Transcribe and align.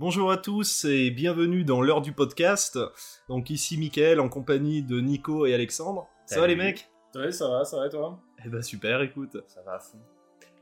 Bonjour 0.00 0.30
à 0.30 0.36
tous 0.36 0.84
et 0.84 1.10
bienvenue 1.10 1.64
dans 1.64 1.80
l'heure 1.80 2.02
du 2.02 2.12
podcast. 2.12 2.78
Donc 3.28 3.50
ici 3.50 3.76
Mickaël 3.76 4.20
en 4.20 4.28
compagnie 4.28 4.84
de 4.84 5.00
Nico 5.00 5.44
et 5.44 5.52
Alexandre. 5.52 6.06
Ça 6.24 6.40
va 6.40 6.46
les 6.46 6.54
mecs? 6.54 6.88
Ouais, 7.16 7.32
ça 7.32 7.48
va, 7.48 7.64
ça 7.64 7.78
va 7.78 7.88
et 7.88 7.90
toi? 7.90 8.16
Eh 8.44 8.48
ben 8.48 8.62
super, 8.62 9.02
écoute. 9.02 9.36
Ça 9.48 9.60
va 9.66 9.72
à 9.72 9.78
fond. 9.80 9.98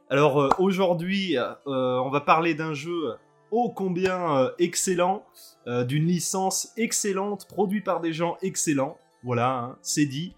Alors 0.09 0.41
euh, 0.41 0.49
aujourd'hui, 0.59 1.37
euh, 1.37 1.47
on 1.67 2.09
va 2.09 2.23
parler 2.23 2.55
d'un 2.55 2.73
jeu 2.73 3.13
ô 3.51 3.69
combien 3.69 4.39
euh, 4.39 4.51
excellent, 4.59 5.27
d'une 5.67 6.07
licence 6.07 6.73
excellente, 6.79 7.47
produit 7.47 7.83
par 7.83 8.01
des 8.01 8.15
gens 8.15 8.39
excellents. 8.41 8.97
Voilà, 9.23 9.53
hein, 9.53 9.79
c'est 9.83 10.07
dit. 10.07 10.35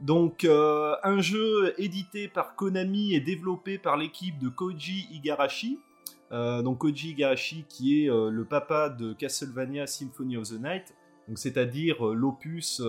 Donc 0.00 0.44
un 0.44 1.20
jeu 1.20 1.72
édité 1.78 2.26
par 2.26 2.56
Konami 2.56 3.14
et 3.14 3.20
développé 3.20 3.78
par 3.78 3.96
l'équipe 3.96 4.40
de 4.40 4.48
Koji 4.48 5.06
Igarashi. 5.12 5.78
Euh, 6.32 6.62
donc 6.62 6.78
Koji 6.78 7.10
Igarashi 7.10 7.64
qui 7.68 8.04
est 8.04 8.10
euh, 8.10 8.30
le 8.30 8.44
papa 8.44 8.88
de 8.88 9.12
Castlevania 9.12 9.86
Symphony 9.86 10.36
of 10.36 10.48
the 10.48 10.60
Night, 10.60 10.94
donc 11.26 11.38
c'est-à-dire 11.38 12.06
euh, 12.06 12.14
l'opus 12.14 12.80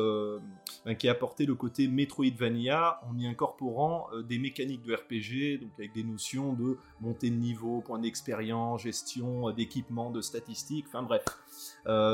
ben, 0.86 0.96
qui 0.96 1.08
a 1.08 1.12
apporté 1.12 1.46
le 1.46 1.56
côté 1.56 1.88
Metroidvania 1.88 3.02
en 3.10 3.18
y 3.18 3.28
incorporant 3.28 4.08
des 4.28 4.40
mécaniques 4.40 4.84
de 4.84 4.94
RPG, 4.94 5.62
donc 5.62 5.72
avec 5.78 5.94
des 5.94 6.04
notions 6.04 6.54
de 6.54 6.78
montée 7.02 7.30
de 7.30 7.36
niveau, 7.36 7.82
point 7.82 8.00
d'expérience, 8.00 8.84
gestion 8.84 9.52
d'équipement, 9.52 10.12
de 10.12 10.22
statistiques, 10.22 10.86
enfin 10.88 11.04
bref. 11.04 11.24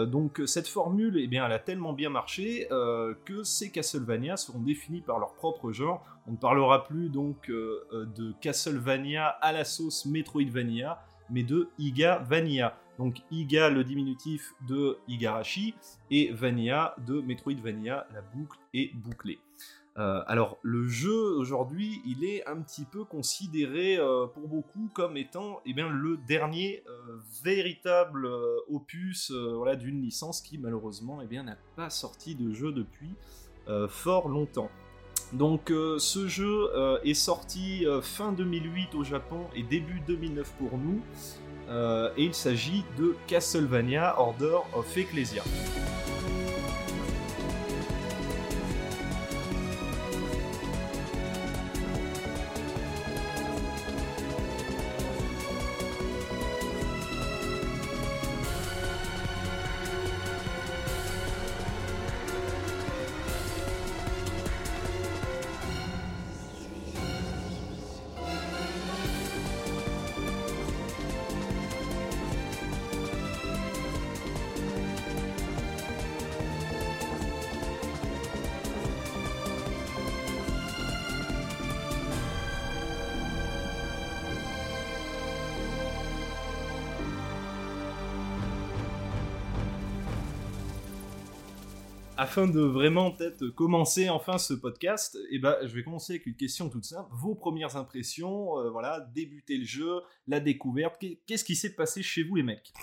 Donc 0.09 0.41
cette 0.45 0.67
formule, 0.67 1.17
eh 1.17 1.27
bien, 1.27 1.45
elle 1.45 1.51
a 1.53 1.59
tellement 1.59 1.93
bien 1.93 2.09
marché 2.09 2.67
que 2.69 3.43
ces 3.43 3.71
Castlevania 3.71 4.35
seront 4.35 4.59
définis 4.59 5.01
par 5.01 5.19
leur 5.19 5.33
propre 5.33 5.71
genre. 5.71 6.05
On 6.27 6.31
ne 6.31 6.37
parlera 6.37 6.83
plus 6.83 7.07
donc 7.07 7.49
de 7.49 8.33
Castlevania 8.41 9.27
à 9.27 9.53
la 9.53 9.63
sauce 9.63 10.05
Metroidvania, 10.05 10.99
mais 11.29 11.43
de 11.43 11.69
Iga 11.77 12.19
Vania. 12.19 12.77
Donc 12.97 13.21
Iga 13.31 13.69
le 13.69 13.83
diminutif 13.83 14.53
de 14.67 14.97
Igarashi 15.07 15.75
et 16.09 16.31
Vania 16.31 16.95
de 17.05 17.21
Metroidvania, 17.21 18.07
la 18.13 18.21
boucle 18.21 18.57
est 18.73 18.95
bouclée. 18.95 19.39
Euh, 19.97 20.21
alors 20.27 20.59
le 20.61 20.87
jeu 20.87 21.35
aujourd'hui, 21.37 22.01
il 22.05 22.23
est 22.23 22.47
un 22.47 22.61
petit 22.61 22.85
peu 22.85 23.03
considéré 23.03 23.97
euh, 23.97 24.27
pour 24.27 24.47
beaucoup 24.47 24.89
comme 24.93 25.17
étant 25.17 25.59
eh 25.65 25.73
bien, 25.73 25.89
le 25.89 26.17
dernier 26.17 26.83
euh, 26.87 27.17
véritable 27.43 28.29
opus 28.69 29.31
d'une 29.79 30.01
licence 30.01 30.41
qui 30.41 30.57
malheureusement 30.57 31.19
eh 31.21 31.43
n'a 31.43 31.57
pas 31.75 31.89
sorti 31.89 32.35
de 32.35 32.51
jeu 32.53 32.71
depuis 32.71 33.13
fort 33.89 34.29
longtemps. 34.29 34.69
Donc 35.33 35.71
euh, 35.71 35.99
ce 35.99 36.27
jeu 36.27 36.69
euh, 36.75 36.99
est 37.03 37.13
sorti 37.13 37.85
euh, 37.85 38.01
fin 38.01 38.31
2008 38.31 38.95
au 38.95 39.03
Japon 39.03 39.41
et 39.55 39.63
début 39.63 40.01
2009 40.07 40.53
pour 40.57 40.77
nous. 40.77 41.01
Et 42.15 42.23
il 42.23 42.33
s'agit 42.33 42.85
de 42.97 43.17
Castlevania 43.27 44.17
Order 44.21 44.59
of 44.73 44.97
Ecclesia. 44.97 45.43
Afin 92.19 92.47
de 92.47 92.59
vraiment 92.61 93.11
peut-être 93.11 93.47
commencer 93.49 94.09
enfin 94.09 94.39
ce 94.39 94.55
podcast, 94.55 95.17
eh 95.29 95.37
ben, 95.37 95.55
je 95.61 95.67
vais 95.75 95.83
commencer 95.83 96.13
avec 96.13 96.25
une 96.25 96.33
question 96.33 96.67
toute 96.67 96.83
simple. 96.85 97.07
Vos 97.13 97.35
premières 97.35 97.75
impressions, 97.77 98.57
euh, 98.59 98.71
voilà, 98.71 99.01
débuter 99.13 99.55
le 99.57 99.65
jeu, 99.65 100.01
la 100.27 100.39
découverte, 100.39 100.97
qu'est- 100.99 101.19
qu'est-ce 101.27 101.43
qui 101.43 101.55
s'est 101.55 101.75
passé 101.75 102.01
chez 102.01 102.23
vous 102.23 102.35
les 102.35 102.41
mecs? 102.43 102.73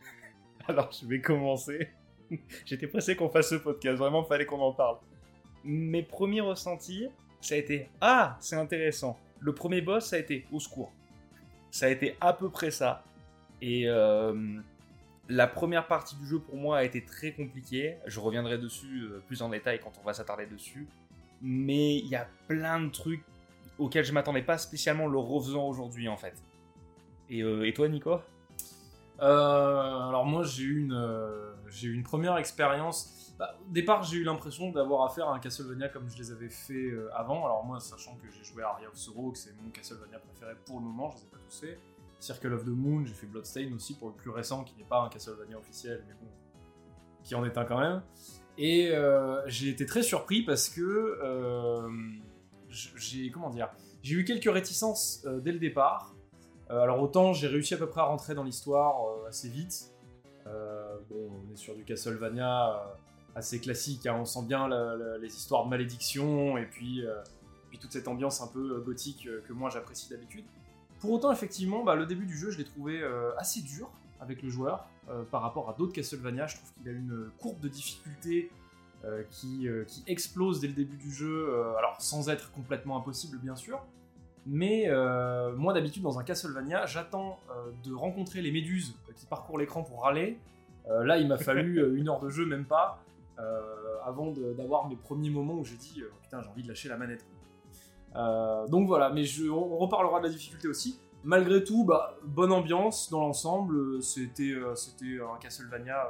Alors, 0.66 0.90
je 0.92 1.06
vais 1.06 1.20
commencer. 1.20 1.90
J'étais 2.64 2.86
pressé 2.86 3.16
qu'on 3.16 3.28
fasse 3.28 3.50
ce 3.50 3.56
podcast, 3.56 3.98
vraiment, 3.98 4.24
fallait 4.24 4.46
qu'on 4.46 4.60
en 4.60 4.72
parle. 4.72 4.96
Mes 5.62 6.02
premiers 6.02 6.40
ressentis, 6.40 7.06
ça 7.42 7.56
a 7.56 7.58
été 7.58 7.86
Ah, 8.00 8.38
c'est 8.40 8.56
intéressant. 8.56 9.18
Le 9.40 9.52
premier 9.54 9.82
boss, 9.82 10.06
ça 10.06 10.16
a 10.16 10.20
été 10.20 10.46
Au 10.52 10.58
secours. 10.58 10.90
Ça 11.70 11.86
a 11.86 11.88
été 11.90 12.16
à 12.20 12.32
peu 12.32 12.48
près 12.48 12.70
ça. 12.70 13.04
Et 13.60 13.86
euh, 13.86 14.32
la 15.30 15.46
première 15.46 15.86
partie 15.86 16.16
du 16.16 16.26
jeu, 16.26 16.40
pour 16.40 16.56
moi, 16.56 16.78
a 16.78 16.84
été 16.84 17.04
très 17.04 17.32
compliquée. 17.32 17.96
Je 18.06 18.18
reviendrai 18.20 18.58
dessus 18.58 19.04
euh, 19.04 19.22
plus 19.26 19.42
en 19.42 19.48
détail 19.48 19.80
quand 19.80 19.92
on 20.00 20.04
va 20.04 20.12
s'attarder 20.12 20.46
dessus. 20.46 20.88
Mais 21.40 21.96
il 21.96 22.08
y 22.08 22.16
a 22.16 22.26
plein 22.48 22.80
de 22.80 22.90
trucs 22.90 23.22
auxquels 23.78 24.04
je 24.04 24.12
m'attendais 24.12 24.42
pas 24.42 24.58
spécialement 24.58 25.06
le 25.06 25.18
refaisant 25.18 25.66
aujourd'hui, 25.66 26.08
en 26.08 26.16
fait. 26.16 26.34
Et, 27.30 27.42
euh, 27.42 27.70
toi, 27.72 27.88
Nico? 27.88 28.20
Euh, 29.22 30.08
alors 30.08 30.24
moi 30.24 30.44
j'ai 30.44 30.64
eu 30.64 31.92
une 31.92 32.02
première 32.02 32.38
expérience. 32.38 33.34
Bah, 33.38 33.54
au 33.60 33.70
départ 33.70 34.02
j'ai 34.02 34.16
eu 34.16 34.24
l'impression 34.24 34.70
d'avoir 34.70 35.04
affaire 35.04 35.28
à 35.28 35.34
un 35.34 35.38
Castlevania 35.38 35.90
comme 35.90 36.08
je 36.08 36.16
les 36.16 36.32
avais 36.32 36.48
fait 36.48 36.90
avant. 37.14 37.44
Alors 37.44 37.62
moi 37.62 37.80
sachant 37.80 38.14
que 38.14 38.30
j'ai 38.30 38.42
joué 38.42 38.62
à 38.62 38.70
Aria 38.70 38.88
of 38.88 38.96
Sorrow 38.96 39.32
que 39.32 39.36
c'est 39.36 39.54
mon 39.62 39.68
Castlevania 39.68 40.20
préféré 40.20 40.54
pour 40.64 40.78
le 40.78 40.86
moment, 40.86 41.10
je 41.10 41.16
les 41.16 41.22
ai 41.24 41.26
pas 41.26 41.36
tous 41.36 41.60
fait. 41.60 41.78
Circle 42.20 42.52
of 42.52 42.64
the 42.64 42.68
Moon, 42.68 43.04
j'ai 43.04 43.14
fait 43.14 43.26
Bloodstain 43.26 43.72
aussi 43.74 43.94
pour 43.94 44.08
le 44.08 44.14
plus 44.14 44.30
récent 44.30 44.62
qui 44.62 44.76
n'est 44.76 44.84
pas 44.84 45.00
un 45.02 45.08
Castlevania 45.08 45.58
officiel 45.58 46.04
mais 46.06 46.14
bon 46.14 46.28
qui 47.22 47.34
en 47.34 47.44
est 47.44 47.56
un 47.56 47.64
quand 47.64 47.78
même. 47.78 48.02
Et 48.58 48.90
euh, 48.90 49.40
j'ai 49.46 49.68
été 49.68 49.86
très 49.86 50.02
surpris 50.02 50.42
parce 50.42 50.68
que 50.68 50.80
euh, 51.22 51.88
j'ai 52.68 53.30
comment 53.30 53.50
dire 53.50 53.70
j'ai 54.02 54.16
eu 54.16 54.24
quelques 54.24 54.52
réticences 54.52 55.22
euh, 55.26 55.40
dès 55.40 55.52
le 55.52 55.58
départ. 55.58 56.14
Alors 56.68 57.02
autant 57.02 57.32
j'ai 57.32 57.48
réussi 57.48 57.74
à 57.74 57.78
peu 57.78 57.88
près 57.88 58.00
à 58.00 58.04
rentrer 58.04 58.34
dans 58.34 58.44
l'histoire 58.44 58.94
assez 59.26 59.48
vite. 59.48 59.92
Bon, 61.08 61.30
on 61.48 61.52
est 61.52 61.56
sur 61.56 61.74
du 61.74 61.84
Castlevania 61.84 62.96
assez 63.34 63.60
classique, 63.60 64.06
hein, 64.06 64.16
on 64.20 64.24
sent 64.24 64.44
bien 64.46 64.68
les 65.20 65.28
histoires 65.28 65.64
de 65.64 65.70
malédiction 65.70 66.56
et 66.58 66.66
puis, 66.66 67.02
toute 67.80 67.92
cette 67.92 68.06
ambiance 68.06 68.40
un 68.40 68.46
peu 68.46 68.80
gothique 68.82 69.28
que 69.48 69.52
moi 69.52 69.68
j'apprécie 69.70 70.10
d'habitude. 70.10 70.44
Pour 71.00 71.12
autant, 71.12 71.32
effectivement, 71.32 71.82
bah, 71.82 71.94
le 71.94 72.06
début 72.06 72.26
du 72.26 72.36
jeu 72.36 72.50
je 72.50 72.58
l'ai 72.58 72.64
trouvé 72.64 73.00
euh, 73.00 73.30
assez 73.36 73.62
dur 73.62 73.90
avec 74.20 74.42
le 74.42 74.50
joueur 74.50 74.86
euh, 75.08 75.22
par 75.24 75.42
rapport 75.42 75.68
à 75.70 75.74
d'autres 75.74 75.92
Castlevania. 75.92 76.46
Je 76.46 76.56
trouve 76.56 76.70
qu'il 76.74 76.88
a 76.88 76.92
une 76.92 77.30
courbe 77.38 77.60
de 77.60 77.68
difficulté 77.68 78.50
euh, 79.04 79.22
qui, 79.30 79.66
qui 79.86 80.02
explose 80.06 80.60
dès 80.60 80.68
le 80.68 80.74
début 80.74 80.96
du 80.96 81.10
jeu, 81.10 81.54
alors 81.78 81.96
sans 82.00 82.28
être 82.28 82.52
complètement 82.52 82.96
impossible 82.98 83.38
bien 83.38 83.56
sûr. 83.56 83.84
Mais 84.46 84.88
moi 85.56 85.72
d'habitude 85.72 86.02
dans 86.02 86.18
un 86.18 86.24
Castlevania, 86.24 86.86
j'attends 86.86 87.40
de 87.84 87.92
rencontrer 87.92 88.42
les 88.42 88.50
méduses 88.50 88.94
qui 89.16 89.26
parcourent 89.26 89.58
l'écran 89.58 89.82
pour 89.82 90.02
râler. 90.02 90.38
Là, 90.88 91.18
il 91.18 91.28
m'a 91.28 91.38
fallu 91.38 91.94
une 91.96 92.08
heure 92.08 92.20
de 92.20 92.30
jeu, 92.30 92.46
même 92.46 92.64
pas, 92.64 93.02
avant 94.04 94.32
d'avoir 94.32 94.88
mes 94.88 94.96
premiers 94.96 95.30
moments 95.30 95.54
où 95.54 95.64
j'ai 95.64 95.76
dit 95.76 96.02
euh, 96.02 96.10
putain 96.22 96.42
j'ai 96.42 96.48
envie 96.48 96.62
de 96.62 96.68
lâcher 96.68 96.88
la 96.88 96.96
manette. 96.96 97.24
Euh, 98.16 98.66
donc 98.68 98.86
voilà, 98.88 99.10
mais 99.10 99.24
je, 99.24 99.48
on 99.48 99.76
reparlera 99.78 100.18
de 100.20 100.24
la 100.26 100.30
difficulté 100.32 100.68
aussi. 100.68 100.98
Malgré 101.22 101.62
tout, 101.62 101.84
bah, 101.84 102.16
bonne 102.24 102.50
ambiance 102.52 103.10
dans 103.10 103.20
l'ensemble. 103.20 104.02
C'était 104.02 104.52
euh, 104.54 104.74
c'était 104.74 105.18
un 105.20 105.38
Castlevania 105.38 106.08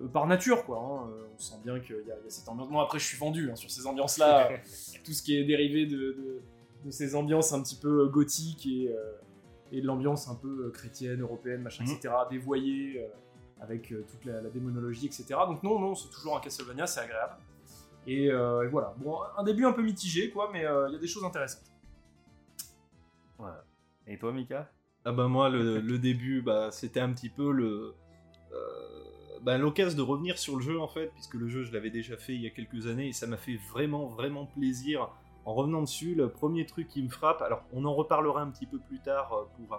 euh, 0.00 0.08
par 0.08 0.26
nature, 0.26 0.64
quoi. 0.64 0.78
hein. 0.78 1.10
On 1.34 1.38
sent 1.38 1.56
bien 1.64 1.78
qu'il 1.80 1.94
y, 1.96 1.98
a 1.98 2.02
il 2.02 2.08
y 2.08 2.12
a 2.12 2.16
cette 2.30 2.48
ambiance. 2.48 2.68
Moi, 2.70 2.82
après, 2.82 2.98
je 2.98 3.04
suis 3.04 3.18
vendu 3.18 3.50
hein, 3.50 3.56
sur 3.56 3.70
ces 3.70 3.86
ambiances-là. 3.86 4.48
tout 5.04 5.12
ce 5.12 5.22
qui 5.22 5.36
est 5.36 5.44
dérivé 5.44 5.86
de, 5.86 5.96
de- 5.96 6.40
de 6.84 6.90
ces 6.92 7.14
ambiances 7.16 7.52
un 7.52 7.60
petit 7.62 7.74
peu 7.76 8.06
gothiques 8.08 8.64
et, 8.66 8.94
et 9.72 9.80
de 9.80 9.86
l'ambiance 9.86 10.28
un 10.28 10.36
peu 10.36 10.70
chrétienne, 10.70 11.20
européenne, 11.20 11.60
machin, 11.62 11.82
Mhm. 11.84 11.90
etc., 11.92 12.14
dévoyée, 12.30 13.04
avec 13.60 13.88
toute 13.88 14.24
la, 14.24 14.40
la 14.40 14.48
démonologie, 14.48 15.06
etc. 15.06 15.24
Donc 15.48 15.62
non, 15.64 15.80
non, 15.80 15.96
c'est 15.96 16.08
toujours 16.10 16.36
un 16.36 16.40
Castlevania, 16.40 16.86
c'est 16.86 17.00
agréable. 17.00 17.34
Et, 18.10 18.30
euh, 18.30 18.64
et 18.64 18.68
voilà. 18.68 18.94
Bon, 18.96 19.18
un 19.36 19.44
début 19.44 19.66
un 19.66 19.72
peu 19.72 19.82
mitigé, 19.82 20.30
quoi, 20.30 20.48
mais 20.50 20.64
euh, 20.64 20.88
il 20.88 20.94
y 20.94 20.96
a 20.96 20.98
des 20.98 21.06
choses 21.06 21.24
intéressantes. 21.24 21.70
Et 24.06 24.18
toi, 24.18 24.32
Mika? 24.32 24.72
Ah 25.04 25.12
bah 25.12 25.28
moi, 25.28 25.50
le, 25.50 25.80
le 25.80 25.98
début, 25.98 26.40
bah, 26.40 26.70
c'était 26.70 27.00
un 27.00 27.12
petit 27.12 27.28
peu 27.28 27.52
le... 27.52 27.94
euh, 28.52 29.40
bah, 29.42 29.58
l'occasion 29.58 29.96
de 29.96 30.02
revenir 30.02 30.38
sur 30.38 30.56
le 30.56 30.62
jeu 30.62 30.80
en 30.80 30.88
fait, 30.88 31.12
puisque 31.14 31.34
le 31.34 31.48
jeu 31.48 31.62
je 31.62 31.72
l'avais 31.72 31.90
déjà 31.90 32.16
fait 32.16 32.34
il 32.34 32.40
y 32.40 32.46
a 32.46 32.50
quelques 32.50 32.86
années 32.86 33.08
et 33.08 33.12
ça 33.12 33.26
m'a 33.26 33.36
fait 33.36 33.58
vraiment 33.70 34.06
vraiment 34.06 34.46
plaisir 34.46 35.10
en 35.44 35.54
revenant 35.54 35.82
dessus. 35.82 36.14
Le 36.14 36.30
premier 36.30 36.66
truc 36.66 36.88
qui 36.88 37.02
me 37.02 37.10
frappe, 37.10 37.42
alors 37.42 37.62
on 37.72 37.84
en 37.84 37.94
reparlera 37.94 38.40
un 38.40 38.50
petit 38.50 38.66
peu 38.66 38.78
plus 38.78 39.00
tard 39.00 39.48
pour, 39.54 39.78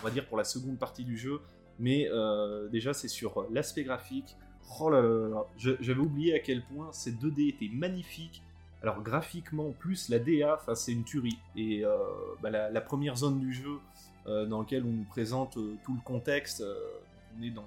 on 0.00 0.04
va 0.04 0.10
dire 0.10 0.26
pour 0.28 0.36
la 0.36 0.44
seconde 0.44 0.78
partie 0.78 1.04
du 1.04 1.16
jeu, 1.16 1.40
Mais 1.78 2.08
euh, 2.10 2.68
déjà, 2.68 2.92
c'est 2.92 3.08
sur 3.08 3.46
l'aspect 3.50 3.84
graphique. 3.84 4.36
Oh 4.80 4.90
là 4.90 5.00
là 5.00 5.28
là, 5.28 5.44
je- 5.56 5.76
j'avais 5.80 6.00
oublié 6.00 6.34
à 6.34 6.38
quel 6.40 6.62
point 6.62 6.88
ces 6.92 7.12
2D 7.12 7.48
étaient 7.48 7.70
magnifiques. 7.74 8.42
Alors 8.82 9.02
graphiquement, 9.02 9.72
plus 9.78 10.08
la 10.08 10.18
DA, 10.18 10.54
enfin, 10.60 10.74
c'est 10.74 10.92
une 10.92 11.04
tuerie. 11.04 11.38
Et 11.56 11.84
euh, 11.84 11.96
bah, 12.42 12.50
la, 12.50 12.70
la 12.70 12.80
première 12.80 13.16
zone 13.16 13.40
du 13.40 13.52
jeu 13.52 13.78
euh, 14.26 14.46
dans 14.46 14.60
laquelle 14.60 14.84
on 14.84 14.90
nous 14.92 15.04
présente 15.08 15.56
euh, 15.56 15.74
tout 15.84 15.94
le 15.94 16.00
contexte, 16.04 16.60
euh, 16.60 16.74
on 17.38 17.42
est 17.42 17.50
dans 17.50 17.62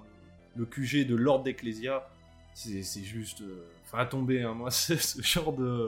le, 0.56 0.60
le 0.62 0.64
QG 0.66 1.06
de 1.06 1.14
Lord 1.16 1.42
d'Ecclesia, 1.42 2.08
c'est 2.54 2.82
juste... 3.02 3.42
euh, 3.42 3.64
Enfin, 3.84 3.98
à 3.98 4.06
tomber, 4.06 4.42
hein. 4.42 4.54
moi, 4.54 4.70
ce 4.70 4.94
genre 5.22 5.52
de... 5.52 5.86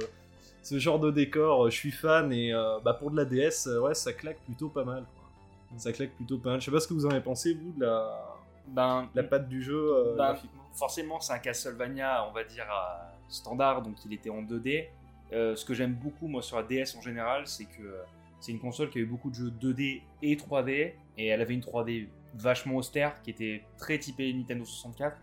Ce 0.62 0.78
genre 0.78 0.98
de 0.98 1.10
décor, 1.10 1.70
je 1.70 1.76
suis 1.76 1.90
fan 1.90 2.32
et 2.32 2.52
euh, 2.54 2.78
bah, 2.84 2.94
pour 2.94 3.10
de 3.10 3.16
la 3.16 3.24
DS, 3.26 3.66
ouais, 3.82 3.94
ça 3.94 4.12
claque 4.14 4.38
plutôt 4.46 4.68
pas 4.70 4.84
mal. 4.84 5.04
quoi. 5.14 5.78
Ça 5.78 5.92
claque 5.92 6.14
plutôt 6.16 6.38
pas 6.38 6.50
mal. 6.52 6.60
Je 6.60 6.64
sais 6.66 6.70
pas 6.70 6.80
ce 6.80 6.88
que 6.88 6.94
vous 6.94 7.04
en 7.06 7.10
avez 7.10 7.20
pensé, 7.20 7.52
vous, 7.54 7.72
de 7.78 7.84
la, 7.84 8.36
Ben, 8.68 9.08
la 9.14 9.22
patte 9.22 9.46
du 9.48 9.62
jeu 9.62 9.74
euh, 9.94 10.16
Bah, 10.16 10.32
graphiquement. 10.32 10.63
Forcément, 10.74 11.20
c'est 11.20 11.32
un 11.32 11.38
Castlevania, 11.38 12.26
on 12.28 12.32
va 12.32 12.44
dire, 12.44 12.66
standard, 13.28 13.82
donc 13.82 13.96
il 14.04 14.12
était 14.12 14.30
en 14.30 14.42
2D. 14.42 14.88
Euh, 15.32 15.56
ce 15.56 15.64
que 15.64 15.74
j'aime 15.74 15.94
beaucoup, 15.94 16.28
moi, 16.28 16.42
sur 16.42 16.56
la 16.56 16.62
DS 16.62 16.96
en 16.96 17.00
général, 17.00 17.46
c'est 17.46 17.64
que 17.64 17.82
euh, 17.82 18.02
c'est 18.40 18.52
une 18.52 18.60
console 18.60 18.90
qui 18.90 18.98
avait 18.98 19.06
beaucoup 19.06 19.30
de 19.30 19.34
jeux 19.34 19.50
2D 19.50 20.02
et 20.22 20.36
3D, 20.36 20.92
et 21.18 21.26
elle 21.26 21.40
avait 21.40 21.54
une 21.54 21.60
3D 21.60 22.08
vachement 22.34 22.76
austère, 22.76 23.20
qui 23.22 23.30
était 23.30 23.64
très 23.78 23.98
typée 23.98 24.32
Nintendo 24.32 24.64
64, 24.64 25.16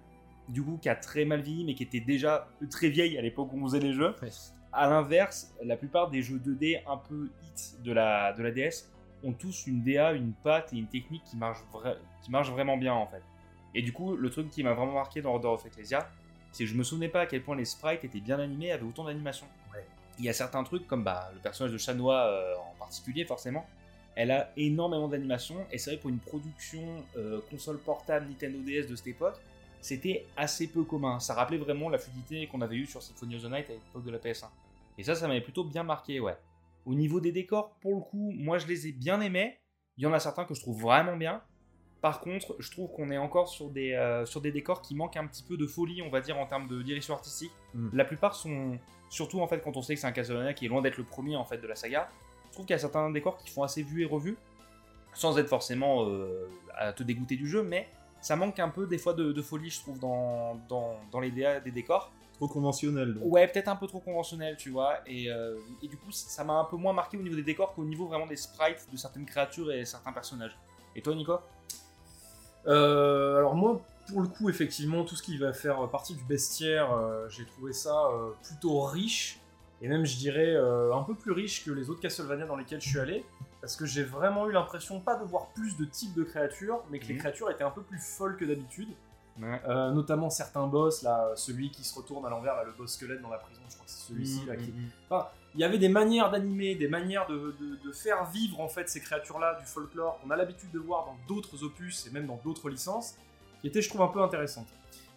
du 0.50 0.63
coup, 0.63 0.77
qui 0.81 0.89
a 0.89 0.95
très 0.95 1.24
mal 1.24 1.42
vieilli, 1.42 1.63
mais 1.65 1.75
qui 1.75 1.83
était 1.83 2.00
déjà 2.00 2.48
très 2.69 2.89
vieille 2.89 3.18
à 3.18 3.21
l'époque 3.21 3.53
où 3.53 3.62
on 3.62 3.65
faisait 3.65 3.80
les 3.80 3.94
jeux. 3.94 4.15
Ouais. 4.21 4.30
À 4.74 4.89
l'inverse, 4.89 5.53
la 5.63 5.77
plupart 5.77 6.09
des 6.09 6.21
jeux 6.21 6.39
2D 6.39 6.81
un 6.88 6.98
peu 6.98 7.30
hits 7.44 7.83
de 7.83 7.92
la, 7.92 8.33
de 8.33 8.42
la 8.42 8.51
DS 8.51 8.89
ont 9.24 9.33
tous 9.33 9.68
une 9.68 9.83
DA, 9.83 10.13
une 10.13 10.33
patte 10.33 10.74
et 10.74 10.77
une 10.77 10.88
technique 10.88 11.24
qui 11.25 11.38
marche, 11.38 11.59
qui 12.24 12.31
marche 12.31 12.50
vraiment 12.50 12.77
bien, 12.77 12.94
en 12.94 13.06
fait. 13.06 13.21
Et 13.74 13.82
du 13.82 13.94
coup, 13.94 14.16
le 14.16 14.30
truc 14.30 14.50
qui 14.50 14.64
m'a 14.64 14.74
vraiment 14.74 14.94
marqué 14.94 15.22
dans 15.22 15.34
Order 15.34 15.48
of 15.48 15.66
Ecclesia, 15.66 16.10
c'est 16.52 16.66
que 16.66 16.70
je 16.70 16.76
me 16.76 16.84
souvenais 16.84 17.10
pas 17.10 17.22
à 17.22 17.26
quel 17.26 17.42
point 17.42 17.56
les 17.56 17.66
sprites 17.66 18.04
étaient 18.04 18.20
bien 18.20 18.40
animés, 18.40 18.72
avaient 18.72 18.86
autant 18.86 19.06
d'animation. 19.06 19.48
Ouais. 19.74 19.86
Il 20.20 20.26
y 20.26 20.30
a 20.30 20.34
certains 20.34 20.64
trucs, 20.64 20.88
comme 20.88 21.04
bah, 21.04 21.32
le 21.34 21.40
personnage 21.40 21.72
de 21.72 21.78
Chanois 21.78 22.26
euh, 22.28 22.56
en 22.56 22.78
particulier, 22.78 23.26
forcément, 23.26 23.66
elle 24.16 24.32
a 24.32 24.52
énormément 24.58 25.08
d'animation, 25.08 25.56
et 25.72 25.78
c'est 25.78 25.92
vrai 25.92 26.00
pour 26.00 26.10
une 26.10 26.20
production 26.20 26.82
euh, 27.16 27.40
console 27.50 27.80
portable 27.80 28.28
Nintendo 28.28 28.60
DS 28.60 28.88
de 28.88 28.96
cette 28.96 29.08
époque, 29.08 29.40
c'était 29.80 30.26
assez 30.38 30.68
peu 30.68 30.84
commun. 30.84 31.20
Ça 31.20 31.34
rappelait 31.34 31.58
vraiment 31.58 31.90
la 31.90 31.98
fluidité 31.98 32.46
qu'on 32.48 32.62
avait 32.62 32.76
eue 32.76 32.86
sur 32.86 33.02
Symphony 33.02 33.38
of 33.38 33.44
the 33.44 33.46
Night 33.46 33.70
à 33.70 33.74
l'époque 33.74 34.04
de 34.04 34.12
la 34.12 34.20
PS1. 34.20 34.48
Et 34.98 35.04
ça, 35.04 35.16
ça 35.16 35.28
m'avait 35.28 35.42
plutôt 35.42 35.64
bien 35.64 35.84
marqué, 35.84 36.20
ouais. 36.20 36.38
Au 36.86 36.94
niveau 36.94 37.20
des 37.20 37.32
décors, 37.32 37.72
pour 37.82 37.96
le 37.96 38.02
coup, 38.02 38.32
moi 38.36 38.58
je 38.58 38.68
les 38.68 38.88
ai 38.88 38.92
bien 38.92 39.22
aimés. 39.22 39.60
Il 39.98 40.04
y 40.04 40.08
en 40.08 40.14
a 40.14 40.20
certains 40.20 40.46
que 40.46 40.54
je 40.54 40.62
trouve 40.62 40.82
vraiment 40.82 41.16
bien. 41.16 41.42
Par 42.01 42.19
contre, 42.19 42.56
je 42.57 42.71
trouve 42.71 42.92
qu'on 42.92 43.12
est 43.12 43.18
encore 43.18 43.48
sur 43.48 43.69
des, 43.69 43.94
euh, 43.94 44.25
sur 44.25 44.42
des 44.42 44.51
décors 44.51 44.81
qui 44.81 44.95
manquent 44.95 45.18
un 45.18 45.27
petit 45.27 45.44
peu 45.44 45.56
de 45.56 45.68
folie, 45.68 46.01
on 46.01 46.09
va 46.09 46.19
dire, 46.19 46.38
en 46.38 46.48
termes 46.48 46.68
de 46.68 46.81
direction 46.81 47.13
artistique. 47.13 47.51
Mm. 47.75 47.89
La 47.94 48.06
plupart 48.06 48.33
sont, 48.33 48.80
surtout 49.09 49.39
en 49.39 49.48
fait, 49.48 49.62
quand 49.62 49.77
on 49.77 49.83
sait 49.83 49.94
que 49.94 50.01
c'est 50.01 50.07
un 50.07 50.12
Castlevania 50.12 50.53
qui 50.53 50.65
est 50.65 50.69
loin 50.69 50.81
d'être 50.81 50.98
le 50.98 51.03
premier 51.03 51.36
en 51.36 51.45
fait 51.45 51.59
de 51.59 51.68
la 51.68 51.75
saga, 51.75 52.09
je 52.48 52.53
trouve 52.53 52.65
qu'il 52.65 52.74
y 52.74 52.75
a 52.75 52.80
certains 52.80 53.12
décors 53.12 53.38
qui 53.38 53.50
font 53.50 53.62
assez 53.62 53.83
vus 53.83 54.01
et 54.01 54.06
revus, 54.06 54.36
sans 55.13 55.38
être 55.38 55.48
forcément 55.48 56.06
euh, 56.07 56.50
à 56.75 56.92
te 56.92 57.03
dégoûter 57.03 57.36
du 57.36 57.48
jeu, 57.48 57.62
mais 57.62 57.88
ça 58.19 58.36
manque 58.36 58.59
un 58.59 58.69
peu 58.69 58.88
des 58.88 58.98
fois 58.98 59.13
de, 59.13 59.31
de 59.31 59.42
folie, 59.42 59.69
je 59.69 59.80
trouve, 59.81 60.00
dans, 60.00 60.56
dans, 60.68 60.95
dans 61.12 61.19
les 61.19 61.31
DA 61.31 61.59
des 61.59 61.71
décors. 61.71 62.12
Trop 62.33 62.48
conventionnel. 62.48 63.13
donc. 63.13 63.24
Ouais, 63.25 63.48
peut-être 63.48 63.68
un 63.68 63.75
peu 63.75 63.86
trop 63.86 64.00
conventionnel, 64.00 64.57
tu 64.57 64.71
vois. 64.71 64.98
Et, 65.06 65.30
euh, 65.30 65.59
et 65.83 65.88
du 65.88 65.98
coup, 65.98 66.12
ça 66.12 66.44
m'a 66.44 66.53
un 66.53 66.65
peu 66.65 66.77
moins 66.77 66.94
marqué 66.94 67.15
au 67.15 67.21
niveau 67.21 67.36
des 67.36 67.44
décors 67.44 67.74
qu'au 67.75 67.86
niveau 67.86 68.07
vraiment 68.07 68.25
des 68.25 68.36
sprites 68.36 68.88
de 68.92 68.98
certaines 68.98 69.25
créatures 69.25 69.71
et 69.71 69.86
certains 69.86 70.12
personnages. 70.12 70.57
Et 70.95 71.01
toi, 71.01 71.13
Nico? 71.13 71.38
Euh, 72.68 73.38
alors 73.38 73.56
moi, 73.56 73.81
pour 74.08 74.22
le 74.22 74.28
coup, 74.28 74.50
effectivement, 74.50 75.04
tout 75.04 75.16
ce 75.16 75.24
qui 75.24 75.38
va 75.38 75.54
faire 75.54 75.90
partie 75.90 76.16
du 76.16 76.24
bestiaire, 76.24 76.94
euh, 76.94 77.28
j'ai 77.30 77.46
trouvé 77.46 77.74
ça 77.74 78.08
euh, 78.08 78.31
plutôt 78.44 78.81
riche, 78.84 79.40
et 79.81 79.88
même 79.88 80.06
je 80.06 80.18
dirais 80.18 80.56
un 80.56 81.02
peu 81.02 81.16
plus 81.16 81.31
riche 81.31 81.66
que 81.66 81.72
les 81.72 81.90
autres 81.90 82.02
Castlevania 82.02 82.46
dans 82.46 82.56
lesquels 82.56 82.81
je 82.81 82.90
suis 82.90 83.00
allé, 83.00 83.25
parce 83.62 83.75
que 83.75 83.86
j'ai 83.86 84.04
vraiment 84.04 84.48
eu 84.48 84.52
l'impression 84.52 85.00
pas 85.00 85.16
de 85.16 85.24
voir 85.25 85.48
plus 85.56 85.75
de 85.78 85.86
types 85.86 86.13
de 86.13 86.24
créatures, 86.24 86.84
mais 86.92 87.00
que 87.00 87.08
les 87.08 87.13
Mhm. 87.16 87.19
créatures 87.19 87.50
étaient 87.50 87.63
un 87.63 87.72
peu 87.72 87.81
plus 87.81 88.00
folles 88.00 88.38
que 88.38 88.46
d'habitude, 88.46 88.90
Ouais. 89.39 89.62
Euh, 89.68 89.92
notamment 89.92 90.30
certains 90.30 90.68
boss, 90.68 91.04
là, 91.04 91.31
celui 91.36 91.72
qui 91.72 91.83
se 91.83 91.95
retourne 91.95 92.25
à 92.25 92.30
l'envers, 92.30 92.56
là, 92.56 92.63
le 92.63 92.74
boss 92.74 92.92
squelette 92.94 93.22
dans 93.22 93.30
la 93.30 93.38
prison, 93.38 93.62
je 93.69 93.75
crois 93.75 93.86
que 93.86 93.92
c'est 93.92 94.07
celui-ci, 94.07 94.45
là, 94.45 94.56
qui, 94.57 94.74
il 95.56 95.60
y 95.62 95.63
avait 95.63 95.78
des 95.78 95.89
manières 95.89 96.30
d'animer, 96.31 96.75
des 96.75 96.88
manières 96.88 97.28
de, 97.28 97.56
de- 97.60 97.80
de 97.83 97.92
faire 97.92 98.25
vivre 98.30 98.60
en 98.62 98.68
fait 98.68 98.89
ces 98.89 99.00
créatures-là 99.01 99.57
du 99.60 99.66
folklore 99.66 100.19
qu'on 100.22 100.30
a 100.31 100.36
l'habitude 100.36 100.72
de 100.72 100.80
voir 100.80 101.06
dans 101.06 101.18
d'autres 101.28 101.63
opus 101.63 102.07
et 102.07 102.10
même 102.12 102.28
dans 102.28 102.39
d'autres 102.44 102.69
licences, 102.69 103.16
qui 103.62 103.68
étaient, 103.68 103.81
je 103.81 103.89
trouve, 103.89 104.01
un 104.01 104.07
peu 104.10 104.22
intéressantes. 104.22 104.68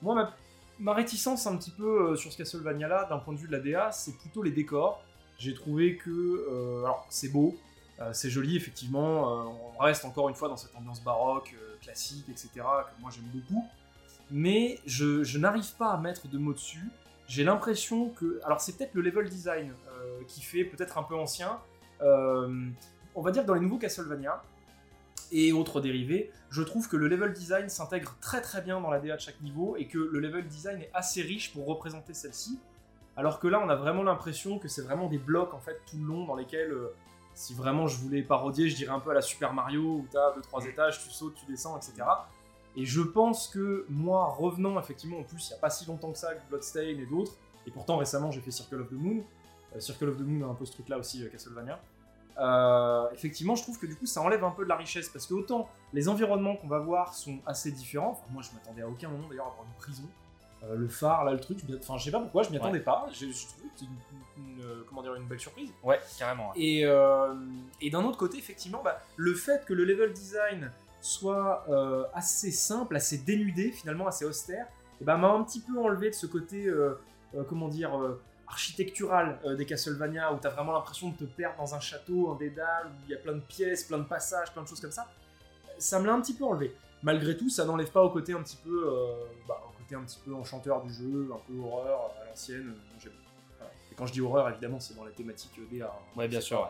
Moi, 0.02 0.14
ma, 0.14 0.32
ma 0.78 0.92
réticence 0.94 1.46
un 1.46 1.56
petit 1.56 1.70
peu 1.72 2.12
euh, 2.12 2.16
sur 2.16 2.32
ce 2.32 2.38
Castlevania-là, 2.38 3.06
d'un 3.10 3.18
point 3.18 3.34
de 3.34 3.38
vue 3.38 3.46
de 3.48 3.52
la 3.52 3.60
DA, 3.60 3.90
c'est 3.92 4.16
plutôt 4.18 4.42
les 4.42 4.50
décors. 4.52 5.02
J'ai 5.38 5.54
trouvé 5.54 5.96
que, 5.96 6.10
euh, 6.10 6.84
alors, 6.84 7.04
c'est 7.10 7.28
beau, 7.28 7.56
euh, 8.00 8.12
c'est 8.12 8.30
joli, 8.30 8.56
effectivement, 8.56 9.28
euh, 9.28 9.50
on 9.76 9.82
reste 9.82 10.04
encore 10.04 10.28
une 10.28 10.34
fois 10.34 10.48
dans 10.48 10.56
cette 10.56 10.74
ambiance 10.76 11.02
baroque, 11.02 11.54
euh, 11.60 11.76
classique, 11.82 12.26
etc., 12.28 12.48
que 12.54 13.00
moi 13.00 13.10
j'aime 13.12 13.24
beaucoup, 13.32 13.64
mais 14.30 14.78
je, 14.86 15.38
n'arrive 15.38 15.74
pas 15.76 15.90
à 15.90 15.98
mettre 15.98 16.28
de 16.28 16.38
mots 16.38 16.54
dessus 16.54 16.88
j'ai 17.26 17.44
l'impression 17.44 18.10
que. 18.10 18.40
Alors, 18.44 18.60
c'est 18.60 18.76
peut-être 18.76 18.94
le 18.94 19.02
level 19.02 19.28
design 19.28 19.72
euh, 19.88 20.20
qui 20.28 20.42
fait 20.42 20.64
peut-être 20.64 20.98
un 20.98 21.02
peu 21.02 21.14
ancien. 21.14 21.58
Euh, 22.02 22.68
on 23.14 23.22
va 23.22 23.30
dire 23.30 23.44
dans 23.44 23.54
les 23.54 23.60
nouveaux 23.60 23.78
Castlevania 23.78 24.42
et 25.32 25.52
autres 25.52 25.80
dérivés, 25.80 26.30
je 26.50 26.62
trouve 26.62 26.88
que 26.88 26.96
le 26.96 27.08
level 27.08 27.32
design 27.32 27.68
s'intègre 27.68 28.16
très 28.20 28.42
très 28.42 28.60
bien 28.60 28.80
dans 28.80 28.90
la 28.90 29.00
DA 29.00 29.16
de 29.16 29.20
chaque 29.20 29.40
niveau 29.40 29.76
et 29.76 29.86
que 29.86 29.98
le 29.98 30.18
level 30.20 30.46
design 30.46 30.80
est 30.80 30.90
assez 30.92 31.22
riche 31.22 31.52
pour 31.52 31.66
représenter 31.66 32.12
celle-ci. 32.12 32.58
Alors 33.16 33.38
que 33.38 33.46
là, 33.46 33.60
on 33.64 33.68
a 33.68 33.76
vraiment 33.76 34.02
l'impression 34.02 34.58
que 34.58 34.68
c'est 34.68 34.82
vraiment 34.82 35.08
des 35.08 35.18
blocs 35.18 35.54
en 35.54 35.60
fait 35.60 35.80
tout 35.88 35.96
le 35.96 36.04
long 36.04 36.26
dans 36.26 36.34
lesquels, 36.34 36.72
euh, 36.72 36.92
si 37.34 37.54
vraiment 37.54 37.86
je 37.86 37.96
voulais 37.98 38.22
parodier, 38.22 38.68
je 38.68 38.76
dirais 38.76 38.92
un 38.92 39.00
peu 39.00 39.10
à 39.10 39.14
la 39.14 39.22
Super 39.22 39.54
Mario 39.54 39.82
où 39.82 40.06
tu 40.10 40.16
as 40.18 40.34
2-3 40.52 40.68
étages, 40.68 41.02
tu 41.02 41.10
sautes, 41.10 41.36
tu 41.36 41.46
descends, 41.46 41.76
etc. 41.78 42.02
Et 42.76 42.84
je 42.84 43.00
pense 43.02 43.48
que 43.48 43.86
moi, 43.88 44.26
revenant 44.36 44.78
effectivement, 44.80 45.18
en 45.18 45.22
plus, 45.22 45.48
il 45.48 45.52
n'y 45.52 45.58
a 45.58 45.60
pas 45.60 45.70
si 45.70 45.86
longtemps 45.86 46.10
que 46.12 46.18
ça 46.18 46.28
avec 46.30 46.40
Bloodstain 46.48 46.80
et 46.82 47.06
d'autres, 47.06 47.32
et 47.66 47.70
pourtant 47.70 47.96
récemment 47.96 48.30
j'ai 48.30 48.40
fait 48.40 48.50
Circle 48.50 48.80
of 48.80 48.88
the 48.88 48.92
Moon, 48.94 49.22
Euh, 49.74 49.80
Circle 49.80 50.08
of 50.08 50.16
the 50.18 50.20
Moon 50.20 50.46
a 50.46 50.50
un 50.50 50.54
peu 50.54 50.64
ce 50.64 50.72
truc-là 50.72 50.98
aussi, 50.98 51.24
euh, 51.24 51.28
Castlevania. 51.28 51.80
Euh, 52.38 53.08
effectivement, 53.12 53.54
je 53.54 53.62
trouve 53.62 53.78
que 53.78 53.86
du 53.86 53.94
coup 53.96 54.06
ça 54.06 54.20
enlève 54.20 54.42
un 54.44 54.50
peu 54.50 54.64
de 54.64 54.68
la 54.68 54.76
richesse 54.76 55.08
parce 55.08 55.26
que 55.26 55.34
autant 55.34 55.68
les 55.92 56.08
environnements 56.08 56.56
qu'on 56.56 56.66
va 56.68 56.80
voir 56.80 57.14
sont 57.14 57.38
assez 57.46 57.70
différents. 57.70 58.10
Enfin, 58.10 58.26
moi 58.32 58.42
je 58.42 58.50
m'attendais 58.54 58.82
à 58.82 58.88
aucun 58.88 59.08
moment 59.08 59.28
d'ailleurs 59.28 59.46
à 59.46 59.50
voir 59.50 59.64
une 59.66 59.74
prison. 59.80 60.02
Euh, 60.64 60.74
le 60.76 60.88
phare, 60.88 61.24
là, 61.24 61.32
le 61.32 61.38
truc, 61.40 61.58
je 61.68 61.76
enfin, 61.76 61.96
je 61.98 62.04
sais 62.04 62.10
pas 62.10 62.20
pourquoi, 62.20 62.42
je 62.42 62.50
m'y 62.50 62.56
attendais 62.56 62.80
pas. 62.80 63.06
J'ai 63.12 63.30
je 63.32 63.46
trouvais 63.46 63.68
que 63.68 63.74
c'était 63.78 63.90
une, 63.90 64.44
une- 64.44 64.60
une, 64.62 64.84
comment 64.88 65.02
dire, 65.02 65.14
une 65.14 65.26
belle 65.26 65.38
surprise. 65.40 65.70
Ouais, 65.84 66.00
carrément. 66.18 66.50
ouais. 66.50 66.54
Et, 66.60 66.84
euh, 66.86 67.34
et 67.80 67.90
d'un 67.90 68.02
autre 68.04 68.18
côté, 68.18 68.38
effectivement, 68.38 68.80
bah, 68.82 69.00
le 69.16 69.34
fait 69.34 69.64
que 69.64 69.74
le 69.74 69.84
level 69.84 70.12
design 70.12 70.72
soit 71.04 71.66
euh, 71.68 72.04
assez 72.14 72.50
simple, 72.50 72.96
assez 72.96 73.18
dénudé, 73.18 73.70
finalement 73.70 74.06
assez 74.06 74.24
austère, 74.24 74.66
et 75.02 75.04
bah, 75.04 75.18
m'a 75.18 75.28
un 75.28 75.44
petit 75.44 75.60
peu 75.60 75.78
enlevé 75.78 76.08
de 76.08 76.14
ce 76.14 76.26
côté, 76.26 76.64
euh, 76.64 76.98
euh, 77.34 77.44
comment 77.46 77.68
dire, 77.68 77.90
architectural 78.48 79.38
des 79.58 79.66
Castlevania, 79.66 80.32
où 80.32 80.38
tu 80.38 80.46
as 80.46 80.50
vraiment 80.50 80.72
l'impression 80.72 81.10
de 81.10 81.16
te 81.16 81.24
perdre 81.24 81.58
dans 81.58 81.74
un 81.74 81.80
château, 81.80 82.30
un 82.32 82.36
dédale, 82.36 82.86
où 82.86 83.04
il 83.06 83.10
y 83.10 83.14
a 83.14 83.18
plein 83.18 83.34
de 83.34 83.40
pièces, 83.40 83.84
plein 83.84 83.98
de 83.98 84.04
passages, 84.04 84.50
plein 84.54 84.62
de 84.62 84.68
choses 84.68 84.80
comme 84.80 84.92
ça. 84.92 85.06
Ça 85.78 86.00
me 86.00 86.06
l'a 86.06 86.14
un 86.14 86.22
petit 86.22 86.34
peu 86.34 86.44
enlevé. 86.44 86.74
Malgré 87.02 87.36
tout, 87.36 87.50
ça 87.50 87.66
n'enlève 87.66 87.90
pas 87.90 88.02
au 88.02 88.08
côté 88.08 88.32
un 88.32 88.42
petit 88.42 88.56
peu, 88.56 88.90
bah, 89.46 89.60
au 89.68 89.76
côté 89.76 89.94
un 89.96 90.04
petit 90.04 90.20
peu 90.24 90.34
enchanteur 90.34 90.80
du 90.82 90.92
jeu, 90.92 91.28
un 91.34 91.40
peu 91.46 91.58
horreur 91.60 92.12
à 92.22 92.24
l'ancienne. 92.30 92.74
Voilà. 93.58 93.72
Et 93.92 93.94
quand 93.94 94.06
je 94.06 94.12
dis 94.12 94.22
horreur, 94.22 94.48
évidemment, 94.48 94.80
c'est 94.80 94.94
dans 94.94 95.04
la 95.04 95.10
thématique 95.10 95.52
DA. 95.70 95.84
hein. 95.84 96.18
Ouais, 96.18 96.28
bien 96.28 96.40
sûr. 96.40 96.62
ouais. 96.62 96.68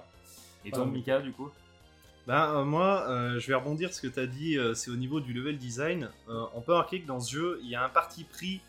Et 0.64 0.73
toi, 0.73 0.87
Mika, 0.87 1.21
du 1.21 1.33
coup? 1.33 1.50
Ben, 2.26 2.54
euh, 2.54 2.64
moi, 2.64 3.04
euh, 3.09 3.38
je 3.38 3.49
vais 3.49 3.54
rebondir 3.54 3.93
ce 3.93 4.00
que 4.00 4.07
tu 4.07 4.19
as 4.19 4.26
dit, 4.26 4.57
euh, 4.57 4.73
c'est 4.73 4.90
au 4.90 4.97
niveau 4.97 5.21
du 5.21 5.35
level 5.35 5.59
design. 5.59 6.09
On 6.28 6.62
peut 6.62 6.73
remarquer 6.73 7.02
que 7.02 7.07
dans 7.07 7.21
ce 7.21 7.33
jeu, 7.33 7.61
il 7.62 7.69
y 7.69 7.75
a 7.75 7.85
un 7.85 7.88
parti 7.88 8.25
pris 8.25 8.61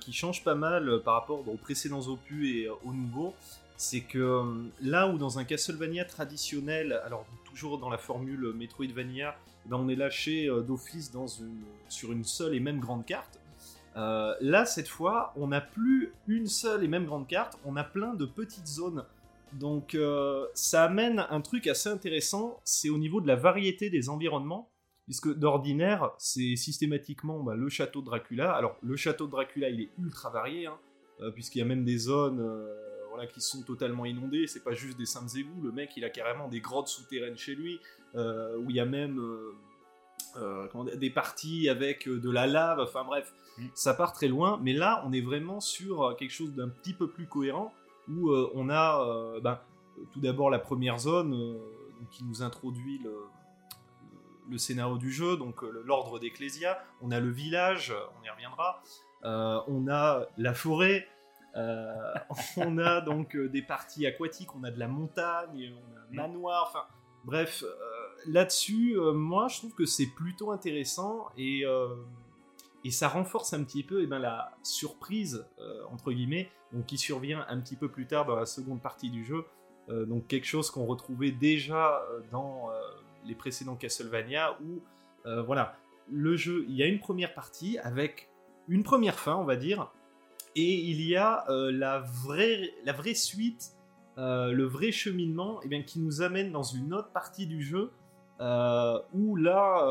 qui 0.00 0.12
change 0.12 0.44
pas 0.44 0.54
mal 0.54 1.00
par 1.02 1.14
rapport 1.14 1.48
aux 1.48 1.56
précédents 1.56 2.06
opus 2.08 2.54
et 2.54 2.68
aux 2.68 2.92
nouveaux. 2.92 3.34
C'est 3.78 4.02
que 4.02 4.42
là 4.82 5.08
où 5.08 5.16
dans 5.16 5.38
un 5.38 5.44
Castlevania 5.44 6.04
traditionnel, 6.04 7.00
alors 7.04 7.24
toujours 7.46 7.78
dans 7.78 7.88
la 7.88 7.96
formule 7.96 8.52
Metroidvania, 8.54 9.34
eh 9.64 9.68
ben, 9.70 9.78
on 9.78 9.88
est 9.88 9.96
lâché 9.96 10.48
d'office 10.66 11.10
sur 11.88 12.12
une 12.12 12.24
seule 12.24 12.54
et 12.54 12.60
même 12.60 12.80
grande 12.80 13.06
carte. 13.06 13.40
Là, 13.94 14.66
cette 14.66 14.88
fois, 14.88 15.32
on 15.36 15.48
n'a 15.48 15.62
plus 15.62 16.12
une 16.28 16.46
seule 16.46 16.84
et 16.84 16.88
même 16.88 17.06
grande 17.06 17.26
carte, 17.26 17.58
on 17.64 17.76
a 17.76 17.84
plein 17.84 18.12
de 18.12 18.26
petites 18.26 18.66
zones 18.66 19.04
donc 19.52 19.94
euh, 19.94 20.46
ça 20.54 20.84
amène 20.84 21.26
un 21.30 21.40
truc 21.40 21.66
assez 21.66 21.88
intéressant, 21.88 22.60
c'est 22.64 22.88
au 22.88 22.98
niveau 22.98 23.20
de 23.20 23.26
la 23.26 23.36
variété 23.36 23.90
des 23.90 24.08
environnements, 24.08 24.70
puisque 25.04 25.32
d'ordinaire, 25.32 26.10
c'est 26.18 26.56
systématiquement 26.56 27.42
bah, 27.42 27.54
le 27.54 27.68
château 27.68 28.00
de 28.00 28.06
Dracula. 28.06 28.52
Alors 28.52 28.76
le 28.82 28.96
château 28.96 29.26
de 29.26 29.30
Dracula, 29.30 29.68
il 29.68 29.80
est 29.80 29.90
ultra 29.98 30.30
varié, 30.30 30.66
hein, 30.66 30.78
euh, 31.20 31.30
puisqu'il 31.30 31.58
y 31.58 31.62
a 31.62 31.66
même 31.66 31.84
des 31.84 31.98
zones 31.98 32.40
euh, 32.40 32.74
voilà, 33.10 33.26
qui 33.26 33.40
sont 33.40 33.62
totalement 33.62 34.04
inondées, 34.04 34.46
c'est 34.46 34.64
pas 34.64 34.74
juste 34.74 34.98
des 34.98 35.06
simples 35.06 35.38
égouts, 35.38 35.62
le 35.62 35.72
mec 35.72 35.90
il 35.96 36.04
a 36.04 36.10
carrément 36.10 36.48
des 36.48 36.60
grottes 36.60 36.88
souterraines 36.88 37.38
chez 37.38 37.54
lui, 37.54 37.80
où 38.14 38.70
il 38.70 38.76
y 38.76 38.80
a 38.80 38.86
même... 38.86 39.20
des 40.96 41.10
parties 41.10 41.68
avec 41.68 42.08
de 42.08 42.30
la 42.30 42.46
lave, 42.46 42.80
enfin 42.80 43.04
bref, 43.04 43.32
Mm. 43.58 43.66
ça 43.74 43.94
part 43.94 44.12
très 44.12 44.28
loin. 44.28 44.58
Mais 44.62 44.72
là, 44.72 45.02
on 45.06 45.12
est 45.12 45.20
vraiment 45.20 45.60
sur 45.60 46.14
quelque 46.18 46.32
chose 46.32 46.54
d'un 46.54 46.68
petit 46.68 46.92
peu 46.92 47.08
plus 47.08 47.26
cohérent 47.26 47.72
où 48.08 48.30
euh, 48.30 48.50
on 48.54 48.68
a 48.68 49.00
euh, 49.04 49.40
ben, 49.40 49.58
tout 50.12 50.20
d'abord 50.20 50.50
la 50.50 50.58
première 50.58 50.98
zone 50.98 51.34
euh, 51.34 51.58
qui 52.10 52.24
nous 52.24 52.42
introduit 52.42 52.98
le, 52.98 53.14
le 54.50 54.58
scénario 54.58 54.98
du 54.98 55.10
jeu, 55.12 55.36
donc 55.36 55.62
l'ordre 55.62 56.18
d'Ecclésia. 56.18 56.78
On 57.02 57.10
a 57.10 57.20
le 57.20 57.30
village, 57.30 57.92
on 58.20 58.24
y 58.24 58.30
reviendra. 58.30 58.82
Euh, 59.24 59.58
on 59.66 59.88
a 59.88 60.26
la 60.36 60.54
forêt. 60.54 61.08
euh, 61.56 62.14
on 62.58 62.78
a 62.78 63.00
donc 63.00 63.36
des 63.36 63.62
parties 63.62 64.06
aquatiques, 64.06 64.54
on 64.54 64.62
a 64.64 64.70
de 64.70 64.78
la 64.78 64.88
montagne, 64.88 65.72
on 65.74 65.96
a 65.96 66.00
un 66.00 66.28
manoir, 66.28 66.66
enfin 66.68 66.84
bref, 67.24 67.64
euh, 67.64 67.72
là-dessus, 68.26 68.96
moi 69.14 69.48
je 69.48 69.58
trouve 69.58 69.74
que 69.74 69.86
c'est 69.86 70.06
plutôt 70.06 70.52
intéressant 70.52 71.28
et, 71.36 71.64
et 72.84 72.90
ça 72.90 73.08
renforce 73.08 73.52
un 73.52 73.64
petit 73.64 73.82
peu 73.82 74.02
eh 74.02 74.06
ben, 74.06 74.18
la 74.18 74.52
surprise, 74.62 75.46
entre 75.90 76.12
guillemets, 76.12 76.50
donc 76.72 76.86
qui 76.86 76.98
survient 76.98 77.44
un 77.48 77.60
petit 77.60 77.76
peu 77.76 77.88
plus 77.88 78.06
tard 78.06 78.26
dans 78.26 78.36
la 78.36 78.46
seconde 78.46 78.80
partie 78.80 79.10
du 79.10 79.24
jeu. 79.24 79.44
Euh, 79.88 80.04
donc 80.04 80.26
quelque 80.26 80.46
chose 80.46 80.70
qu'on 80.70 80.84
retrouvait 80.84 81.30
déjà 81.30 82.02
euh, 82.10 82.20
dans 82.32 82.70
euh, 82.70 82.74
les 83.24 83.34
précédents 83.34 83.76
Castlevania 83.76 84.58
où 84.62 84.80
voilà, 85.44 85.76
le 86.08 86.36
jeu, 86.36 86.64
il 86.68 86.76
y 86.76 86.84
a 86.84 86.86
une 86.86 87.00
première 87.00 87.34
partie 87.34 87.78
avec 87.78 88.30
une 88.68 88.84
première 88.84 89.18
fin, 89.18 89.34
on 89.34 89.42
va 89.42 89.56
dire, 89.56 89.92
et 90.54 90.72
il 90.72 91.02
y 91.02 91.16
a 91.16 91.44
la, 91.48 91.98
vraie, 91.98 92.70
la 92.84 92.92
vraie 92.92 93.14
suite, 93.14 93.72
le 94.16 94.62
vrai 94.62 94.92
cheminement 94.92 95.58
eh 95.64 95.68
bien, 95.68 95.82
qui 95.82 95.98
nous 95.98 96.22
amène 96.22 96.52
dans 96.52 96.62
une 96.62 96.94
autre 96.94 97.10
partie 97.10 97.48
du 97.48 97.60
jeu 97.60 97.90
où 99.12 99.34
là, 99.34 99.84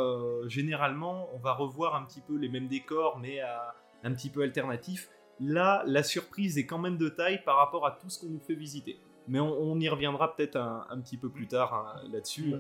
généralement, 0.47 1.27
on 1.33 1.39
va 1.39 1.51
revoir 1.51 1.95
un 1.95 2.05
petit 2.05 2.21
peu 2.21 2.37
les 2.37 2.47
mêmes 2.47 2.69
décors, 2.69 3.19
mais 3.19 3.41
à- 3.41 3.75
un 4.05 4.13
petit 4.13 4.29
peu 4.29 4.41
alternatif. 4.43 5.09
Là, 5.39 5.83
la 5.85 6.03
surprise 6.03 6.57
est 6.57 6.65
quand 6.65 6.79
même 6.79 6.97
de 6.97 7.09
taille 7.09 7.43
par 7.43 7.57
rapport 7.57 7.85
à 7.85 7.91
tout 7.91 8.09
ce 8.09 8.19
qu'on 8.19 8.29
nous 8.29 8.39
fait 8.39 8.55
visiter. 8.55 8.97
Mais 9.27 9.39
on, 9.39 9.51
on 9.59 9.79
y 9.79 9.89
reviendra 9.89 10.35
peut-être 10.35 10.55
un, 10.55 10.85
un 10.89 10.99
petit 10.99 11.17
peu 11.17 11.29
plus 11.29 11.47
tard 11.47 11.73
hein, 11.73 12.07
là-dessus. 12.11 12.53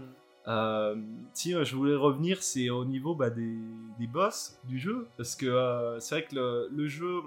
Euh, 0.47 0.95
si 1.33 1.55
euh, 1.55 1.63
je 1.63 1.75
voulais 1.75 1.95
revenir, 1.95 2.43
c'est 2.43 2.69
au 2.69 2.85
niveau 2.85 3.15
bah, 3.15 3.29
des, 3.29 3.57
des 3.99 4.07
boss 4.07 4.59
du 4.65 4.77
jeu, 4.77 5.07
parce 5.17 5.35
que 5.35 5.45
euh, 5.47 5.99
c'est 5.99 6.15
vrai 6.15 6.25
que 6.25 6.35
le, 6.35 6.69
le 6.71 6.87
jeu, 6.87 7.21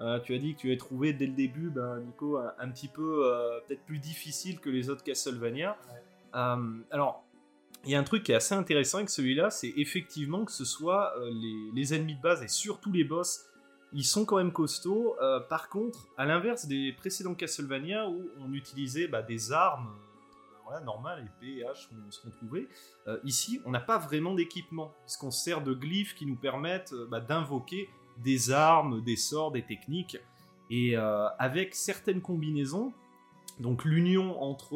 euh, 0.00 0.18
tu 0.20 0.34
as 0.34 0.38
dit 0.38 0.54
que 0.54 0.60
tu 0.60 0.66
avais 0.68 0.76
trouvé 0.76 1.12
dès 1.12 1.26
le 1.26 1.32
début, 1.32 1.70
ben, 1.70 2.00
Nico, 2.00 2.38
un, 2.38 2.52
un 2.58 2.68
petit 2.70 2.88
peu 2.88 3.22
peut-être 3.66 3.84
plus 3.84 3.98
difficile 3.98 4.58
que 4.58 4.70
les 4.70 4.90
autres 4.90 5.04
Castlevania. 5.04 5.76
Alors, 6.32 7.24
il 7.84 7.92
y 7.92 7.94
a 7.94 8.00
un 8.00 8.04
truc 8.04 8.24
qui 8.24 8.32
est 8.32 8.36
assez 8.36 8.54
intéressant 8.54 8.98
avec 8.98 9.10
celui-là, 9.10 9.50
c'est 9.50 9.72
effectivement 9.76 10.44
que 10.44 10.52
ce 10.52 10.64
soit 10.64 11.14
les, 11.30 11.70
les 11.72 11.94
ennemis 11.94 12.16
de 12.16 12.20
base 12.22 12.42
et 12.42 12.48
surtout 12.48 12.90
les 12.90 13.04
boss, 13.04 13.46
ils 13.96 14.04
sont 14.04 14.24
quand 14.24 14.36
même 14.36 14.52
costauds. 14.52 15.16
Euh, 15.20 15.40
par 15.40 15.68
contre, 15.68 16.06
à 16.16 16.24
l'inverse 16.26 16.66
des 16.66 16.92
précédents 16.92 17.34
Castlevania 17.34 18.08
où 18.08 18.28
on 18.38 18.52
utilisait 18.52 19.08
bah, 19.08 19.22
des 19.22 19.50
armes 19.52 19.90
euh, 20.70 20.80
normales, 20.84 21.28
épées, 21.40 21.64
haches, 21.66 21.88
on- 21.92 22.10
ce 22.10 22.20
qu'on 22.20 22.30
trouvait, 22.30 22.68
euh, 23.08 23.18
ici 23.24 23.60
on 23.64 23.70
n'a 23.70 23.80
pas 23.80 23.98
vraiment 23.98 24.34
d'équipement, 24.34 24.92
puisqu'on 25.04 25.30
se 25.30 25.42
sert 25.42 25.62
de 25.62 25.72
glyphes 25.74 26.14
qui 26.14 26.26
nous 26.26 26.36
permettent 26.36 26.92
euh, 26.92 27.06
bah, 27.10 27.20
d'invoquer 27.20 27.88
des 28.18 28.50
armes, 28.50 29.02
des 29.02 29.16
sorts, 29.16 29.50
des 29.50 29.62
techniques. 29.62 30.18
Et 30.68 30.96
avec 30.96 31.76
certaines 31.76 32.20
combinaisons, 32.20 32.92
donc 33.60 33.84
l'union 33.84 34.42
entre, 34.42 34.74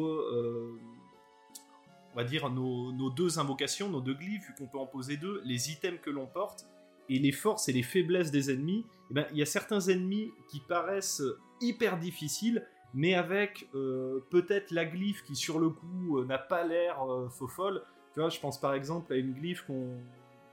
on 2.13 2.15
va 2.15 2.23
dire, 2.23 2.49
nos 2.49 3.09
deux 3.09 3.39
invocations, 3.39 3.89
nos 3.89 3.99
deux 3.99 4.13
glyphes, 4.13 4.47
vu 4.47 4.53
qu'on 4.57 4.67
peut 4.67 4.77
en 4.77 4.85
poser 4.85 5.17
deux, 5.17 5.41
les 5.43 5.69
items 5.69 5.99
que 6.01 6.09
l'on 6.09 6.27
porte, 6.27 6.65
et 7.11 7.19
les 7.19 7.33
forces 7.33 7.67
et 7.67 7.73
les 7.73 7.83
faiblesses 7.83 8.31
des 8.31 8.51
ennemis, 8.51 8.85
eh 9.09 9.13
ben, 9.13 9.25
il 9.31 9.37
y 9.37 9.41
a 9.41 9.45
certains 9.45 9.81
ennemis 9.81 10.31
qui 10.47 10.61
paraissent 10.61 11.21
hyper 11.59 11.99
difficiles, 11.99 12.65
mais 12.93 13.15
avec 13.15 13.69
euh, 13.75 14.21
peut-être 14.29 14.71
la 14.71 14.85
glyphe 14.85 15.21
qui 15.23 15.35
sur 15.35 15.59
le 15.59 15.69
coup 15.69 16.17
euh, 16.17 16.25
n'a 16.25 16.37
pas 16.37 16.63
l'air 16.63 17.03
euh, 17.03 17.27
faux 17.27 17.49
folle. 17.49 17.83
Tu 18.13 18.21
vois, 18.21 18.29
je 18.29 18.39
pense 18.39 18.59
par 18.59 18.73
exemple 18.73 19.11
à 19.11 19.17
une 19.17 19.33
glyphe 19.33 19.65
qu'on 19.65 19.97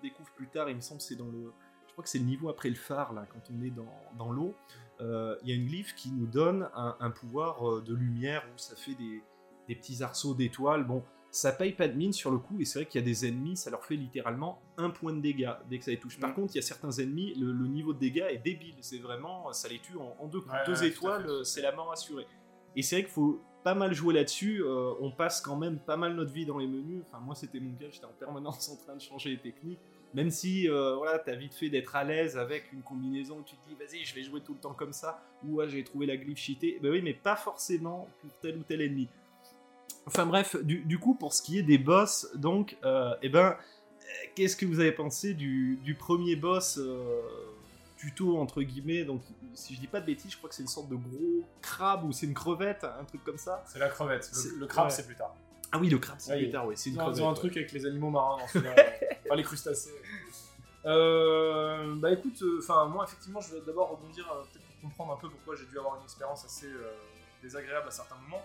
découvre 0.02 0.30
plus 0.32 0.48
tard, 0.48 0.68
il 0.68 0.76
me 0.76 0.80
semble 0.80 1.00
c'est 1.00 1.14
dans 1.14 1.26
le... 1.26 1.52
Je 1.86 1.92
crois 1.92 2.02
que 2.02 2.10
c'est 2.10 2.18
le 2.18 2.24
niveau 2.24 2.48
après 2.48 2.68
le 2.68 2.76
phare, 2.76 3.12
là, 3.12 3.24
quand 3.32 3.52
on 3.56 3.62
est 3.62 3.70
dans, 3.70 3.92
dans 4.16 4.30
l'eau. 4.30 4.54
Il 5.00 5.48
y 5.48 5.52
a 5.52 5.54
une 5.54 5.66
glyphe 5.66 5.94
qui 5.94 6.10
nous 6.10 6.26
donne 6.26 6.68
un, 6.74 7.10
pouvoir 7.10 7.82
de 7.82 7.94
lumière 7.94 8.44
où 8.54 8.58
ça 8.58 8.76
fait 8.76 8.94
des, 8.94 9.22
des 9.68 9.74
petits 9.74 10.02
arceaux 10.02 10.34
d'étoiles. 10.34 10.84
Bon, 10.84 11.02
ça 11.30 11.52
paye 11.52 11.72
pas 11.72 11.88
de 11.88 11.94
mine 11.94 12.12
sur 12.12 12.30
le 12.30 12.38
coup, 12.38 12.60
et 12.60 12.64
c'est 12.64 12.78
vrai 12.80 12.86
qu'il 12.86 13.00
y 13.00 13.04
a 13.04 13.06
des 13.06 13.26
ennemis, 13.26 13.56
ça 13.56 13.70
leur 13.70 13.84
fait 13.84 13.96
littéralement 13.96 14.60
un 14.78 14.90
point 14.90 15.12
de 15.12 15.20
dégâts 15.20 15.50
dès 15.68 15.78
que 15.78 15.84
ça 15.84 15.90
les 15.90 15.98
touche. 15.98 16.18
Par 16.18 16.30
Mm. 16.30 16.34
contre, 16.34 16.54
il 16.54 16.56
y 16.56 16.58
a 16.60 16.62
certains 16.62 16.90
ennemis, 16.92 17.34
le, 17.34 17.52
le 17.52 17.66
niveau 17.68 17.92
de 17.92 17.98
dégâts 17.98 18.26
est 18.30 18.38
débile. 18.38 18.74
C'est 18.80 18.98
vraiment, 18.98 19.52
ça 19.52 19.68
les 19.68 19.78
tue 19.78 19.96
en, 19.98 20.16
en 20.18 20.26
deux. 20.26 20.38
Ouais, 20.38 20.44
deux 20.66 20.80
ouais, 20.80 20.88
étoiles, 20.88 21.44
c'est 21.44 21.60
la 21.62 21.72
mort 21.72 21.92
assurée. 21.92 22.26
Et 22.76 22.82
c'est 22.82 22.96
vrai 22.96 23.02
qu'il 23.04 23.12
faut 23.12 23.40
pas 23.64 23.74
mal 23.74 23.92
jouer 23.92 24.14
là-dessus. 24.14 24.62
euh, 24.62 24.92
on 25.00 25.10
passe 25.10 25.40
quand 25.40 25.56
même 25.56 25.78
pas 25.78 25.96
mal 25.96 26.14
notre 26.14 26.32
vie 26.32 26.46
dans 26.46 26.58
les 26.58 26.66
menus. 26.66 27.02
Enfin, 27.06 27.18
moi, 27.20 27.34
c'était 27.34 27.60
mon 27.60 27.72
cas, 27.74 27.86
j'étais 27.90 28.06
en 28.06 28.12
permanence 28.18 28.68
en 28.72 28.76
train 28.76 28.94
de 28.96 29.00
changer 29.00 29.30
les 29.30 29.38
techniques. 29.38 29.80
Même 30.14 30.30
si, 30.30 30.66
euh, 30.70 30.94
voilà, 30.96 31.18
t'as 31.18 31.34
vite 31.34 31.52
fait 31.52 31.68
d'être 31.68 31.94
à 31.94 32.02
l'aise 32.02 32.38
avec 32.38 32.72
une 32.72 32.80
combinaison 32.80 33.40
où 33.40 33.42
tu 33.42 33.56
te 33.56 33.68
dis, 33.68 33.74
vas-y, 33.74 34.04
je 34.06 34.14
vais 34.14 34.22
jouer 34.22 34.40
tout 34.40 34.54
le 34.54 34.58
temps 34.58 34.72
comme 34.72 34.94
ça, 34.94 35.22
ou 35.44 35.60
ah, 35.60 35.68
j'ai 35.68 35.84
trouvé 35.84 36.06
la 36.06 36.16
glyphe 36.16 36.38
cheatée. 36.38 36.78
Ben 36.82 36.90
oui, 36.90 37.02
mais 37.02 37.12
pas 37.12 37.36
forcément 37.36 38.08
pour 38.22 38.30
tel 38.40 38.56
ou 38.56 38.62
tel 38.62 38.80
ennemi. 38.80 39.06
Enfin 40.08 40.26
bref, 40.26 40.56
du, 40.62 40.80
du 40.80 40.98
coup, 40.98 41.14
pour 41.14 41.32
ce 41.32 41.40
qui 41.42 41.58
est 41.58 41.62
des 41.62 41.78
boss, 41.78 42.28
donc, 42.34 42.76
euh, 42.84 43.14
eh 43.22 43.28
ben, 43.28 43.56
qu'est-ce 44.34 44.56
que 44.56 44.66
vous 44.66 44.80
avez 44.80 44.92
pensé 44.92 45.34
du, 45.34 45.76
du 45.84 45.94
premier 45.94 46.34
boss 46.36 46.78
euh, 46.78 47.20
tuto, 47.96 48.38
entre 48.38 48.62
guillemets? 48.62 49.04
Donc, 49.04 49.22
si 49.54 49.74
je 49.74 49.80
dis 49.80 49.86
pas 49.86 50.00
de 50.00 50.06
bêtises, 50.06 50.32
je 50.32 50.36
crois 50.38 50.48
que 50.48 50.54
c'est 50.54 50.62
une 50.62 50.68
sorte 50.68 50.88
de 50.88 50.96
gros 50.96 51.44
crabe 51.62 52.04
ou 52.04 52.12
c'est 52.12 52.26
une 52.26 52.34
crevette, 52.34 52.84
un 52.84 53.04
truc 53.04 53.22
comme 53.24 53.38
ça. 53.38 53.62
C'est 53.66 53.78
la 53.78 53.88
crevette. 53.88 54.24
C'est- 54.24 54.50
Le, 54.52 54.58
le 54.60 54.66
crabe, 54.66 54.86
ouais. 54.86 54.90
c'est 54.90 55.06
plus 55.06 55.16
tard. 55.16 55.34
Ah 55.70 55.78
oui, 55.78 55.88
le 55.90 55.98
crabe, 55.98 56.16
c'est 56.18 56.32
Ouais, 56.32 56.38
plus 56.38 56.50
tard, 56.50 56.66
oui, 56.66 56.74
c'est 56.76 56.88
une 56.90 56.96
ont, 56.96 57.00
crevette. 57.04 57.18
ils 57.18 57.22
ont 57.22 57.26
un 57.28 57.30
ouais. 57.32 57.36
truc 57.36 57.56
avec 57.58 57.72
les 57.72 57.84
animaux 57.86 58.10
marins 58.10 58.38
dans 58.38 58.48
celui-là. 58.48 58.74
enfin, 59.26 59.36
les 59.36 59.42
crustacés. 59.42 59.92
Euh, 60.86 61.94
bah 61.96 62.12
écoute, 62.12 62.42
enfin 62.58 62.86
moi 62.86 63.04
effectivement 63.04 63.40
je 63.40 63.52
vais 63.54 63.60
d'abord 63.66 63.90
rebondir 63.90 64.24
peut-être 64.52 64.64
pour 64.64 64.80
comprendre 64.88 65.12
un 65.12 65.16
peu 65.16 65.28
pourquoi 65.28 65.56
j'ai 65.56 65.66
dû 65.66 65.76
avoir 65.78 65.96
une 65.96 66.04
expérience 66.04 66.44
assez 66.44 66.68
désagréable 67.42 67.88
à 67.88 67.90
certains 67.90 68.14
moments. 68.16 68.42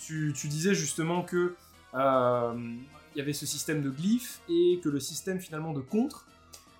Tu, 0.00 0.32
disais 0.32 0.74
justement 0.74 1.22
que 1.22 1.54
euh, 1.94 2.74
il 3.14 3.18
y 3.18 3.20
avait 3.20 3.32
ce 3.32 3.46
système 3.46 3.82
de 3.82 3.90
glyphes 3.90 4.40
et 4.48 4.80
que 4.82 4.88
le 4.88 4.98
système 4.98 5.40
finalement 5.40 5.72
de 5.72 5.80
contre 5.80 6.26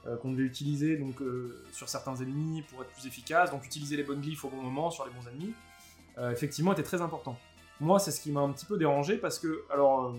euh, 0.07 0.17
qu'on 0.17 0.33
devait 0.33 0.45
utiliser 0.45 0.99
euh, 1.21 1.65
sur 1.73 1.89
certains 1.89 2.17
ennemis 2.17 2.63
pour 2.63 2.83
être 2.83 2.91
plus 2.91 3.07
efficace, 3.07 3.51
donc 3.51 3.65
utiliser 3.67 3.97
les 3.97 4.03
bonnes 4.03 4.21
glyphes 4.21 4.45
au 4.45 4.49
bon 4.49 4.63
moment 4.63 4.91
sur 4.91 5.05
les 5.05 5.13
bons 5.13 5.29
ennemis, 5.29 5.55
euh, 6.19 6.31
effectivement 6.31 6.73
était 6.73 6.83
très 6.83 7.01
important. 7.01 7.39
Moi 7.81 7.99
c'est 7.99 8.11
ce 8.11 8.21
qui 8.21 8.31
m'a 8.31 8.41
un 8.41 8.51
petit 8.53 8.67
peu 8.67 8.77
dérangé 8.77 9.17
parce 9.17 9.39
que 9.39 9.65
alors 9.73 10.07
euh, 10.07 10.13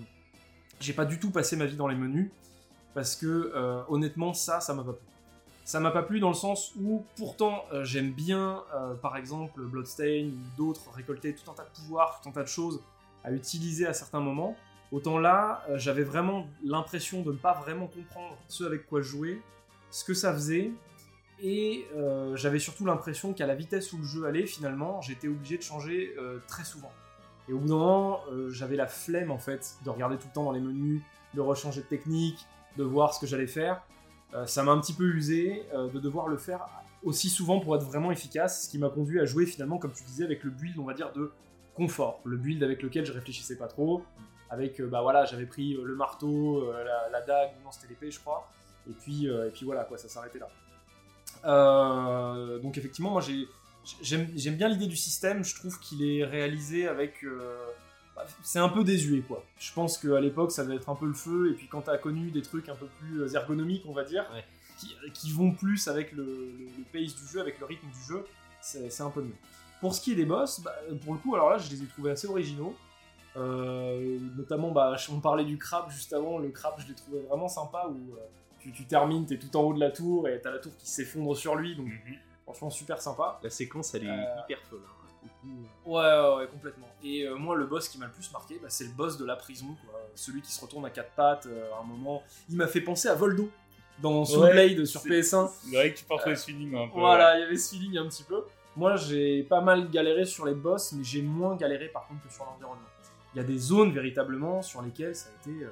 j'ai 0.80 0.94
pas 0.94 1.06
du 1.06 1.20
tout 1.20 1.32
passé 1.32 1.56
ma 1.56 1.66
vie 1.66 1.76
dans 1.76 1.88
les 1.88 1.96
menus 1.96 2.32
parce 2.94 3.16
que 3.16 3.52
euh, 3.56 3.82
honnêtement 3.88 4.34
ça 4.34 4.62
ça 4.62 4.74
m'a 4.74 4.84
pas 4.84 4.94
plu. 4.94 5.06
Ça 5.64 5.80
m'a 5.80 5.92
pas 5.92 6.04
plu 6.04 6.20
dans 6.20 6.30
le 6.30 6.36
sens 6.36 6.74
où 6.80 7.06
pourtant 7.16 7.64
euh, 7.72 7.84
j'aime 7.84 8.12
bien 8.12 8.64
euh, 8.74 8.96
par 8.96 9.16
exemple 9.16 9.62
Bloodstain 9.62 10.30
ou 10.30 10.58
d'autres 10.58 10.92
récolter 10.92 11.36
tout 11.36 11.50
un 11.52 11.54
tas 11.54 11.64
de 11.64 11.70
pouvoirs, 11.70 12.20
tout 12.22 12.30
un 12.30 12.32
tas 12.32 12.44
de 12.44 12.48
choses 12.48 12.82
à 13.24 13.32
utiliser 13.32 13.86
à 13.86 13.94
certains 13.94 14.20
moments. 14.20 14.56
Autant 14.92 15.20
là, 15.20 15.64
euh, 15.70 15.78
j'avais 15.78 16.04
vraiment 16.04 16.48
l'impression 16.64 17.22
de 17.22 17.32
ne 17.32 17.38
pas 17.38 17.54
vraiment 17.54 17.88
comprendre 17.88 18.38
ce 18.48 18.64
avec 18.64 18.88
quoi 18.88 19.02
jouer, 19.02 19.42
ce 19.92 20.04
que 20.04 20.14
ça 20.14 20.34
faisait, 20.34 20.72
et 21.44 21.88
j'avais 22.36 22.60
surtout 22.60 22.86
l'impression 22.86 23.34
qu'à 23.34 23.48
la 23.48 23.56
vitesse 23.56 23.92
où 23.94 23.98
le 23.98 24.04
jeu 24.04 24.26
allait, 24.26 24.46
finalement, 24.46 25.02
j'étais 25.02 25.28
obligé 25.28 25.58
de 25.58 25.64
changer 25.64 26.16
très 26.48 26.64
souvent. 26.64 26.92
Et 27.50 27.54
au 27.54 27.58
bout 27.58 27.68
d'un 27.68 27.78
moment, 27.78 28.20
j'avais 28.50 28.76
la 28.76 28.86
flemme 28.86 29.32
en 29.32 29.40
fait 29.40 29.78
de 29.84 29.90
regarder 29.90 30.18
tout 30.18 30.28
le 30.28 30.34
temps 30.34 30.44
dans 30.44 30.52
les 30.52 30.60
menus, 30.60 31.02
de 31.34 31.42
rechanger 31.42 31.82
de 31.82 31.88
technique, 31.88 32.46
de 32.78 32.84
voir 32.84 33.16
ce 33.16 33.20
que 33.20 33.26
j'allais 33.26 33.48
faire. 33.48 33.82
Euh, 34.34 34.46
ça 34.46 34.64
m'a 34.64 34.72
un 34.72 34.80
petit 34.80 34.94
peu 34.94 35.06
usé 35.06 35.66
euh, 35.74 35.90
de 35.90 36.00
devoir 36.00 36.28
le 36.28 36.38
faire 36.38 36.68
aussi 37.04 37.30
souvent 37.30 37.60
pour 37.60 37.76
être 37.76 37.84
vraiment 37.84 38.12
efficace, 38.12 38.64
ce 38.64 38.70
qui 38.70 38.78
m'a 38.78 38.90
conduit 38.90 39.20
à 39.20 39.26
jouer 39.26 39.46
finalement, 39.46 39.78
comme 39.78 39.92
tu 39.92 40.04
disais, 40.04 40.24
avec 40.24 40.44
le 40.44 40.52
build, 40.52 40.78
on 40.78 40.84
va 40.84 40.94
dire, 40.94 41.12
de 41.14 41.32
confort. 41.74 42.22
Le 42.24 42.38
build 42.38 42.64
avec 42.64 42.84
lequel 42.84 43.06
je 43.06 43.12
réfléchissais 43.12 43.58
pas 43.58 43.68
trop. 43.68 44.04
Avec, 44.50 44.80
euh, 44.80 44.88
bah 44.88 45.02
voilà, 45.02 45.26
j'avais 45.26 45.46
pris 45.46 45.74
le 45.74 45.96
marteau, 45.96 46.72
la, 47.12 47.22
dague, 47.22 47.52
non, 47.64 47.72
c'était 47.72 47.88
l'épée, 47.88 48.12
je 48.12 48.20
crois. 48.20 48.50
Et 48.90 48.94
puis, 48.94 49.26
et 49.26 49.52
puis 49.54 49.66
voilà, 49.66 49.84
quoi, 49.84 49.98
ça 49.98 50.10
s'arrêtait 50.10 50.40
là. 50.40 50.48
Donc 52.62 52.78
effectivement, 52.78 53.12
moi 53.12 53.22
j'ai 53.22 53.48
j'aime 54.02 54.56
bien 54.56 54.68
l'idée 54.68 54.88
du 54.88 54.98
système. 54.98 55.44
Je 55.44 55.56
trouve 55.56 55.80
qu'il 55.80 56.04
est 56.04 56.24
réalisé 56.24 56.88
avec 56.88 57.24
c'est 58.44 58.60
un 58.60 58.70
peu 58.70 58.84
désuet 58.84 59.22
quoi. 59.22 59.44
Je 59.60 59.72
pense 59.74 59.98
qu'à 59.98 60.20
l'époque 60.20 60.52
ça 60.52 60.64
devait 60.64 60.76
être 60.78 60.90
un 60.90 60.96
peu 60.96 61.06
le 61.06 61.14
feu 61.14 61.52
et 61.52 61.54
puis 61.56 61.68
quand 61.68 61.82
t'as 61.82 61.98
connu 61.98 62.32
des 62.32 62.42
trucs 62.42 62.70
un 62.70 62.76
peu 62.76 62.88
plus 63.00 63.34
ergonomiques 63.36 63.84
on 63.88 63.94
va 63.94 64.04
dire, 64.04 64.26
Ouais. 64.34 64.44
qui, 64.80 64.96
qui 65.14 65.32
vont 65.32 65.52
plus 65.52 65.88
avec 65.88 66.12
le, 66.14 66.24
le, 66.24 66.66
le 66.78 66.84
pace 66.92 67.16
du 67.16 67.28
jeu, 67.32 67.40
avec 67.40 67.60
le 67.60 67.66
rythme 67.66 67.88
du 67.88 68.04
jeu, 68.08 68.26
c'est 68.62 69.02
un 69.02 69.10
peu 69.10 69.22
mieux. 69.22 69.36
Pour 69.80 69.94
ce 69.96 70.02
qui 70.02 70.12
est 70.12 70.16
des 70.16 70.26
boss, 70.26 70.60
bah, 70.62 70.74
pour 71.04 71.14
le 71.14 71.20
coup 71.20 71.34
alors 71.36 71.50
là 71.50 71.58
je 71.58 71.70
les 71.70 71.82
ai 71.84 71.86
trouvés 71.88 72.12
assez 72.12 72.28
originaux. 72.28 72.76
Euh, 73.38 74.20
notamment 74.36 74.72
bah, 74.72 74.96
on 75.10 75.20
parlait 75.22 75.46
du 75.46 75.58
crabe 75.58 75.90
juste 75.90 76.12
avant, 76.14 76.38
le 76.38 76.50
crabe 76.50 76.74
je 76.80 76.88
l'ai 76.88 76.94
trouvé 76.96 77.22
vraiment 77.22 77.48
sympa 77.48 77.88
où 77.90 78.14
euh, 78.16 78.20
tu, 78.60 78.72
tu 78.74 78.86
termines, 78.86 79.26
t'es 79.26 79.38
tout 79.40 79.56
en 79.56 79.62
haut 79.62 79.74
de 79.74 79.80
la 79.80 79.90
tour 79.90 80.28
et 80.28 80.42
t'as 80.42 80.52
la 80.52 80.60
tour 80.60 80.74
qui 80.78 80.90
s'effondre 80.90 81.36
sur 81.36 81.56
lui, 81.56 81.76
donc 81.76 81.88
Mhm. 81.88 82.18
franchement 82.44 82.70
super 82.70 83.02
sympa. 83.02 83.40
La 83.42 83.50
séquence, 83.50 83.94
elle 83.96 84.04
est 84.04 84.10
Euh, 84.10 84.26
hyper 84.44 84.60
folle. 84.70 84.82
hein. 84.86 85.01
Coup, 85.22 85.48
Ouais, 85.92 86.02
ouais, 86.02 86.36
ouais, 86.38 86.48
complètement. 86.48 86.88
Et 87.04 87.24
euh, 87.28 87.36
moi, 87.36 87.56
le 87.56 87.66
boss 87.66 87.88
qui 87.90 87.98
m'a 87.98 88.06
le 88.06 88.12
plus 88.12 88.32
marqué, 88.32 88.60
bah, 88.62 88.70
c'est 88.70 88.84
le 88.86 88.92
boss 88.92 89.18
de 89.18 89.26
la 89.26 89.36
prison, 89.36 89.68
quoi. 89.86 90.00
Celui 90.16 90.42
qui 90.42 90.52
se 90.52 90.62
retourne 90.62 90.86
à 90.86 90.90
quatre 90.90 91.12
pattes 91.12 91.46
euh, 91.48 91.72
à 91.74 91.80
un 91.82 91.84
moment. 91.84 92.22
Il 92.50 92.58
m'a 92.58 92.68
fait 92.68 92.82
penser 92.82 93.08
à 93.08 93.16
Voldo 93.16 93.50
dans 94.00 94.26
Soul 94.26 94.44
Ouais, 94.46 94.52
Blade 94.52 94.86
sur 94.86 95.02
c'est- 95.02 95.10
PS1. 95.10 95.48
C'est 95.48 95.76
vrai 95.76 95.94
que 95.94 96.00
tu 96.00 96.06
retrouver 96.10 96.36
ce 96.36 96.46
feeling 96.46 96.76
un 96.76 96.88
peu. 96.88 97.00
Voilà, 97.00 97.38
il 97.38 97.42
y 97.42 97.44
avait 97.46 97.58
ce 97.58 97.74
feeling 97.76 97.98
un 97.98 98.08
petit 98.08 98.24
peu. 98.24 98.44
Moi, 98.76 98.96
j'ai 98.96 99.44
pas 99.44 99.62
mal 99.62 99.90
galéré 99.90 100.26
sur 100.26 100.46
les 100.46 100.54
boss, 100.54 100.94
mais 100.94 101.04
j'ai 101.04 101.22
moins 101.22 101.56
galéré 101.56 101.88
par 101.90 102.08
contre 102.08 102.26
que 102.28 102.34
sur 102.34 102.46
l'environnement. 102.46 102.82
Il 103.34 103.38
y 103.38 103.42
a 103.42 103.44
des 103.44 103.58
zones 103.58 103.92
véritablement 103.92 104.62
sur 104.62 104.82
lesquelles 104.82 105.16
ça 105.16 105.30
a 105.30 105.50
été, 105.50 105.64
euh, 105.64 105.70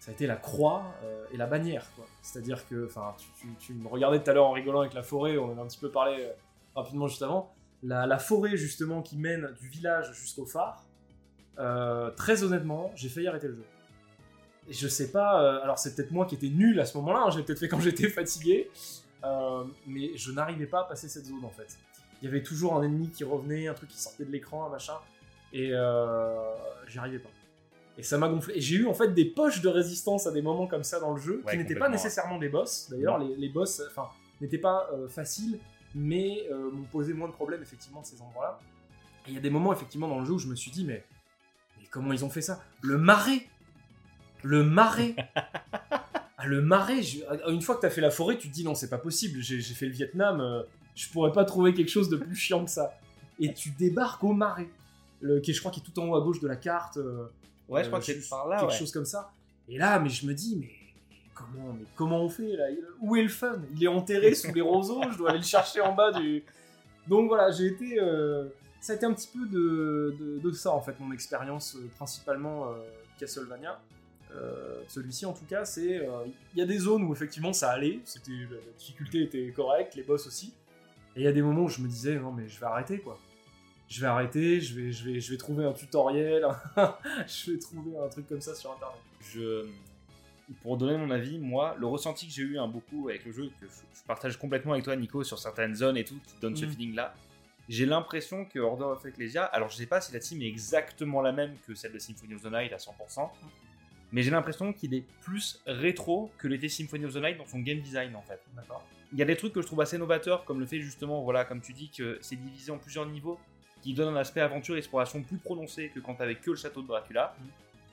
ça 0.00 0.10
a 0.10 0.14
été 0.14 0.26
la 0.26 0.36
croix 0.36 0.82
euh, 1.04 1.24
et 1.32 1.36
la 1.36 1.46
bannière. 1.46 1.86
C'est-à-dire 2.22 2.66
que, 2.68 2.86
enfin, 2.86 3.14
tu, 3.18 3.26
tu- 3.40 3.54
tu 3.66 3.72
me 3.74 3.88
regardais 3.88 4.22
tout 4.22 4.30
à 4.30 4.32
l'heure 4.34 4.46
en 4.46 4.52
rigolant 4.52 4.80
avec 4.80 4.94
la 4.94 5.02
forêt, 5.02 5.36
on 5.38 5.52
en 5.52 5.58
a 5.58 5.62
un 5.62 5.66
petit 5.66 5.78
peu 5.78 5.90
parlé 5.90 6.16
euh, 6.24 6.32
rapidement 6.74 7.06
juste 7.08 7.22
avant. 7.22 7.52
La, 7.82 8.06
la 8.06 8.18
forêt 8.18 8.56
justement 8.56 9.02
qui 9.02 9.16
mène 9.16 9.54
du 9.60 9.68
village 9.68 10.12
jusqu'au 10.12 10.46
phare, 10.46 10.84
euh, 11.58 12.10
très 12.12 12.42
honnêtement, 12.42 12.92
j'ai 12.94 13.08
failli 13.08 13.28
arrêter 13.28 13.48
le 13.48 13.54
jeu. 13.54 13.64
Et 14.68 14.72
je 14.72 14.88
sais 14.88 15.10
pas, 15.10 15.42
euh, 15.42 15.62
alors 15.62 15.78
c'est 15.78 15.94
peut-être 15.94 16.12
moi 16.12 16.24
qui 16.26 16.36
étais 16.36 16.48
nul 16.48 16.78
à 16.80 16.86
ce 16.86 16.96
moment-là, 16.98 17.24
hein, 17.26 17.30
j'ai 17.30 17.42
peut-être 17.42 17.58
fait 17.58 17.68
quand 17.68 17.80
j'étais 17.88 18.08
fatigué, 18.08 18.70
euh, 19.24 19.64
mais 19.86 20.16
je 20.16 20.32
n'arrivais 20.32 20.66
pas 20.66 20.80
à 20.80 20.84
passer 20.84 21.08
cette 21.08 21.26
zone 21.26 21.44
en 21.44 21.50
fait. 21.50 21.76
Il 22.20 22.26
y 22.26 22.28
avait 22.28 22.42
toujours 22.42 22.76
un 22.76 22.82
ennemi 22.82 23.10
qui 23.10 23.24
revenait, 23.24 23.66
un 23.66 23.74
truc 23.74 23.90
qui 23.90 24.00
sortait 24.00 24.24
de 24.24 24.30
l'écran, 24.30 24.64
un 24.66 24.70
machin, 24.70 24.94
et 25.52 25.68
j'y 26.88 26.98
arrivais 26.98 27.18
pas. 27.18 27.30
Et 27.98 28.02
ça 28.02 28.16
m'a 28.16 28.28
gonflé. 28.28 28.56
Et 28.56 28.60
j'ai 28.60 28.76
eu 28.76 28.86
en 28.86 28.94
fait 28.94 29.12
des 29.12 29.24
poches 29.26 29.60
de 29.60 29.68
résistance 29.68 30.26
à 30.26 30.30
des 30.30 30.40
moments 30.40 30.66
comme 30.66 30.84
ça 30.84 31.00
dans 31.00 31.12
le 31.12 31.20
jeu, 31.20 31.42
Ouais, 31.44 31.52
qui 31.52 31.58
n'étaient 31.58 31.74
pas 31.74 31.88
nécessairement 31.88 32.38
des 32.38 32.48
boss. 32.48 32.88
D'ailleurs, 32.90 33.18
les, 33.18 33.36
les 33.36 33.48
boss, 33.48 33.82
enfin, 33.90 34.08
n'étaient 34.40 34.56
pas 34.56 34.88
faciles, 35.08 35.58
mais 35.94 36.46
euh, 36.50 36.70
m'ont 36.70 36.84
posé 36.84 37.12
moins 37.14 37.28
de 37.28 37.32
problèmes 37.32 37.62
effectivement 37.62 38.00
de 38.00 38.06
ces 38.06 38.20
endroits-là. 38.20 38.58
Et 39.26 39.30
il 39.30 39.34
y 39.34 39.38
a 39.38 39.40
des 39.40 39.50
moments 39.50 39.72
effectivement 39.72 40.08
dans 40.08 40.18
le 40.20 40.24
jeu 40.26 40.32
où 40.32 40.38
je 40.38 40.48
me 40.48 40.54
suis 40.56 40.70
dit, 40.70 40.84
mais, 40.84 41.04
mais 41.80 41.86
comment 41.90 42.12
ils 42.12 42.24
ont 42.24 42.30
fait 42.30 42.40
ça? 42.42 42.62
Le 42.80 42.98
marais 42.98 43.46
Le 44.42 44.64
marais 44.64 45.14
Ah, 46.38 46.46
Le 46.46 46.60
marais 46.60 47.02
je- 47.02 47.20
Une 47.50 47.62
fois 47.62 47.76
que 47.76 47.82
t'as 47.82 47.90
fait 47.90 48.00
la 48.00 48.10
forêt, 48.10 48.36
tu 48.36 48.48
te 48.48 48.52
dis 48.52 48.64
non, 48.64 48.74
c'est 48.74 48.90
pas 48.90 48.98
possible, 48.98 49.40
j'ai 49.40 49.60
fait 49.62 49.86
le 49.86 49.92
Vietnam, 49.92 50.40
euh, 50.40 50.62
je 50.96 51.08
pourrais 51.08 51.30
pas 51.32 51.44
trouver 51.44 51.72
quelque 51.72 51.90
chose 51.90 52.08
de 52.08 52.16
plus 52.16 52.34
chiant 52.34 52.64
que 52.64 52.70
ça. 52.70 52.98
Et 53.38 53.54
tu 53.54 53.70
débarques 53.70 54.24
au 54.24 54.32
marais, 54.32 54.68
le, 55.20 55.40
qui 55.40 55.52
je 55.54 55.60
crois 55.60 55.70
qui 55.70 55.80
est 55.80 55.82
tout 55.84 55.96
en 56.00 56.08
haut 56.08 56.16
à 56.16 56.20
gauche 56.20 56.40
de 56.40 56.48
la 56.48 56.56
carte. 56.56 56.96
euh, 56.96 57.26
Ouais, 57.68 57.82
je 57.84 57.88
crois 57.88 58.00
euh, 58.00 58.02
que 58.02 58.06
c'est 58.06 58.28
par 58.28 58.48
là. 58.48 58.58
quelque 58.58 58.72
ouais. 58.72 58.76
chose 58.78 58.90
comme 58.92 59.04
ça. 59.04 59.30
Et 59.68 59.78
là, 59.78 59.98
mais 60.00 60.08
je 60.08 60.26
me 60.26 60.34
dis, 60.34 60.56
mais 60.60 60.68
comment, 61.34 61.72
mais 61.72 61.84
comment 61.94 62.22
on 62.22 62.28
fait 62.28 62.56
là? 62.56 62.66
Où 63.00 63.16
est 63.16 63.22
le 63.22 63.28
fun? 63.28 63.60
Il 63.74 63.82
est 63.84 63.88
enterré 63.88 64.34
sous 64.34 64.52
les 64.52 64.60
roseaux, 64.60 65.00
je 65.10 65.18
dois 65.18 65.30
aller 65.30 65.38
le 65.38 65.44
chercher 65.44 65.80
en 65.80 65.94
bas 65.94 66.12
du. 66.12 66.42
Donc 67.08 67.28
voilà, 67.28 67.50
j'ai 67.50 67.66
été. 67.66 67.98
euh, 68.00 68.48
ça 68.80 68.92
a 68.94 68.96
été 68.96 69.06
un 69.06 69.12
petit 69.12 69.28
peu 69.28 69.46
de, 69.46 70.40
de, 70.42 70.52
ça 70.52 70.72
en 70.72 70.80
fait, 70.80 70.98
mon 70.98 71.12
expérience 71.12 71.76
euh, 71.76 71.88
principalement 71.96 72.68
euh, 72.68 72.74
Castlevania. 73.18 73.80
Euh, 74.34 74.82
Celui-ci 74.88 75.26
en 75.26 75.32
tout 75.32 75.44
cas, 75.44 75.64
c'est. 75.64 76.08
Il 76.54 76.58
y 76.58 76.62
a 76.62 76.66
des 76.66 76.78
zones 76.78 77.04
où 77.04 77.12
effectivement 77.12 77.52
ça 77.52 77.70
allait, 77.70 78.00
la 78.26 78.72
difficulté 78.78 79.22
était 79.22 79.50
correcte, 79.52 79.94
les 79.94 80.02
boss 80.02 80.26
aussi. 80.26 80.52
Et 81.14 81.20
il 81.20 81.24
y 81.24 81.28
a 81.28 81.32
des 81.32 81.42
moments 81.42 81.64
où 81.64 81.68
je 81.68 81.80
me 81.82 81.88
disais, 81.88 82.18
non 82.18 82.32
mais 82.32 82.48
je 82.48 82.58
vais 82.58 82.66
arrêter 82.66 82.98
quoi. 82.98 83.18
Je 83.88 84.00
vais 84.00 84.06
arrêter, 84.06 84.58
je 84.60 84.74
vais, 84.74 84.90
je 84.90 85.04
vais, 85.04 85.20
je 85.20 85.30
vais 85.32 85.36
trouver 85.36 85.66
un 85.66 85.72
tutoriel, 85.74 86.46
je 87.26 87.52
vais 87.52 87.58
trouver 87.58 87.98
un 88.02 88.08
truc 88.08 88.26
comme 88.26 88.40
ça 88.40 88.54
sur 88.54 88.72
internet. 88.72 88.96
je 89.20 89.66
pour 90.62 90.76
donner 90.76 90.96
mon 90.96 91.10
avis, 91.10 91.38
moi, 91.38 91.74
le 91.78 91.86
ressenti 91.86 92.26
que 92.26 92.32
j'ai 92.32 92.42
eu 92.42 92.58
un 92.58 92.68
beaucoup 92.68 93.08
avec 93.08 93.24
le 93.24 93.32
jeu, 93.32 93.50
que 93.60 93.66
je, 93.66 94.02
partage 94.06 94.36
complètement 94.36 94.72
avec 94.72 94.84
toi, 94.84 94.96
Nico, 94.96 95.24
sur 95.24 95.38
certaines 95.38 95.74
zones 95.74 95.96
et 95.96 96.04
tout, 96.04 96.18
qui 96.26 96.34
donne 96.40 96.56
ce 96.56 96.64
Mhm. 96.64 96.72
feeling-là, 96.72 97.14
j'ai 97.68 97.86
l'impression 97.86 98.44
que 98.44 98.58
Order 98.58 98.84
of 98.84 99.04
Ecclesia, 99.06 99.44
alors 99.44 99.68
je 99.68 99.76
sais 99.76 99.86
pas 99.86 100.00
si 100.00 100.12
la 100.12 100.18
team 100.18 100.42
est 100.42 100.46
exactement 100.48 101.22
la 101.22 101.32
même 101.32 101.56
que 101.66 101.74
celle 101.74 101.92
de 101.92 101.98
Symphony 101.98 102.34
of 102.34 102.42
the 102.42 102.50
Night 102.52 102.72
à 102.72 102.78
100%, 102.78 103.30
mais 104.10 104.22
j'ai 104.22 104.30
l'impression 104.30 104.72
qu'il 104.72 104.92
est 104.94 105.04
plus 105.22 105.62
rétro 105.66 106.30
que 106.38 106.48
l'était 106.48 106.68
Symphony 106.68 107.04
of 107.04 107.14
the 107.14 107.18
Night 107.18 107.38
dans 107.38 107.46
son 107.46 107.60
game 107.60 107.80
design 107.80 108.14
en 108.16 108.22
fait. 108.22 108.40
D'accord. 108.54 108.84
Il 109.12 109.18
y 109.18 109.22
a 109.22 109.24
des 109.26 109.36
trucs 109.36 109.52
que 109.52 109.62
je 109.62 109.66
trouve 109.66 109.80
assez 109.80 109.96
novateurs, 109.98 110.44
comme 110.44 110.58
le 110.58 110.66
fait 110.66 110.80
justement, 110.80 111.22
voilà, 111.22 111.44
comme 111.44 111.60
tu 111.60 111.72
dis, 111.72 111.90
que 111.90 112.18
c'est 112.20 112.36
divisé 112.36 112.72
en 112.72 112.78
plusieurs 112.78 113.06
niveaux, 113.06 113.38
qui 113.82 113.94
donne 113.94 114.14
un 114.14 114.18
aspect 114.18 114.40
aventure 114.40 114.74
et 114.74 114.78
exploration 114.78 115.22
plus 115.22 115.38
prononcé 115.38 115.90
que 115.94 116.00
quand 116.00 116.14
t'avais 116.14 116.36
que 116.36 116.50
le 116.50 116.56
château 116.56 116.82
de 116.82 116.86
Dracula. 116.86 117.34
Mhm. 117.38 117.46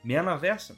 Mais 0.06 0.16
à 0.16 0.24
l'inverse, 0.24 0.74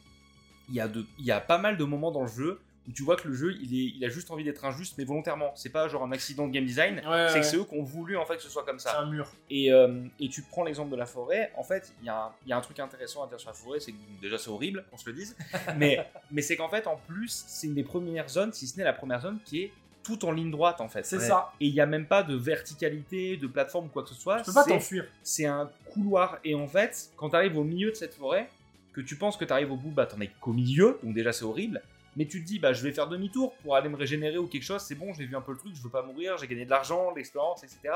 il 0.72 0.76
y, 0.78 0.80
a 0.82 0.88
de- 0.88 1.06
il 1.20 1.26
y 1.26 1.32
a 1.32 1.40
pas 1.40 1.58
mal 1.60 1.78
de 1.78 1.84
moments 1.84 2.12
dans 2.12 2.22
le 2.24 2.28
jeu 2.30 2.60
où 2.90 2.92
tu 2.92 3.04
vois 3.04 3.16
que 3.16 3.28
le 3.28 3.36
jeu, 3.36 3.54
il, 3.62 3.74
est, 3.80 3.94
il 3.96 4.04
a 4.04 4.10
juste 4.10 4.32
envie 4.32 4.44
d'être 4.44 4.66
injuste, 4.66 4.96
mais 4.98 5.04
volontairement. 5.04 5.52
C'est 5.56 5.70
pas 5.70 5.88
genre 5.88 6.04
un 6.04 6.12
accident 6.12 6.48
de 6.48 6.52
game 6.52 6.66
design, 6.66 6.96
Ouais, 6.96 7.28
c'est 7.28 7.34
ouais. 7.36 7.40
que 7.42 7.46
c'est 7.46 7.58
eux 7.58 7.64
qui 7.64 7.76
ont 7.76 7.84
voulu 7.84 8.18
en 8.18 8.26
fait 8.26 8.38
que 8.38 8.42
ce 8.42 8.50
soit 8.50 8.64
comme 8.66 8.80
C'est 8.80 8.90
ça. 8.90 9.00
un 9.02 9.06
mur. 9.06 9.32
Et, 9.52 9.72
euh, 9.72 10.02
et 10.20 10.30
tu 10.30 10.42
prends 10.42 10.64
l'exemple 10.64 10.90
de 10.90 10.96
la 10.96 11.06
forêt, 11.06 11.52
en 11.56 11.64
fait, 11.64 11.94
il 12.02 12.08
y, 12.08 12.10
a 12.10 12.16
un- 12.26 12.32
il 12.46 12.50
y 12.50 12.54
a 12.54 12.58
un 12.58 12.62
truc 12.62 12.80
intéressant 12.80 13.24
à 13.24 13.28
dire 13.28 13.40
sur 13.40 13.50
la 13.50 13.54
forêt, 13.54 13.80
c'est 13.80 13.92
que 13.92 13.98
déjà 14.20 14.40
c'est 14.40 14.50
horrible, 14.50 14.84
qu'on 14.90 14.98
se 14.98 15.08
le 15.08 15.14
dise, 15.16 15.38
mais, 15.78 16.04
mais 16.32 16.42
c'est 16.42 16.56
qu'en 16.58 16.70
fait, 16.70 16.88
en 16.88 16.96
plus, 17.08 17.44
c'est 17.48 17.68
une 17.68 17.76
des 17.76 17.84
premières 17.84 18.30
zones, 18.30 18.52
si 18.52 18.66
ce 18.66 18.78
n'est 18.80 18.84
la 18.84 18.94
première 18.94 19.22
zone, 19.22 19.38
qui 19.46 19.62
est 19.62 19.72
tout 20.04 20.26
en 20.26 20.32
ligne 20.32 20.50
droite 20.50 20.82
en 20.82 20.90
fait. 20.90 21.06
C'est 21.06 21.18
Ouais. 21.18 21.28
ça. 21.28 21.54
Et 21.60 21.68
il 21.68 21.74
n'y 21.76 21.80
a 21.82 21.86
même 21.86 22.08
pas 22.08 22.24
de 22.24 22.34
verticalité, 22.36 23.38
de 23.38 23.46
plateforme 23.46 23.86
ou 23.86 23.90
quoi 23.90 24.02
que 24.02 24.10
ce 24.10 24.16
soit. 24.16 24.40
Tu 24.40 24.46
peux 24.46 24.54
pas 24.54 24.64
c'est- 24.64 24.72
t'enfuir. 24.72 25.06
c'est 25.22 25.46
un 25.46 25.70
couloir. 25.94 26.40
Et 26.44 26.56
en 26.56 26.68
fait, 26.68 27.12
quand 27.16 27.30
tu 27.30 27.36
arrives 27.36 27.56
au 27.58 27.64
milieu 27.64 27.92
de 27.92 27.96
cette 27.96 28.16
forêt, 28.16 28.50
que 28.94 29.02
tu 29.02 29.16
penses 29.16 29.38
que 29.38 29.46
tu 29.46 29.54
arrives 29.54 29.72
au 29.72 29.78
bout, 29.78 29.92
bah 29.92 30.06
t'en 30.06 30.20
es 30.22 30.30
qu'au 30.40 30.54
milieu, 30.54 31.00
donc 31.04 31.14
déjà 31.14 31.32
c'est 31.32 31.46
horrible. 31.46 31.82
Mais 32.18 32.26
tu 32.26 32.42
te 32.42 32.48
dis, 32.48 32.60
bah 32.60 32.74
je 32.74 32.84
vais 32.84 32.92
faire 32.92 33.08
demi-tour 33.08 33.54
pour 33.64 33.76
aller 33.76 33.88
me 33.88 33.96
régénérer 33.96 34.38
ou 34.38 34.48
quelque 34.48 34.64
chose, 34.64 34.82
c'est 34.82 34.96
bon, 34.96 35.14
j'ai 35.14 35.26
vu 35.26 35.36
un 35.36 35.42
peu 35.42 35.54
le 35.54 35.58
truc, 35.58 35.74
je 35.76 35.82
veux 35.82 35.90
pas 35.90 36.04
mourir, 36.04 36.38
j'ai 36.38 36.48
gagné 36.48 36.66
de 36.66 36.70
l'argent, 36.70 37.12
de 37.12 37.18
l'expérience, 37.18 37.64
etc. 37.64 37.94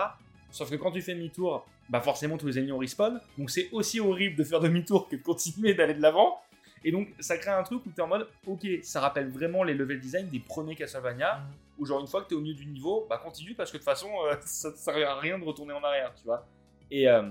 Sauf 0.51 0.69
que 0.69 0.75
quand 0.75 0.91
tu 0.91 1.01
fais 1.01 1.13
demi-tour, 1.15 1.67
bah 1.89 1.99
forcément 1.99 2.38
tous 2.38 2.47
les 2.47 2.60
ennemis 2.60 2.71
ont 2.71 2.77
respawn, 2.77 3.19
donc 3.38 3.49
c'est 3.49 3.69
aussi 3.71 3.99
horrible 3.99 4.38
de 4.38 4.43
faire 4.43 4.62
demi-tour 4.62 5.10
que 5.10 5.17
de 5.17 5.21
continuer 5.21 5.73
d'aller 5.73 5.93
de 5.93 6.01
l'avant. 6.01 6.39
Et 6.86 6.91
donc 6.91 7.10
ça 7.19 7.38
crée 7.38 7.51
un 7.51 7.63
truc 7.63 7.86
où 7.86 7.89
tu 7.89 7.97
es 7.97 8.01
en 8.01 8.08
mode, 8.08 8.27
ok, 8.45 8.65
ça 8.84 9.01
rappelle 9.01 9.29
vraiment 9.29 9.63
les 9.63 9.73
level 9.73 9.99
design 9.99 10.29
des 10.29 10.39
premiers 10.39 10.75
Castlevania, 10.75 11.43
où 11.77 11.86
genre 11.86 11.99
une 11.99 12.08
fois 12.08 12.21
que 12.21 12.29
tu 12.29 12.36
es 12.36 12.38
au 12.38 12.41
milieu 12.41 12.53
du 12.53 12.67
niveau, 12.67 13.05
bah 13.10 13.19
continue 13.21 13.53
parce 13.53 13.71
que 13.71 13.77
de 13.77 13.79
toute 13.79 13.89
façon 13.89 14.10
euh, 14.27 14.36
ça 14.45 14.69
ne 14.69 14.75
sert 14.75 15.10
à 15.10 15.19
rien 15.19 15.38
de 15.39 15.43
retourner 15.43 15.73
en 15.73 15.84
arrière, 15.84 16.13
tu 16.15 16.23
vois. 16.23 16.47
Et, 16.89 17.10
euh, 17.10 17.23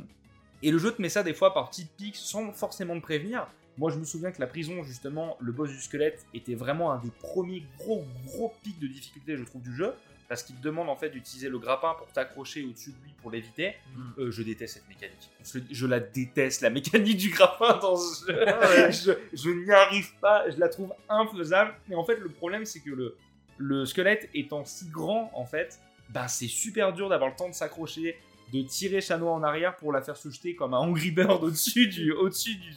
et 0.65 0.71
le 0.71 0.79
jeu 0.79 0.91
te 0.93 1.03
met 1.03 1.11
ça 1.11 1.23
des 1.23 1.35
fois 1.35 1.53
par 1.53 1.69
petites 1.69 1.93
pics 1.93 2.17
sans 2.17 2.51
forcément 2.53 2.97
te 2.97 3.03
prévenir. 3.03 3.47
Moi 3.77 3.91
je 3.91 3.99
me 3.99 4.05
souviens 4.05 4.33
que 4.33 4.41
la 4.41 4.47
prison, 4.47 4.83
justement, 4.83 5.37
le 5.41 5.53
boss 5.53 5.69
du 5.69 5.79
squelette 5.79 6.25
était 6.33 6.55
vraiment 6.55 6.91
un 6.91 6.99
des 6.99 7.11
premiers 7.11 7.67
gros 7.79 8.05
gros 8.25 8.55
pics 8.63 8.79
de 8.81 8.87
difficulté, 8.87 9.37
je 9.37 9.45
trouve, 9.45 9.61
du 9.63 9.77
jeu. 9.77 9.93
Parce 10.27 10.43
qu'il 10.43 10.57
te 10.57 10.63
demande 10.63 10.89
en 10.89 10.97
fait 10.97 11.11
d'utiliser 11.11 11.51
le 11.51 11.59
grappin 11.59 11.93
pour 11.99 12.07
t'accrocher 12.11 12.65
au-dessus 12.65 12.93
de 12.93 13.05
lui 13.05 13.13
pour 13.21 13.31
l'éviter. 13.31 13.75
Euh, 14.19 14.31
je 14.31 14.43
déteste 14.43 14.75
cette 14.75 14.89
mécanique. 14.89 15.31
Je, 15.45 15.59
je 15.71 15.87
la 15.87 16.01
déteste, 16.01 16.63
la 16.63 16.71
mécanique 16.71 17.19
du 17.19 17.29
grappin 17.29 17.77
dans 17.83 17.97
ce 17.97 18.25
jeu. 18.27 18.91
je 18.91 19.13
je 19.37 19.51
n'y 19.51 19.71
arrive 19.71 20.15
pas, 20.21 20.49
je 20.49 20.59
la 20.59 20.71
trouve 20.71 20.95
infaisable. 21.11 21.75
Mais 21.89 21.95
en 21.95 22.05
fait, 22.05 22.17
le 22.17 22.31
problème, 22.31 22.65
c'est 22.65 22.81
que 22.81 22.91
le, 22.91 23.19
le 23.59 23.85
squelette 23.85 24.31
étant 24.33 24.65
si 24.65 24.89
grand, 24.89 25.31
en 25.35 25.45
fait, 25.45 25.79
bah, 26.09 26.27
c'est 26.27 26.49
super 26.49 26.95
dur 26.95 27.11
d'avoir 27.11 27.29
le 27.29 27.37
temps 27.37 27.49
de 27.51 27.55
s'accrocher, 27.55 28.17
de 28.63 28.69
tirer 28.69 29.01
Chanois 29.01 29.33
en 29.33 29.43
arrière 29.43 29.77
pour 29.77 29.93
la 29.93 30.01
faire 30.03 30.17
se 30.17 30.29
jeter 30.31 30.55
comme 30.55 30.75
un 30.75 30.79
Angry 30.79 31.11
Bird 31.11 31.43
au-dessus 31.43 31.89
du, 31.89 32.13
au-dessus 32.13 32.55
du, 32.57 32.71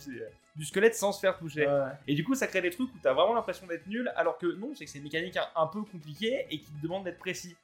du 0.55 0.65
squelette 0.65 0.95
sans 0.95 1.11
se 1.11 1.19
faire 1.19 1.37
toucher. 1.37 1.67
Ouais. 1.67 1.91
Et 2.07 2.15
du 2.15 2.23
coup, 2.23 2.33
ça 2.35 2.47
crée 2.47 2.61
des 2.61 2.69
trucs 2.71 2.89
où 2.93 2.97
t'as 3.01 3.13
vraiment 3.13 3.33
l'impression 3.35 3.67
d'être 3.67 3.85
nul, 3.87 4.11
alors 4.15 4.37
que 4.37 4.47
non, 4.57 4.71
c'est 4.75 4.85
que 4.85 4.91
c'est 4.91 4.97
une 4.97 5.03
mécanique 5.03 5.37
un, 5.37 5.47
un 5.61 5.67
peu 5.67 5.81
compliquée 5.83 6.45
et 6.49 6.59
qui 6.59 6.71
te 6.71 6.81
demande 6.81 7.03
d'être 7.03 7.19
précis. 7.19 7.55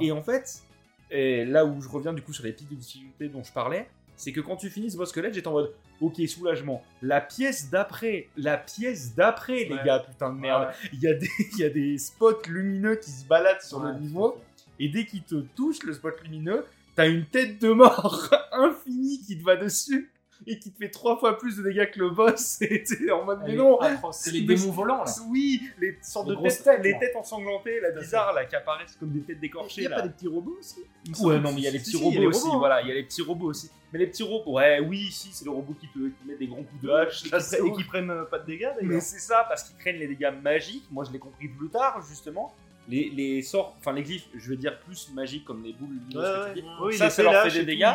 Et 0.00 0.12
en 0.12 0.22
fait, 0.22 0.62
et 1.10 1.44
là 1.44 1.64
où 1.66 1.80
je 1.80 1.88
reviens 1.88 2.12
du 2.12 2.22
coup 2.22 2.32
sur 2.32 2.44
les 2.44 2.52
pics 2.52 2.68
de 2.68 2.74
difficulté 2.76 3.28
dont 3.28 3.42
je 3.42 3.52
parlais, 3.52 3.88
c'est 4.16 4.32
que 4.32 4.40
quand 4.40 4.56
tu 4.56 4.70
finis 4.70 4.90
ce 4.90 4.96
boss 4.96 5.10
squelette, 5.10 5.34
j'étais 5.34 5.46
en 5.48 5.52
mode 5.52 5.74
ok, 6.00 6.16
soulagement. 6.26 6.82
La 7.02 7.20
pièce 7.20 7.68
d'après, 7.68 8.28
la 8.36 8.56
pièce 8.56 9.14
d'après, 9.14 9.64
les 9.64 9.74
Ouais. 9.74 9.84
gars, 9.84 9.98
putain 9.98 10.32
de 10.32 10.38
merde. 10.38 10.68
Il 10.94 11.00
y, 11.00 11.06
a 11.08 11.12
des, 11.14 11.28
il 11.52 11.58
y 11.58 11.64
a 11.64 11.68
des 11.68 11.98
spots 11.98 12.42
lumineux 12.48 12.96
qui 12.96 13.10
se 13.10 13.26
baladent 13.26 13.60
sur 13.60 13.78
Ouais, 13.82 13.92
le 13.92 13.98
niveau, 13.98 14.40
et 14.78 14.88
dès 14.88 15.04
qu'il 15.04 15.22
te 15.22 15.34
touche, 15.54 15.82
le 15.82 15.92
spot 15.92 16.14
lumineux, 16.22 16.64
t'as 16.96 17.08
une 17.08 17.24
tête 17.26 17.60
de 17.60 17.70
mort 17.72 18.30
infinie 18.52 19.20
qui 19.26 19.38
te 19.38 19.44
va 19.44 19.56
dessus 19.56 20.10
et 20.46 20.58
qui 20.58 20.70
te 20.70 20.78
fait 20.78 20.90
trois 20.90 21.18
fois 21.18 21.38
plus 21.38 21.56
de 21.56 21.62
dégâts 21.62 21.90
que 21.90 21.98
le 21.98 22.10
boss. 22.10 22.58
Et 22.60 22.82
t'es 22.84 23.10
en 23.10 23.24
mode 23.24 23.38
mais 23.40 23.46
Elle 23.48 23.54
est 23.54 23.56
non, 23.56 23.78
atroce. 23.80 24.18
C'est 24.18 24.30
les 24.32 24.40
Mais 24.46 24.54
démons 24.54 24.70
volants 24.70 25.02
là. 25.02 25.10
oui, 25.28 25.62
les 25.80 25.96
sortes 26.02 26.28
Les 26.28 26.36
de 26.36 26.42
têtes, 26.42 26.62
têtes, 26.62 26.80
les 26.82 26.92
là. 26.92 26.98
têtes 26.98 27.16
ensanglantées, 27.16 27.80
là, 27.80 27.90
bizarres, 27.90 28.34
là, 28.34 28.44
qui 28.44 28.54
apparaissent 28.54 28.96
comme 28.96 29.10
des 29.12 29.20
têtes 29.20 29.36
Il 29.38 29.40
décorchées. 29.40 29.80
n'y 29.80 29.86
a 29.86 29.90
là. 29.90 29.96
pas 29.96 30.02
des 30.02 30.10
petits 30.12 30.28
robots 30.28 30.56
aussi 30.58 30.84
Il 31.06 31.16
Ouais, 31.24 31.40
non, 31.40 31.52
mais 31.52 31.60
il 31.60 31.64
y 31.64 31.68
a 31.68 31.70
les 31.70 31.78
petits 31.78 31.92
si, 31.92 31.96
il 31.96 32.02
robots 32.04 32.28
aussi, 32.28 32.40
robots, 32.42 32.54
hein. 32.54 32.58
voilà, 32.58 32.82
il 32.82 32.88
y 32.88 32.90
a 32.90 32.94
les 32.94 33.02
petits 33.04 33.22
robots 33.22 33.46
aussi. 33.46 33.70
Mais 33.92 33.98
les 33.98 34.06
petits 34.08 34.22
robots, 34.24 34.52
ouais, 34.52 34.80
oui, 34.80 35.10
si, 35.10 35.30
c'est 35.32 35.44
les 35.46 35.50
robots 35.50 35.74
qui, 35.80 35.88
te, 35.88 35.98
qui 35.98 36.26
mettent 36.28 36.38
des 36.38 36.48
grands 36.48 36.62
coups 36.64 36.82
de 36.82 36.90
hache. 36.90 37.24
Et 37.24 37.72
qui, 37.72 37.84
prennent 37.84 38.10
euh, 38.10 38.24
pas 38.24 38.38
de 38.38 38.44
dégâts 38.46 38.68
Mais 38.82 38.88
d'ailleurs. 38.88 39.02
c'est 39.02 39.18
ça, 39.20 39.46
parce 39.48 39.62
qu'ils 39.64 39.76
craignent 39.78 39.98
les 40.00 40.08
dégâts 40.08 40.32
magiques. 40.42 40.84
Moi, 40.90 41.04
je 41.04 41.12
l'ai 41.12 41.18
compris 41.18 41.48
plus 41.48 41.70
tard, 41.70 42.04
justement. 42.06 42.54
Les, 42.88 43.10
les 43.10 43.42
sorts, 43.42 43.76
enfin 43.78 43.92
les 43.92 44.02
glyphes, 44.02 44.28
je 44.34 44.50
vais 44.50 44.56
dire 44.56 44.78
plus 44.80 45.10
magiques 45.12 45.44
comme 45.44 45.64
les 45.64 45.72
boules 45.72 45.88
lumineuses 45.90 46.46
que 46.46 46.54
tu 46.54 46.62
dis. 46.62 46.68
Oui, 46.80 46.96
Ça, 46.96 47.10
ça 47.10 47.22
leur 47.22 47.42
fait 47.42 47.50
des 47.50 47.60
tout, 47.60 47.66
dégâts. 47.66 47.94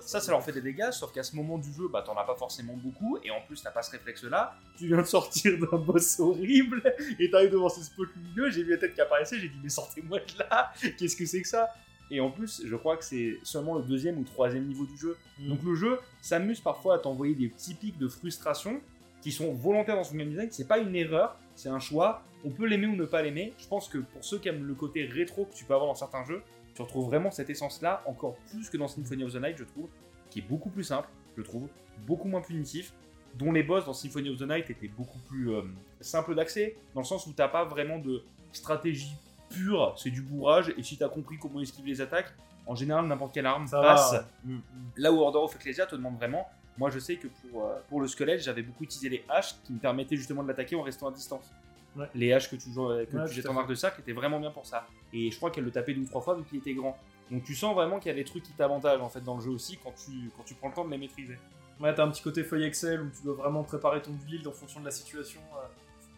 Ça, 0.00 0.20
ça 0.20 0.32
leur 0.32 0.42
fait 0.42 0.52
des 0.52 0.62
dégâts, 0.62 0.90
sauf 0.92 1.12
qu'à 1.12 1.22
ce 1.22 1.36
moment 1.36 1.58
du 1.58 1.70
jeu, 1.72 1.88
bah 1.88 2.02
t'en 2.04 2.16
as 2.16 2.24
pas 2.24 2.36
forcément 2.36 2.74
beaucoup, 2.74 3.18
et 3.22 3.30
en 3.30 3.40
plus 3.46 3.62
t'as 3.62 3.70
pas 3.70 3.82
ce 3.82 3.90
réflexe-là. 3.90 4.56
Tu 4.78 4.86
viens 4.86 5.02
de 5.02 5.06
sortir 5.06 5.58
d'un 5.58 5.78
boss 5.78 6.20
horrible, 6.20 6.82
et 7.18 7.30
t'arrives 7.30 7.50
devant 7.50 7.68
ce 7.68 7.82
spot 7.82 8.08
lumineux, 8.16 8.50
j'ai 8.50 8.62
vu 8.62 8.70
la 8.70 8.78
tête 8.78 8.94
qui 8.94 9.00
apparaissait, 9.00 9.38
j'ai 9.38 9.48
dit 9.48 9.58
mais 9.62 9.68
sortez-moi 9.68 10.20
de 10.20 10.38
là, 10.38 10.72
qu'est-ce 10.98 11.16
que 11.16 11.26
c'est 11.26 11.42
que 11.42 11.48
ça? 11.48 11.68
Et 12.10 12.20
en 12.20 12.30
plus, 12.30 12.62
je 12.64 12.76
crois 12.76 12.96
que 12.96 13.04
c'est 13.04 13.38
seulement 13.44 13.76
le 13.76 13.84
deuxième 13.84 14.18
ou 14.18 14.24
troisième 14.24 14.66
niveau 14.66 14.84
du 14.84 14.96
jeu. 14.96 15.16
Mm. 15.38 15.48
Donc 15.48 15.62
le 15.62 15.74
jeu 15.74 15.98
s'amuse 16.20 16.60
parfois 16.60 16.96
à 16.96 16.98
t'envoyer 16.98 17.34
des 17.34 17.48
petits 17.48 17.74
pics 17.74 17.98
de 17.98 18.08
frustration 18.08 18.80
qui 19.22 19.32
sont 19.32 19.52
volontaires 19.52 19.96
dans 19.96 20.04
son 20.04 20.16
game 20.16 20.28
design. 20.28 20.48
C'est 20.50 20.66
pas 20.66 20.78
une 20.78 20.96
erreur, 20.96 21.36
c'est 21.54 21.68
un 21.68 21.78
choix. 21.78 22.22
On 22.44 22.50
peut 22.50 22.66
l'aimer 22.66 22.86
ou 22.86 22.96
ne 22.96 23.04
pas 23.04 23.22
l'aimer. 23.22 23.52
Je 23.58 23.66
pense 23.66 23.88
que 23.88 23.98
pour 23.98 24.24
ceux 24.24 24.38
qui 24.38 24.48
aiment 24.48 24.64
le 24.66 24.74
côté 24.74 25.04
rétro 25.04 25.44
que 25.44 25.54
tu 25.54 25.64
peux 25.64 25.74
avoir 25.74 25.88
dans 25.88 25.94
certains 25.94 26.24
jeux, 26.24 26.42
tu 26.74 26.82
retrouves 26.82 27.06
vraiment 27.06 27.30
cette 27.30 27.50
essence-là, 27.50 28.02
encore 28.06 28.36
plus 28.50 28.70
que 28.70 28.76
dans 28.76 28.88
Symphony 28.88 29.24
of 29.24 29.32
the 29.32 29.40
Night, 29.42 29.56
je 29.58 29.64
trouve, 29.64 29.88
qui 30.30 30.38
est 30.38 30.48
beaucoup 30.48 30.70
plus 30.70 30.84
simple, 30.84 31.08
je 31.36 31.42
trouve, 31.42 31.68
beaucoup 32.06 32.28
moins 32.28 32.40
punitif, 32.40 32.92
dont 33.34 33.52
les 33.52 33.62
boss 33.62 33.84
dans 33.84 33.92
Symphony 33.92 34.30
of 34.30 34.38
the 34.38 34.48
Night 34.48 34.70
étaient 34.70 34.88
beaucoup 34.88 35.18
plus 35.28 35.50
euh, 35.52 35.62
simples 36.00 36.34
d'accès, 36.34 36.76
dans 36.94 37.00
le 37.00 37.06
sens 37.06 37.26
où 37.26 37.32
t'as 37.32 37.48
pas 37.48 37.64
vraiment 37.64 37.98
de 37.98 38.22
stratégie 38.52 39.12
pure, 39.50 39.94
c'est 39.96 40.10
du 40.10 40.22
bourrage, 40.22 40.72
et 40.76 40.82
si 40.82 40.96
t'as 40.96 41.08
compris 41.08 41.36
comment 41.38 41.60
esquiver 41.60 41.90
les 41.90 42.00
attaques, 42.00 42.32
en 42.66 42.74
général, 42.74 43.06
n'importe 43.06 43.34
quelle 43.34 43.46
arme 43.46 43.66
Ça 43.66 43.80
passe. 43.80 44.12
va, 44.12 44.24
Mm. 44.44 44.58
Là 44.96 45.12
où 45.12 45.18
Order 45.20 45.38
of 45.38 45.54
Ecclesia 45.56 45.86
te 45.86 45.96
demande 45.96 46.16
vraiment, 46.16 46.48
moi 46.78 46.88
je 46.90 46.98
sais 46.98 47.16
que 47.16 47.26
pour, 47.26 47.64
euh, 47.64 47.78
pour 47.88 48.00
le 48.00 48.06
squelette, 48.06 48.40
j'avais 48.42 48.62
beaucoup 48.62 48.84
utilisé 48.84 49.08
les 49.08 49.24
haches 49.28 49.54
qui 49.64 49.72
me 49.72 49.78
permettaient 49.78 50.16
justement 50.16 50.42
de 50.42 50.48
l'attaquer 50.48 50.76
en 50.76 50.82
restant 50.82 51.08
à 51.08 51.12
distance. 51.12 51.50
Ouais. 51.96 52.06
Les 52.14 52.32
haches 52.32 52.48
que 52.50 52.56
tu, 52.56 52.70
joues- 52.72 52.88
que 52.88 52.92
Ouais, 52.92 53.06
tu 53.06 53.16
tout 53.16 53.26
jettes 53.28 53.48
en 53.48 53.56
arc 53.56 53.68
de 53.68 53.74
cercle 53.74 54.00
étaient 54.00 54.12
vraiment 54.12 54.38
bien 54.38 54.50
pour 54.50 54.64
ça. 54.66 54.86
Et 55.12 55.30
je 55.30 55.36
crois 55.36 55.50
qu'elle 55.50 55.64
le 55.64 55.70
tapait 55.72 55.92
deux 55.94 56.02
ou 56.02 56.06
trois 56.06 56.20
fois 56.20 56.34
vu 56.36 56.44
qu'il 56.44 56.58
était 56.58 56.74
grand. 56.74 56.96
Donc 57.30 57.44
tu 57.44 57.54
sens 57.54 57.74
vraiment 57.74 57.98
qu'il 57.98 58.10
y 58.10 58.14
a 58.14 58.16
des 58.16 58.24
trucs 58.24 58.42
qui 58.44 58.52
t'avantagent 58.52 59.00
en 59.00 59.08
fait 59.08 59.20
dans 59.22 59.36
le 59.36 59.40
jeu 59.42 59.50
aussi 59.50 59.76
quand 59.82 59.92
tu, 59.92 60.30
quand 60.36 60.42
tu 60.44 60.54
prends 60.54 60.68
le 60.68 60.74
temps 60.74 60.84
de 60.84 60.90
les 60.90 60.98
maîtriser. 60.98 61.36
Ouais, 61.80 61.94
t'as 61.94 62.04
un 62.04 62.10
petit 62.10 62.22
côté 62.22 62.44
feuille 62.44 62.64
Excel 62.64 63.00
où 63.00 63.10
tu 63.10 63.22
dois 63.24 63.34
vraiment 63.34 63.62
préparer 63.64 64.02
ton 64.02 64.12
build 64.12 64.46
en 64.46 64.52
fonction 64.52 64.80
de 64.80 64.84
la 64.84 64.90
situation. 64.90 65.40
euh. 65.56 65.66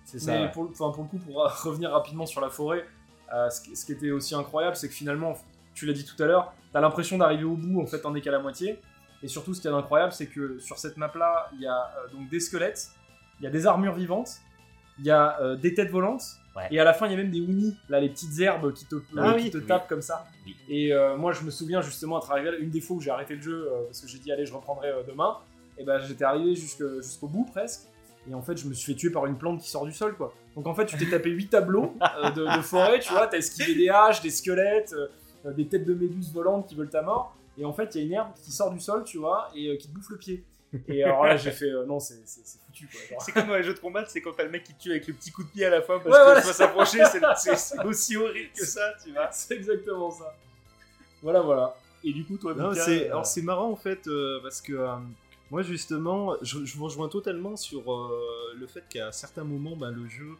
C'est 0.05 0.25
Mais 0.27 0.51
pour, 0.51 0.69
enfin, 0.71 0.91
pour 0.91 1.05
le 1.05 1.09
coup, 1.09 1.19
pour 1.19 1.45
euh, 1.45 1.49
revenir 1.63 1.91
rapidement 1.93 2.27
sur 2.27 2.41
la 2.41 2.51
forêt, 2.51 2.85
euh, 3.33 3.49
ce, 3.49 3.61
qui, 3.63 3.77
ce 3.77 3.87
qui 3.87 3.93
était 3.93 4.11
aussi 4.11 4.35
incroyable, 4.35 4.75
c'est 4.77 4.89
que 4.89 4.95
finalement, 4.95 5.35
tu 5.75 5.87
l'as 5.87 5.93
dit 5.93 6.05
tout 6.05 6.21
à 6.23 6.27
l'heure, 6.27 6.53
t'as 6.73 6.81
l'impression 6.81 7.17
d'arriver 7.17 7.45
au 7.45 7.55
bout, 7.57 7.81
en 7.81 7.87
fait, 7.87 8.01
t'en 8.01 8.15
es 8.15 8.21
qu'à 8.21 8.33
la 8.33 8.41
moitié. 8.41 8.79
Et 9.23 9.29
surtout, 9.29 9.55
ce 9.55 9.61
qui 9.61 9.69
est 9.69 9.71
incroyable, 9.71 10.13
c'est 10.13 10.27
que 10.27 10.59
sur 10.59 10.79
cette 10.79 10.97
map-là, 10.97 11.49
il 11.55 11.61
y 11.61 11.67
a 11.67 11.77
euh, 11.97 12.09
donc 12.13 12.29
des 12.29 12.41
squelettes, 12.41 12.91
il 13.39 13.45
y 13.45 13.47
a 13.47 13.51
des 13.51 13.67
armures 13.67 13.95
vivantes, 13.95 14.41
il 14.99 15.07
y 15.07 15.11
a 15.11 15.41
euh, 15.41 15.57
des 15.57 15.75
têtes 15.75 15.91
volantes, 15.91 16.23
Ouais. 16.55 16.69
et 16.71 16.79
à 16.79 16.85
la 16.85 16.93
fin, 16.93 17.07
il 17.07 17.13
y 17.13 17.15
a 17.15 17.17
même 17.17 17.31
des 17.31 17.39
unis, 17.39 17.75
là, 17.89 17.99
les 17.99 18.11
petites 18.11 18.39
herbes 18.39 18.75
qui 18.75 18.85
te, 18.85 18.97
Ah 19.17 19.31
euh, 19.31 19.35
oui. 19.37 19.45
qui 19.45 19.51
te 19.51 19.57
Oui. 19.57 19.65
tapent 19.67 19.89
comme 19.89 20.03
ça. 20.03 20.27
Oui. 20.45 20.55
Et 20.69 20.93
euh, 20.93 21.17
moi, 21.17 21.33
je 21.33 21.43
me 21.45 21.51
souviens 21.51 21.81
justement 21.81 22.19
arrivé, 22.21 22.51
là, 22.51 22.57
une 22.59 22.69
des 22.69 22.83
fois 22.83 22.97
où 22.97 23.01
j'ai 23.01 23.11
arrêté 23.11 23.37
le 23.37 23.41
jeu, 23.41 23.69
euh, 23.73 23.85
parce 23.87 24.03
que 24.03 24.07
j'ai 24.09 24.19
dit, 24.19 24.31
allez, 24.31 24.45
je 24.45 24.53
reprendrai 24.53 24.89
euh, 24.89 25.03
demain, 25.09 25.39
et 25.79 25.85
ben 25.85 25.99
j'étais 26.01 26.25
arrivé 26.25 26.55
jusque- 26.55 27.01
jusqu'au 27.01 27.27
bout 27.29 27.47
presque. 27.51 27.89
Et 28.31 28.35
en 28.35 28.43
fait, 28.43 28.57
je 28.59 28.67
me 28.69 28.75
suis 28.75 28.93
fait 28.93 28.99
tuer 28.99 29.11
par 29.11 29.25
une 29.27 29.39
plante 29.39 29.63
qui 29.63 29.71
sort 29.71 29.87
du 29.87 29.93
sol, 29.93 30.15
quoi. 30.15 30.35
Donc 30.55 30.67
en 30.67 30.75
fait, 30.75 30.85
tu 30.87 30.99
t'es 30.99 31.09
tapé 31.09 31.31
8 31.31 31.49
tableaux 31.49 31.95
euh, 32.23 32.31
de, 32.33 32.57
de 32.59 32.63
forêt, 32.63 33.01
tu 33.01 33.11
vois, 33.13 33.27
t'as 33.29 33.39
esquivé 33.39 33.75
des 33.75 33.89
haches, 33.89 34.21
des 34.21 34.31
squelettes, 34.31 34.95
des 35.57 35.67
têtes 35.67 35.87
de 35.87 35.95
méduses 35.95 36.31
volantes 36.33 36.69
qui 36.69 36.75
veulent 36.75 36.91
ta 36.91 37.01
mort. 37.03 37.35
Et 37.59 37.65
en 37.65 37.73
fait, 37.73 37.95
il 37.95 37.99
y 37.99 38.03
a 38.03 38.07
une 38.07 38.13
herbe 38.13 38.29
qui 38.45 38.53
sort 38.53 38.71
du 38.71 38.79
sol, 38.79 39.05
tu 39.05 39.17
vois, 39.19 39.51
et 39.57 39.69
euh, 39.71 39.77
qui 39.77 39.89
te 39.89 39.95
bouffe 39.95 40.11
le 40.11 40.19
pied. 40.19 40.45
Et 40.89 41.05
alors 41.05 41.25
là, 41.25 41.37
j'ai 41.37 41.51
fait, 41.51 41.71
euh, 41.71 41.85
non, 41.85 42.01
c'est 42.01 42.27
c'est- 42.27 42.41
c'est 42.45 42.59
foutu, 42.65 42.89
quoi. 42.89 43.19
C'est 43.21 43.33
comme 43.33 43.47
dans 43.49 43.57
les 43.57 43.63
jeux 43.63 43.75
de 43.75 43.79
combat, 43.79 44.05
c'est 44.07 44.21
quand 44.23 44.33
t'as 44.33 44.45
le 44.45 44.51
mec 44.51 44.65
qui 44.65 44.73
te 44.75 44.83
tue 44.83 44.91
avec 44.91 45.07
le 45.07 45.15
petit 45.15 45.31
coup 45.31 45.45
de 45.45 45.49
pied 45.51 45.65
à 45.67 45.71
la 45.71 45.83
fin 45.83 45.99
parce 45.99 46.07
Ouais, 46.07 46.13
que 46.13 46.25
voilà, 46.25 46.41
tu 46.41 46.47
vas 46.47 46.53
s'approcher, 46.53 46.99
c'est- 47.37 47.85
aussi 47.85 48.17
horrible 48.17 48.51
que 48.57 48.65
ça, 48.65 48.95
tu 49.05 49.13
vois. 49.13 49.29
C'est 49.33 49.55
exactement 49.55 50.11
ça. 50.11 50.35
Voilà, 51.23 51.41
voilà. 51.41 51.77
Et 52.05 52.13
du 52.13 52.25
coup, 52.25 52.37
toi, 52.39 52.55
c'est 52.75 53.05
euh, 53.05 53.11
alors 53.11 53.27
c'est 53.27 53.43
marrant 53.43 53.71
en 53.71 53.77
fait 53.77 54.07
euh, 54.09 54.41
parce 54.43 54.61
que 54.61 54.73
euh, 54.73 54.97
moi 55.53 55.63
justement 55.63 56.35
je, 56.43 56.65
je 56.65 56.77
vous 56.77 56.85
rejoins 56.85 57.09
totalement 57.09 57.55
sur 57.57 57.93
euh, 57.93 58.53
le 58.59 58.67
fait 58.67 58.83
qu'à 58.89 59.13
certains 59.13 59.45
moments 59.45 59.77
ben, 59.77 59.91
le 59.93 60.09
jeu 60.09 60.33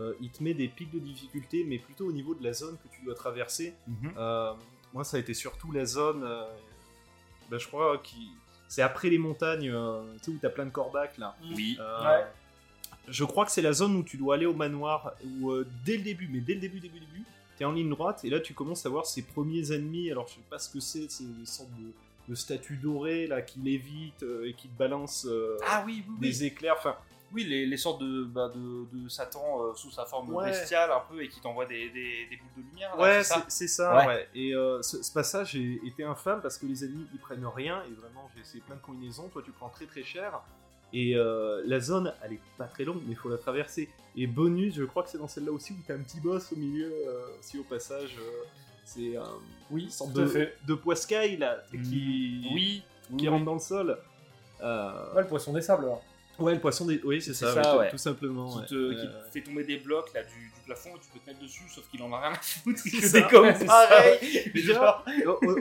euh, 0.00 0.14
il 0.22 0.30
te 0.30 0.42
met 0.42 0.54
des 0.54 0.68
pics 0.68 0.90
de 0.90 0.98
difficulté 0.98 1.62
mais 1.68 1.78
plutôt 1.78 2.06
au 2.06 2.12
niveau 2.12 2.34
de 2.34 2.42
la 2.42 2.54
zone 2.54 2.78
que 2.78 2.88
tu 2.96 3.04
dois 3.04 3.14
traverser. 3.14 3.74
mhm. 3.86 4.12
Euh, 4.16 4.52
moi 4.94 5.04
ça 5.04 5.18
a 5.18 5.20
été 5.20 5.34
surtout 5.34 5.72
la 5.72 5.84
zone 5.84 6.22
euh, 6.24 6.44
ben, 7.50 7.58
je 7.58 7.66
crois 7.66 7.98
qui 7.98 8.30
c'est 8.70 8.82
après 8.82 9.10
les 9.10 9.18
montagnes 9.18 9.68
euh, 9.70 10.00
tu 10.22 10.24
sais 10.26 10.30
où 10.30 10.38
t'as 10.40 10.48
plein 10.48 10.64
de 10.64 10.70
corbacs 10.70 11.18
là. 11.18 11.34
Oui. 11.54 11.76
Euh, 11.80 12.00
Ouais. 12.04 12.24
Je 13.08 13.24
crois 13.24 13.44
que 13.44 13.50
c'est 13.50 13.62
la 13.62 13.72
zone 13.72 13.96
où 13.96 14.02
tu 14.04 14.16
dois 14.16 14.36
aller 14.36 14.46
au 14.46 14.54
manoir, 14.54 15.14
où 15.40 15.50
euh, 15.50 15.66
dès 15.84 15.96
le 15.96 16.04
début, 16.04 16.28
mais 16.32 16.38
dès 16.40 16.54
le 16.54 16.60
début, 16.60 16.78
début, 16.78 17.00
début, 17.00 17.24
t'es 17.58 17.64
en 17.64 17.72
ligne 17.72 17.90
droite, 17.90 18.24
et 18.24 18.30
là 18.30 18.38
tu 18.38 18.54
commences 18.54 18.86
à 18.86 18.88
voir 18.88 19.04
ces 19.04 19.22
premiers 19.22 19.72
ennemis, 19.72 20.10
alors 20.12 20.28
je 20.28 20.34
sais 20.34 20.40
pas 20.48 20.58
ce 20.60 20.68
que 20.70 20.78
c'est, 20.78 21.10
c'est 21.10 21.24
des 21.24 21.46
sortes 21.46 21.70
de, 21.80 21.90
de 22.28 22.34
statues 22.36 22.76
dorées, 22.76 23.26
là, 23.26 23.42
qui 23.42 23.58
lévitent 23.58 24.22
euh, 24.22 24.46
et 24.48 24.52
qui 24.54 24.68
te 24.68 24.78
balancent 24.78 25.26
euh, 25.26 25.56
Ah 25.66 25.82
oui, 25.84 26.04
oui, 26.06 26.14
oui. 26.20 26.28
des 26.28 26.44
éclairs, 26.44 26.76
enfin, 26.78 26.94
Oui, 27.32 27.44
les, 27.44 27.64
les 27.66 27.76
sortes 27.76 28.00
de, 28.00 28.24
bah, 28.24 28.50
de, 28.54 28.84
de 28.92 29.08
Satan 29.08 29.62
euh, 29.62 29.74
sous 29.74 29.90
sa 29.90 30.04
forme 30.04 30.34
Ouais. 30.34 30.46
bestiale 30.46 30.90
un 30.90 31.00
peu 31.08 31.22
et 31.22 31.28
qui 31.28 31.40
t'envoie 31.40 31.64
des, 31.66 31.88
des, 31.90 32.26
des 32.28 32.36
boules 32.36 32.64
de 32.64 32.68
lumière. 32.70 32.96
là, 32.96 33.02
ouais, 33.02 33.22
c'est 33.22 33.28
ça 33.34 33.44
c'est 33.48 33.50
c'est 33.50 33.68
ça, 33.68 33.96
Ouais. 33.98 34.06
ouais. 34.06 34.28
Et 34.34 34.54
euh, 34.54 34.82
ce, 34.82 35.02
ce 35.02 35.12
passage 35.12 35.54
est- 35.54 35.80
était 35.86 36.02
infâme 36.04 36.40
parce 36.42 36.58
que 36.58 36.66
les 36.66 36.84
ennemis 36.84 37.06
ils 37.12 37.20
prennent 37.20 37.46
rien, 37.46 37.82
et 37.88 37.92
vraiment 37.94 38.28
j'ai 38.34 38.40
essayé 38.40 38.62
plein 38.66 38.74
de 38.76 38.80
combinaisons, 38.80 39.28
toi 39.28 39.42
tu 39.44 39.52
prends 39.52 39.68
très 39.68 39.86
très 39.86 40.02
cher, 40.02 40.40
et 40.92 41.14
euh, 41.14 41.62
la 41.66 41.78
zone 41.78 42.12
elle 42.24 42.32
est 42.32 42.40
pas 42.58 42.64
très 42.66 42.84
longue, 42.84 43.00
mais 43.06 43.12
il 43.12 43.16
faut 43.16 43.28
la 43.28 43.38
traverser. 43.38 43.88
Et 44.16 44.26
bonus, 44.26 44.74
je 44.74 44.82
crois 44.82 45.04
que 45.04 45.08
c'est 45.10 45.18
dans 45.18 45.28
celle-là 45.28 45.52
aussi 45.52 45.72
où 45.72 45.76
t'as 45.86 45.94
un 45.94 46.02
petit 46.02 46.18
boss 46.20 46.52
au 46.52 46.56
milieu, 46.56 46.92
euh, 46.92 47.38
aussi 47.38 47.58
au 47.60 47.62
passage. 47.64 48.16
euh, 48.18 48.42
c'est 48.84 49.16
euh, 49.16 49.22
Oui, 49.70 49.84
une 49.84 49.90
sorte 49.90 50.12
de, 50.14 50.26
fait. 50.26 50.56
de 50.66 50.74
poiscaille 50.74 51.36
là, 51.36 51.58
qui, 51.70 52.40
Mm. 52.50 52.54
Oui, 52.54 52.82
qui 53.16 53.28
rentre 53.28 53.44
dans 53.44 53.54
le 53.54 53.60
sol. 53.60 53.96
Euh, 54.62 55.14
Ouais, 55.14 55.22
le 55.22 55.28
poisson 55.28 55.52
des 55.52 55.62
sables, 55.62 55.84
alors. 55.84 56.02
Ouais, 56.40 56.54
le 56.54 56.60
poisson 56.60 56.86
des. 56.86 57.00
Oui, 57.04 57.20
c'est 57.22 57.34
ça, 57.34 57.52
ça, 57.52 57.56
ouais, 57.60 57.72
tout- 57.72 57.78
ouais. 57.80 57.90
tout 57.90 57.98
simplement. 57.98 58.50
qui 58.52 58.58
ouais. 58.58 58.66
te, 58.66 58.92
qui 59.00 59.06
Euh, 59.06 59.24
te 59.26 59.30
fait 59.32 59.40
tomber 59.42 59.64
des 59.64 59.76
blocs 59.78 60.12
là, 60.14 60.22
du, 60.22 60.28
du 60.30 60.60
plafond 60.66 60.90
et 60.90 61.00
tu 61.00 61.08
peux 61.12 61.18
te 61.20 61.26
mettre 61.26 61.40
dessus, 61.42 61.62
sauf 61.68 61.88
qu'il 61.90 62.02
en 62.02 62.12
a 62.12 62.20
rien 62.20 62.32
à 62.32 62.40
foutre. 62.40 62.78
C'est 62.82 63.12
décomme 63.22 63.44
ouais, 63.46 63.54
c'est 63.58 63.66
pareil. 63.66 64.52
Genre, 64.54 65.04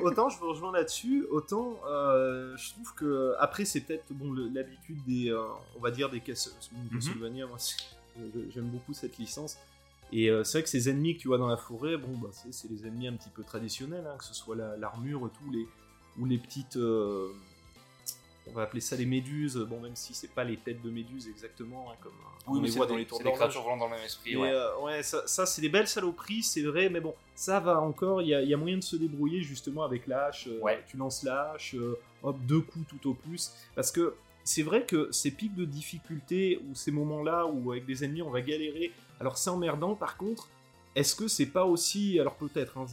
autant 0.04 0.30
je 0.30 0.38
vous 0.40 0.50
rejoins 0.50 0.72
là-dessus, 0.72 1.26
autant 1.30 1.80
euh, 1.88 2.56
je 2.58 2.70
trouve 2.72 2.94
que 2.96 3.34
après 3.40 3.66
c'est 3.66 3.82
peut-être 3.82 4.06
bon 4.12 4.34
l'habitude 4.34 4.98
des, 5.08 5.30
euh, 5.32 5.42
on 5.78 5.80
va 5.82 5.92
dire 5.92 6.10
des 6.10 6.20
Mhm. 6.20 6.24
Castlevania. 6.94 7.46
Je- 8.18 8.50
j'aime 8.54 8.68
beaucoup 8.70 8.94
cette 8.94 9.18
licence. 9.18 9.58
Et 10.12 10.30
euh, 10.32 10.44
c'est 10.44 10.58
vrai 10.58 10.64
que 10.64 10.70
ces 10.70 10.90
ennemis 10.90 11.16
que 11.16 11.22
tu 11.22 11.28
vois 11.28 11.38
dans 11.38 11.48
la 11.48 11.56
forêt, 11.58 11.96
bon 11.96 12.18
bah 12.18 12.30
c'est 12.32 12.70
les 12.72 12.86
ennemis 12.88 13.08
un 13.08 13.14
petit 13.14 13.30
peu 13.30 13.44
traditionnels, 13.44 14.06
hein, 14.08 14.16
que 14.18 14.26
ce 14.26 14.34
soit 14.34 14.56
la- 14.56 14.76
l'armure 14.76 15.30
tout, 15.30 15.52
les 15.52 15.68
ou 16.18 16.26
les 16.26 16.38
petites, 16.40 16.76
euh, 16.78 17.30
on 18.50 18.56
va 18.56 18.64
appeler 18.64 18.82
ça 18.82 18.96
les 18.96 19.06
méduses. 19.06 19.58
Bon 19.58 19.80
même 19.80 19.96
si 19.96 20.14
c'est 20.14 20.32
pas 20.32 20.44
les 20.44 20.58
têtes 20.58 20.82
de 20.82 20.90
méduses 20.90 21.28
exactement, 21.28 21.92
hein, 21.92 21.96
comme 22.02 22.12
euh, 22.14 22.52
on 22.58 22.62
les 22.62 22.70
voit 22.72 22.86
des- 22.86 22.92
dans 22.94 22.98
les 22.98 23.06
tours 23.06 23.20
c'est 23.24 23.32
créatures 23.32 23.64
dans 23.64 23.86
le 23.86 23.92
même 23.96 24.04
esprit. 24.06 24.36
Mais, 24.36 24.42
ouais. 24.42 24.52
euh, 24.52 24.80
ouais, 24.80 25.04
ça, 25.04 25.26
ça, 25.28 25.46
c'est 25.46 25.62
des 25.62 25.70
belles 25.70 25.88
saloperies, 25.88 26.44
c'est 26.44 26.62
vrai, 26.64 26.90
mais 26.90 27.00
bon, 27.00 27.14
ça 27.36 27.60
va 27.60 27.80
encore, 27.80 28.22
il 28.22 28.30
y 28.30 28.34
a, 28.36 28.42
il 28.42 28.50
y 28.50 28.54
a 28.54 28.58
moyen 28.58 28.78
de 28.78 28.84
se 28.84 28.96
débrouiller 28.96 29.42
justement 29.42 29.84
avec 29.84 30.08
la 30.08 30.26
hache. 30.26 30.48
euh, 30.48 30.60
Ouais. 30.62 30.84
Tu 30.88 30.98
lances 30.98 31.24
la 31.24 31.52
hache, 31.52 31.76
euh, 31.76 31.98
hop, 32.24 32.38
deux 32.48 32.62
coups 32.62 32.86
tout 32.88 33.10
au 33.10 33.14
plus. 33.14 33.52
Parce 33.76 33.92
que 33.92 34.16
c'est 34.44 34.64
vrai 34.64 34.86
que 34.86 35.12
ces 35.12 35.32
pics 35.32 35.54
de 35.56 35.66
difficulté 35.66 36.60
ou 36.70 36.74
ces 36.76 36.92
moments-là 36.92 37.46
où 37.46 37.72
avec 37.72 37.86
des 37.86 38.04
ennemis 38.04 38.22
on 38.24 38.32
va 38.32 38.42
galérer, 38.42 38.92
alors 39.20 39.38
c'est 39.38 39.50
emmerdant 39.50 39.96
par 39.96 40.18
contre. 40.18 40.50
Est-ce 40.96 41.16
que 41.16 41.28
c'est 41.28 41.46
pas 41.46 41.66
aussi, 41.66 42.20
alors 42.20 42.36
peut-être, 42.36 42.78
hein, 42.78 42.86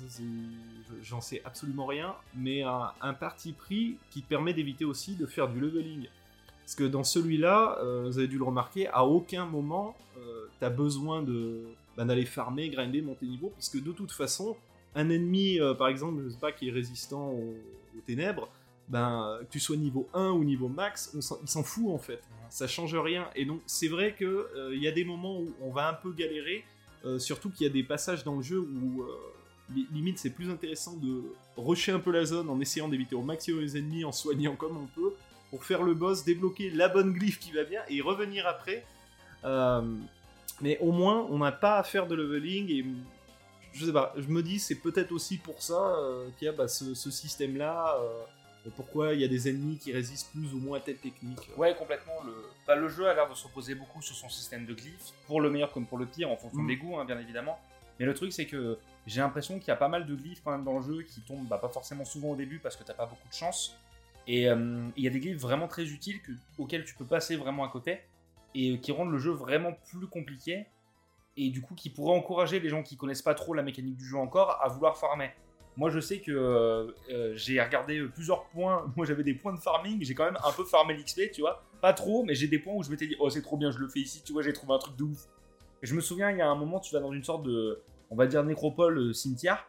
j'en 1.03 1.21
sais 1.21 1.43
absolument 1.45 1.87
rien, 1.87 2.15
mais 2.35 2.63
un, 2.63 2.93
un 3.01 3.15
parti 3.15 3.53
pris 3.53 3.97
qui 4.11 4.23
te 4.23 4.29
permet 4.29 4.53
d'éviter 4.55 4.85
aussi 4.85 5.15
de 5.17 5.27
faire 5.27 5.49
du 5.49 5.61
leveling? 5.61 6.07
Parce 6.65 6.75
que 6.75 6.85
dans 6.85 7.05
celui-là, 7.05 7.79
euh, 7.83 8.05
vous 8.07 8.19
avez 8.19 8.29
dû 8.29 8.39
le 8.39 8.45
remarquer, 8.45 8.89
à 8.89 9.05
aucun 9.05 9.47
moment 9.47 9.97
euh, 10.19 10.47
t'as 10.61 10.71
besoin 10.71 11.23
de 11.23 11.63
bah, 11.97 12.05
d'aller 12.05 12.27
farmer, 12.27 12.69
grinder, 12.69 13.01
monter 13.03 13.27
niveau, 13.27 13.49
parce 13.51 13.69
que 13.69 13.79
de 13.79 13.93
toute 13.93 14.13
façon, 14.13 14.57
un 14.95 15.09
ennemi, 15.09 15.61
euh, 15.61 15.75
par 15.75 15.89
exemple, 15.89 16.23
je 16.25 16.31
sais 16.31 16.39
pas, 16.39 16.53
qui 16.53 16.69
est 16.69 16.73
résistant 16.73 17.31
aux, 17.31 17.55
aux 17.97 18.01
ténèbres, 18.07 18.49
ben, 18.89 19.39
que 19.43 19.47
tu 19.53 19.59
sois 19.61 19.77
niveau 19.77 20.07
1 20.15 20.31
ou 20.31 20.45
niveau 20.45 20.69
max, 20.69 21.13
on 21.17 21.21
s'en- 21.21 21.39
il 21.43 21.49
s'en 21.49 21.63
fout 21.63 21.89
en 21.91 21.99
fait. 21.99 22.23
Ça 22.51 22.67
change 22.69 22.95
rien. 22.95 23.29
Et 23.35 23.45
donc, 23.45 23.61
c'est 23.67 23.89
vrai 23.89 24.15
que 24.15 24.25
euh, 24.25 24.75
il 24.75 24.83
y 24.83 24.87
a 24.89 24.93
des 24.93 25.05
moments 25.05 25.41
où 25.41 25.53
on 25.61 25.71
va 25.73 25.89
un 25.89 25.95
peu 25.95 26.13
galérer, 26.13 26.65
euh, 27.07 27.19
surtout 27.19 27.51
qu'il 27.51 27.67
y 27.67 27.71
a 27.71 27.73
des 27.73 27.83
passages 27.85 28.25
dans 28.25 28.37
le 28.37 28.43
jeu 28.43 28.59
où 28.59 29.03
euh, 29.03 29.07
li- 29.75 29.87
limite 29.93 30.19
c'est 30.19 30.31
plus 30.31 30.51
intéressant 30.51 30.97
de 30.97 31.23
rusher 31.57 31.93
un 31.93 32.01
peu 32.01 32.11
la 32.11 32.25
zone 32.25 32.49
en 32.51 32.61
essayant 32.61 32.89
d'éviter 32.89 33.15
au 33.15 33.23
maximum 33.23 33.61
les 33.63 33.77
ennemis, 33.79 34.05
en 34.05 34.13
soignant 34.13 34.57
comme 34.63 34.77
on 34.77 34.87
peut, 34.87 35.15
pour 35.51 35.65
faire 35.65 35.83
le 35.83 35.95
boss, 35.95 36.25
débloquer 36.25 36.71
la 36.71 36.89
bonne 36.89 37.13
glyphe 37.13 37.39
qui 37.39 37.53
va 37.53 37.65
bien 37.65 37.81
et 37.89 38.01
revenir 38.01 38.47
après. 38.47 38.85
Euh, 39.45 39.83
mais 40.61 40.79
au 40.81 40.91
moins, 40.93 41.27
on 41.31 41.39
n'a 41.39 41.53
pas 41.53 41.79
à 41.79 41.83
faire 41.83 42.07
de 42.07 42.15
leveling 42.15 42.71
et 42.71 42.85
je 43.73 43.87
sais 43.87 43.93
pas, 43.93 44.15
je 44.17 44.27
me 44.29 44.43
dis 44.43 44.59
c'est 44.59 44.77
peut-être 44.77 45.13
aussi 45.13 45.37
pour 45.37 45.61
ça 45.63 45.97
qu'il 46.39 46.47
y 46.47 46.49
a 46.49 46.53
bah, 46.53 46.67
ce, 46.67 46.95
système-là. 46.95 47.99
euh, 48.01 48.23
pourquoi 48.71 49.15
il 49.15 49.21
y 49.21 49.25
a 49.25 49.29
des 49.29 49.49
ennemis 49.49 49.79
qui 49.79 49.93
résistent 49.93 50.31
plus 50.33 50.53
ou 50.55 50.59
moins 50.59 50.79
à 50.79 50.81
telle 50.81 50.97
technique. 50.97 51.39
Ouais, 51.57 51.75
complètement. 51.75 52.15
Le, 52.25 52.33
bah, 52.67 52.75
le 52.77 52.89
jeu 52.89 53.07
a 53.09 53.15
l'air 53.15 53.29
de 53.29 53.35
se 53.35 53.45
reposer 53.47 53.75
beaucoup 53.75 54.03
sur 54.03 54.15
son 54.17 54.29
système 54.29 54.67
de 54.67 54.75
glyphes, 54.75 55.13
pour 55.27 55.41
le 55.41 55.51
meilleur 55.51 55.73
comme 55.73 55.87
pour 55.87 55.99
le 55.99 56.07
pire, 56.07 56.31
en 56.31 56.37
fonction 56.37 56.63
Mm. 56.63 56.67
des 56.67 56.77
goûts, 56.77 56.99
hein, 56.99 57.05
bien 57.05 57.19
évidemment. 57.19 57.59
Mais 57.99 58.07
le 58.07 58.15
truc, 58.15 58.33
c'est 58.33 58.47
que 58.47 58.79
j'ai 59.07 59.21
l'impression 59.21 59.59
qu'il 59.59 59.69
y 59.69 59.71
a 59.71 59.77
pas 59.77 59.89
mal 59.89 60.07
de 60.07 60.15
glyphes 60.15 60.43
quand 60.45 60.51
même 60.51 60.65
dans 60.65 60.79
le 60.79 60.83
jeu 60.83 61.03
qui 61.03 61.21
tombent 61.23 61.47
bah, 61.47 61.59
pas 61.59 61.69
forcément 61.69 62.05
souvent 62.05 62.31
au 62.31 62.37
début 62.37 62.59
parce 62.59 62.77
que 62.77 62.83
t'as 62.85 62.95
pas 62.95 63.07
beaucoup 63.07 63.29
de 63.29 63.35
chance. 63.35 63.77
Et 64.27 64.49
euh, 64.49 64.83
il 64.97 65.05
y 65.05 65.07
a 65.07 65.11
des 65.11 65.21
glyphes 65.21 65.41
vraiment 65.41 65.69
très 65.69 65.85
utiles 65.85 66.21
que, 66.21 66.33
auxquels 66.59 66.85
tu 66.85 66.95
peux 66.95 67.05
passer 67.05 67.37
vraiment 67.37 67.65
à 67.65 67.69
côté 67.69 68.01
et 68.55 68.73
euh, 68.73 68.77
qui 68.77 68.91
rendent 68.91 69.13
le 69.13 69.19
jeu 69.19 69.31
vraiment 69.31 69.73
plus 69.89 70.09
compliqué 70.09 70.67
et 71.37 71.51
du 71.51 71.61
coup 71.63 71.75
qui 71.75 71.91
pourraient 71.91 72.17
encourager 72.17 72.59
les 72.59 72.69
gens 72.69 72.83
qui 72.83 72.97
connaissent 72.97 73.23
pas 73.23 73.35
trop 73.35 73.55
la 73.55 73.63
mécanique 73.63 73.97
du 73.97 74.05
jeu 74.05 74.17
encore 74.17 74.61
à 74.63 74.69
vouloir 74.69 74.97
farmer. 74.99 75.31
Moi 75.77 75.91
je 75.91 76.01
sais 76.01 76.21
que 76.21 76.33
euh, 76.33 76.93
euh, 77.11 77.33
j'ai 77.35 77.61
regardé 77.61 78.03
plusieurs 78.15 78.45
points, 78.47 78.91
moi 78.97 79.07
j'avais 79.07 79.23
des 79.23 79.35
points 79.35 79.55
de 79.55 79.61
farming, 79.61 79.99
j'ai 80.03 80.15
quand 80.15 80.25
même 80.25 80.39
un 80.45 80.53
peu 80.53 80.65
farmé 80.65 80.95
l'XP, 80.95 81.31
tu 81.33 81.43
vois, 81.43 81.63
pas 81.81 81.93
trop, 81.93 82.25
mais 82.25 82.35
j'ai 82.35 82.49
des 82.49 82.59
points 82.59 82.75
où 82.75 82.83
je 82.83 82.91
m'étais 82.91 83.07
dit 83.07 83.17
oh 83.19 83.29
c'est 83.29 83.43
trop 83.43 83.57
bien, 83.57 83.71
je 83.71 83.79
le 83.79 83.89
fais 83.89 84.01
ici, 84.01 84.23
tu 84.25 84.33
vois, 84.33 84.43
j'ai 84.43 84.53
trouvé 84.53 84.75
un 84.75 84.79
truc 84.79 84.97
de 84.97 85.05
ouf. 85.05 85.27
Et 85.83 85.87
je 85.87 85.95
me 85.95 86.01
souviens, 86.01 86.31
il 86.31 86.39
y 86.39 86.41
a 86.41 86.49
un 86.49 86.55
moment, 86.55 86.81
tu 86.81 86.95
vas 86.95 87.01
dans 87.01 87.13
une 87.13 87.25
sorte 87.25 87.43
de, 87.43 87.83
on 88.11 88.17
va 88.17 88.27
dire 88.27 88.43
nécropole 88.45 88.99
euh, 88.99 89.13
cimetière, 89.13 89.67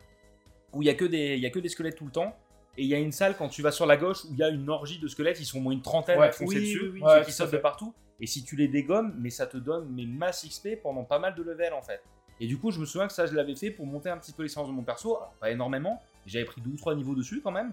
où 0.73 0.81
il 0.81 0.85
y 0.85 0.89
a 0.89 0.93
que 0.93 1.05
des, 1.05 1.35
il 1.35 1.39
y 1.41 1.45
a 1.45 1.49
que 1.49 1.59
des 1.59 1.69
squelettes 1.69 1.97
tout 1.97 2.05
le 2.05 2.11
temps. 2.11 2.35
Et 2.77 2.83
il 2.83 2.87
y 2.87 2.93
a 2.93 2.99
une 2.99 3.11
salle 3.11 3.35
quand 3.35 3.49
tu 3.49 3.63
vas 3.63 3.71
sur 3.71 3.87
la 3.87 3.97
gauche 3.97 4.23
où 4.25 4.33
il 4.33 4.37
y 4.37 4.43
a 4.43 4.49
une 4.49 4.69
orgie 4.69 4.99
de 4.99 5.07
squelettes, 5.07 5.39
ils 5.39 5.45
sont 5.45 5.57
au 5.57 5.61
moins 5.61 5.73
une 5.73 5.81
trentaine 5.81 6.19
Ouais, 6.19 6.27
à 6.27 6.31
foncer 6.31 6.57
oui, 6.57 6.61
dessus, 6.61 6.81
oui, 6.83 7.01
oui, 7.01 7.01
ouais, 7.01 7.25
qui 7.25 7.31
sautent 7.31 7.51
de 7.51 7.57
partout. 7.57 7.93
Et 8.19 8.27
si 8.27 8.43
tu 8.43 8.55
les 8.55 8.67
dégommes, 8.67 9.15
mais 9.19 9.31
ça 9.31 9.47
te 9.47 9.57
donne 9.57 9.87
mais 9.93 10.05
masse 10.05 10.45
XP 10.47 10.81
pendant 10.81 11.03
pas 11.03 11.19
mal 11.19 11.33
de 11.35 11.43
levels 11.43 11.73
en 11.73 11.81
fait. 11.81 12.01
Et 12.39 12.47
du 12.47 12.57
coup, 12.57 12.71
je 12.71 12.79
me 12.79 12.85
souviens 12.85 13.07
que 13.07 13.13
ça, 13.13 13.25
je 13.25 13.33
l'avais 13.33 13.55
fait 13.55 13.71
pour 13.71 13.85
monter 13.85 14.09
un 14.09 14.17
petit 14.17 14.31
peu 14.31 14.43
l'essence 14.43 14.67
de 14.67 14.73
mon 14.73 14.83
perso. 14.83 15.15
Alors, 15.17 15.33
pas 15.39 15.49
énormément, 15.51 16.01
j'avais 16.25 16.45
pris 16.45 16.61
deux 16.61 16.71
ou 16.71 16.77
trois 16.77 16.95
niveaux 16.95 17.15
dessus 17.15 17.41
quand 17.41 17.51
même. 17.51 17.71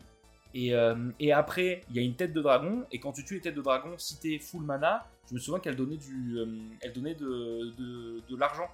Et, 0.54 0.72
euh, 0.74 1.10
et 1.18 1.32
après, 1.32 1.82
il 1.90 1.96
y 1.96 1.98
a 1.98 2.02
une 2.02 2.14
tête 2.14 2.32
de 2.32 2.40
dragon. 2.40 2.84
Et 2.92 2.98
quand 3.00 3.12
tu 3.12 3.24
tues 3.24 3.34
les 3.34 3.40
têtes 3.40 3.56
de 3.56 3.60
dragon, 3.62 3.90
si 3.98 4.18
t'es 4.20 4.38
full 4.38 4.62
mana, 4.62 5.06
je 5.28 5.34
me 5.34 5.38
souviens 5.40 5.58
qu'elle 5.60 5.76
donnait, 5.76 5.96
du, 5.96 6.38
euh, 6.38 6.46
elle 6.80 6.92
donnait 6.92 7.14
de, 7.14 7.72
de, 7.76 8.22
de 8.28 8.36
l'argent. 8.36 8.68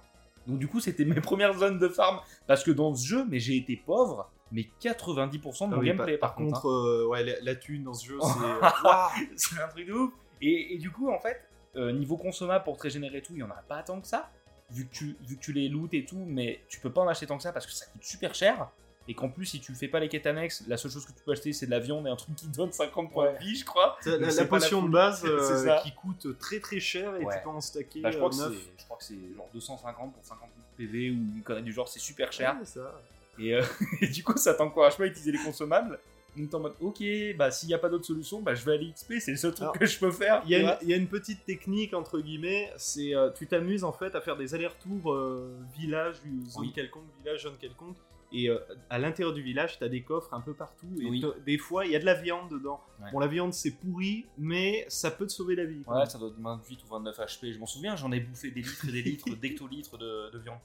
Donc 0.47 0.59
du 0.59 0.67
coup, 0.67 0.79
c'était 0.79 1.05
mes 1.05 1.15
premières 1.21 1.57
zones 1.57 1.79
de 1.79 1.87
farm. 1.87 2.19
Parce 2.47 2.63
que 2.63 2.71
dans 2.71 2.93
ce 2.93 3.05
jeu, 3.05 3.25
mais 3.27 3.39
j'ai 3.39 3.57
été 3.57 3.75
pauvre, 3.75 4.29
mais 4.51 4.67
90% 4.81 5.31
de 5.31 5.69
mon 5.69 5.75
Ah 5.75 5.79
oui, 5.79 5.87
gameplay 5.87 6.17
par, 6.17 6.35
contre, 6.35 6.67
hein. 6.67 6.85
euh, 7.03 7.07
ouais, 7.07 7.23
la, 7.23 7.33
la 7.41 7.55
thune 7.55 7.83
dans 7.83 7.93
ce 7.93 8.05
jeu, 8.07 8.17
c'est. 8.21 9.57
Un 9.61 9.67
truc 9.67 9.87
de 9.87 9.93
ouf. 9.93 10.13
Et, 10.41 10.75
et 10.75 10.77
du 10.77 10.91
coup, 10.91 11.09
en 11.11 11.19
fait, 11.19 11.41
niveau 11.75 12.17
consommable 12.17 12.63
pour 12.63 12.77
te 12.77 12.83
régénérer 12.83 13.21
tout, 13.21 13.33
il 13.33 13.39
y 13.39 13.43
en 13.43 13.49
a 13.49 13.61
pas 13.67 13.81
tant 13.83 13.99
que 14.01 14.07
ça. 14.07 14.29
Vu 14.71 14.85
que, 14.87 14.93
tu, 14.93 15.17
vu 15.27 15.35
que 15.37 15.41
tu 15.41 15.53
les 15.53 15.67
lootes 15.69 15.93
et 15.93 16.05
tout, 16.05 16.23
mais 16.27 16.61
tu 16.69 16.79
peux 16.79 16.91
pas 16.91 17.01
en 17.01 17.07
acheter 17.07 17.27
tant 17.27 17.37
que 17.37 17.43
ça 17.43 17.51
parce 17.51 17.65
que 17.65 17.71
ça 17.73 17.85
coûte 17.87 18.03
super 18.03 18.33
cher. 18.35 18.69
Et 19.07 19.15
qu'en 19.15 19.29
plus, 19.29 19.45
si 19.47 19.59
tu 19.59 19.73
fais 19.73 19.87
pas 19.87 19.99
les 19.99 20.07
quêtes 20.07 20.27
annexes, 20.27 20.63
la 20.67 20.77
seule 20.77 20.91
chose 20.91 21.05
que 21.05 21.11
tu 21.11 21.23
peux 21.25 21.31
acheter, 21.31 21.51
c'est 21.53 21.65
de 21.65 21.71
la 21.71 21.79
viande 21.79 22.05
et 22.05 22.09
un 22.09 22.15
truc 22.15 22.35
qui 22.35 22.47
donne 22.47 22.71
50 22.71 23.11
points 23.11 23.33
de 23.33 23.37
vie, 23.39 23.55
je 23.55 23.65
crois. 23.65 23.97
C'est 24.01 24.17
La, 24.19 24.29
la 24.31 24.45
potion 24.45 24.81
la 24.81 24.87
de 24.87 24.91
base 24.93 25.25
euh, 25.25 25.39
C'est 25.41 25.65
ça. 25.67 25.81
qui 25.83 25.91
coûte 25.93 26.37
très 26.37 26.59
très 26.59 26.79
cher 26.79 27.15
et 27.15 27.25
Ouais. 27.25 27.35
tu 27.37 27.43
peux 27.43 27.49
en 27.49 27.59
stacker 27.59 27.99
Bah, 28.01 28.11
je, 28.11 28.17
crois 28.17 28.29
que 28.29 28.35
euh, 28.35 28.37
c'est, 28.37 28.49
neuf. 28.49 28.69
je 28.77 28.83
crois 28.85 28.97
que 28.97 29.03
c'est 29.03 29.17
genre 29.35 29.49
250 29.53 30.13
pour 30.13 30.23
50 30.23 30.49
PV 30.77 31.09
ou 31.09 31.13
une 31.13 31.41
connerie 31.43 31.63
du 31.63 31.73
genre, 31.73 31.87
c'est 31.89 31.99
super 31.99 32.31
cher. 32.31 32.55
Ouais, 32.59 32.65
ça. 32.65 33.01
Et, 33.39 33.55
euh, 33.55 33.63
et 34.01 34.07
du 34.07 34.23
coup, 34.23 34.37
ça 34.37 34.53
t'encourage 34.53 34.95
pas 34.97 35.03
à 35.03 35.07
utiliser 35.07 35.31
les 35.31 35.39
consommables. 35.43 35.99
Donc 36.37 36.49
t'es 36.49 36.55
en 36.55 36.59
mode, 36.61 36.75
ok, 36.79 37.03
bah 37.37 37.51
s'il 37.51 37.67
n'y 37.67 37.73
a 37.73 37.77
pas 37.77 37.89
d'autre 37.89 38.05
solution, 38.05 38.41
bah 38.41 38.55
je 38.55 38.63
vais 38.63 38.73
aller 38.73 38.91
XP, 38.93 39.15
c'est 39.19 39.31
le 39.31 39.37
seul 39.37 39.51
truc 39.51 39.63
Alors, 39.63 39.77
que 39.77 39.85
je 39.85 39.99
peux 39.99 40.11
faire. 40.11 40.41
Il 40.45 40.51
y, 40.51 40.55
a 40.55 40.59
une, 40.59 40.65
vois. 40.65 40.77
il 40.81 40.87
y 40.89 40.93
a 40.93 40.95
une 40.97 41.07
petite 41.07 41.43
technique 41.45 41.93
entre 41.93 42.19
guillemets, 42.19 42.71
c'est 42.77 43.13
euh, 43.13 43.29
tu 43.31 43.47
t'amuses 43.47 43.83
en 43.83 43.91
fait 43.91 44.15
à 44.15 44.21
faire 44.21 44.37
des 44.37 44.55
allers-retours 44.55 45.11
euh, 45.11 45.53
village, 45.77 46.15
zone 46.47 46.61
Oui. 46.61 46.71
quelconque, 46.73 47.03
village, 47.19 47.43
zone 47.43 47.57
quelconque, 47.59 47.97
et 48.31 48.49
euh, 48.49 48.57
à 48.89 48.97
l'intérieur 48.97 49.33
du 49.33 49.41
village, 49.41 49.77
t'as 49.77 49.89
des 49.89 50.03
coffres 50.03 50.33
un 50.33 50.39
peu 50.39 50.53
partout, 50.53 50.87
et 51.01 51.05
Oui. 51.09 51.21
des 51.45 51.57
fois 51.57 51.85
il 51.85 51.91
y 51.91 51.97
a 51.97 51.99
de 51.99 52.05
la 52.05 52.13
viande 52.13 52.49
dedans. 52.49 52.79
Ouais. 53.01 53.11
Bon, 53.11 53.19
la 53.19 53.27
viande 53.27 53.53
c'est 53.53 53.71
pourri, 53.71 54.25
mais 54.37 54.85
ça 54.87 55.11
peut 55.11 55.27
te 55.27 55.33
sauver 55.33 55.55
la 55.55 55.65
vie. 55.65 55.83
Ouais, 55.85 56.05
ça 56.05 56.17
doit 56.17 56.29
être 56.29 56.39
28 56.39 56.83
ou 56.85 56.87
29 56.87 57.17
HP. 57.19 57.51
Je 57.51 57.59
m'en 57.59 57.65
souviens, 57.65 57.97
j'en 57.97 58.11
ai 58.13 58.21
bouffé 58.21 58.51
des 58.51 58.61
litres 58.61 58.87
et 58.87 58.91
des 58.93 59.01
litres 59.01 59.35
d'hectolitres 59.41 59.97
de, 59.97 60.31
de 60.31 60.39
viande. 60.39 60.59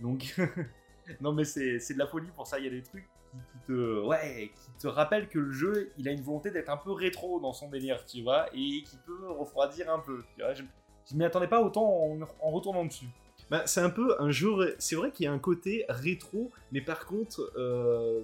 Donc, 0.00 0.34
non, 1.20 1.32
mais 1.32 1.44
c'est 1.44 1.78
de 1.94 1.98
la 1.98 2.08
folie 2.08 2.26
pour 2.34 2.44
ça. 2.46 2.58
Il 2.58 2.64
y 2.64 2.68
a 2.68 2.70
des 2.70 2.82
trucs 2.82 3.06
qui, 3.32 3.38
qui 3.52 3.66
te, 3.66 4.00
ouais, 4.04 4.52
qui 4.54 4.82
te 4.82 4.86
rappellent 4.86 5.28
que 5.28 5.38
le 5.40 5.50
jeu, 5.52 5.90
il 5.98 6.08
a 6.08 6.12
une 6.12 6.22
volonté 6.22 6.50
d'être 6.50 6.68
un 6.68 6.76
peu 6.76 6.92
rétro 6.92 7.40
dans 7.40 7.52
son 7.52 7.68
délire, 7.68 8.04
tu 8.06 8.22
vois, 8.22 8.46
et 8.54 8.82
qui 8.84 8.96
peut 9.06 9.28
refroidir 9.30 9.90
un 9.90 9.98
peu. 9.98 10.22
Tu 10.36 10.42
vois, 10.42 10.54
je, 10.54 10.62
je 11.10 11.16
m'y 11.16 11.24
attendais 11.24 11.48
pas 11.48 11.60
autant 11.62 11.84
en, 11.84 12.18
en 12.40 12.50
retournant 12.50 12.84
dessus. 12.84 13.06
Bah, 13.50 13.62
c'est 13.66 13.80
un 13.80 13.90
peu 13.90 14.14
un 14.20 14.30
jeu. 14.30 14.74
C'est 14.78 14.94
vrai 14.96 15.10
qu'il 15.10 15.24
y 15.24 15.26
a 15.26 15.32
un 15.32 15.38
côté 15.38 15.84
rétro, 15.88 16.50
mais 16.70 16.80
par 16.80 17.04
contre, 17.06 17.52
euh, 17.56 18.22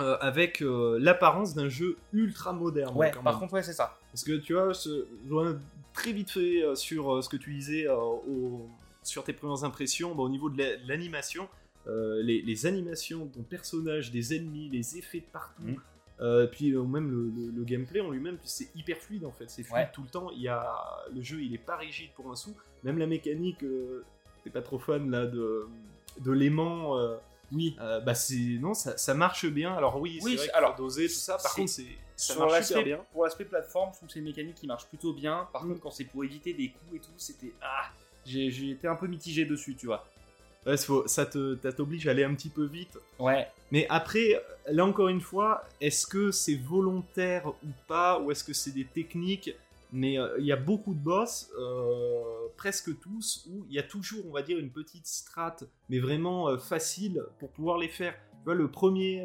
euh, 0.00 0.16
avec 0.20 0.62
euh, 0.62 0.98
l'apparence 1.00 1.54
d'un 1.54 1.68
jeu 1.68 1.96
ultra 2.12 2.52
moderne. 2.52 2.96
Ouais, 2.96 3.10
par 3.10 3.22
même. 3.24 3.38
contre, 3.40 3.54
ouais, 3.54 3.62
c'est 3.62 3.72
ça. 3.72 3.98
Parce 4.12 4.22
que 4.24 4.36
tu 4.36 4.52
vois, 4.54 4.74
ce- 4.74 5.06
je 5.28 5.32
reviens 5.34 5.58
très 5.92 6.12
vite 6.12 6.30
fait 6.30 6.62
sur 6.76 7.22
ce 7.24 7.28
que 7.28 7.36
tu 7.36 7.52
disais 7.54 7.88
au- 7.88 8.68
sur 9.02 9.24
tes 9.24 9.32
premières 9.32 9.64
impressions, 9.64 10.14
bah, 10.14 10.22
au 10.22 10.28
niveau 10.28 10.50
de 10.50 10.62
l'animation, 10.86 11.48
euh, 11.88 12.22
les, 12.22 12.42
les 12.42 12.66
animations 12.66 13.26
de 13.26 13.32
ton 13.32 13.42
personnage, 13.42 14.10
des 14.10 14.34
ennemis, 14.34 14.68
les 14.68 14.98
effets 14.98 15.20
de 15.20 15.26
partout. 15.32 15.80
Euh, 16.20 16.46
puis 16.48 16.72
euh, 16.72 16.82
même 16.82 17.10
le, 17.10 17.30
le- 17.30 17.50
le 17.52 17.64
gameplay 17.64 18.00
en 18.00 18.10
lui-même, 18.10 18.38
c'est 18.42 18.68
hyper 18.74 18.98
fluide 18.98 19.24
en 19.24 19.30
fait, 19.32 19.48
c'est 19.48 19.62
fluide 19.62 19.82
Ouais. 19.84 19.90
tout 19.92 20.02
le 20.02 20.08
temps. 20.08 20.30
Il 20.32 20.42
y 20.42 20.48
a 20.48 20.66
le 21.14 21.22
jeu, 21.22 21.40
il 21.40 21.54
est 21.54 21.58
pas 21.64 21.76
rigide 21.76 22.10
pour 22.16 22.30
un 22.30 22.34
sou. 22.36 22.54
Même 22.82 22.98
la 22.98 23.06
mécanique, 23.06 23.64
t'es 24.44 24.50
pas 24.50 24.62
trop 24.62 24.78
fan 24.78 25.10
là 25.10 25.26
de 25.26 25.66
de 26.20 26.32
l'aimant. 26.32 26.96
Oui. 27.52 27.76
bah 27.78 28.14
c'est 28.14 28.58
non, 28.60 28.74
ça, 28.74 28.98
ça 28.98 29.14
marche 29.14 29.46
bien. 29.46 29.72
Alors 29.74 30.00
oui, 30.00 30.18
Oui, 30.22 30.36
c'est 30.38 30.50
alors, 30.52 30.74
doser 30.76 31.06
tout 31.06 31.14
ça. 31.14 31.38
Par 31.42 31.54
contre, 31.54 31.70
c'est 31.70 31.86
ça 32.16 32.34
Sur 32.34 32.40
marche 32.46 32.62
super 32.64 32.78
l'aspect- 32.78 32.84
bien. 32.84 33.04
Pour 33.12 33.22
l'aspect 33.24 33.44
plateforme, 33.44 33.90
je 33.92 33.96
trouve 33.98 34.08
que 34.08 34.12
c'est 34.12 34.18
une 34.18 34.24
mécanique 34.26 34.56
qui 34.56 34.66
marche 34.66 34.86
plutôt 34.86 35.12
bien. 35.14 35.48
Par 35.52 35.64
Mm. 35.64 35.68
contre, 35.68 35.80
quand 35.80 35.90
c'est 35.92 36.04
pour 36.04 36.24
éviter 36.24 36.52
des 36.52 36.70
coups 36.70 36.96
et 36.96 36.98
tout, 36.98 37.12
c'était. 37.16 37.52
Ah 37.62 37.84
j'ai 38.26 38.70
été 38.72 38.86
un 38.88 38.96
peu 38.96 39.06
mitigé 39.06 39.46
dessus, 39.46 39.74
tu 39.76 39.86
vois. 39.86 40.04
Ouais, 40.66 40.76
ça 40.76 41.24
t'oblige 41.26 42.06
à 42.08 42.10
aller 42.10 42.24
un 42.24 42.34
petit 42.34 42.50
peu 42.50 42.64
vite. 42.64 42.98
Ouais. 43.18 43.46
Mais 43.70 43.86
après, 43.88 44.42
là 44.70 44.84
encore 44.84 45.08
une 45.08 45.20
fois, 45.20 45.64
est-ce 45.80 46.06
que 46.06 46.30
c'est 46.30 46.56
volontaire 46.56 47.48
ou 47.48 47.68
pas, 47.86 48.18
ou 48.20 48.30
est-ce 48.30 48.44
que 48.44 48.52
c'est 48.52 48.72
des 48.72 48.84
techniques? 48.84 49.54
Mais 49.90 50.18
euh, 50.18 50.36
il 50.38 50.44
y 50.44 50.52
a 50.52 50.56
beaucoup 50.56 50.92
de 50.92 50.98
boss, 50.98 51.50
euh, 51.58 52.22
presque 52.58 52.98
tous, 53.00 53.48
où 53.50 53.64
il 53.70 53.74
y 53.74 53.78
a 53.78 53.82
toujours, 53.82 54.22
on 54.28 54.32
va 54.32 54.42
dire, 54.42 54.58
une 54.58 54.70
petite 54.70 55.06
strat, 55.06 55.56
mais 55.88 55.98
vraiment 55.98 56.48
euh, 56.50 56.58
facile 56.58 57.22
pour 57.38 57.48
pouvoir 57.50 57.78
les 57.78 57.88
faire. 57.88 58.12
Tu 58.40 58.44
vois, 58.44 58.54
le 58.54 58.70
premier, 58.70 59.24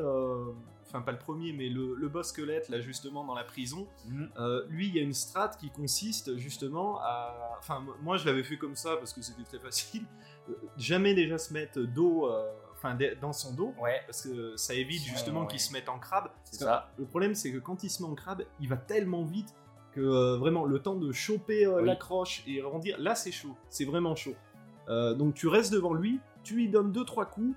enfin 0.87 1.01
pas 1.01 1.11
le 1.11 1.17
premier, 1.17 1.51
mais 1.53 1.67
le, 1.69 1.95
le 1.95 2.07
boss 2.07 2.27
squelette, 2.29 2.69
là 2.69 2.79
justement 2.79 3.25
dans 3.25 3.35
la 3.35 3.43
prison, 3.43 3.87
Mm. 4.07 4.25
euh, 4.37 4.65
lui, 4.69 4.87
il 4.87 4.95
y 4.95 4.99
a 4.99 5.01
une 5.01 5.13
strat 5.13 5.49
qui 5.59 5.69
consiste 5.69 6.37
justement 6.37 6.99
à. 7.01 7.57
Enfin, 7.59 7.83
moi 8.01 8.17
je 8.17 8.25
l'avais 8.25 8.43
fait 8.43 8.57
comme 8.57 8.75
ça 8.75 8.95
parce 8.97 9.11
que 9.13 9.21
c'était 9.21 9.43
très 9.43 9.59
facile. 9.59 10.03
Euh, 10.49 10.53
Jamais 10.77 11.13
déjà 11.13 11.37
se 11.37 11.53
mettre 11.53 11.79
dos, 11.81 12.27
euh, 12.27 12.51
enfin 12.73 12.97
dans 13.21 13.33
son 13.33 13.53
dos, 13.53 13.73
Ouais. 13.81 14.01
parce 14.05 14.23
que 14.23 14.55
ça 14.57 14.73
évite 14.73 15.03
justement 15.03 15.41
ouais. 15.41 15.47
qu'il 15.47 15.59
se 15.59 15.71
mette 15.73 15.87
en 15.89 15.99
crabe. 15.99 16.29
Ça. 16.43 16.89
Le 16.97 17.05
problème, 17.05 17.33
c'est 17.35 17.51
que 17.51 17.57
quand 17.59 17.83
il 17.83 17.89
se 17.89 18.01
met 18.03 18.09
en 18.09 18.15
crabe, 18.15 18.43
il 18.59 18.67
va 18.69 18.77
tellement 18.77 19.23
vite 19.23 19.53
que 19.93 20.01
euh, 20.01 20.37
vraiment 20.37 20.65
le 20.65 20.79
temps 20.79 20.95
de 20.95 21.11
choper 21.11 21.65
euh, 21.65 21.77
Oui. 21.77 21.85
l'accroche 21.85 22.43
et 22.47 22.61
rebondir, 22.61 22.97
là 22.99 23.15
c'est 23.15 23.31
chaud, 23.31 23.55
c'est 23.69 23.85
vraiment 23.85 24.15
chaud. 24.15 24.35
Donc 24.87 25.33
tu 25.35 25.47
restes 25.47 25.71
devant 25.71 25.93
lui, 25.93 26.19
tu 26.43 26.55
lui 26.55 26.67
donnes 26.69 26.91
2-3 26.91 27.29
coups. 27.29 27.55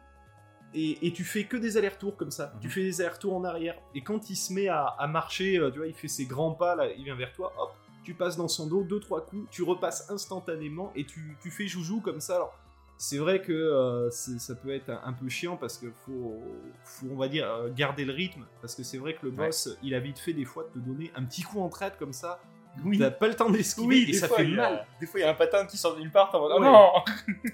Et, 0.74 1.06
et 1.06 1.12
tu 1.12 1.24
fais 1.24 1.44
que 1.44 1.56
des 1.56 1.76
allers-retours 1.78 2.16
comme 2.16 2.30
ça. 2.30 2.52
Mhm. 2.54 2.60
Tu 2.60 2.68
fais 2.68 2.82
des 2.82 3.00
allers-retours 3.00 3.34
en 3.34 3.44
arrière. 3.44 3.76
Et 3.94 4.02
quand 4.02 4.28
il 4.28 4.36
se 4.36 4.52
met 4.52 4.68
à, 4.68 4.84
à 4.84 5.06
marcher, 5.06 5.58
tu 5.72 5.78
vois, 5.78 5.86
il 5.86 5.94
fait 5.94 6.08
ses 6.08 6.26
grands 6.26 6.50
pas, 6.52 6.74
là, 6.74 6.86
il 6.92 7.02
vient 7.04 7.14
vers 7.14 7.32
toi, 7.32 7.52
hop, 7.58 7.72
tu 8.04 8.12
passes 8.14 8.36
dans 8.36 8.48
son 8.48 8.66
dos, 8.66 8.82
deux, 8.84 9.00
trois 9.00 9.24
coups, 9.24 9.48
tu 9.50 9.62
repasses 9.62 10.10
instantanément 10.10 10.92
et 10.94 11.06
tu, 11.06 11.36
tu 11.40 11.50
fais 11.50 11.66
joujou 11.66 12.00
comme 12.00 12.20
ça. 12.20 12.34
Alors, 12.36 12.54
c'est 12.98 13.18
vrai 13.18 13.42
que 13.42 13.52
euh, 13.52 14.10
ça 14.10 14.54
peut 14.54 14.70
être 14.70 14.88
un, 14.90 15.00
un 15.04 15.12
peu 15.12 15.28
chiant 15.28 15.56
parce 15.56 15.76
que 15.78 15.90
faut, 15.90 16.40
faut, 16.84 17.06
on 17.10 17.16
va 17.16 17.28
dire, 17.28 17.46
euh, 17.50 17.68
garder 17.74 18.04
le 18.04 18.12
rythme. 18.12 18.46
Parce 18.62 18.74
que 18.74 18.82
c'est 18.82 18.98
vrai 18.98 19.14
que 19.14 19.26
le 19.26 19.32
Ouais. 19.32 19.46
boss, 19.46 19.68
il 19.82 19.94
a 19.94 20.00
vite 20.00 20.18
fait 20.18 20.32
des 20.32 20.44
fois 20.44 20.64
de 20.64 20.80
te 20.80 20.84
donner 20.86 21.10
un 21.14 21.24
petit 21.24 21.42
coup 21.42 21.60
en 21.60 21.68
traite 21.68 21.96
comme 21.98 22.12
ça. 22.12 22.40
Oui. 22.84 22.98
T'as 22.98 23.10
pas 23.10 23.28
le 23.28 23.34
temps 23.34 23.48
d'esquiver 23.48 23.86
Oui, 23.86 24.06
et 24.08 24.12
ça 24.12 24.28
fois, 24.28 24.36
fait 24.36 24.44
a- 24.44 24.48
mal. 24.48 24.86
Des 25.00 25.06
fois, 25.06 25.18
il 25.20 25.22
y 25.22 25.26
a 25.26 25.30
un 25.30 25.34
patin 25.34 25.64
qui 25.64 25.78
sort 25.78 25.96
d'une 25.96 26.10
part, 26.10 26.34
en 26.34 26.40
mode, 26.40 26.52
oh 26.56 26.60
Ouais. 26.60 26.66
non 26.70 26.90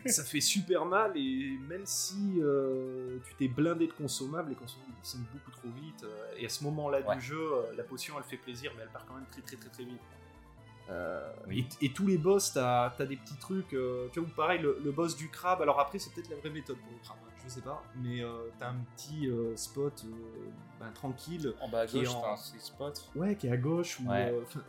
ça 0.07 0.24
fait 0.24 0.40
super 0.40 0.85
mal 0.85 1.12
et 1.16 1.57
même 1.68 1.83
si 1.87 2.40
euh, 2.40 3.18
tu 3.24 3.35
t'es 3.37 3.46
blindé 3.46 3.87
de 3.87 3.92
consommables, 3.92 4.50
les 4.50 4.57
consommables 4.57 4.90
ils 4.96 5.00
descendent 5.00 5.26
beaucoup 5.33 5.52
trop 5.52 5.68
vite. 5.81 6.05
et 6.38 6.46
à 6.46 6.48
ce 6.48 6.64
moment-là 6.64 7.00
Ouais. 7.02 7.14
du 7.16 7.20
jeu, 7.22 7.40
la 7.76 7.85
potion 7.85 8.14
elle 8.18 8.24
fait 8.24 8.37
plaisir, 8.37 8.72
mais 8.76 8.83
elle 8.83 8.88
part 8.90 9.07
quand 9.07 9.14
même 9.14 9.26
très 9.31 9.42
très 9.42 9.57
très 9.57 9.68
très 9.70 9.85
vite. 9.85 10.00
Euh, 10.90 11.31
et, 11.51 11.64
et 11.81 11.92
tous 11.92 12.07
les 12.07 12.18
boss, 12.18 12.53
t'as 12.53 12.92
as 12.99 13.07
des 13.07 13.16
petits 13.16 13.37
trucs. 13.37 13.73
euh, 13.73 14.09
tu 14.12 14.21
vois, 14.21 14.29
ou 14.29 14.33
pareil, 14.33 14.61
le, 14.61 14.79
le 14.85 14.90
boss 14.92 15.16
du 15.16 15.29
crabe. 15.29 15.62
Alors 15.62 15.79
après, 15.81 15.99
c'est 15.99 16.12
peut-être 16.12 16.31
la 16.31 16.37
vraie 16.37 16.51
méthode 16.51 16.77
pour 16.79 16.92
le 16.92 16.99
crabe, 17.03 17.16
hein, 17.25 17.31
je 17.45 17.49
sais 17.49 17.61
pas. 17.62 17.83
Mais 18.03 18.21
euh, 18.23 18.49
t'as 18.59 18.71
un 18.71 18.77
petit 18.97 19.29
spot 19.57 20.05
ben, 20.81 20.90
tranquille, 20.92 21.55
En 21.61 21.68
bas 21.68 21.81
à 21.81 21.87
gauche, 21.87 22.09
t'as 22.09 22.33
un 22.33 22.37
spot. 22.37 23.11
ouais, 23.16 23.37
qui 23.37 23.47
est 23.47 23.53
à 23.53 23.57
gauche. 23.57 24.01
Ouais. 24.01 24.35
'fin, 24.49 24.61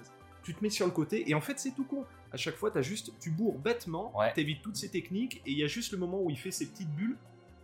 tu 0.44 0.54
te 0.54 0.62
mets 0.64 0.70
sur 0.70 0.86
le 0.86 0.92
côté 0.92 1.30
et 1.30 1.34
en 1.36 1.42
fait, 1.42 1.58
c'est 1.60 1.72
tout 1.72 1.86
con. 1.86 2.06
À 2.32 2.38
chaque 2.38 2.56
fois, 2.56 2.70
t'as 2.72 2.82
juste, 2.82 3.12
tu 3.20 3.30
bourres 3.32 3.58
bêtement, 3.60 4.12
Ouais. 4.18 4.34
t'évites 4.34 4.62
toutes 4.62 4.76
ces 4.76 4.90
techniques 4.90 5.38
et 5.46 5.52
il 5.52 5.58
y 5.58 5.64
a 5.64 5.68
juste 5.68 5.92
le 5.94 5.98
moment 5.98 6.20
où 6.22 6.30
il 6.30 6.38
fait 6.38 6.52
ses 6.52 6.68
petites 6.68 6.90
bulles 6.94 7.18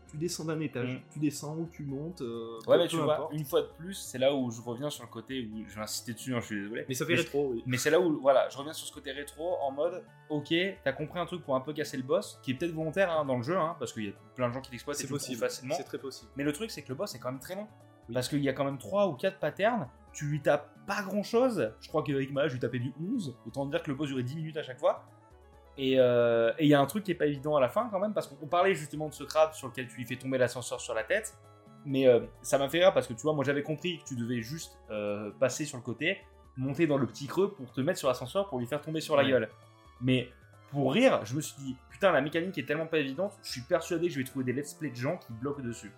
tu 0.10 0.18
descends 0.18 0.46
d'un 0.46 0.60
étage, 0.60 0.96
Mm. 0.96 1.00
tu 1.14 1.20
descends 1.20 1.56
ou 1.58 1.68
tu 1.72 1.84
montes. 1.84 2.22
euh, 2.22 2.58
Ouais, 2.68 2.78
mais 2.78 2.88
tu 2.88 2.96
vois, 2.98 3.14
importe. 3.16 3.34
une 3.34 3.46
fois 3.46 3.62
de 3.62 3.68
plus, 3.78 3.94
c'est 3.94 4.18
là 4.18 4.34
où 4.34 4.50
je 4.52 4.62
reviens 4.62 4.90
sur 4.90 5.04
le 5.04 5.10
côté 5.10 5.48
où 5.54 5.64
je 5.68 5.76
vais 5.76 5.82
insister 5.82 6.14
dessus, 6.14 6.34
hein, 6.36 6.40
je 6.42 6.46
suis 6.48 6.62
désolé. 6.64 6.86
Mais 6.88 6.96
ça 6.96 7.06
fait 7.06 7.14
Mais- 7.14 7.20
rétro, 7.20 7.48
oui. 7.52 7.64
Mais 7.66 7.78
c'est 7.78 7.90
là 7.90 8.00
où, 8.00 8.20
voilà, 8.22 8.48
je 8.50 8.58
reviens 8.58 8.74
sur 8.74 8.88
ce 8.88 8.94
côté 8.94 9.12
rétro 9.12 9.56
en 9.62 9.72
mode, 9.72 10.04
ok, 10.30 10.54
t'as 10.84 10.92
compris 10.94 11.20
un 11.20 11.26
truc 11.26 11.44
pour 11.44 11.56
un 11.56 11.62
peu 11.62 11.74
casser 11.74 11.98
le 11.98 12.04
boss, 12.04 12.40
qui 12.44 12.52
est 12.52 12.54
peut-être 12.56 12.72
volontaire 12.74 13.12
hein, 13.12 13.26
dans 13.26 13.38
le 13.38 13.44
jeu, 13.44 13.58
hein, 13.58 13.76
parce 13.80 13.94
qu'il 13.94 14.06
y 14.06 14.10
a 14.10 14.14
plein 14.36 14.50
de 14.50 14.54
gens 14.54 14.62
qui 14.62 14.72
l'exploitent 14.72 15.08
possible. 15.08 15.40
facilement. 15.40 15.76
C'est 15.78 15.84
très 15.84 16.00
possible. 16.00 16.32
Mais 16.36 16.44
le 16.44 16.54
truc, 16.54 16.72
c'est 16.72 16.82
que 16.82 16.90
le 16.90 16.96
boss 16.96 17.14
est 17.16 17.20
quand 17.20 17.32
même 17.32 17.40
très 17.42 17.56
long. 17.56 17.68
Oui. 18.08 18.14
Parce 18.16 18.28
qu'il 18.28 18.44
y 18.44 18.50
a 18.50 18.54
quand 18.54 18.66
même 18.66 18.80
3 18.80 19.08
ou 19.08 19.14
4 19.14 19.38
patterns, 19.40 19.88
tu 20.14 20.26
lui 20.26 20.42
tapes 20.42 20.70
pas 20.88 21.04
grand 21.04 21.22
chose. 21.22 21.72
Je 21.80 21.88
crois 21.90 22.02
qu'avec 22.02 22.32
ma 22.32 22.48
je 22.48 22.54
lui 22.54 22.60
tapais 22.60 22.80
du 22.80 22.92
11. 23.00 23.36
Autant 23.46 23.68
dire 23.68 23.84
que 23.84 23.92
le 23.92 23.96
boss 23.96 24.08
durait 24.08 24.24
10 24.24 24.36
minutes 24.36 24.58
à 24.58 24.64
chaque 24.64 24.80
fois. 24.80 25.04
Et 25.82 25.96
euh, 25.98 26.52
et 26.60 26.66
il 26.66 26.68
y 26.70 26.74
a 26.74 26.80
un 26.82 26.86
truc 26.86 27.06
qui 27.06 27.12
est 27.12 27.16
pas 27.16 27.26
évident 27.26 27.56
à 27.56 27.62
la 27.62 27.70
fin 27.70 27.88
quand 27.90 28.00
même, 28.00 28.14
parce 28.14 28.28
qu'on 28.28 28.48
parlait 28.48 28.76
justement 28.76 29.08
de 29.08 29.14
ce 29.14 29.24
crabe 29.24 29.54
sur 29.54 29.68
lequel 29.70 29.88
tu 29.88 29.96
lui 29.96 30.06
fais 30.06 30.18
tomber 30.18 30.38
l'ascenseur 30.38 30.82
sur 30.82 30.94
la 30.94 31.04
tête. 31.04 31.36
Mais 31.86 32.06
euh, 32.08 32.20
ça 32.42 32.58
m'a 32.58 32.68
fait 32.68 32.80
rire 32.80 32.94
parce 32.94 33.08
que 33.08 33.14
tu 33.14 33.22
vois, 33.22 33.34
moi 33.34 33.46
j'avais 33.46 33.64
compris 33.64 34.00
que 34.00 34.04
tu 34.10 34.16
devais 34.18 34.42
juste 34.42 34.78
euh, 34.92 35.32
passer 35.40 35.64
sur 35.64 35.78
le 35.78 35.84
côté, 35.84 36.18
monter 36.58 36.86
dans 36.86 36.98
le 36.98 37.08
petit 37.08 37.28
creux 37.28 37.54
pour 37.54 37.72
te 37.72 37.80
mettre 37.80 37.98
sur 37.98 38.10
l'ascenseur 38.10 38.50
pour 38.50 38.60
lui 38.60 38.68
faire 38.68 38.82
tomber 38.82 39.00
sur 39.00 39.16
la 39.16 39.24
Ouais. 39.24 39.30
gueule. 39.30 39.50
Mais 40.02 40.30
pour 40.72 40.92
rire, 40.94 41.22
je 41.24 41.34
me 41.34 41.40
suis 41.42 41.56
dit, 41.64 41.78
putain, 41.90 42.12
la 42.12 42.20
mécanique 42.22 42.58
est 42.58 42.66
tellement 42.66 42.86
pas 42.88 42.98
évidente, 43.00 43.40
je 43.42 43.50
suis 43.52 43.62
persuadé 43.62 44.08
que 44.08 44.14
je 44.14 44.20
vais 44.20 44.26
trouver 44.26 44.44
des 44.44 44.52
let's 44.54 44.74
play 44.74 44.90
de 44.90 44.96
gens 44.96 45.16
qui 45.18 45.32
bloquent 45.32 45.64
dessus. 45.64 45.92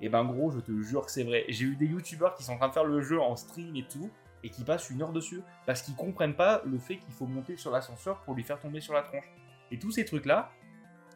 Et 0.00 0.08
ben 0.08 0.24
gros, 0.24 0.50
je 0.50 0.60
te 0.60 0.72
jure 0.80 1.04
que 1.04 1.10
c'est 1.12 1.24
vrai. 1.24 1.44
J'ai 1.48 1.66
eu 1.66 1.76
des 1.76 1.86
youtubeurs 1.86 2.34
qui 2.34 2.42
sont 2.44 2.52
en 2.52 2.56
train 2.56 2.68
de 2.68 2.72
faire 2.72 2.84
le 2.84 3.00
jeu 3.02 3.20
en 3.20 3.36
stream 3.36 3.76
et 3.76 3.84
tout, 3.86 4.10
et 4.44 4.50
qui 4.50 4.64
passent 4.64 4.90
une 4.90 5.02
heure 5.02 5.12
dessus, 5.12 5.42
parce 5.66 5.82
qu'ils 5.82 5.94
comprennent 5.94 6.34
pas 6.34 6.62
le 6.64 6.78
fait 6.78 6.96
qu'il 6.96 7.12
faut 7.12 7.26
monter 7.26 7.56
sur 7.56 7.70
l'ascenseur 7.70 8.20
pour 8.20 8.34
lui 8.34 8.42
faire 8.42 8.60
tomber 8.60 8.80
sur 8.80 8.94
la 8.94 9.02
tronche. 9.02 9.24
Et 9.70 9.78
tous 9.78 9.90
ces 9.92 10.04
trucs-là, 10.04 10.50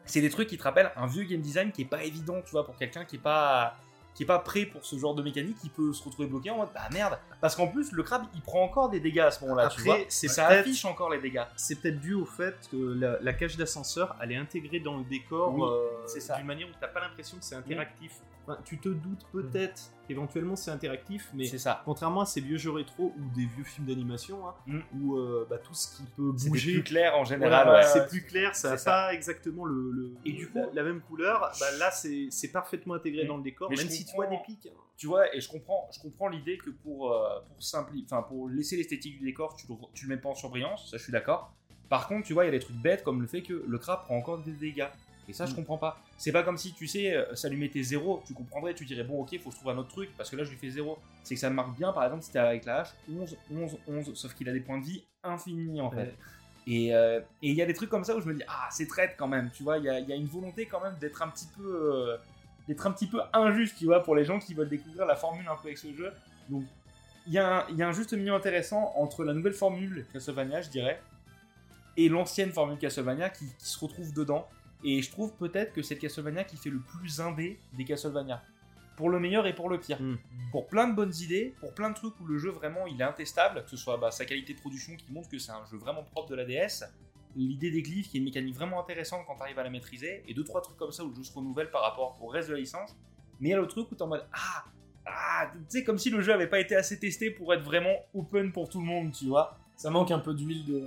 c'est 0.05 0.21
des 0.21 0.29
trucs 0.29 0.49
qui 0.49 0.57
te 0.57 0.63
rappellent 0.63 0.91
un 0.95 1.07
vieux 1.07 1.23
game 1.23 1.41
design 1.41 1.71
qui 1.71 1.83
est 1.83 1.85
pas 1.85 2.03
évident, 2.03 2.41
tu 2.41 2.51
vois, 2.51 2.65
pour 2.65 2.75
quelqu'un 2.77 3.05
qui 3.05 3.15
est 3.17 3.19
pas 3.19 3.77
qui 4.13 4.23
est 4.23 4.27
pas 4.27 4.37
prêt 4.37 4.65
pour 4.65 4.85
ce 4.85 4.95
genre 4.95 5.15
de 5.15 5.23
mécanique, 5.23 5.57
qui 5.57 5.69
peut 5.69 5.91
se 5.91 6.03
retrouver 6.03 6.27
bloqué 6.27 6.51
en 6.51 6.57
mode 6.57 6.69
bah 6.73 6.87
merde, 6.91 7.17
parce 7.41 7.55
qu'en 7.55 7.67
plus 7.67 7.91
le 7.91 8.03
crabe 8.03 8.23
il 8.35 8.41
prend 8.41 8.61
encore 8.61 8.89
des 8.89 8.99
dégâts 8.99 9.21
à 9.21 9.31
ce 9.31 9.43
moment-là, 9.43 9.69
tu 9.69 9.81
Après, 9.81 9.83
vois, 9.83 10.05
c'est 10.07 10.27
ça 10.27 10.47
affiche 10.47 10.85
encore 10.85 11.09
les 11.09 11.19
dégâts. 11.19 11.43
C'est 11.55 11.81
peut-être 11.81 11.99
dû 11.99 12.13
au 12.13 12.25
fait 12.25 12.55
que 12.71 12.77
la, 12.77 13.19
la 13.19 13.33
cage 13.33 13.57
d'ascenseur, 13.57 14.15
elle 14.21 14.33
est 14.33 14.37
intégrée 14.37 14.79
dans 14.79 14.97
le 14.97 15.03
décor 15.03 15.55
Oui, 15.55 15.63
euh, 15.63 16.35
d'une 16.37 16.45
manière 16.45 16.67
où 16.67 16.71
t'as 16.79 16.87
pas 16.87 16.99
l'impression 16.99 17.37
que 17.37 17.43
c'est 17.43 17.55
interactif. 17.55 18.19
Enfin, 18.45 18.59
tu 18.65 18.77
te 18.77 18.89
doutes 18.89 19.25
peut-être 19.31 19.91
qu'éventuellement 20.05 20.57
c'est 20.57 20.69
interactif, 20.71 21.29
mais 21.33 21.45
C'est 21.45 21.57
ça. 21.57 21.81
contrairement 21.85 22.21
à 22.21 22.25
ces 22.25 22.41
vieux 22.41 22.57
jeux 22.57 22.71
rétro 22.71 23.13
ou 23.17 23.35
des 23.35 23.45
vieux 23.45 23.63
films 23.63 23.87
d'animation, 23.87 24.45
hein, 24.47 24.53
Mm. 24.67 24.79
où 24.99 25.15
euh, 25.17 25.47
bah, 25.49 25.57
tout 25.59 25.73
ce 25.73 25.95
qui 25.95 26.03
peut 26.17 26.33
C'est 26.35 26.49
bouger, 26.49 26.73
plus 26.73 26.83
clair 26.83 27.15
en 27.17 27.23
général. 27.23 27.69
ouais. 27.69 27.83
c'est 27.83 28.07
plus 28.09 28.21
clair, 28.25 28.53
ça 28.53 28.71
n'a 28.71 28.77
C'est 28.77 28.85
pas 28.85 29.13
exactement 29.13 29.63
le, 29.63 29.91
le- 29.91 30.13
Et 30.25 30.33
du 30.33 30.49
coup- 30.49 30.59
la 30.73 30.83
même 30.83 30.99
couleur. 31.01 31.39
Bah, 31.59 31.65
là, 31.79 31.89
c'est 31.91 32.27
c'est 32.31 32.51
parfaitement 32.51 32.95
intégré 32.95 33.23
Mm. 33.23 33.27
dans 33.27 33.37
le 33.37 33.43
décor, 33.43 33.69
Mais 33.69 33.77
même 33.77 33.89
si 33.89 34.03
tu 34.05 34.13
vois 34.15 34.27
des 34.27 34.39
pics. 34.45 34.67
hein. 34.67 34.77
Tu 34.97 35.07
vois, 35.07 35.33
et 35.33 35.39
je 35.39 35.49
comprends, 35.49 35.89
je 35.93 35.99
comprends 36.01 36.27
l'idée 36.27 36.57
que 36.57 36.69
pour, 36.69 37.11
euh, 37.13 37.39
pour, 38.09 38.27
pour 38.27 38.49
laisser 38.49 38.75
l'esthétique 38.75 39.19
du 39.19 39.25
décor, 39.25 39.55
tu 39.55 39.67
le, 39.67 39.75
tu 39.93 40.05
le 40.07 40.15
mets 40.15 40.21
pas 40.21 40.29
en 40.29 40.35
surbrillance, 40.35 40.89
ça 40.91 40.97
je 40.97 41.03
suis 41.03 41.11
d'accord. 41.13 41.53
Par 41.89 42.07
contre, 42.07 42.27
tu 42.27 42.33
vois, 42.33 42.43
il 42.43 42.47
y 42.47 42.49
a 42.49 42.51
des 42.51 42.59
trucs 42.59 42.75
bêtes 42.77 43.03
comme 43.03 43.21
le 43.21 43.27
fait 43.27 43.41
que 43.41 43.63
le 43.67 43.77
crabe 43.77 44.03
prend 44.03 44.17
encore 44.17 44.39
des 44.39 44.51
dégâts. 44.51 44.87
Et 45.29 45.33
ça, 45.33 45.45
je 45.45 45.55
comprends 45.55 45.77
pas. 45.77 46.01
C'est 46.23 46.31
pas 46.31 46.43
comme 46.43 46.57
si, 46.57 46.71
tu 46.73 46.87
sais, 46.87 47.13
euh, 47.13 47.35
ça 47.35 47.49
lui 47.49 47.57
mettait 47.57 47.83
zéro. 47.83 48.23
Tu 48.25 48.33
comprendrais, 48.33 48.73
tu 48.73 48.85
dirais, 48.85 49.03
bon, 49.03 49.21
ok, 49.21 49.37
faut 49.41 49.49
que 49.49 49.55
je 49.55 49.59
trouve 49.59 49.71
un 49.71 49.77
autre 49.77 49.89
truc, 49.89 50.09
parce 50.15 50.29
que 50.29 50.37
là, 50.37 50.45
je 50.45 50.51
lui 50.51 50.57
fais 50.57 50.69
zéro. 50.69 50.97
C'est 51.23 51.35
que 51.35 51.41
ça 51.41 51.49
marque 51.49 51.75
bien, 51.77 51.91
par 51.91 52.05
exemple, 52.05 52.23
si 52.23 52.31
t'es 52.31 52.39
avec 52.39 52.63
la 52.63 52.81
hache, 52.81 52.89
11, 53.13 53.37
11, 53.53 53.77
11, 53.89 54.13
sauf 54.13 54.33
qu'il 54.33 54.47
a 54.47 54.53
des 54.53 54.61
points 54.61 54.79
de 54.79 54.85
vie 54.85 55.03
infinis, 55.23 55.81
en 55.81 55.91
fait. 55.91 56.13
Ouais. 56.67 56.93
Euh, 56.93 57.19
et 57.41 57.49
il 57.49 57.55
y 57.55 57.61
a 57.61 57.65
des 57.65 57.73
trucs 57.73 57.89
comme 57.89 58.05
ça 58.05 58.15
où 58.15 58.21
je 58.21 58.27
me 58.27 58.33
dis, 58.35 58.43
ah, 58.47 58.69
c'est 58.71 58.87
traite 58.87 59.15
quand 59.17 59.27
même, 59.27 59.51
tu 59.53 59.63
vois, 59.63 59.79
il 59.79 59.83
y 59.83 59.89
a, 59.89 59.99
y 59.99 60.13
a 60.13 60.15
une 60.15 60.27
volonté 60.27 60.65
quand 60.65 60.79
même 60.81 60.95
d'être 61.01 61.21
un 61.21 61.27
petit 61.27 61.47
peu. 61.57 61.63
euh, 62.11 62.17
d'être 62.69 62.87
un 62.87 62.91
petit 62.91 63.07
peu 63.07 63.19
injuste, 63.33 63.75
tu 63.77 63.83
vois, 63.85 64.01
pour 64.01 64.15
les 64.15 64.23
gens 64.23 64.39
qui 64.39 64.53
veulent 64.53 64.69
découvrir 64.69 65.05
la 65.05 65.17
formule 65.17 65.45
un 65.49 65.55
peu 65.57 65.67
avec 65.67 65.77
ce 65.77 65.93
jeu. 65.93 66.13
Donc, 66.47 66.63
il 67.27 67.33
y, 67.33 67.37
a 67.37 67.57
un- 67.59 67.65
il 67.69 67.75
y 67.75 67.83
a 67.83 67.87
un 67.89 67.91
juste 67.91 68.13
milieu 68.13 68.33
intéressant 68.33 68.93
entre 68.95 69.25
la 69.25 69.33
nouvelle 69.33 69.51
formule 69.53 70.05
Castlevania, 70.13 70.61
je 70.61 70.69
dirais, 70.69 71.01
et 71.97 72.07
l'ancienne 72.07 72.51
formule 72.53 72.77
Castlevania 72.77 73.29
qui, 73.29 73.45
qui 73.59 73.65
se 73.65 73.77
retrouve 73.77 74.13
dedans. 74.13 74.47
Et 74.83 75.01
je 75.01 75.11
trouve 75.11 75.33
peut-être 75.35 75.73
que 75.73 75.81
c'est 75.81 75.95
le 75.95 76.01
Castlevania 76.01 76.43
qui 76.43 76.57
fait 76.57 76.69
le 76.69 76.79
plus 76.79 77.21
indé 77.21 77.59
des 77.73 77.85
Castlevania. 77.85 78.43
Pour 78.97 79.09
le 79.09 79.19
meilleur 79.19 79.47
et 79.47 79.55
pour 79.55 79.69
le 79.69 79.79
pire. 79.79 80.01
Mm. 80.01 80.17
Pour 80.51 80.67
plein 80.67 80.87
de 80.87 80.93
bonnes 80.93 81.13
idées, 81.21 81.55
pour 81.59 81.73
plein 81.73 81.89
de 81.89 81.95
trucs 81.95 82.19
où 82.19 82.25
le 82.25 82.37
jeu 82.37 82.49
vraiment 82.49 82.85
il 82.85 82.99
est 82.99 83.03
intestable, 83.03 83.63
que 83.63 83.69
ce 83.69 83.77
soit 83.77 83.97
bah, 83.97 84.11
sa 84.11 84.25
qualité 84.25 84.53
de 84.53 84.59
production 84.59 84.95
qui 84.95 85.11
montre 85.11 85.29
que 85.29 85.39
c'est 85.39 85.51
un 85.51 85.65
jeu 85.65 85.77
vraiment 85.77 86.03
propre 86.03 86.29
de 86.29 86.35
la 86.35 86.45
DS, 86.45 86.83
l'idée 87.35 87.71
des 87.71 87.81
glyphes 87.81 88.09
qui 88.09 88.17
est 88.17 88.19
une 88.19 88.25
mécanique 88.25 88.53
vraiment 88.53 88.79
intéressante 88.79 89.21
quand 89.25 89.35
tu 89.35 89.41
arrives 89.41 89.57
à 89.57 89.63
la 89.63 89.69
maîtriser, 89.69 90.23
et 90.27 90.33
deux 90.33 90.43
trois 90.43 90.61
trucs 90.61 90.77
comme 90.77 90.91
ça 90.91 91.03
où 91.03 91.09
le 91.09 91.15
jeu 91.15 91.23
se 91.23 91.33
renouvelle 91.33 91.71
par 91.71 91.81
rapport 91.81 92.17
au 92.21 92.27
reste 92.27 92.49
de 92.49 92.53
la 92.53 92.59
licence. 92.59 92.95
Mais 93.39 93.49
il 93.49 93.51
y 93.51 93.55
a 93.55 93.59
le 93.59 93.67
truc 93.67 93.91
où 93.91 93.95
t'es 93.95 94.03
en 94.03 94.07
mode 94.07 94.25
ah 94.31 94.65
ah 95.05 95.51
tu 95.51 95.59
sais 95.67 95.83
comme 95.83 95.97
si 95.97 96.09
le 96.09 96.21
jeu 96.21 96.33
avait 96.33 96.47
pas 96.47 96.59
été 96.59 96.75
assez 96.75 96.99
testé 96.99 97.31
pour 97.31 97.53
être 97.53 97.63
vraiment 97.63 97.95
open 98.13 98.51
pour 98.51 98.69
tout 98.69 98.79
le 98.79 98.85
monde, 98.85 99.11
tu 99.11 99.25
vois. 99.25 99.57
Ça 99.75 99.89
manque 99.89 100.11
un 100.11 100.19
peu 100.19 100.33
d'huile 100.33 100.65
de, 100.65 100.81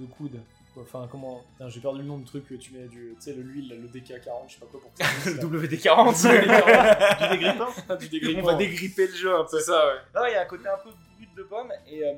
de 0.00 0.06
coude. 0.06 0.40
Enfin, 0.76 1.06
comment. 1.10 1.42
Putain, 1.52 1.68
J'ai 1.68 1.80
perdu 1.80 1.98
le 2.00 2.04
nom 2.04 2.18
du 2.18 2.24
truc 2.24 2.46
que 2.48 2.54
tu 2.54 2.72
mets 2.72 2.86
du. 2.88 3.14
Tu 3.16 3.20
sais, 3.20 3.32
le 3.34 3.42
l'huile, 3.42 3.68
le 3.80 3.88
DK40, 3.88 4.48
je 4.48 4.54
sais 4.54 4.60
pas 4.60 4.66
quoi 4.70 4.80
pour 4.80 4.90
Le 5.50 5.64
existe, 5.64 5.84
là. 5.84 6.04
WD40. 6.04 7.30
Du 7.30 7.38
dégrippant 7.38 7.70
du 7.96 8.06
On 8.06 8.10
dégrippant. 8.10 8.46
va 8.46 8.54
dégripper 8.54 9.06
le 9.06 9.14
jeu 9.14 9.34
un 9.34 9.44
peu. 9.44 9.58
C'est 9.58 9.64
ça, 9.64 9.86
ouais. 9.86 10.00
Non, 10.14 10.26
il 10.28 10.32
y 10.32 10.34
a 10.36 10.42
un 10.42 10.46
côté 10.46 10.68
un 10.68 10.78
peu 10.82 10.90
brut 11.16 11.34
de 11.36 11.42
pomme. 11.44 11.72
Et, 11.86 12.04
euh, 12.04 12.12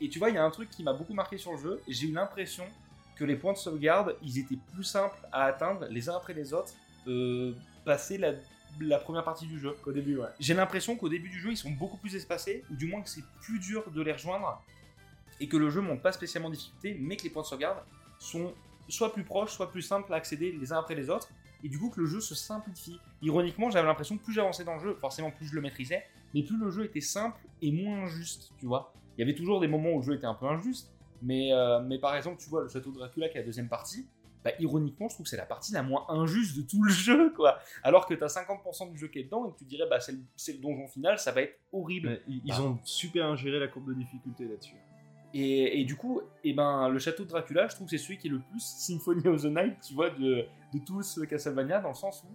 et 0.00 0.08
tu 0.08 0.18
vois, 0.18 0.28
il 0.30 0.34
y 0.36 0.38
a 0.38 0.44
un 0.44 0.50
truc 0.50 0.70
qui 0.70 0.82
m'a 0.82 0.92
beaucoup 0.92 1.14
marqué 1.14 1.36
sur 1.38 1.52
le 1.52 1.58
jeu. 1.58 1.80
J'ai 1.88 2.06
eu 2.08 2.12
l'impression 2.12 2.64
que 3.16 3.24
les 3.24 3.36
points 3.36 3.52
de 3.52 3.58
sauvegarde, 3.58 4.16
ils 4.22 4.38
étaient 4.38 4.58
plus 4.74 4.84
simples 4.84 5.18
à 5.32 5.44
atteindre 5.44 5.86
les 5.90 6.08
uns 6.08 6.16
après 6.16 6.32
les 6.32 6.54
autres, 6.54 6.72
euh, 7.06 7.52
passer 7.84 8.16
la, 8.16 8.32
la 8.80 8.98
première 8.98 9.24
partie 9.24 9.46
du 9.46 9.58
jeu. 9.58 9.76
Au 9.84 9.92
début, 9.92 10.16
ouais. 10.16 10.28
J'ai 10.38 10.54
l'impression 10.54 10.96
qu'au 10.96 11.08
début 11.08 11.28
du 11.28 11.38
jeu, 11.38 11.50
ils 11.50 11.56
sont 11.56 11.70
beaucoup 11.70 11.98
plus 11.98 12.14
espacés, 12.14 12.64
ou 12.70 12.76
du 12.76 12.86
moins 12.86 13.02
que 13.02 13.10
c'est 13.10 13.24
plus 13.42 13.58
dur 13.58 13.90
de 13.90 14.00
les 14.00 14.12
rejoindre, 14.12 14.62
et 15.40 15.48
que 15.48 15.56
le 15.56 15.70
jeu 15.70 15.80
monte 15.80 16.02
pas 16.02 16.12
spécialement 16.12 16.48
en 16.48 16.52
difficulté, 16.52 16.96
mais 17.00 17.16
que 17.16 17.24
les 17.24 17.30
points 17.30 17.42
de 17.42 17.46
sauvegarde 17.46 17.78
sont 18.18 18.52
soit 18.88 19.12
plus 19.12 19.24
proches, 19.24 19.52
soit 19.52 19.70
plus 19.70 19.82
simples 19.82 20.12
à 20.12 20.16
accéder 20.16 20.52
les 20.52 20.72
uns 20.72 20.78
après 20.78 20.94
les 20.94 21.10
autres, 21.10 21.28
et 21.62 21.68
du 21.68 21.78
coup 21.78 21.90
que 21.90 22.00
le 22.00 22.06
jeu 22.06 22.20
se 22.20 22.34
simplifie. 22.34 22.98
Ironiquement, 23.22 23.70
j'avais 23.70 23.86
l'impression 23.86 24.16
que 24.18 24.22
plus 24.24 24.32
j'avançais 24.32 24.64
dans 24.64 24.74
le 24.74 24.80
jeu, 24.80 24.94
forcément 24.94 25.30
plus 25.30 25.46
je 25.46 25.54
le 25.54 25.60
maîtrisais, 25.60 26.04
mais 26.34 26.42
plus 26.42 26.58
le 26.58 26.70
jeu 26.70 26.84
était 26.84 27.00
simple 27.00 27.38
et 27.62 27.70
moins 27.72 28.04
injuste, 28.04 28.52
tu 28.58 28.66
vois. 28.66 28.92
Il 29.16 29.20
y 29.20 29.22
avait 29.22 29.34
toujours 29.34 29.60
des 29.60 29.68
moments 29.68 29.90
où 29.92 29.98
le 29.98 30.04
jeu 30.04 30.14
était 30.14 30.26
un 30.26 30.34
peu 30.34 30.46
injuste, 30.46 30.92
mais, 31.22 31.52
euh, 31.52 31.80
mais 31.80 31.98
par 31.98 32.16
exemple, 32.16 32.38
tu 32.42 32.48
vois, 32.48 32.62
le 32.62 32.68
château 32.68 32.90
de 32.90 32.96
Dracula 32.96 33.28
qui 33.28 33.36
est 33.36 33.40
la 33.40 33.46
deuxième 33.46 33.68
partie, 33.68 34.06
bah, 34.42 34.52
ironiquement, 34.58 35.06
je 35.08 35.14
trouve 35.14 35.24
que 35.24 35.30
c'est 35.30 35.36
la 35.36 35.44
partie 35.44 35.72
la 35.72 35.82
moins 35.82 36.06
injuste 36.08 36.56
de 36.56 36.62
tout 36.62 36.82
le 36.82 36.90
jeu, 36.92 37.30
quoi. 37.34 37.58
Alors 37.82 38.06
que 38.06 38.14
t'as 38.14 38.26
50% 38.28 38.90
du 38.90 38.98
jeu 38.98 39.08
qui 39.08 39.18
est 39.18 39.24
dedans 39.24 39.46
et 39.46 39.52
que 39.52 39.58
tu 39.58 39.64
dirais, 39.66 39.84
bah, 39.88 40.00
c'est 40.00 40.12
le, 40.52 40.58
donjon 40.58 40.86
final, 40.88 41.18
ça 41.18 41.30
va 41.30 41.42
être 41.42 41.58
horrible. 41.72 42.22
Ils 42.26 42.40
Bah. 42.46 42.62
ont 42.62 42.78
super 42.84 43.26
ingéré 43.26 43.58
la 43.60 43.68
courbe 43.68 43.88
de 43.88 43.94
difficulté 43.94 44.44
là-dessus. 44.44 44.76
Et, 45.32 45.80
et 45.80 45.84
du 45.84 45.96
coup, 45.96 46.20
eh 46.44 46.52
ben, 46.52 46.88
le 46.88 46.98
château 46.98 47.24
de 47.24 47.28
Dracula, 47.28 47.68
je 47.68 47.74
trouve 47.74 47.86
que 47.86 47.96
c'est 47.96 48.02
celui 48.02 48.18
qui 48.18 48.26
est 48.26 48.30
le 48.30 48.40
plus 48.40 48.60
Symphony 48.60 49.28
of 49.28 49.42
the 49.42 49.46
Night, 49.46 49.76
tu 49.86 49.94
vois, 49.94 50.10
de, 50.10 50.46
de 50.74 50.78
tous 50.84 51.20
Castlevania, 51.28 51.80
dans 51.80 51.90
le 51.90 51.94
sens 51.94 52.24
où 52.24 52.34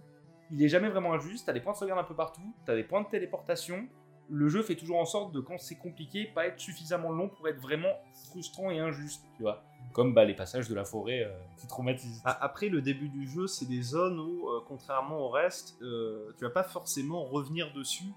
il 0.50 0.62
est 0.62 0.68
jamais 0.68 0.88
vraiment 0.88 1.12
injuste, 1.12 1.46
t'as 1.46 1.52
des 1.52 1.60
points 1.60 1.72
de 1.72 1.78
sauvegarde 1.78 2.00
un 2.00 2.04
peu 2.04 2.14
partout, 2.14 2.54
t'as 2.64 2.74
des 2.74 2.84
points 2.84 3.02
de 3.02 3.08
téléportation, 3.08 3.86
le 4.28 4.48
jeu 4.48 4.62
fait 4.62 4.76
toujours 4.76 4.98
en 4.98 5.04
sorte 5.04 5.32
de, 5.32 5.40
quand 5.40 5.58
c'est 5.58 5.76
compliqué, 5.76 6.30
pas 6.34 6.46
être 6.46 6.58
suffisamment 6.58 7.10
long 7.10 7.28
pour 7.28 7.48
être 7.48 7.60
vraiment 7.60 7.92
frustrant 8.30 8.70
et 8.70 8.78
injuste, 8.78 9.22
tu 9.36 9.42
vois. 9.42 9.62
Comme 9.92 10.14
bah, 10.14 10.24
les 10.24 10.34
passages 10.34 10.68
de 10.68 10.74
la 10.74 10.84
forêt 10.84 11.22
euh, 11.22 11.32
qui 11.58 11.66
traumatisent. 11.66 12.20
Après, 12.24 12.68
le 12.68 12.82
début 12.82 13.08
du 13.08 13.26
jeu, 13.26 13.46
c'est 13.46 13.66
des 13.66 13.82
zones 13.82 14.18
où, 14.18 14.48
euh, 14.48 14.60
contrairement 14.66 15.18
au 15.20 15.28
reste, 15.28 15.76
euh, 15.80 16.32
tu 16.38 16.44
vas 16.44 16.50
pas 16.50 16.64
forcément 16.64 17.24
revenir 17.24 17.72
dessus, 17.72 18.12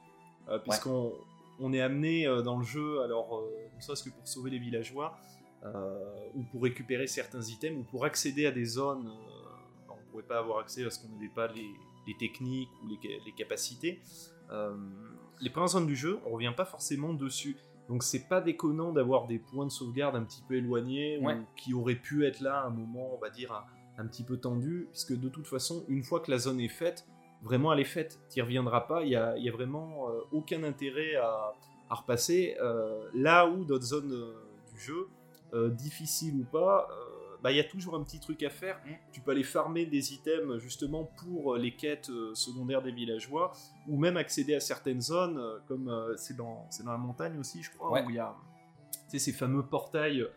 euh, 0.49 0.59
puisqu'on 0.59 1.13
on 1.59 1.73
est 1.73 1.81
amené 1.81 2.25
euh, 2.27 2.41
dans 2.41 2.57
le 2.57 2.63
jeu, 2.63 3.01
alors, 3.01 3.37
euh, 3.37 3.49
ne 3.75 3.81
serait-ce 3.81 4.03
que 4.03 4.09
pour 4.09 4.27
sauver 4.27 4.49
les 4.51 4.59
villageois, 4.59 5.17
euh, 5.65 5.99
ou 6.35 6.43
pour 6.51 6.63
récupérer 6.63 7.07
certains 7.07 7.41
items, 7.41 7.79
ou 7.79 7.83
pour 7.83 8.05
accéder 8.05 8.45
à 8.45 8.51
des 8.51 8.65
zones, 8.65 9.11
on 9.89 9.95
ne 9.95 10.11
pouvait 10.11 10.23
pas 10.23 10.39
avoir 10.39 10.59
accès 10.59 10.83
parce 10.83 10.97
qu'on 10.97 11.09
n'avait 11.09 11.27
pas 11.29 11.47
les, 11.47 11.69
les 12.07 12.15
techniques 12.17 12.69
ou 12.83 12.87
les, 12.87 12.97
ca- 13.01 13.23
les 13.25 13.31
capacités. 13.33 13.99
Les 15.41 15.49
premières 15.49 15.69
zones 15.69 15.87
du 15.87 15.95
jeu, 15.95 16.19
on 16.25 16.31
revient 16.31 16.53
pas 16.55 16.65
forcément 16.65 17.13
dessus. 17.13 17.55
Donc 17.87 18.03
c'est 18.03 18.27
pas 18.27 18.41
déconnant 18.41 18.91
d'avoir 18.91 19.25
des 19.27 19.39
points 19.39 19.65
de 19.65 19.71
sauvegarde 19.71 20.15
un 20.15 20.23
petit 20.23 20.41
peu 20.47 20.55
éloignés 20.55 21.17
Ouais. 21.19 21.35
ou 21.35 21.45
qui 21.55 21.73
auraient 21.73 21.95
pu 21.95 22.25
être 22.25 22.39
là 22.41 22.61
à 22.61 22.67
un 22.67 22.69
moment, 22.69 23.13
on 23.15 23.17
va 23.19 23.29
dire, 23.29 23.51
un, 23.53 23.63
un 24.03 24.07
petit 24.07 24.23
peu 24.23 24.37
tendu, 24.37 24.87
puisque 24.91 25.17
de 25.19 25.29
toute 25.29 25.47
façon, 25.47 25.85
une 25.87 26.03
fois 26.03 26.19
que 26.19 26.29
la 26.31 26.37
zone 26.37 26.59
est 26.59 26.67
faite, 26.67 27.05
vraiment 27.41 27.73
elle 27.73 27.79
est 27.79 27.85
faite, 27.85 28.19
tu 28.29 28.41
reviendras 28.41 28.81
pas, 28.81 29.03
il 29.03 29.09
y 29.09 29.15
a, 29.15 29.29
a 29.31 29.51
vraiment 29.51 30.09
euh, 30.09 30.19
aucun 30.31 30.63
intérêt 30.63 31.15
à, 31.15 31.53
à 31.89 31.95
repasser. 31.95 32.55
Euh, 32.61 33.09
là 33.13 33.47
où 33.47 33.65
d'autres 33.65 33.85
zones 33.85 34.11
euh, 34.13 34.33
du 34.73 34.79
jeu, 34.79 35.07
difficiles 35.71 36.35
ou 36.35 36.43
pas, 36.43 36.87
bah, 37.41 37.51
il 37.51 37.57
y 37.57 37.59
a 37.59 37.63
toujours 37.63 37.95
un 37.95 38.03
petit 38.03 38.19
truc 38.19 38.43
à 38.43 38.51
faire. 38.51 38.79
Mm. 38.85 38.91
Tu 39.11 39.19
peux 39.21 39.31
aller 39.31 39.43
farmer 39.43 39.87
des 39.87 40.13
items 40.13 40.59
justement 40.59 41.05
pour 41.05 41.55
les 41.55 41.75
quêtes 41.75 42.11
secondaires 42.35 42.83
des 42.83 42.91
villageois, 42.91 43.51
ou 43.87 43.97
même 43.97 44.15
accéder 44.15 44.53
à 44.53 44.59
certaines 44.59 45.01
zones, 45.01 45.41
comme 45.67 45.91
c'est 46.17 46.35
dans, 46.37 46.67
dans 46.85 46.91
la 46.91 46.97
montagne 46.99 47.39
aussi, 47.39 47.63
je 47.63 47.71
crois, 47.71 47.91
Ouais. 47.91 48.05
où 48.05 48.11
il 48.11 48.17
y 48.17 48.19
a 48.19 48.35
ces 49.07 49.31
fameux 49.33 49.63
portails 49.63 50.27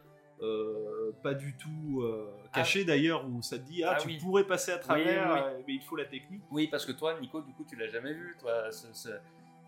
euh, 0.43 1.13
pas 1.23 1.35
du 1.35 1.57
tout 1.57 2.01
euh, 2.03 2.29
Ah. 2.47 2.49
caché 2.57 2.85
d'ailleurs, 2.85 3.25
où 3.29 3.41
ça 3.43 3.59
te 3.59 3.63
dit 3.65 3.83
ah, 3.85 3.95
Ah 3.97 4.01
tu 4.01 4.09
oui. 4.09 4.19
pourrais 4.19 4.45
passer 4.45 4.73
à 4.73 4.79
travers, 4.79 5.33
oui, 5.33 5.33
oui. 5.35 5.41
euh, 5.55 5.63
mais 5.67 5.75
il 5.75 5.83
faut 5.83 5.97
la 5.97 6.05
technique. 6.05 6.43
Oui, 6.51 6.69
parce 6.69 6.85
que 6.85 6.93
toi, 6.93 7.19
Nico, 7.21 7.41
du 7.41 7.53
coup, 7.53 7.65
tu 7.69 7.77
l'as 7.77 7.89
jamais 7.89 8.13
vu, 8.13 8.37
toi, 8.41 8.71
ce, 8.73 8.87
ce- 8.93 9.09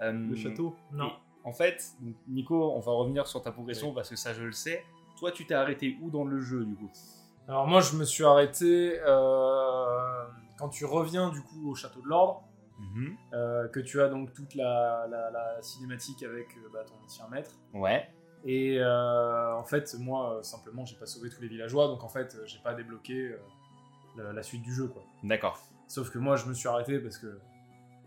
euh, 0.03 0.13
Le 0.13 0.35
château. 0.37 0.75
Non. 0.93 1.13
En 1.45 1.53
fait, 1.53 1.85
donc, 2.01 2.15
Nico, 2.29 2.73
on 2.73 2.81
va 2.81 2.93
revenir 2.93 3.27
sur 3.27 3.41
ta 3.43 3.53
progression 3.53 3.93
parce 3.93 4.09
que 4.11 4.17
ça, 4.17 4.33
je 4.35 4.43
le 4.43 4.53
sais. 4.53 4.83
Toi, 5.19 5.31
tu 5.31 5.47
t'es 5.47 5.55
arrêté 5.55 5.97
où 6.03 6.11
dans 6.11 6.25
le 6.25 6.41
jeu, 6.41 6.65
du 6.65 6.75
coup? 6.75 6.91
Alors 7.47 7.67
moi, 7.67 7.81
je 7.81 7.97
me 7.97 8.05
suis 8.05 8.25
arrêté 8.25 8.99
euh, 9.07 10.25
quand 10.59 10.71
tu 10.71 10.85
reviens 10.87 11.31
du 11.31 11.43
coup 11.43 11.71
au 11.71 11.75
château 11.75 12.01
de 12.01 12.09
l'ordre, 12.09 12.43
euh, 13.33 13.69
que 13.69 13.81
tu 13.81 14.01
as 14.01 14.09
donc 14.09 14.33
toute 14.33 14.55
la, 14.55 15.07
la- 15.11 15.31
la 15.31 15.63
cinématique 15.63 16.23
avec 16.23 16.49
bah, 16.73 16.81
ton 16.87 16.95
ancien 17.05 17.27
maître. 17.29 17.51
Ouais. 17.73 18.09
Et 18.47 18.79
euh, 18.79 19.55
en 19.55 19.65
fait, 19.65 19.95
moi, 19.99 20.35
euh, 20.39 20.43
simplement, 20.43 20.85
j'ai 20.85 20.97
pas 20.97 21.07
sauvé 21.07 21.31
tous 21.31 21.41
les 21.41 21.49
villageois, 21.49 21.87
donc 21.89 22.05
en 22.05 22.09
fait, 22.09 22.35
euh, 22.35 22.43
j'ai 22.47 22.59
pas 22.59 22.75
débloqué 22.75 23.15
euh, 23.15 23.39
la, 24.17 24.33
la 24.33 24.43
suite 24.43 24.63
du 24.63 24.73
jeu, 24.75 24.87
quoi. 24.89 25.03
D'accord. 25.23 25.59
Sauf 25.89 26.11
que 26.11 26.19
moi, 26.19 26.37
je 26.37 26.47
me 26.47 26.55
suis 26.55 26.69
arrêté 26.69 26.99
parce 26.99 27.17
que 27.19 27.39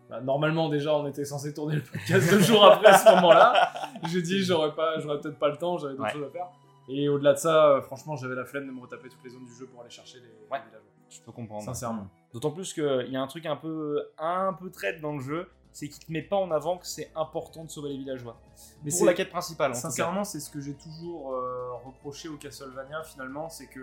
bah, 0.09 0.21
normalement, 0.21 0.69
déjà, 0.69 0.95
on 0.95 1.07
était 1.07 1.25
censé 1.25 1.53
tourner 1.53 1.75
le 1.77 1.81
podcast 1.81 2.29
deux 2.29 2.39
jours 2.39 2.65
après 2.65 2.88
à 2.88 2.97
ce 2.97 3.09
moment-là. 3.15 3.71
J'ai 4.07 4.21
dit, 4.21 4.43
j'aurais 4.43 4.73
pas, 4.75 4.99
j'aurais 4.99 5.19
peut-être 5.19 5.39
pas 5.39 5.49
le 5.49 5.57
temps, 5.57 5.77
j'avais 5.77 5.93
d'autres 5.93 6.03
Ouais. 6.05 6.13
choses 6.13 6.27
à 6.27 6.31
faire. 6.31 6.47
Et 6.89 7.09
au-delà 7.09 7.33
de 7.33 7.39
ça, 7.39 7.81
franchement, 7.83 8.15
j'avais 8.15 8.35
la 8.35 8.45
flemme 8.45 8.67
de 8.67 8.71
me 8.71 8.79
retaper 8.81 9.09
toutes 9.09 9.23
les 9.23 9.31
zones 9.31 9.45
du 9.45 9.53
jeu 9.55 9.65
pour 9.65 9.81
aller 9.81 9.89
chercher 9.89 10.19
les, 10.19 10.25
les 10.27 10.47
Ouais. 10.51 10.59
villageois. 10.59 10.81
Je 11.09 11.19
peux 11.21 11.31
comprendre. 11.31 11.63
Sincèrement. 11.63 12.07
D'autant 12.33 12.51
plus 12.51 12.73
qu'il 12.73 13.07
y 13.09 13.15
a 13.17 13.21
un 13.21 13.27
truc 13.27 13.45
un 13.45 13.55
peu, 13.55 14.01
un 14.19 14.53
peu 14.53 14.69
traite 14.69 15.01
dans 15.01 15.13
le 15.13 15.19
jeu, 15.21 15.49
c'est 15.78 15.89
qu'il 15.89 16.03
te 16.03 16.11
met 16.11 16.23
pas 16.23 16.38
en 16.38 16.49
avant 16.49 16.80
que 16.80 16.88
c'est 16.88 17.11
important 17.15 17.63
de 17.63 17.69
sauver 17.69 17.89
les 17.89 17.97
villageois. 17.99 18.36
Mais 18.84 18.89
c'est- 18.89 19.05
la 19.05 19.13
quête 19.13 19.30
principale, 19.30 19.71
en. 19.71 19.75
Sincèrement, 19.75 20.23
c'est 20.23 20.39
ce 20.39 20.49
que 20.49 20.59
j'ai 20.59 20.73
toujours 20.73 21.34
euh, 21.36 21.73
reproché 21.86 22.30
au 22.30 22.38
Castlevania 22.38 23.03
finalement, 23.03 23.47
c'est 23.49 23.67
que 23.67 23.82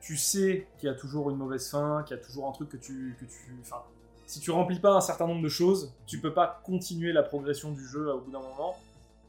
tu 0.00 0.16
sais 0.16 0.66
qu'il 0.78 0.88
y 0.88 0.92
a 0.92 0.96
toujours 0.96 1.30
une 1.30 1.36
mauvaise 1.36 1.70
fin, 1.70 2.02
qu'il 2.04 2.16
y 2.16 2.20
a 2.20 2.22
toujours 2.22 2.48
un 2.48 2.52
truc 2.52 2.68
que 2.70 2.76
tu, 2.76 3.16
que 3.20 3.24
tu, 3.24 3.56
enfin, 3.60 3.82
si 4.26 4.40
tu 4.40 4.50
remplis 4.50 4.80
pas 4.80 4.92
un 4.94 5.00
certain 5.00 5.28
nombre 5.28 5.42
de 5.42 5.48
choses, 5.48 5.94
tu 6.06 6.20
peux 6.20 6.34
pas 6.34 6.60
continuer 6.64 7.12
la 7.12 7.22
progression 7.22 7.70
du 7.70 7.86
jeu 7.86 8.12
au 8.12 8.20
bout 8.20 8.32
d'un 8.32 8.40
moment. 8.40 8.76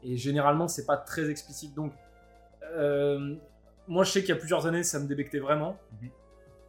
Et 0.02 0.16
généralement, 0.16 0.66
c'est 0.66 0.86
pas 0.86 0.96
très 0.96 1.30
explicite. 1.30 1.74
Donc, 1.74 1.92
euh, 2.64 3.36
moi, 3.86 4.02
je 4.02 4.10
sais 4.10 4.20
qu'il 4.20 4.30
y 4.30 4.32
a 4.32 4.36
plusieurs 4.36 4.66
années, 4.66 4.82
ça 4.82 4.98
me 4.98 5.06
débectait 5.06 5.38
vraiment. 5.38 5.76
Mhm. 6.02 6.08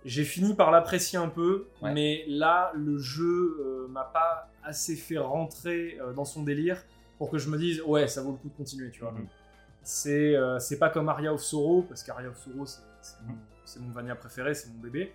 J'ai 0.05 0.23
fini 0.23 0.53
par 0.53 0.69
l'apprécier 0.71 1.17
un 1.17 1.29
peu, 1.29 1.67
Ouais. 1.81 1.93
mais 1.93 2.25
là, 2.27 2.71
le 2.75 2.97
jeu 2.99 3.57
euh, 3.59 3.87
m'a 3.87 4.03
pas 4.03 4.50
assez 4.63 4.95
fait 4.95 5.17
rentrer 5.17 5.97
euh, 6.01 6.13
dans 6.13 6.25
son 6.25 6.43
délire 6.43 6.83
pour 7.17 7.29
que 7.29 7.37
je 7.37 7.49
me 7.49 7.57
dise, 7.57 7.81
ouais, 7.81 8.07
ça 8.07 8.21
vaut 8.21 8.31
le 8.31 8.37
coup 8.37 8.49
de 8.49 8.55
continuer, 8.57 8.89
tu 8.91 9.01
vois. 9.01 9.11
Mhm. 9.11 9.27
C'est 9.83 10.35
euh, 10.35 10.59
c'est 10.59 10.77
pas 10.79 10.89
comme 10.89 11.09
Aria 11.09 11.33
of 11.33 11.41
Sorrow, 11.41 11.81
parce 11.83 12.03
qu'Aria 12.03 12.29
of 12.29 12.37
Sorrow, 12.37 12.65
c'est 12.65 12.81
c'est 13.01 13.79
Mhm. 13.79 13.87
mon, 13.87 13.93
Vania 13.93 14.15
préféré, 14.15 14.53
c'est 14.53 14.69
mon 14.69 14.79
bébé. 14.79 15.13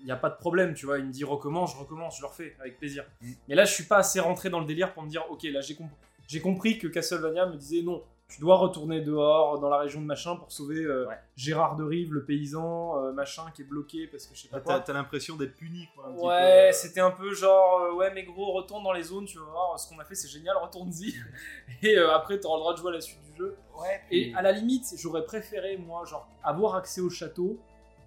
Il 0.00 0.06
n'y 0.06 0.10
a 0.10 0.16
pas 0.16 0.30
de 0.30 0.36
problème, 0.36 0.74
tu 0.74 0.86
vois. 0.86 0.98
Il 0.98 1.04
me 1.06 1.12
dit 1.12 1.22
recommence, 1.22 1.74
je 1.74 1.78
recommence, 1.78 2.16
je 2.16 2.22
le 2.22 2.26
refais 2.26 2.56
avec 2.60 2.78
plaisir. 2.78 3.04
Mhm. 3.20 3.34
Mais 3.48 3.54
là, 3.54 3.64
je 3.64 3.72
suis 3.72 3.84
pas 3.84 3.98
assez 3.98 4.18
rentré 4.20 4.50
dans 4.50 4.58
le 4.60 4.66
délire 4.66 4.92
pour 4.92 5.02
me 5.04 5.08
dire, 5.08 5.24
ok, 5.30 5.42
là, 5.44 5.60
j'ai 5.60 5.74
comp- 5.74 5.90
j'ai 6.26 6.40
compris 6.40 6.78
que 6.78 6.88
Castlevania 6.88 7.46
me 7.46 7.56
disait 7.56 7.82
non, 7.82 8.02
tu 8.32 8.40
dois 8.40 8.56
retourner 8.56 9.00
dehors 9.02 9.58
dans 9.60 9.68
la 9.68 9.78
région 9.78 10.00
de 10.00 10.06
machin 10.06 10.36
pour 10.36 10.50
sauver 10.50 10.82
euh, 10.82 11.06
Ouais. 11.06 11.18
Gérard 11.36 11.76
de 11.76 11.84
Rive, 11.84 12.12
le 12.14 12.24
paysan, 12.24 12.98
euh, 12.98 13.12
machin, 13.12 13.42
qui 13.54 13.62
est 13.62 13.64
bloqué 13.66 14.06
parce 14.06 14.26
que 14.26 14.34
je 14.34 14.42
sais 14.42 14.48
pas 14.48 14.56
Ah, 14.56 14.60
quoi. 14.60 14.74
T'as 14.74 14.80
t'as 14.80 14.92
l'impression 14.94 15.36
d'être 15.36 15.54
puni, 15.54 15.88
quoi. 15.94 16.06
un 16.08 16.12
petit 16.14 16.24
Ouais, 16.24 16.68
peu. 16.68 16.72
c'était 16.72 17.00
un 17.00 17.10
peu 17.10 17.34
genre, 17.34 17.80
euh, 17.80 17.94
ouais, 17.94 18.10
mais 18.14 18.22
gros, 18.24 18.52
retourne 18.52 18.82
dans 18.84 18.92
les 18.92 19.02
zones, 19.02 19.26
tu 19.26 19.38
vas 19.38 19.44
voir, 19.44 19.78
ce 19.78 19.88
qu'on 19.88 19.98
a 20.00 20.04
fait, 20.04 20.14
c'est 20.14 20.28
génial, 20.28 20.56
retourne-y. 20.56 21.14
Et 21.82 21.96
euh, 21.98 22.12
après, 22.14 22.40
tu 22.40 22.46
auras 22.46 22.56
le 22.56 22.60
droit 22.60 22.72
de 22.72 22.78
jouer 22.78 22.90
à 22.90 22.94
la 22.94 23.00
suite 23.00 23.20
du 23.30 23.36
jeu. 23.36 23.56
Ouais, 23.80 24.00
Et 24.10 24.32
à 24.34 24.42
la 24.42 24.52
limite, 24.52 24.86
j'aurais 24.96 25.24
préféré, 25.24 25.76
moi, 25.76 26.04
genre, 26.04 26.26
avoir 26.42 26.74
accès 26.76 27.00
au 27.00 27.10
château 27.10 27.58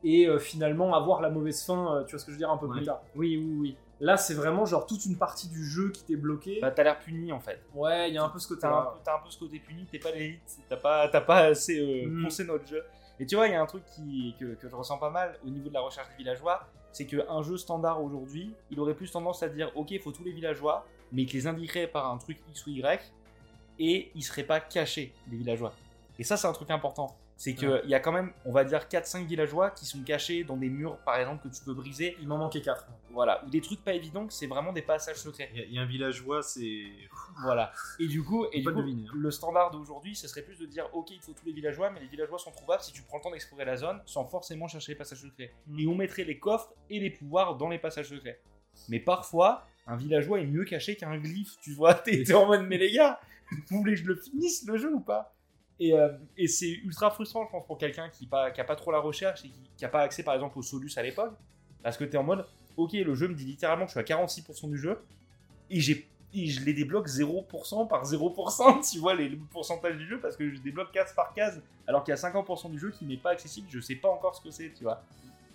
et 0.04 0.28
euh, 0.28 0.38
finalement 0.40 0.94
avoir 0.94 1.22
la 1.22 1.30
mauvaise 1.30 1.64
fin, 1.64 1.96
euh, 1.98 2.04
tu 2.04 2.12
vois 2.12 2.20
ce 2.20 2.26
que 2.26 2.32
je 2.32 2.36
veux 2.36 2.40
dire, 2.40 2.52
un 2.52 2.58
peu 2.58 2.68
Ouais. 2.68 2.78
plus 2.78 2.86
tard. 2.86 3.02
Oui, 3.16 3.38
oui, 3.38 3.58
oui. 3.60 3.78
Là, 4.02 4.18
c'est 4.18 4.34
vraiment 4.34 4.66
genre 4.66 4.86
toute 4.86 5.06
une 5.06 5.18
partie 5.18 5.48
du 5.48 5.64
jeu 5.66 5.90
qui 5.92 6.04
t'est 6.04 6.16
bloquée. 6.18 6.60
Bah, 6.62 6.72
t'as 6.72 6.84
l'air 6.84 7.00
puni 7.00 7.32
en 7.32 7.40
fait. 7.40 7.62
ouais, 7.74 8.10
il 8.10 8.16
y 8.16 8.18
a 8.18 8.24
un 8.24 8.30
peu 8.30 8.40
ce 8.40 8.54
T'as 8.54 8.68
un, 8.68 8.72
côté-là. 8.72 8.92
peu- 8.94 9.00
t'as 9.06 9.16
un 9.16 9.20
peu 9.20 9.30
ce 9.30 9.40
côté 9.40 9.60
puni, 9.60 9.86
t'es 9.86 10.00
pas 10.00 10.12
l'élite, 10.12 10.42
t'as 10.68 10.76
pas, 10.78 11.08
pas 11.22 11.38
assez 11.46 11.80
euh, 11.80 12.08
Mm. 12.10 12.24
poncé 12.24 12.44
notre 12.44 12.68
jeu. 12.68 12.84
Et 13.20 13.26
tu 13.26 13.36
vois, 13.38 13.48
il 13.48 13.54
y 13.54 13.56
a 13.56 13.62
un 13.62 13.66
truc 13.66 13.84
qui, 13.96 14.36
que, 14.40 14.56
que 14.56 14.68
je 14.68 14.76
ressens 14.76 14.98
pas 14.98 15.10
mal 15.10 15.40
au 15.46 15.50
niveau 15.50 15.70
de 15.70 15.74
la 15.74 15.80
recherche 15.80 16.10
des 16.10 16.16
villageois, 16.18 16.68
c'est 16.92 17.06
qu'un 17.06 17.42
jeu 17.42 17.56
standard 17.58 18.04
aujourd'hui, 18.04 18.54
il 18.72 18.80
aurait 18.82 18.94
plus 18.96 19.10
tendance 19.12 19.42
à 19.44 19.48
dire 19.48 19.72
ok, 19.76 19.92
il 19.92 20.00
faut 20.02 20.12
tous 20.12 20.24
les 20.26 20.32
villageois, 20.34 20.86
mais 21.14 21.26
qu'il 21.26 21.40
les 21.40 21.48
indiquerait 21.48 21.88
par 21.88 22.12
un 22.12 22.18
truc 22.18 22.38
X 22.50 22.68
ou 22.68 22.72
Y, 22.72 23.14
et 23.80 24.12
ils 24.16 24.24
seraient 24.24 24.44
pas 24.44 24.60
cachés, 24.60 25.14
les 25.32 25.38
villageois. 25.38 25.74
Et 26.20 26.24
ça, 26.24 26.36
c'est 26.38 26.48
un 26.48 26.54
truc 26.54 26.70
important. 26.72 27.16
C'est 27.38 27.54
qu'il 27.54 27.82
y 27.86 27.94
a 27.94 28.00
quand 28.00 28.14
même, 28.14 28.32
on 28.46 28.54
va 28.54 28.64
dire, 28.64 28.88
4-5 28.88 29.26
villageois 29.26 29.70
qui 29.72 29.86
sont 29.86 30.02
cachés 30.04 30.46
dans 30.46 30.56
des 30.56 30.70
murs, 30.70 30.98
par 31.00 31.18
exemple, 31.18 31.48
que 31.48 31.54
tu 31.54 31.62
peux 31.64 31.74
briser, 31.74 32.16
Il 32.22 32.30
m'en 32.30 32.38
manquait 32.38 32.62
4. 32.62 32.88
voilà, 33.12 33.44
ou 33.46 33.50
des 33.50 33.60
trucs 33.60 33.84
pas 33.84 33.94
évidents, 33.94 34.28
c'est 34.30 34.48
vraiment 34.48 34.72
des 34.72 34.82
passages 34.82 35.18
secrets. 35.18 35.50
Il 35.54 35.60
y 35.60 35.62
a- 35.62 35.66
il 35.66 35.74
y, 35.74 35.78
a 35.78 35.82
un 35.82 35.86
villageois, 35.86 36.42
c'est. 36.42 36.86
Voilà. 37.44 37.74
Et 38.00 38.08
du 38.08 38.24
coup, 38.24 38.46
et 38.54 38.62
du 38.62 38.72
coup 38.72 38.82
le 38.82 38.90
hein. 38.90 39.12
le 39.14 39.32
standard 39.32 39.72
d'aujourd'hui, 39.72 40.16
ce 40.16 40.28
serait 40.30 40.44
plus 40.44 40.58
de 40.58 40.66
dire 40.66 40.88
ok, 40.94 41.12
il 41.12 41.20
faut 41.22 41.34
tous 41.34 41.46
les 41.46 41.52
villageois, 41.52 41.90
mais 41.92 42.00
les 42.00 42.08
villageois 42.08 42.40
sont 42.40 42.52
trouvables 42.52 42.84
si 42.84 42.94
tu 42.94 43.02
prends 43.04 43.18
le 43.18 43.24
temps 43.24 43.32
d'explorer 43.32 43.66
la 43.66 43.76
zone 43.76 44.02
sans 44.06 44.26
forcément 44.26 44.68
chercher 44.70 44.94
les 44.94 44.98
passages 44.98 45.22
secrets. 45.22 45.54
Mm. 45.68 45.80
Et 45.80 45.88
on 45.88 45.96
mettrait 45.96 46.24
les 46.24 46.40
coffres 46.40 46.74
et 46.90 47.00
les 47.00 47.10
pouvoirs 47.10 47.58
dans 47.58 47.68
les 47.68 47.80
passages 47.80 48.08
secrets. 48.10 48.40
Mais 48.90 49.00
parfois, 49.02 49.66
un 49.88 49.98
villageois 49.98 50.40
est 50.40 50.46
mieux 50.46 50.64
caché 50.66 50.96
qu'un 50.96 51.18
glyphe, 51.18 51.58
tu 51.62 51.74
vois. 51.74 51.94
T'es 52.06 52.24
t'es 52.24 52.34
en 52.34 52.46
mode, 52.46 52.66
mais 52.68 52.78
les 52.78 52.92
gars, 52.94 53.20
vous 53.70 53.80
voulez 53.80 53.94
que 53.96 54.00
je 54.00 54.06
le 54.06 54.16
finisse 54.16 54.66
le 54.66 54.78
jeu 54.78 54.94
ou 54.94 55.02
pas? 55.02 55.35
Et, 55.80 55.94
euh, 55.94 56.10
et 56.38 56.48
c'est 56.48 56.70
ultra 56.72 57.12
frustrant, 57.12 57.46
je 57.46 57.52
pense, 57.52 57.66
pour 57.66 57.78
quelqu'un 57.78 58.10
qui 58.10 58.24
n'a 58.26 58.30
pas, 58.30 58.52
qui 58.52 58.62
a 58.62 58.64
pas 58.64 58.76
trop 58.76 58.92
la 58.92 59.00
recherche 59.00 59.44
et 59.44 59.50
qui 59.50 59.84
n'a 59.84 59.90
pas 59.90 60.02
accès, 60.02 60.24
par 60.24 60.34
exemple, 60.34 60.58
au 60.58 60.62
Solus 60.62 60.92
à 60.98 61.04
l'époque. 61.04 61.34
Parce 61.84 61.98
que 61.98 62.04
t'es 62.06 62.18
en 62.18 62.24
mode, 62.24 62.46
ok, 62.78 62.94
le 62.94 63.14
jeu 63.14 63.28
me 63.28 63.36
dit 63.36 63.46
littéralement 63.46 63.86
que 63.86 63.92
je 63.92 64.00
suis 64.00 64.14
à 64.14 64.18
46% 64.18 64.70
du 64.70 64.78
jeu, 64.78 65.00
et, 65.70 65.80
j'ai, 65.82 66.08
et 66.34 66.48
je 66.48 66.64
les 66.64 66.74
débloque 66.74 67.08
0% 67.08 67.88
par 67.88 68.04
0%, 68.06 68.90
tu 68.92 69.00
vois, 69.00 69.16
les, 69.16 69.30
le 69.30 69.38
pourcentage 69.38 69.98
du 69.98 70.08
jeu, 70.08 70.20
parce 70.20 70.38
que 70.38 70.50
je 70.50 70.60
débloque 70.62 70.92
case 70.92 71.14
par 71.14 71.34
case, 71.34 71.62
alors 71.88 72.04
qu'il 72.04 72.14
y 72.14 72.18
a 72.18 72.22
50% 72.22 72.72
du 72.72 72.80
jeu 72.80 72.92
qui 72.92 73.06
n'est 73.06 73.18
pas 73.18 73.32
accessible, 73.32 73.68
je 73.70 73.80
sais 73.82 73.96
pas 73.96 74.10
encore 74.10 74.34
ce 74.36 74.42
que 74.42 74.52
c'est, 74.52 74.72
tu 74.74 74.84
vois. 74.84 75.04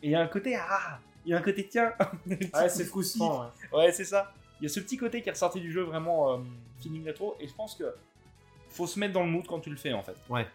Et 0.03 0.09
il 0.09 0.11
y 0.13 0.15
a 0.15 0.21
un 0.21 0.29
côté, 0.29 0.55
ah, 0.55 0.99
il 1.25 1.31
y 1.31 1.35
a 1.35 1.39
un 1.39 1.43
côté, 1.43 1.67
tiens, 1.67 1.93
Ouais, 2.27 2.69
c'est 2.69 2.85
frustrant. 2.85 3.51
ouais. 3.73 3.79
Ouais, 3.79 3.93
c'est 3.93 4.05
ça. 4.05 4.33
Il 4.61 4.65
y 4.65 4.67
a 4.67 4.69
ce 4.69 4.81
petit 4.81 4.97
côté 4.99 5.23
qui 5.23 5.29
est 5.31 5.33
ressorti 5.33 5.61
du 5.61 5.73
jeu 5.73 5.83
vraiment 5.83 6.35
euh, 6.35 6.39
feeling 6.83 7.05
rétro, 7.05 7.37
et 7.41 7.49
je 7.49 7.55
pense 7.55 7.75
que 7.75 7.85
faut 8.71 8.87
se 8.87 8.99
mettre 8.99 9.13
dans 9.13 9.25
le 9.25 9.31
mood 9.31 9.47
quand 9.47 9.61
tu 9.61 9.71
le 9.71 9.77
fais 9.77 9.93
en 9.93 10.03
fait. 10.03 10.17
Ouais. 10.29 10.47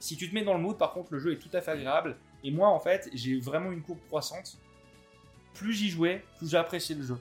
Si 0.00 0.16
tu 0.16 0.28
te 0.28 0.34
mets 0.34 0.44
dans 0.44 0.54
le 0.54 0.60
mood, 0.60 0.76
par 0.78 0.92
contre, 0.92 1.12
le 1.12 1.18
jeu 1.18 1.32
est 1.32 1.38
tout 1.38 1.50
à 1.52 1.60
fait 1.60 1.72
agréable. 1.72 2.16
Et 2.44 2.50
moi, 2.50 2.68
en 2.68 2.78
fait, 2.78 3.08
j'ai 3.12 3.38
vraiment 3.40 3.72
une 3.72 3.82
courbe 3.82 3.98
croissante. 4.06 4.58
Plus 5.54 5.72
j'y 5.72 5.90
jouais, 5.90 6.24
plus 6.38 6.50
j'appréciais 6.50 6.94
le 6.94 7.02
jeu. 7.02 7.18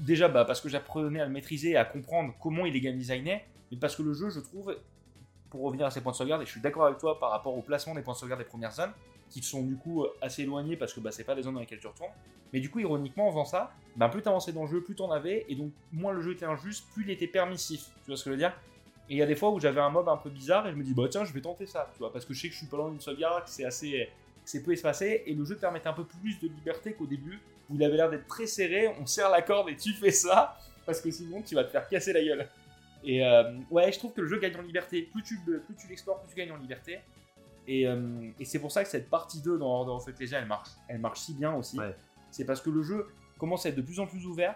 Déjà, 0.00 0.28
bah, 0.28 0.44
parce 0.44 0.60
que 0.60 0.68
j'apprenais 0.68 1.20
à 1.20 1.24
le 1.24 1.30
maîtriser, 1.30 1.76
à 1.76 1.84
comprendre 1.84 2.34
comment 2.40 2.66
il 2.66 2.76
est 2.76 2.80
game 2.80 2.96
designé, 2.96 3.42
mais 3.70 3.78
parce 3.78 3.96
que 3.96 4.02
le 4.02 4.12
jeu, 4.12 4.28
je 4.30 4.40
trouve, 4.40 4.76
pour 5.48 5.62
revenir 5.62 5.86
à 5.86 5.90
ses 5.90 6.02
points 6.02 6.12
de 6.12 6.16
sauvegarde, 6.16 6.42
et 6.42 6.46
je 6.46 6.50
suis 6.50 6.60
d'accord 6.60 6.86
avec 6.86 6.98
toi 6.98 7.18
par 7.18 7.30
rapport 7.30 7.56
au 7.56 7.62
placement 7.62 7.94
des 7.94 8.02
points 8.02 8.14
de 8.14 8.18
sauvegarde 8.18 8.40
des 8.40 8.46
premières 8.46 8.72
zones, 8.72 8.92
qui 9.30 9.42
sont 9.42 9.62
du 9.62 9.76
coup 9.76 10.04
assez 10.20 10.42
éloignés 10.42 10.76
parce 10.76 10.92
que 10.92 11.00
bah, 11.00 11.12
c'est 11.12 11.24
pas 11.24 11.34
les 11.34 11.42
zones 11.42 11.54
dans 11.54 11.60
lesquelles 11.60 11.78
tu 11.80 11.86
retournes. 11.86 12.12
Mais 12.52 12.60
du 12.60 12.68
coup, 12.68 12.80
ironiquement, 12.80 13.28
en 13.28 13.30
faisant 13.30 13.44
ça, 13.44 13.72
bah, 13.96 14.08
plus 14.08 14.22
t'avançais 14.22 14.52
dans 14.52 14.62
le 14.62 14.68
jeu, 14.68 14.82
plus 14.82 14.96
t'en 14.96 15.10
avais, 15.10 15.46
et 15.48 15.54
donc 15.54 15.72
moins 15.92 16.12
le 16.12 16.20
jeu 16.20 16.32
était 16.32 16.46
injuste, 16.46 16.86
plus 16.92 17.04
il 17.04 17.10
était 17.10 17.28
permissif. 17.28 17.86
Tu 18.04 18.08
vois 18.08 18.16
ce 18.16 18.24
que 18.24 18.30
je 18.30 18.34
veux 18.34 18.38
dire? 18.38 18.52
Et 19.10 19.14
il 19.14 19.16
y 19.16 19.22
a 19.22 19.26
des 19.26 19.34
fois 19.34 19.50
où 19.50 19.58
j'avais 19.58 19.80
un 19.80 19.90
mob 19.90 20.08
un 20.08 20.16
peu 20.16 20.30
bizarre 20.30 20.68
et 20.68 20.70
je 20.70 20.76
me 20.76 20.84
dis, 20.84 20.94
bah 20.94 21.08
tiens, 21.10 21.24
je 21.24 21.32
vais 21.32 21.40
tenter 21.40 21.66
ça, 21.66 21.90
tu 21.92 21.98
vois, 21.98 22.12
parce 22.12 22.24
que 22.24 22.32
je 22.32 22.40
sais 22.40 22.46
que 22.46 22.54
je 22.54 22.58
suis 22.58 22.68
pas 22.68 22.76
loin 22.76 22.90
d'une 22.90 23.00
sauvegarde, 23.00 23.42
que 23.42 23.50
c'est 23.50 23.64
assez. 23.64 24.08
c'est 24.44 24.62
peu 24.62 24.72
espacé, 24.72 25.24
et 25.26 25.34
le 25.34 25.44
jeu 25.44 25.56
te 25.56 25.60
permettait 25.60 25.88
un 25.88 25.94
peu 25.94 26.04
plus 26.04 26.38
de 26.38 26.46
liberté 26.46 26.92
qu'au 26.92 27.06
début, 27.06 27.40
où 27.68 27.74
il 27.74 27.82
avait 27.82 27.96
l'air 27.96 28.08
d'être 28.08 28.28
très 28.28 28.46
serré, 28.46 28.88
on 29.00 29.06
serre 29.06 29.30
la 29.30 29.42
corde 29.42 29.68
et 29.68 29.76
tu 29.76 29.92
fais 29.92 30.12
ça, 30.12 30.56
parce 30.86 31.00
que 31.00 31.10
sinon 31.10 31.42
tu 31.42 31.56
vas 31.56 31.64
te 31.64 31.70
faire 31.70 31.88
casser 31.88 32.12
la 32.12 32.22
gueule. 32.22 32.48
Et 33.02 33.24
euh, 33.24 33.52
ouais, 33.70 33.90
je 33.90 33.98
trouve 33.98 34.12
que 34.12 34.20
le 34.20 34.28
jeu 34.28 34.38
gagne 34.38 34.56
en 34.56 34.62
liberté. 34.62 35.02
Plus 35.02 35.22
tu, 35.22 35.40
plus 35.40 35.74
tu 35.76 35.88
l'explores, 35.88 36.20
plus 36.20 36.30
tu 36.30 36.36
gagnes 36.36 36.52
en 36.52 36.56
liberté. 36.56 37.00
Et, 37.66 37.86
euh, 37.88 38.30
et 38.38 38.44
c'est 38.44 38.58
pour 38.58 38.70
ça 38.72 38.84
que 38.84 38.90
cette 38.90 39.08
partie 39.08 39.40
2 39.40 39.58
dans, 39.58 39.84
dans 39.84 39.98
Faites 40.00 40.18
les 40.20 40.34
elle 40.34 40.46
marche. 40.46 40.70
Elle 40.88 40.98
marche 40.98 41.20
si 41.20 41.34
bien 41.34 41.54
aussi. 41.54 41.78
Ouais. 41.78 41.94
C'est 42.30 42.44
parce 42.44 42.60
que 42.60 42.70
le 42.70 42.82
jeu 42.82 43.08
commence 43.38 43.66
à 43.66 43.70
être 43.70 43.76
de 43.76 43.82
plus 43.82 44.00
en 44.00 44.06
plus 44.06 44.26
ouvert, 44.26 44.54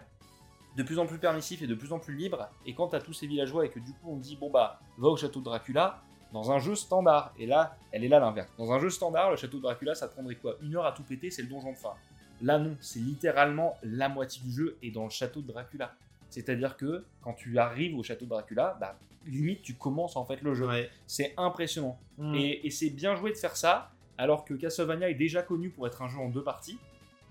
de 0.77 0.83
plus 0.83 0.99
en 0.99 1.07
plus 1.07 1.19
permissif 1.19 1.63
et 1.63 1.67
de 1.67 1.75
plus 1.75 1.93
en 1.93 1.99
plus 1.99 2.15
libre. 2.15 2.49
Et 2.67 2.75
quand 2.75 2.89
t'as 2.89 3.01
tous 3.01 3.13
ces 3.13 3.27
villageois 3.27 3.67
et 3.67 3.71
que 3.71 3.79
du 3.79 3.93
coup 3.93 4.11
on 4.11 4.17
dit, 4.17 4.37
bon 4.37 4.51
bah, 4.51 4.81
va 4.99 5.09
au 5.09 5.17
château 5.17 5.41
de 5.41 5.45
Dracula, 5.45 6.03
dans 6.33 6.51
un 6.51 6.59
jeu 6.59 6.75
standard. 6.75 7.33
Et 7.39 7.47
là, 7.47 7.77
elle 7.93 8.05
est 8.05 8.09
là 8.09 8.19
l'inverse. 8.19 8.49
Dans 8.59 8.73
un 8.73 8.79
jeu 8.79 8.91
standard, 8.91 9.31
le 9.31 9.37
château 9.37 9.59
de 9.59 9.63
Dracula, 9.63 9.95
ça 9.95 10.09
prendrait 10.09 10.35
quoi? 10.35 10.57
Une 10.63 10.77
heure 10.77 10.85
à 10.85 10.93
tout 10.93 11.05
péter, 11.05 11.31
c'est 11.31 11.43
le 11.43 11.49
donjon 11.49 11.73
de 11.73 11.77
fin. 11.77 11.95
Là 12.43 12.59
non, 12.59 12.77
c'est 12.81 12.99
littéralement 12.99 13.77
la 13.83 14.09
moitié 14.09 14.43
du 14.43 14.53
jeu 14.53 14.77
est 14.83 14.91
dans 14.91 15.05
le 15.05 15.11
château 15.11 15.41
de 15.41 15.47
Dracula. 15.47 15.95
C'est-à-dire 16.29 16.77
que 16.77 17.05
quand 17.23 17.35
tu 17.35 17.59
arrives 17.59 17.97
au 17.97 18.03
château 18.03 18.25
de 18.25 18.31
Dracula, 18.31 18.77
bah, 18.81 18.99
limite 19.25 19.63
tu 19.63 19.75
commences 19.75 20.17
en 20.17 20.25
fait 20.25 20.43
le 20.43 20.55
jeu. 20.55 20.67
Ouais. 20.67 20.91
C'est 21.07 21.33
impressionnant. 21.37 21.97
Mm. 22.19 22.35
Et, 22.35 22.67
et 22.67 22.71
c'est 22.71 22.91
bien 22.91 23.15
joué 23.15 23.31
de 23.31 23.37
faire 23.37 23.57
ça, 23.57 23.93
alors 24.19 24.45
que 24.45 24.55
Castlevania 24.55 25.09
est 25.09 25.15
déjà 25.15 25.43
connu 25.43 25.71
pour 25.71 25.87
être 25.87 26.03
un 26.03 26.09
jeu 26.09 26.19
en 26.19 26.29
deux 26.29 26.43
parties, 26.43 26.79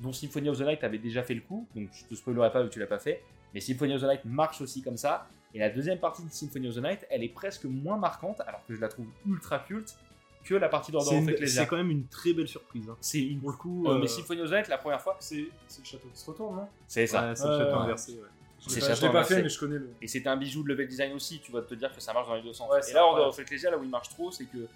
dont 0.04 0.14
Symphony 0.14 0.50
of 0.50 0.58
the 0.60 0.62
Night 0.62 0.84
avait 0.84 1.00
déjà 1.00 1.24
fait 1.24 1.34
le 1.34 1.42
coup, 1.42 1.68
donc 1.76 1.90
je 1.94 2.06
te 2.06 2.14
spoilerai 2.14 2.52
pas 2.52 2.62
vu 2.62 2.70
que 2.70 2.74
tu 2.74 2.80
l'as 2.80 2.86
pas 2.88 3.00
fait, 3.00 3.24
mais 3.56 3.60
Symphony 3.60 3.96
of 3.96 4.02
the 4.02 4.06
Night 4.06 4.22
marche 4.26 4.62
aussi 4.62 4.82
comme 4.84 4.98
ça, 4.98 5.28
et 5.56 5.60
la 5.60 5.70
deuxième 5.70 6.00
partie 6.00 6.24
de 6.24 6.30
Symphony 6.30 6.68
of 6.68 6.76
the 6.76 6.80
Night, 6.84 7.08
elle 7.10 7.24
est 7.24 7.30
presque 7.30 7.66
moins 7.66 7.98
marquante, 7.98 8.42
alors 8.46 8.64
que 8.68 8.76
je 8.76 8.82
la 8.82 8.88
trouve 8.90 9.08
ultra 9.28 9.60
culte, 9.60 9.96
que 10.44 10.56
la 10.56 10.68
partie 10.68 10.92
d'Order 10.92 11.16
of 11.18 11.28
Ecclesia. 11.30 11.62
c'est 11.64 11.68
quand 11.70 11.78
même 11.78 11.90
une 11.92 12.06
très 12.08 12.34
belle 12.34 12.50
surprise. 12.50 12.90
hein. 12.90 12.98
C'est 13.00 13.22
une. 13.22 13.40
Pour 13.40 13.52
le 13.52 13.56
coup, 13.58 13.88
Euh, 13.88 13.92
euh, 13.96 13.98
mais 14.00 14.08
Symphony 14.08 14.42
of 14.42 14.50
the 14.50 14.54
Night, 14.54 14.68
la 14.68 14.78
première 14.78 15.00
fois, 15.02 15.16
C'est 15.22 15.46
c'est 15.68 15.80
le 15.82 15.86
château 15.86 16.10
qui 16.14 16.20
se 16.20 16.30
retourne, 16.30 16.56
non? 16.58 16.68
C'est 16.86 17.08
ça. 17.08 17.30
ouais, 17.30 17.36
c'est 17.36 17.48
le 17.48 17.58
château 17.60 17.76
inversé. 17.78 18.12
ouais. 18.14 18.20
Je 18.60 18.70
C'est 18.70 18.76
l'ai 18.76 18.82
pas- 18.82 18.88
château 18.88 18.96
je 19.00 19.06
l'ai 19.06 19.12
pas 19.14 19.18
inversé. 19.20 19.36
fait, 19.36 19.42
mais 19.44 19.50
je 19.50 19.60
connais 19.60 19.78
le. 19.78 19.94
Et 20.02 20.08
c'est 20.08 20.28
un 20.28 20.36
bijou 20.36 20.64
de 20.64 20.68
level 20.70 20.88
design 20.88 21.14
aussi, 21.14 21.40
tu 21.40 21.52
vas 21.54 21.62
te 21.62 21.74
dire 21.76 21.94
que 21.96 22.02
ça 22.02 22.12
marche 22.12 22.28
dans 22.28 22.36
les 22.36 22.42
deux 22.42 22.52
sens. 22.52 22.70
Ouais, 22.70 22.80
et 22.90 22.94
là, 22.94 23.06
Order 23.06 23.24
of 23.24 23.40
Ecclesia, 23.40 23.72
là 23.72 23.78
où 23.78 23.84
il 23.84 23.90
marche 23.90 24.10
trop, 24.10 24.32
c'est 24.32 24.46
que 24.46 24.68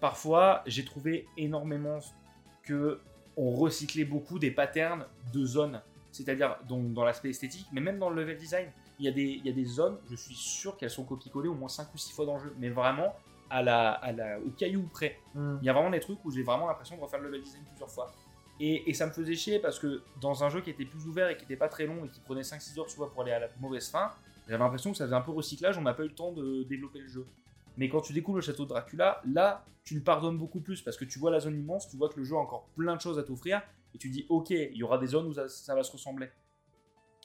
parfois, 0.00 0.62
j'ai 0.66 0.84
trouvé 0.84 1.26
énormément 1.36 1.98
que 2.62 3.00
on 3.38 3.52
recyclait 3.52 4.04
beaucoup 4.04 4.38
des 4.38 4.50
patterns 4.50 5.06
de 5.32 5.46
zones. 5.46 5.80
C'est-à-dire 6.10 6.56
dans 6.68 7.04
l'aspect 7.04 7.30
esthétique, 7.30 7.66
mais 7.72 7.80
même 7.80 7.98
dans 7.98 8.10
le 8.10 8.20
level 8.20 8.36
design. 8.36 8.68
Il 8.98 9.04
y, 9.04 9.08
a 9.08 9.12
des, 9.12 9.22
il 9.22 9.46
y 9.46 9.48
a 9.48 9.52
des 9.52 9.64
zones, 9.64 9.96
je 10.10 10.16
suis 10.16 10.34
sûr 10.34 10.76
qu'elles 10.76 10.90
sont 10.90 11.04
copiées-collées 11.04 11.48
au 11.48 11.54
moins 11.54 11.68
5 11.68 11.94
ou 11.94 11.98
6 11.98 12.12
fois 12.12 12.26
dans 12.26 12.34
le 12.34 12.42
jeu, 12.42 12.54
mais 12.58 12.68
vraiment 12.68 13.14
à 13.48 13.62
la, 13.62 13.92
à 13.92 14.10
la, 14.10 14.40
au 14.40 14.50
caillou 14.50 14.88
près. 14.92 15.20
Il 15.36 15.64
y 15.64 15.68
a 15.68 15.72
vraiment 15.72 15.90
des 15.90 16.00
trucs 16.00 16.18
où 16.24 16.32
j'ai 16.32 16.42
vraiment 16.42 16.66
l'impression 16.66 16.96
de 16.96 17.00
refaire 17.00 17.20
le 17.20 17.28
level 17.28 17.42
design 17.42 17.62
plusieurs 17.68 17.90
fois. 17.90 18.12
Et, 18.58 18.90
et 18.90 18.94
ça 18.94 19.06
me 19.06 19.12
faisait 19.12 19.36
chier 19.36 19.60
parce 19.60 19.78
que 19.78 20.02
dans 20.20 20.42
un 20.42 20.48
jeu 20.48 20.60
qui 20.62 20.70
était 20.70 20.84
plus 20.84 21.06
ouvert 21.06 21.28
et 21.28 21.36
qui 21.36 21.44
n'était 21.44 21.56
pas 21.56 21.68
très 21.68 21.86
long 21.86 22.04
et 22.04 22.08
qui 22.08 22.18
prenait 22.18 22.40
5-6 22.40 22.80
heures 22.80 22.90
souvent 22.90 23.08
pour 23.08 23.22
aller 23.22 23.30
à 23.30 23.38
la 23.38 23.48
mauvaise 23.60 23.88
fin, 23.88 24.10
j'avais 24.48 24.58
l'impression 24.58 24.90
que 24.90 24.96
ça 24.96 25.04
faisait 25.04 25.14
un 25.14 25.20
peu 25.20 25.30
recyclage, 25.30 25.78
on 25.78 25.82
n'a 25.82 25.94
pas 25.94 26.02
eu 26.02 26.08
le 26.08 26.14
temps 26.14 26.32
de 26.32 26.64
développer 26.64 26.98
le 26.98 27.08
jeu. 27.08 27.26
Mais 27.78 27.88
quand 27.88 28.00
tu 28.00 28.12
découvres 28.12 28.38
le 28.38 28.42
château 28.42 28.64
de 28.64 28.68
Dracula, 28.68 29.22
là, 29.24 29.64
tu 29.84 29.94
le 29.94 30.02
pardonnes 30.02 30.36
beaucoup 30.36 30.60
plus 30.60 30.82
parce 30.82 30.96
que 30.96 31.06
tu 31.06 31.18
vois 31.18 31.30
la 31.30 31.40
zone 31.40 31.58
immense, 31.58 31.88
tu 31.88 31.96
vois 31.96 32.10
que 32.10 32.18
le 32.18 32.24
jeu 32.24 32.34
a 32.34 32.38
encore 32.38 32.66
plein 32.76 32.94
de 32.94 33.00
choses 33.00 33.18
à 33.18 33.22
t'offrir 33.22 33.62
et 33.94 33.98
tu 33.98 34.10
dis 34.10 34.26
ok, 34.28 34.50
il 34.50 34.76
y 34.76 34.82
aura 34.82 34.98
des 34.98 35.06
zones 35.06 35.26
où 35.28 35.32
ça, 35.32 35.48
ça 35.48 35.74
va 35.74 35.82
se 35.82 35.92
ressembler. 35.92 36.28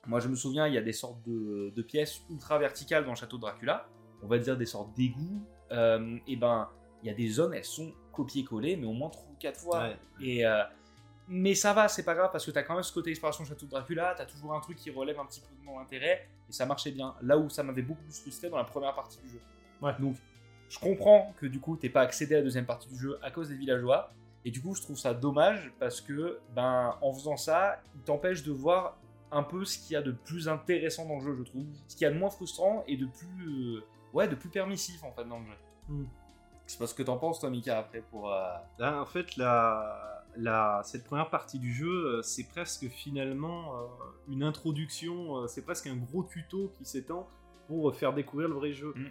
Moi, 0.06 0.20
je 0.20 0.28
me 0.30 0.36
souviens, 0.36 0.68
il 0.68 0.74
y 0.74 0.78
a 0.78 0.82
des 0.82 0.94
sortes 0.94 1.22
de, 1.24 1.74
de 1.76 1.82
pièces 1.82 2.22
ultra 2.30 2.58
verticales 2.60 3.04
dans 3.04 3.12
le 3.12 3.16
château 3.18 3.38
de 3.38 3.42
Dracula, 3.42 3.88
on 4.22 4.28
va 4.28 4.38
dire 4.38 4.56
des 4.56 4.66
sortes 4.66 4.94
d'égouts. 4.96 5.44
euh, 5.72 6.18
et 6.28 6.36
ben, 6.36 6.70
il 7.02 7.08
y 7.08 7.10
a 7.10 7.14
des 7.14 7.28
zones, 7.28 7.54
elles 7.54 7.66
sont 7.66 7.92
copiées-collées, 8.14 8.78
mais 8.78 8.86
au 8.86 8.94
moins 8.94 9.10
3 9.10 9.32
ou 9.32 9.36
4 9.40 9.60
fois. 9.60 9.84
Ouais. 9.84 9.98
Et, 10.22 10.46
euh, 10.46 10.64
mais 11.28 11.56
ça 11.56 11.74
va, 11.74 11.88
c'est 11.88 12.04
pas 12.04 12.16
grave 12.16 12.30
parce 12.32 12.46
que 12.46 12.52
t'as 12.52 12.64
quand 12.64 12.76
même 12.76 12.84
ce 12.84 12.94
côté 12.94 13.10
exploration 13.10 13.44
château 13.44 13.66
de 13.66 13.72
Dracula, 13.72 14.14
t'as 14.16 14.26
toujours 14.26 14.54
un 14.54 14.60
truc 14.60 14.78
qui 14.78 14.92
relève 14.92 15.20
un 15.20 15.26
petit 15.26 15.42
peu 15.42 15.56
de 15.56 15.66
mon 15.66 15.80
intérêt 15.80 16.28
et 16.48 16.52
ça 16.52 16.66
marchait 16.66 16.92
bien. 16.92 17.16
Là 17.22 17.38
où 17.38 17.50
ça 17.50 17.64
m'avait 17.64 17.82
beaucoup 17.82 18.04
plus 18.04 18.20
frustré 18.22 18.50
dans 18.50 18.58
la 18.58 18.66
première 18.66 18.94
partie 18.94 19.20
du 19.22 19.30
jeu. 19.30 19.42
Ouais. 19.82 19.94
Donc, 20.00 20.16
je 20.74 20.80
comprends 20.80 21.32
que 21.40 21.46
du 21.46 21.60
coup 21.60 21.76
t'aies 21.76 21.90
pas 21.90 22.02
accédé 22.02 22.34
à 22.34 22.38
la 22.40 22.44
deuxième 22.44 22.66
partie 22.66 22.90
du 22.90 22.98
jeu 22.98 23.20
à 23.22 23.30
cause 23.30 23.50
des 23.50 23.56
villageois 23.56 24.12
et 24.44 24.50
du 24.50 24.60
coup 24.60 24.74
je 24.74 24.82
trouve 24.82 24.98
ça 24.98 25.14
dommage 25.14 25.72
parce 25.80 26.02
que 26.02 26.40
ben 26.56 26.98
en 27.00 27.14
faisant 27.14 27.38
ça, 27.38 27.80
il 27.94 28.02
t'empêche 28.02 28.42
de 28.42 28.52
voir 28.52 28.98
un 29.32 29.44
peu 29.44 29.66
ce 29.66 29.78
qu'il 29.78 29.94
y 29.94 29.96
a 29.96 30.02
de 30.02 30.12
plus 30.12 30.50
intéressant 30.50 31.06
dans 31.06 31.20
le 31.20 31.22
jeu, 31.22 31.36
je 31.36 31.44
trouve, 31.44 31.66
ce 31.88 31.96
qu'il 31.96 32.06
y 32.06 32.08
a 32.08 32.12
de 32.12 32.18
moins 32.18 32.32
frustrant 32.32 32.84
et 32.88 32.98
de 32.98 33.06
plus 33.06 33.78
euh, 33.78 33.84
ouais 34.14 34.28
de 34.28 34.34
plus 34.34 34.50
permissif 34.50 35.04
en 35.04 35.12
fait 35.12 35.26
dans 35.26 35.40
le 35.40 35.46
jeu. 35.46 35.54
Hmm. 35.90 36.06
Je 36.66 36.72
sais 36.72 36.80
pas 36.80 36.88
ce 36.88 36.96
que 36.96 37.04
t'en 37.04 37.18
penses 37.18 37.40
toi 37.40 37.52
Mika 37.52 37.78
après 37.78 38.02
pour 38.10 38.34
euh, 38.34 38.42
Là, 38.80 39.00
en 39.00 39.06
fait, 39.06 39.38
la, 39.38 40.26
la, 40.38 40.82
cette 40.84 41.04
première 41.04 41.30
partie 41.30 41.60
du 41.60 41.72
jeu, 41.72 42.18
euh, 42.18 42.22
c'est 42.24 42.46
presque 42.46 42.88
finalement 42.88 43.76
euh, 43.76 43.86
une 44.28 44.42
introduction, 44.42 45.48
c'est 45.48 45.62
presque 45.62 45.86
un 45.86 45.98
gros 45.98 46.24
tuto 46.24 46.72
qui 46.80 46.86
s'étend 46.86 47.28
pour 47.68 47.94
faire 47.96 48.14
découvrir 48.14 48.50
le 48.50 48.56
vrai 48.56 48.74
jeu. 48.74 48.94
Mm. 48.96 49.10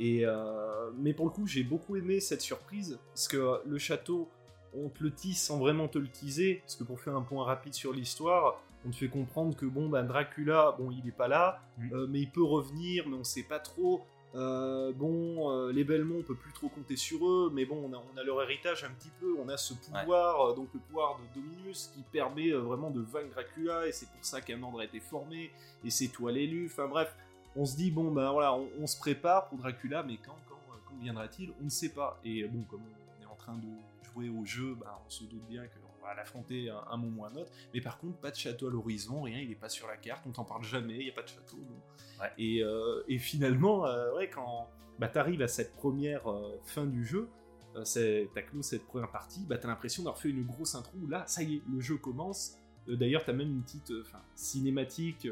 Et, 0.00 0.24
euh, 0.24 0.90
mais 0.98 1.12
pour 1.12 1.26
le 1.26 1.30
coup, 1.30 1.46
j'ai 1.46 1.62
beaucoup 1.62 1.94
aimé 1.96 2.20
cette 2.20 2.40
surprise, 2.40 2.98
parce 3.14 3.28
que 3.28 3.36
euh, 3.36 3.58
le 3.66 3.78
château, 3.78 4.28
on 4.74 4.88
te 4.88 5.02
le 5.02 5.10
tease 5.10 5.38
sans 5.38 5.58
vraiment 5.58 5.88
te 5.88 5.98
le 5.98 6.08
teaser, 6.08 6.62
parce 6.62 6.74
que 6.74 6.84
pour 6.84 7.00
faire 7.00 7.14
un 7.14 7.22
point 7.22 7.44
rapide 7.44 7.74
sur 7.74 7.92
l'histoire, 7.92 8.62
on 8.86 8.90
te 8.90 8.96
fait 8.96 9.08
comprendre 9.08 9.54
que 9.54 9.66
bon, 9.66 9.88
bah, 9.88 10.02
Dracula, 10.02 10.74
bon, 10.78 10.90
il 10.90 11.06
est 11.06 11.16
pas 11.16 11.28
là, 11.28 11.60
euh, 11.92 12.06
mais 12.08 12.20
il 12.20 12.30
peut 12.30 12.42
revenir, 12.42 13.06
mais 13.08 13.16
on 13.16 13.24
sait 13.24 13.42
pas 13.42 13.58
trop. 13.58 14.02
Euh, 14.36 14.92
bon, 14.92 15.50
euh, 15.50 15.72
les 15.72 15.82
Belmont, 15.82 16.18
on 16.20 16.22
peut 16.22 16.36
plus 16.36 16.52
trop 16.52 16.68
compter 16.68 16.96
sur 16.96 17.28
eux, 17.28 17.50
mais 17.52 17.64
bon, 17.64 17.90
on 17.90 17.92
a, 17.92 18.02
on 18.14 18.16
a 18.16 18.22
leur 18.22 18.40
héritage 18.42 18.84
un 18.84 18.90
petit 18.90 19.10
peu, 19.20 19.34
on 19.38 19.48
a 19.48 19.56
ce 19.56 19.74
pouvoir, 19.74 20.50
euh, 20.50 20.54
donc 20.54 20.68
le 20.72 20.80
pouvoir 20.80 21.18
de 21.18 21.40
Dominus, 21.40 21.90
qui 21.94 22.02
permet 22.12 22.52
vraiment 22.52 22.90
de 22.90 23.00
vaincre 23.00 23.30
Dracula, 23.32 23.88
et 23.88 23.92
c'est 23.92 24.08
pour 24.08 24.24
ça 24.24 24.40
qu'un 24.40 24.62
ordre 24.62 24.80
a 24.80 24.84
été 24.84 25.00
formé, 25.00 25.50
et 25.84 25.90
c'est 25.90 26.08
toi 26.08 26.30
l'élu, 26.30 26.70
enfin 26.72 26.86
bref, 26.86 27.14
on 27.56 27.64
se 27.64 27.76
dit, 27.76 27.90
bon, 27.90 28.10
ben 28.12 28.30
voilà, 28.32 28.54
on, 28.54 28.68
on 28.80 28.86
se 28.86 28.98
prépare 28.98 29.48
pour 29.48 29.58
Dracula, 29.58 30.02
mais 30.02 30.16
quand, 30.16 30.36
quand, 30.48 30.58
quand 30.86 30.94
viendra-t-il 31.00 31.52
On 31.60 31.64
ne 31.64 31.70
sait 31.70 31.90
pas. 31.90 32.20
Et 32.24 32.44
bon, 32.44 32.62
comme 32.64 32.82
on 32.82 33.22
est 33.22 33.26
en 33.26 33.36
train 33.36 33.56
de 33.56 33.68
jouer 34.12 34.28
au 34.28 34.44
jeu, 34.44 34.76
ben, 34.78 34.90
on 35.06 35.10
se 35.10 35.24
doute 35.24 35.44
bien 35.48 35.62
qu'on 35.66 36.06
va 36.06 36.14
l'affronter 36.14 36.70
un, 36.70 36.82
un 36.90 36.96
moment 36.96 37.22
ou 37.22 37.24
un 37.26 37.34
autre, 37.36 37.50
mais 37.74 37.80
par 37.80 37.98
contre, 37.98 38.18
pas 38.18 38.30
de 38.30 38.36
château 38.36 38.68
à 38.68 38.70
l'horizon, 38.70 39.22
rien, 39.22 39.38
il 39.38 39.48
n'est 39.48 39.54
pas 39.54 39.68
sur 39.68 39.86
la 39.86 39.96
carte, 39.96 40.24
on 40.26 40.30
t'en 40.30 40.44
parle 40.44 40.64
jamais, 40.64 40.94
il 40.94 41.04
n'y 41.04 41.10
a 41.10 41.14
pas 41.14 41.22
de 41.22 41.28
château, 41.28 41.56
bon. 41.56 42.22
Ouais. 42.22 42.30
Et, 42.38 42.62
euh, 42.62 43.02
et 43.08 43.18
finalement, 43.18 43.86
euh, 43.86 44.14
ouais, 44.16 44.28
quand 44.28 44.68
bah, 44.98 45.08
t'arrives 45.08 45.42
à 45.42 45.48
cette 45.48 45.74
première 45.74 46.30
euh, 46.30 46.58
fin 46.64 46.86
du 46.86 47.04
jeu, 47.04 47.28
t'as 47.74 48.42
clos 48.42 48.62
cette 48.62 48.84
première 48.86 49.10
partie, 49.10 49.44
bah, 49.46 49.56
t'as 49.56 49.68
l'impression 49.68 50.02
d'avoir 50.02 50.18
fait 50.18 50.30
une 50.30 50.44
grosse 50.44 50.74
intro 50.74 50.96
où 51.02 51.06
là, 51.06 51.24
ça 51.26 51.42
y 51.42 51.56
est, 51.56 51.62
le 51.72 51.80
jeu 51.80 51.96
commence. 51.96 52.56
D'ailleurs, 52.88 53.24
t'as 53.24 53.32
même 53.32 53.50
une 53.50 53.62
petite 53.62 53.92
cinématique 54.34 55.28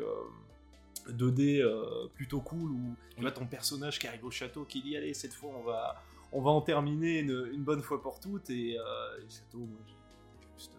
2D 1.11 1.61
euh, 1.61 2.09
plutôt 2.15 2.41
cool 2.41 2.71
où 2.71 2.95
tu 3.15 3.23
vois 3.23 3.31
ton 3.31 3.47
personnage 3.47 3.99
qui 3.99 4.07
arrive 4.07 4.25
au 4.25 4.31
château 4.31 4.65
qui 4.65 4.83
dit 4.83 4.97
allez 4.97 5.15
cette 5.15 5.35
fois 5.35 5.51
on 5.59 5.63
va 5.63 6.03
on 6.33 6.43
va 6.43 6.51
en 6.51 6.61
terminer 6.61 7.21
une, 7.21 7.63
bonne 7.63 7.83
fois 7.83 8.03
pour 8.03 8.21
toutes 8.21 8.51
et, 8.51 8.79
euh, 8.79 8.83
château 9.29 9.59
moi 9.59 9.79
euh, 9.81 10.79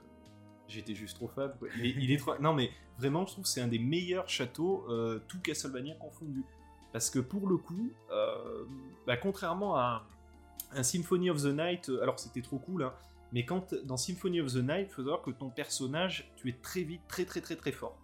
j'étais 0.68 0.94
juste 0.94 1.16
trop 1.16 1.28
quoi. 1.28 1.52
Il, 1.82 2.12
est, 2.12 2.18
trop 2.18 2.38
non 2.40 2.54
mais 2.54 2.72
vraiment 2.98 3.26
je 3.26 3.34
trouve 3.34 3.46
c'est 3.46 3.62
un 3.62 3.68
des 3.68 3.80
meilleurs 3.80 4.30
châteaux 4.30 4.86
euh, 4.90 5.20
tout 5.28 5.40
Castlevania 5.40 5.96
confondu 5.96 6.44
parce 6.94 7.10
que 7.10 7.20
pour 7.20 7.48
le 7.48 7.58
coup 7.58 7.92
bah, 9.08 9.18
contrairement 9.18 9.76
à 9.76 10.06
un, 10.72 10.84
Symphony 10.84 11.30
of 11.30 11.42
the 11.42 11.48
Night 11.48 11.92
alors 12.02 12.20
c'était 12.20 12.42
trop 12.42 12.60
cool 12.60 12.84
hein, 12.84 12.94
mais 13.32 13.46
quand 13.46 13.74
dans 13.86 13.98
Symphony 13.98 14.42
of 14.42 14.54
the 14.54 14.58
Night 14.58 14.88
il 14.90 14.94
faut 14.94 15.02
savoir 15.02 15.22
que 15.22 15.32
ton 15.32 15.50
personnage 15.50 16.32
tu 16.36 16.50
es 16.50 16.54
très 16.54 16.84
vite 16.84 17.02
très 17.08 17.26
très 17.26 17.42
très 17.42 17.56
très 17.56 17.72
fort 17.72 17.98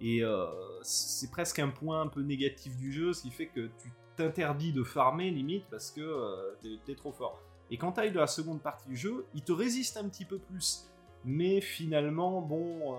et 0.00 0.22
euh, 0.24 0.46
c'est 0.82 1.30
presque 1.30 1.58
un 1.58 1.68
point 1.68 2.02
un 2.02 2.06
peu 2.08 2.22
négatif 2.22 2.76
du 2.76 2.92
jeu, 2.92 3.12
ce 3.12 3.22
qui 3.22 3.30
fait 3.30 3.46
que 3.46 3.68
tu 3.82 3.92
t'interdis 4.16 4.72
de 4.72 4.82
farmer 4.82 5.30
limite 5.30 5.64
parce 5.70 5.90
que 5.90 6.00
euh, 6.00 6.54
t'es- 6.86 6.94
trop 6.94 7.12
fort. 7.12 7.40
Et 7.70 7.76
quand 7.76 7.92
t'ailles 7.92 8.12
de 8.12 8.18
la 8.18 8.26
seconde 8.26 8.60
partie 8.60 8.88
du 8.88 8.96
jeu, 8.96 9.24
il 9.34 9.42
te 9.42 9.52
résiste 9.52 9.96
un 9.96 10.08
petit 10.08 10.24
peu 10.24 10.38
plus. 10.38 10.86
Mais 11.24 11.60
finalement, 11.60 12.40
bon, 12.40 12.94
euh, 12.94 12.98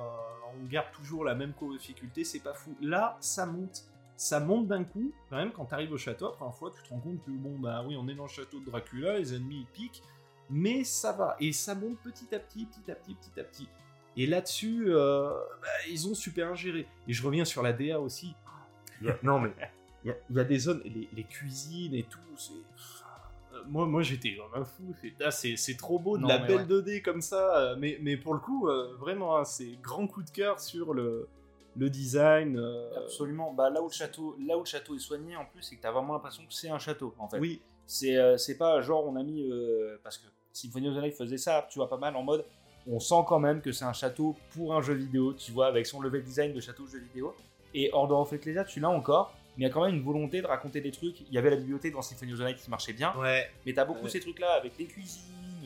on 0.61 0.65
garde 0.67 0.91
toujours 0.93 1.25
la 1.25 1.35
même 1.35 1.53
courbe 1.53 1.73
de 1.73 1.77
difficulté, 1.77 2.23
c'est 2.23 2.39
pas 2.39 2.53
fou. 2.53 2.75
Là, 2.81 3.17
ça 3.19 3.45
monte. 3.45 3.83
Ça 4.15 4.39
monte 4.39 4.67
d'un 4.67 4.83
coup, 4.83 5.11
quand 5.29 5.37
même, 5.37 5.51
quand 5.51 5.65
t'arrives 5.65 5.91
au 5.91 5.97
château, 5.97 6.25
la 6.27 6.31
première 6.33 6.53
fois, 6.55 6.71
tu 6.75 6.83
te 6.83 6.89
rends 6.89 6.99
compte 6.99 7.23
que, 7.25 7.31
bon, 7.31 7.57
bah 7.57 7.83
oui, 7.87 7.97
on 7.99 8.07
est 8.07 8.13
dans 8.13 8.25
le 8.25 8.29
château 8.29 8.59
de 8.59 8.65
Dracula, 8.65 9.17
les 9.17 9.33
ennemis, 9.33 9.61
ils 9.61 9.65
piquent, 9.65 10.03
mais 10.49 10.83
ça 10.83 11.11
va. 11.11 11.35
Et 11.39 11.51
ça 11.51 11.73
monte 11.73 11.97
petit 12.03 12.33
à 12.35 12.39
petit, 12.39 12.65
petit 12.65 12.91
à 12.91 12.95
petit, 12.95 13.15
petit 13.15 13.39
à 13.39 13.43
petit. 13.43 13.67
Et 14.17 14.25
là-dessus, 14.27 14.85
euh, 14.87 15.29
bah, 15.61 15.67
ils 15.89 16.07
ont 16.07 16.13
super 16.13 16.55
géré. 16.55 16.85
Et 17.07 17.13
je 17.13 17.25
reviens 17.25 17.45
sur 17.45 17.63
la 17.63 17.71
DA 17.73 17.99
aussi. 17.99 18.33
Il 19.01 19.07
y 19.07 19.09
a- 19.09 19.17
non 19.23 19.39
mais 19.39 19.51
il 20.03 20.09
y, 20.09 20.11
a- 20.11 20.17
il 20.29 20.35
y 20.35 20.39
a 20.39 20.43
des 20.43 20.59
zones, 20.59 20.81
les, 20.85 21.07
les 21.13 21.23
cuisines 21.23 21.95
et 21.95 22.03
tout. 22.03 22.19
c'est- 22.35 22.51
euh, 23.53 23.63
Moi, 23.67 23.85
moi 23.85 24.01
j'étais 24.01 24.35
comme 24.35 24.61
un 24.61 24.65
fou. 24.65 24.93
C'est 25.01 25.13
ah, 25.23 25.31
c'est- 25.31 25.77
trop 25.77 25.97
beau 25.99 26.17
de 26.17 26.23
Non, 26.23 26.27
la 26.27 26.39
belle 26.39 26.67
2D 26.67 27.01
comme 27.01 27.21
ça. 27.21 27.57
euh, 27.71 27.75
Mais, 27.77 27.97
mais 28.01 28.17
pour 28.17 28.33
le 28.33 28.39
coup, 28.39 28.67
euh, 28.67 28.95
vraiment, 28.99 29.37
hein, 29.37 29.45
c'est 29.45 29.77
grand 29.81 30.07
coup 30.07 30.23
de 30.23 30.29
cœur 30.29 30.59
sur 30.59 30.93
le, 30.93 31.27
le 31.77 31.89
design. 31.89 32.57
euh, 32.57 32.89
Absolument. 32.97 33.53
Bah, 33.53 33.69
là, 33.69 33.81
où 33.81 33.87
le 33.87 33.93
château, 33.93 34.35
là 34.45 34.57
où 34.57 34.61
le 34.61 34.65
château 34.65 34.95
est 34.95 34.99
soigné, 34.99 35.35
en 35.37 35.45
plus, 35.45 35.61
c'est 35.61 35.75
que 35.77 35.81
tu 35.81 35.87
as 35.87 35.91
vraiment 35.91 36.13
l'impression 36.13 36.43
que 36.45 36.53
c'est 36.53 36.69
un 36.69 36.79
château, 36.79 37.13
en 37.17 37.29
fait. 37.29 37.39
Oui, 37.39 37.61
C'est 37.85 38.15
euh, 38.17 38.37
c'est 38.37 38.57
pas 38.57 38.81
genre 38.81 39.05
on 39.07 39.15
a 39.15 39.23
mis. 39.23 39.49
euh, 39.51 39.97
parce 40.03 40.17
que 40.17 40.27
Symphony 40.53 40.89
of 40.89 40.95
the 40.95 41.01
Night 41.01 41.15
faisait 41.15 41.37
ça, 41.37 41.65
tu 41.69 41.79
vois, 41.79 41.89
pas 41.89 41.97
mal 41.97 42.15
en 42.15 42.23
mode. 42.23 42.45
On 42.87 42.99
sent 42.99 43.23
quand 43.27 43.39
même 43.39 43.61
que 43.61 43.71
c'est 43.71 43.85
un 43.85 43.93
château 43.93 44.35
pour 44.55 44.75
un 44.75 44.81
jeu 44.81 44.93
vidéo, 44.93 45.33
tu 45.33 45.51
vois, 45.51 45.67
avec 45.67 45.85
son 45.85 46.01
level 46.01 46.23
design 46.23 46.53
de 46.53 46.59
château 46.59 46.87
jeu 46.87 46.99
vidéo. 46.99 47.35
Et 47.73 47.89
Order 47.93 48.15
of 48.15 48.33
Ecclesia, 48.33 48.65
tu 48.65 48.79
l'as 48.79 48.89
encore, 48.89 49.33
mais 49.57 49.65
il 49.65 49.67
y 49.67 49.69
a 49.69 49.73
quand 49.73 49.85
même 49.85 49.95
une 49.95 50.03
volonté 50.03 50.41
de 50.41 50.47
raconter 50.47 50.81
des 50.81 50.91
trucs. 50.91 51.21
Il 51.21 51.33
y 51.33 51.37
avait 51.37 51.51
la 51.51 51.55
bibliothèque 51.57 51.93
dans 51.93 52.01
Symphony 52.01 52.33
of 52.33 52.39
the 52.39 52.43
Night 52.43 52.57
qui 52.57 52.69
marchait 52.69 52.93
bien, 52.93 53.13
ouais. 53.17 53.49
mais 53.65 53.73
t'as 53.73 53.85
beaucoup 53.85 54.03
Ouais. 54.05 54.09
ces 54.09 54.19
trucs-là 54.19 54.53
avec 54.53 54.73
les 54.77 54.85
cuisines, 54.85 55.21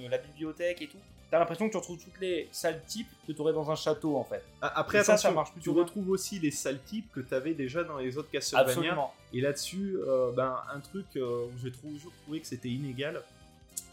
la 0.09 0.17
bibliothèque 0.17 0.81
et 0.81 0.87
tout. 0.87 0.97
T'as 1.31 1.39
l'impression 1.39 1.65
que 1.65 1.71
tu 1.71 1.77
retrouves 1.77 1.97
toutes 1.97 2.19
les 2.21 2.47
salles 2.51 2.81
types 2.85 3.09
que 3.25 3.31
tu 3.31 3.41
aurais 3.41 3.51
dans 3.51 3.69
un 3.71 3.75
château 3.75 4.15
en 4.15 4.23
fait. 4.23 4.43
Après, 4.61 5.03
ça, 5.03 5.31
marche 5.31 5.49
tu 5.59 5.71
bien. 5.71 5.81
retrouves 5.81 6.09
aussi 6.11 6.37
les 6.39 6.51
salles 6.51 6.79
types 6.83 7.11
que 7.11 7.19
tu 7.19 7.33
avais 7.33 7.55
déjà 7.55 7.83
dans 7.83 7.97
les 7.97 8.15
autres 8.17 8.29
Castlevania. 8.29 8.69
Absolument. 8.69 9.13
Et 9.33 9.41
là-dessus, 9.41 9.97
euh, 10.07 10.31
ben, 10.31 10.55
un 10.71 10.79
truc 10.79 11.05
euh, 11.15 11.45
où 11.47 11.51
j'ai 11.61 11.71
toujours 11.71 12.11
trouvé 12.23 12.39
que 12.41 12.47
c'était 12.47 12.69
inégal, 12.69 13.23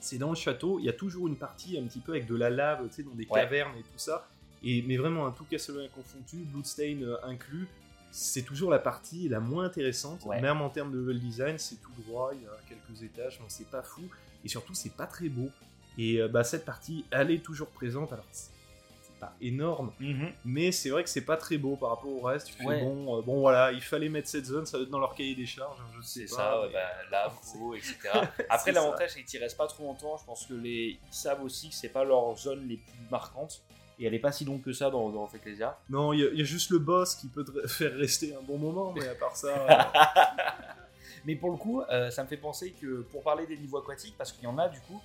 c'est 0.02 0.18
dans 0.18 0.30
le 0.30 0.34
château, 0.36 0.78
il 0.78 0.84
y 0.84 0.88
a 0.88 0.92
toujours 0.92 1.26
une 1.28 1.36
partie 1.36 1.78
un 1.78 1.84
petit 1.84 2.00
peu 2.00 2.12
avec 2.12 2.26
de 2.26 2.34
la 2.36 2.50
lave, 2.50 2.86
tu 2.88 2.94
sais, 2.96 3.02
dans 3.02 3.14
des 3.14 3.26
Ouais. 3.30 3.40
cavernes 3.40 3.76
et 3.78 3.82
tout 3.82 3.98
ça. 3.98 4.28
Et, 4.64 4.82
mais 4.82 4.96
vraiment, 4.96 5.26
un 5.26 5.32
tout 5.32 5.44
Castlevania 5.44 5.88
confondu, 5.88 6.44
Bloodstain 6.44 7.02
euh, 7.02 7.16
inclus, 7.24 7.66
c'est 8.10 8.42
toujours 8.42 8.70
la 8.70 8.78
partie 8.78 9.28
la 9.28 9.40
moins 9.40 9.64
intéressante. 9.64 10.24
Ouais. 10.24 10.40
Même 10.40 10.60
en 10.60 10.68
termes 10.70 10.92
de 10.92 10.98
level 10.98 11.18
design, 11.18 11.58
c'est 11.58 11.76
tout 11.80 11.90
droit, 12.06 12.30
il 12.34 12.42
y 12.42 12.46
a 12.46 12.50
quelques 12.68 13.02
étages, 13.02 13.40
c'est 13.48 13.68
pas 13.68 13.82
fou. 13.82 14.02
Et 14.44 14.48
surtout, 14.48 14.74
c'est 14.74 14.94
pas 14.94 15.06
très 15.06 15.28
beau. 15.28 15.48
Et 15.98 16.20
euh, 16.20 16.28
bah, 16.28 16.44
cette 16.44 16.64
partie, 16.64 17.04
elle 17.10 17.30
est 17.30 17.42
toujours 17.42 17.68
présente. 17.68 18.12
Alors, 18.12 18.26
pas 19.22 19.34
énorme, 19.40 19.92
Mhm. 20.00 20.32
mais 20.44 20.72
c'est 20.72 20.90
vrai 20.90 21.04
que 21.04 21.08
c'est 21.10 21.24
pas 21.24 21.36
très 21.36 21.56
beau 21.56 21.76
par 21.76 21.90
rapport 21.90 22.10
au 22.10 22.20
reste. 22.20 22.48
Tu 22.48 22.54
fais, 22.54 22.64
Ouais. 22.66 22.80
bon, 22.82 23.18
euh, 23.18 23.22
bon 23.22 23.38
voilà, 23.40 23.70
il 23.70 23.80
fallait 23.80 24.08
mettre 24.08 24.28
cette 24.28 24.46
zone, 24.46 24.66
ça 24.66 24.76
doit 24.78 24.84
être 24.84 24.90
dans 24.90 24.98
leur 24.98 25.14
cahier 25.14 25.34
des 25.36 25.46
charges, 25.46 25.78
hein, 25.80 25.90
je 25.96 26.02
sais 26.04 26.24
pas. 26.24 26.36
ça, 26.36 26.60
mais- 26.66 26.72
bah, 26.72 26.80
là, 27.12 27.32
gros, 27.54 27.74
etc. 27.74 27.96
Après, 28.50 28.72
l'avantage, 28.72 29.10
c'est 29.14 29.22
qu'ils 29.22 29.40
restent 29.40 29.56
pas 29.56 29.68
trop 29.68 29.84
longtemps. 29.84 30.16
Je 30.18 30.24
pense 30.24 30.44
que 30.46 30.54
les... 30.54 30.98
ils 31.08 31.14
savent 31.14 31.42
aussi 31.44 31.68
que 31.68 31.74
c'est 31.76 31.88
pas 31.90 32.02
leur 32.04 32.36
zone 32.36 32.66
les 32.68 32.78
plus 32.78 32.98
marquantes. 33.10 33.62
Et 33.98 34.06
elle 34.06 34.14
est 34.14 34.18
pas 34.18 34.32
si 34.32 34.44
longue 34.44 34.62
que 34.62 34.72
ça 34.72 34.90
dans, 34.90 35.10
dans 35.10 35.28
Ecclesia. 35.28 35.78
Non, 35.88 36.12
il 36.12 36.20
y, 36.20 36.26
a- 36.26 36.30
il 36.32 36.38
y 36.38 36.40
a 36.40 36.44
juste 36.44 36.70
le 36.70 36.78
boss 36.80 37.14
qui 37.14 37.28
peut 37.28 37.44
te 37.44 37.52
re- 37.52 37.68
faire 37.68 37.92
rester 37.94 38.34
un 38.34 38.42
bon 38.42 38.58
moment, 38.58 38.92
mais 38.92 39.06
à 39.06 39.14
part 39.14 39.36
ça. 39.36 39.48
euh, 39.48 40.52
Mais 41.24 41.36
pour 41.36 41.50
le 41.50 41.56
coup, 41.56 41.82
euh, 41.82 42.10
ça 42.10 42.24
me 42.24 42.28
fait 42.28 42.36
penser 42.36 42.72
que 42.72 43.02
pour 43.02 43.22
parler 43.22 43.46
des 43.46 43.56
niveaux 43.56 43.78
aquatiques, 43.78 44.16
parce 44.18 44.32
qu'il 44.32 44.42
y 44.42 44.46
en 44.48 44.58
a 44.58 44.68
du 44.68 44.80
coup, 44.80 45.00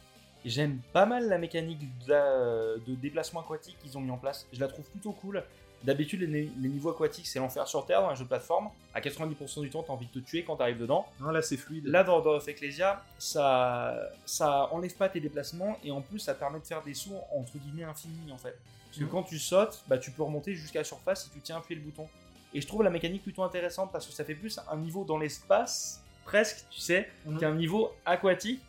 j'aime 0.49 0.79
pas 0.93 1.05
mal 1.05 1.27
la 1.27 1.37
mécanique 1.37 1.79
de, 2.05 2.09
la- 2.11 2.77
de 2.85 2.95
déplacement 2.95 3.41
aquatique 3.41 3.77
qu'ils 3.79 3.97
ont 3.97 4.01
mis 4.01 4.11
en 4.11 4.17
place. 4.17 4.47
Je 4.53 4.59
la 4.59 4.67
trouve 4.67 4.85
plutôt 4.89 5.11
cool. 5.11 5.43
D'habitude, 5.83 6.21
les, 6.21 6.49
les 6.59 6.69
niveaux 6.69 6.89
aquatiques, 6.89 7.27
c'est 7.27 7.37
l'enfer 7.37 7.67
sur 7.67 7.85
Terre 7.85 8.01
dans 8.01 8.09
un 8.09 8.15
jeu 8.15 8.23
de 8.23 8.29
plateforme. 8.29 8.69
À 8.95 8.99
90% 8.99 9.61
du 9.61 9.69
temps, 9.69 9.83
t'as 9.83 9.93
envie 9.93 10.07
de 10.07 10.11
te 10.11 10.25
tuer 10.25 10.43
quand 10.43 10.55
t'arrives 10.55 10.79
dedans. 10.79 11.05
non, 11.19 11.29
là 11.29 11.41
c'est 11.43 11.55
fluide. 11.57 11.85
Là, 11.85 12.03
dans, 12.03 12.19
dans 12.19 12.39
Ecclesia, 12.39 13.03
ça, 13.19 13.95
ça 14.25 14.69
enlève 14.73 14.95
pas 14.95 15.07
tes 15.09 15.19
déplacements 15.19 15.77
et 15.83 15.91
en 15.91 16.01
plus, 16.01 16.19
ça 16.19 16.33
permet 16.33 16.59
de 16.59 16.65
faire 16.65 16.81
des 16.83 16.93
sauts 16.95 17.21
entre 17.31 17.57
guillemets 17.59 17.83
infinis 17.83 18.31
en 18.31 18.37
fait. 18.37 18.57
Parce 18.87 18.97
que 18.97 19.03
Mhm. 19.03 19.09
quand 19.11 19.23
tu 19.23 19.37
sautes, 19.37 19.83
bah, 19.87 19.97
tu 19.99 20.09
peux 20.11 20.23
remonter 20.23 20.55
jusqu'à 20.55 20.79
la 20.79 20.83
surface 20.85 21.25
si 21.25 21.29
tu 21.29 21.39
tiens 21.41 21.57
appuyé 21.57 21.79
le 21.79 21.85
bouton. 21.85 22.07
Et 22.55 22.61
je 22.61 22.65
trouve 22.67 22.81
la 22.81 22.89
mécanique 22.89 23.21
plutôt 23.21 23.43
intéressante 23.43 23.91
parce 23.91 24.07
que 24.07 24.13
ça 24.13 24.23
fait 24.23 24.33
plus 24.33 24.59
un 24.71 24.77
niveau 24.77 25.03
dans 25.03 25.19
l'espace, 25.19 26.01
presque, 26.25 26.65
tu 26.71 26.79
sais, 26.79 27.07
Mhm. 27.25 27.37
qu'un 27.37 27.53
niveau 27.53 27.91
aquatique. 28.05 28.61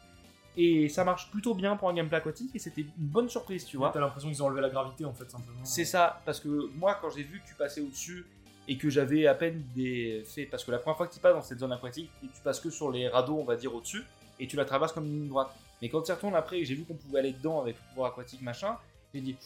Et 0.60 0.88
ça 0.88 1.04
marche 1.04 1.30
plutôt 1.30 1.54
bien 1.54 1.76
pour 1.76 1.88
un 1.88 1.94
gameplay 1.94 2.16
aquatique 2.16 2.50
et 2.52 2.58
c'était 2.58 2.80
une 2.80 2.90
bonne 2.96 3.28
surprise, 3.28 3.64
tu 3.64 3.76
vois. 3.76 3.90
T'as 3.94 4.00
l'impression 4.00 4.28
qu'ils 4.28 4.42
ont 4.42 4.46
enlevé 4.46 4.60
la 4.60 4.70
gravité 4.70 5.04
en 5.04 5.14
fait, 5.14 5.30
simplement. 5.30 5.60
C'est 5.62 5.84
ça, 5.84 6.20
parce 6.26 6.40
que 6.40 6.68
moi, 6.74 6.98
quand 7.00 7.10
j'ai 7.10 7.22
vu 7.22 7.40
que 7.40 7.46
tu 7.46 7.54
passais 7.54 7.80
au-dessus 7.80 8.26
et 8.66 8.76
que 8.76 8.90
j'avais 8.90 9.28
à 9.28 9.34
peine 9.34 9.62
des 9.76 10.24
faits, 10.26 10.50
parce 10.50 10.64
que 10.64 10.72
la 10.72 10.78
première 10.78 10.96
fois 10.96 11.06
que 11.06 11.14
tu 11.14 11.20
passes 11.20 11.34
dans 11.34 11.42
cette 11.42 11.60
zone 11.60 11.70
aquatique, 11.70 12.10
et 12.24 12.26
tu 12.26 12.42
passes 12.42 12.58
que 12.58 12.70
sur 12.70 12.90
les 12.90 13.06
radeaux, 13.08 13.38
on 13.38 13.44
va 13.44 13.54
dire 13.54 13.72
au-dessus, 13.72 14.02
et 14.40 14.48
tu 14.48 14.56
la 14.56 14.64
traverses 14.64 14.92
comme 14.92 15.06
une 15.06 15.20
ligne 15.20 15.28
droite. 15.28 15.54
Mais 15.80 15.88
quand 15.88 16.02
tu 16.02 16.10
retournes 16.10 16.34
après 16.34 16.58
et 16.58 16.64
j'ai 16.64 16.74
vu 16.74 16.84
qu'on 16.84 16.96
pouvait 16.96 17.20
aller 17.20 17.32
dedans 17.32 17.60
avec 17.60 17.76
le 17.76 17.82
pouvoir 17.90 18.10
aquatique 18.10 18.42
machin, 18.42 18.76
j'ai 19.14 19.20
dit 19.20 19.36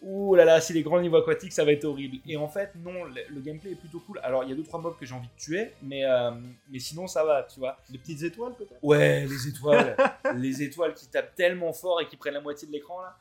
Ouh 0.00 0.34
là 0.36 0.44
là, 0.44 0.60
si 0.60 0.72
les 0.72 0.82
grands 0.82 1.00
niveaux 1.00 1.16
aquatiques, 1.16 1.52
ça 1.52 1.64
va 1.64 1.72
être 1.72 1.84
horrible. 1.84 2.18
Et 2.26 2.36
en 2.36 2.48
fait, 2.48 2.72
non, 2.76 3.04
le, 3.04 3.20
le 3.28 3.40
gameplay 3.40 3.72
est 3.72 3.76
plutôt 3.76 3.98
cool. 4.00 4.20
Alors, 4.22 4.44
il 4.44 4.50
y 4.50 4.52
a 4.52 4.56
deux 4.56 4.62
trois 4.62 4.80
mobs 4.80 4.96
que 4.96 5.04
j'ai 5.04 5.14
envie 5.14 5.26
de 5.28 5.40
tuer, 5.40 5.72
mais, 5.82 6.04
euh, 6.04 6.30
mais 6.70 6.78
sinon, 6.78 7.06
ça 7.08 7.24
va, 7.24 7.42
tu 7.42 7.58
vois. 7.58 7.76
Les 7.90 7.98
petites 7.98 8.22
étoiles 8.22 8.54
peut-être? 8.54 8.78
Ouais, 8.82 9.26
les 9.26 9.48
étoiles, 9.48 9.96
les 10.36 10.62
étoiles 10.62 10.94
qui 10.94 11.08
tapent 11.08 11.34
tellement 11.34 11.72
fort 11.72 12.00
et 12.00 12.06
qui 12.06 12.16
prennent 12.16 12.34
la 12.34 12.40
moitié 12.40 12.68
de 12.68 12.72
l'écran 12.72 13.00
là. 13.00 13.16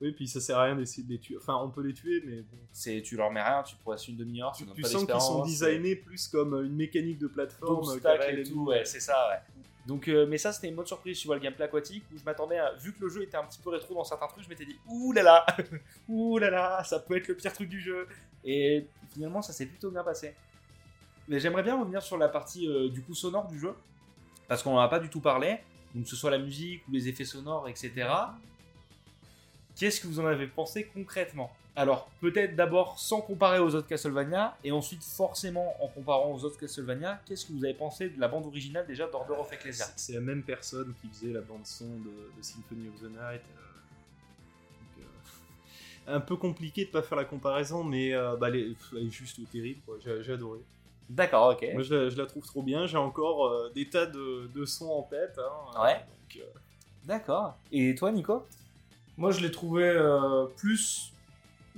Oui, 0.00 0.10
puis 0.10 0.26
ça 0.26 0.40
sert 0.40 0.58
à 0.58 0.64
rien 0.64 0.74
d'essayer 0.74 1.04
de 1.04 1.12
les 1.12 1.18
tuer. 1.20 1.36
Enfin, 1.36 1.56
on 1.62 1.70
peut 1.70 1.82
les 1.82 1.94
tuer, 1.94 2.22
mais 2.26 2.42
bon. 2.42 2.58
C'est, 2.72 3.02
tu 3.02 3.16
leur 3.16 3.30
mets 3.30 3.42
rien, 3.42 3.62
tu 3.62 3.76
pourrais 3.76 3.96
une 4.08 4.16
demi-heure, 4.16 4.52
Tu, 4.52 4.66
tu 4.66 4.82
pas 4.82 4.88
sens 4.88 5.04
qu'ils 5.04 5.20
sont 5.20 5.44
designés 5.44 5.94
plus 5.94 6.26
comme 6.26 6.54
une 6.64 6.74
mécanique 6.74 7.18
de 7.18 7.28
plateforme. 7.28 8.00
qu'avec 8.00 8.38
et 8.38 8.42
tout, 8.42 8.64
ouais, 8.64 8.84
c'est 8.84 8.98
ça, 8.98 9.14
ouais. 9.30 9.51
Donc, 9.86 10.06
euh, 10.08 10.26
mais 10.28 10.38
ça, 10.38 10.52
c'était 10.52 10.68
une 10.68 10.76
bonne 10.76 10.86
surprise, 10.86 11.18
tu 11.18 11.26
vois, 11.26 11.36
le 11.36 11.42
gameplay 11.42 11.64
aquatique, 11.64 12.04
où 12.14 12.18
je 12.18 12.24
m'attendais 12.24 12.58
à. 12.58 12.72
Vu 12.74 12.92
que 12.92 13.00
le 13.00 13.08
jeu 13.08 13.22
était 13.22 13.36
un 13.36 13.44
petit 13.44 13.58
peu 13.58 13.70
rétro 13.70 13.94
dans 13.94 14.04
certains 14.04 14.28
trucs, 14.28 14.44
je 14.44 14.48
m'étais 14.48 14.64
dit, 14.64 14.78
ouh 14.86 15.12
là 15.12 15.44
ça 16.84 17.00
peut 17.00 17.16
être 17.16 17.28
le 17.28 17.34
pire 17.34 17.52
truc 17.52 17.68
du 17.68 17.80
jeu. 17.80 18.06
Et 18.44 18.86
finalement, 19.12 19.42
ça 19.42 19.52
s'est 19.52 19.66
plutôt 19.66 19.90
bien 19.90 20.04
passé. 20.04 20.34
Mais 21.28 21.40
j'aimerais 21.40 21.62
bien 21.62 21.78
revenir 21.78 22.02
sur 22.02 22.16
la 22.16 22.28
partie 22.28 22.68
euh, 22.68 22.88
du 22.88 23.02
coup 23.02 23.14
sonore 23.14 23.48
du 23.48 23.58
jeu, 23.58 23.74
parce 24.48 24.62
qu'on 24.62 24.72
n'en 24.74 24.80
a 24.80 24.88
pas 24.88 25.00
du 25.00 25.08
tout 25.08 25.20
parlé, 25.20 25.58
que 25.94 26.08
ce 26.08 26.16
soit 26.16 26.30
la 26.30 26.38
musique 26.38 26.86
ou 26.88 26.92
les 26.92 27.08
effets 27.08 27.24
sonores, 27.24 27.68
etc. 27.68 28.08
Qu'est-ce 29.76 30.00
que 30.00 30.06
vous 30.06 30.20
en 30.20 30.26
avez 30.26 30.46
pensé 30.46 30.84
concrètement? 30.92 31.52
Alors, 31.74 32.10
peut-être 32.20 32.54
d'abord 32.54 32.98
sans 32.98 33.22
comparer 33.22 33.58
aux 33.58 33.74
autres 33.74 33.88
Castlevania, 33.88 34.56
et 34.62 34.72
ensuite 34.72 35.02
forcément 35.02 35.74
en 35.82 35.88
comparant 35.88 36.30
aux 36.34 36.44
autres 36.44 36.58
Castlevania, 36.58 37.20
qu'est-ce 37.24 37.46
que 37.46 37.52
vous 37.54 37.64
avez 37.64 37.72
pensé 37.72 38.10
de 38.10 38.20
la 38.20 38.28
bande 38.28 38.44
originale 38.46 38.86
déjà 38.86 39.06
d'Order 39.06 39.32
of 39.40 39.50
Ecclesia? 39.52 39.86
C'est 39.96 39.98
c'est 39.98 40.12
la 40.12 40.20
même 40.20 40.42
personne 40.42 40.92
qui 41.00 41.08
faisait 41.08 41.32
la 41.32 41.40
bande 41.40 41.64
son 41.66 41.86
de, 41.86 42.30
de 42.36 42.42
Symphony 42.42 42.88
of 42.88 43.00
the 43.00 43.04
Night. 43.04 43.40
euh, 43.56 43.70
donc, 44.98 45.06
euh, 46.08 46.14
un 46.16 46.20
peu 46.20 46.36
compliqué 46.36 46.84
de 46.84 46.90
pas 46.90 47.00
faire 47.02 47.16
la 47.16 47.24
comparaison, 47.24 47.82
mais 47.84 48.12
euh, 48.12 48.36
bah, 48.36 48.48
elle, 48.48 48.56
est, 48.56 48.76
elle 48.92 49.06
est 49.06 49.10
juste 49.10 49.40
terrible. 49.50 49.80
J'ai 50.20 50.32
adoré. 50.34 50.58
D'accord, 51.08 51.52
ok. 51.54 51.66
Moi, 51.72 51.82
je 51.82 51.94
la, 51.94 52.08
je 52.10 52.16
la 52.18 52.26
trouve 52.26 52.44
trop 52.46 52.62
bien. 52.62 52.86
J'ai 52.86 52.98
encore 52.98 53.46
euh, 53.46 53.72
des 53.74 53.88
tas 53.88 54.04
de, 54.06 54.46
de 54.54 54.64
sons 54.66 54.90
en 54.90 55.02
tête. 55.04 55.38
hein. 55.38 55.82
Ouais. 55.82 56.04
Euh, 56.36 56.40
D'accord. 57.04 57.56
Et 57.70 57.94
toi, 57.94 58.12
Nico? 58.12 58.46
Moi, 59.16 59.30
je 59.30 59.40
l'ai 59.40 59.50
trouvé 59.50 59.84
euh, 59.84 60.44
plus 60.56 61.11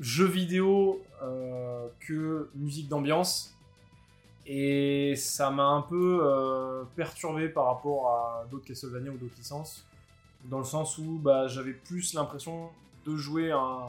jeu 0.01 0.27
vidéo 0.27 1.03
euh, 1.23 1.87
que 2.01 2.49
musique 2.55 2.89
d'ambiance. 2.89 3.55
Et 4.47 5.15
ça 5.17 5.51
m'a 5.51 5.65
un 5.65 5.81
peu 5.83 6.21
euh, 6.23 6.85
perturbé 6.97 7.49
par 7.49 7.67
rapport 7.67 8.11
à 8.11 8.45
d'autres 8.51 8.67
Castlevania 8.67 9.11
ou 9.11 9.17
d'autres 9.17 9.37
licences. 9.39 9.87
Dans 10.45 10.59
le 10.59 10.65
sens 10.65 10.99
où 10.99 11.19
bah, 11.19 11.47
j'avais 11.49 11.73
plus 11.73 12.13
l'impression 12.13 12.69
de 13.07 13.17
jouer 13.17 13.51
un. 13.53 13.89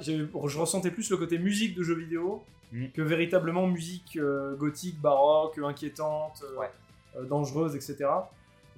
J'avais- 0.00 0.28
je 0.46 0.58
ressentais 0.58 0.90
plus 0.90 1.10
le 1.10 1.16
côté 1.16 1.38
musique 1.38 1.74
de 1.74 1.82
jeu 1.82 1.94
vidéo 1.94 2.42
Mhm. 2.72 2.90
que 2.92 3.02
véritablement 3.02 3.66
musique 3.66 4.16
euh, 4.16 4.54
gothique, 4.56 5.00
baroque, 5.00 5.58
inquiétante, 5.58 6.42
Ouais. 6.58 6.70
dangereuse, 7.28 7.74
etc. 7.74 8.08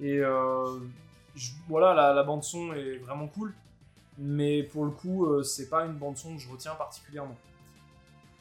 Et 0.01 0.19
je- 1.35 1.51
voilà, 1.67 1.93
la, 1.93 2.13
la 2.13 2.23
bande 2.23 2.43
son 2.43 2.73
est 2.73 2.97
vraiment 2.97 3.27
cool, 3.27 3.53
mais 4.17 4.63
pour 4.63 4.85
le 4.85 4.91
coup, 4.91 5.25
euh, 5.25 5.43
c'est 5.43 5.69
pas 5.69 5.85
une 5.85 5.93
bande 5.97 6.17
son 6.17 6.35
que 6.35 6.41
je 6.41 6.49
retiens 6.49 6.75
particulièrement. 6.75 7.37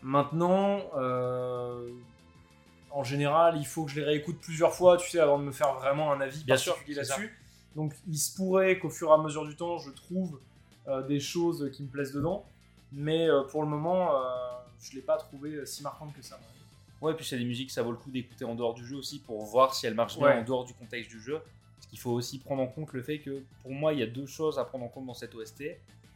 Maintenant, 0.03 0.81
euh, 0.97 1.89
en 2.91 3.03
général, 3.05 3.57
il 3.59 3.67
faut 3.67 3.85
que 3.85 3.91
je 3.91 4.01
les 4.01 4.05
réécoute 4.07 4.39
plusieurs 4.41 4.75
fois, 4.75 4.97
tu 4.97 5.09
sais, 5.09 5.19
avant 5.19 5.39
de 5.39 5.45
me 5.45 5.53
faire 5.53 5.75
vraiment 5.75 6.13
un 6.13 6.21
avis 6.21 6.45
Bien 6.45 6.57
sûr, 6.57 6.73
particulier 6.75 6.97
là-dessus. 6.99 7.37
Donc, 7.75 7.95
il 8.07 8.19
se 8.19 8.35
pourrait 8.37 8.79
qu'au 8.79 8.91
fur 8.91 9.09
et 9.09 9.13
à 9.13 9.19
mesure 9.19 9.45
du 9.47 9.57
temps, 9.57 9.79
je 9.79 9.91
trouve 9.91 10.41
euh, 10.87 11.03
des 11.03 11.21
choses 11.21 11.71
qui 11.73 11.83
me 11.83 11.89
plaisent 11.89 12.13
dedans, 12.13 12.45
mais 12.93 13.27
pour 13.51 13.63
le 13.63 13.69
moment, 13.69 14.13
je 14.81 14.93
l'ai 14.95 15.01
pas 15.03 15.17
trouvé 15.17 15.65
si 15.67 15.83
marquante 15.83 16.15
que 16.15 16.23
ça. 16.23 16.39
Ouais, 17.01 17.15
puis 17.15 17.25
c'est 17.25 17.39
des 17.39 17.45
musiques, 17.45 17.71
ça 17.71 17.83
vaut 17.83 17.91
le 17.91 17.97
coup 17.97 18.11
d'écouter 18.11 18.45
en 18.45 18.55
dehors 18.55 18.75
du 18.75 18.87
jeu 18.87 18.97
aussi 18.97 19.19
pour 19.21 19.45
voir 19.45 19.75
si 19.75 19.87
elles 19.87 19.95
marchent 19.95 20.17
bien 20.17 20.29
Ouais. 20.29 20.39
en 20.39 20.45
dehors 20.45 20.65
du 20.65 20.73
contexte 20.75 21.11
du 21.11 21.21
jeu. 21.21 21.41
Qu'il 21.95 22.01
faut 22.01 22.11
aussi 22.11 22.41
prendre 22.41 22.61
en 22.61 22.67
compte 22.67 22.93
le 22.93 23.03
fait 23.03 23.21
que 23.21 23.45
pour 23.63 23.71
moi, 23.71 23.93
il 23.93 24.01
y 24.01 24.03
a 24.03 24.07
deux 24.09 24.27
choses 24.27 24.59
à 24.59 24.65
prendre 24.65 24.85
en 24.85 24.89
compte 24.89 25.07
dans 25.07 25.15
cette 25.15 25.33
OST. 25.33 25.63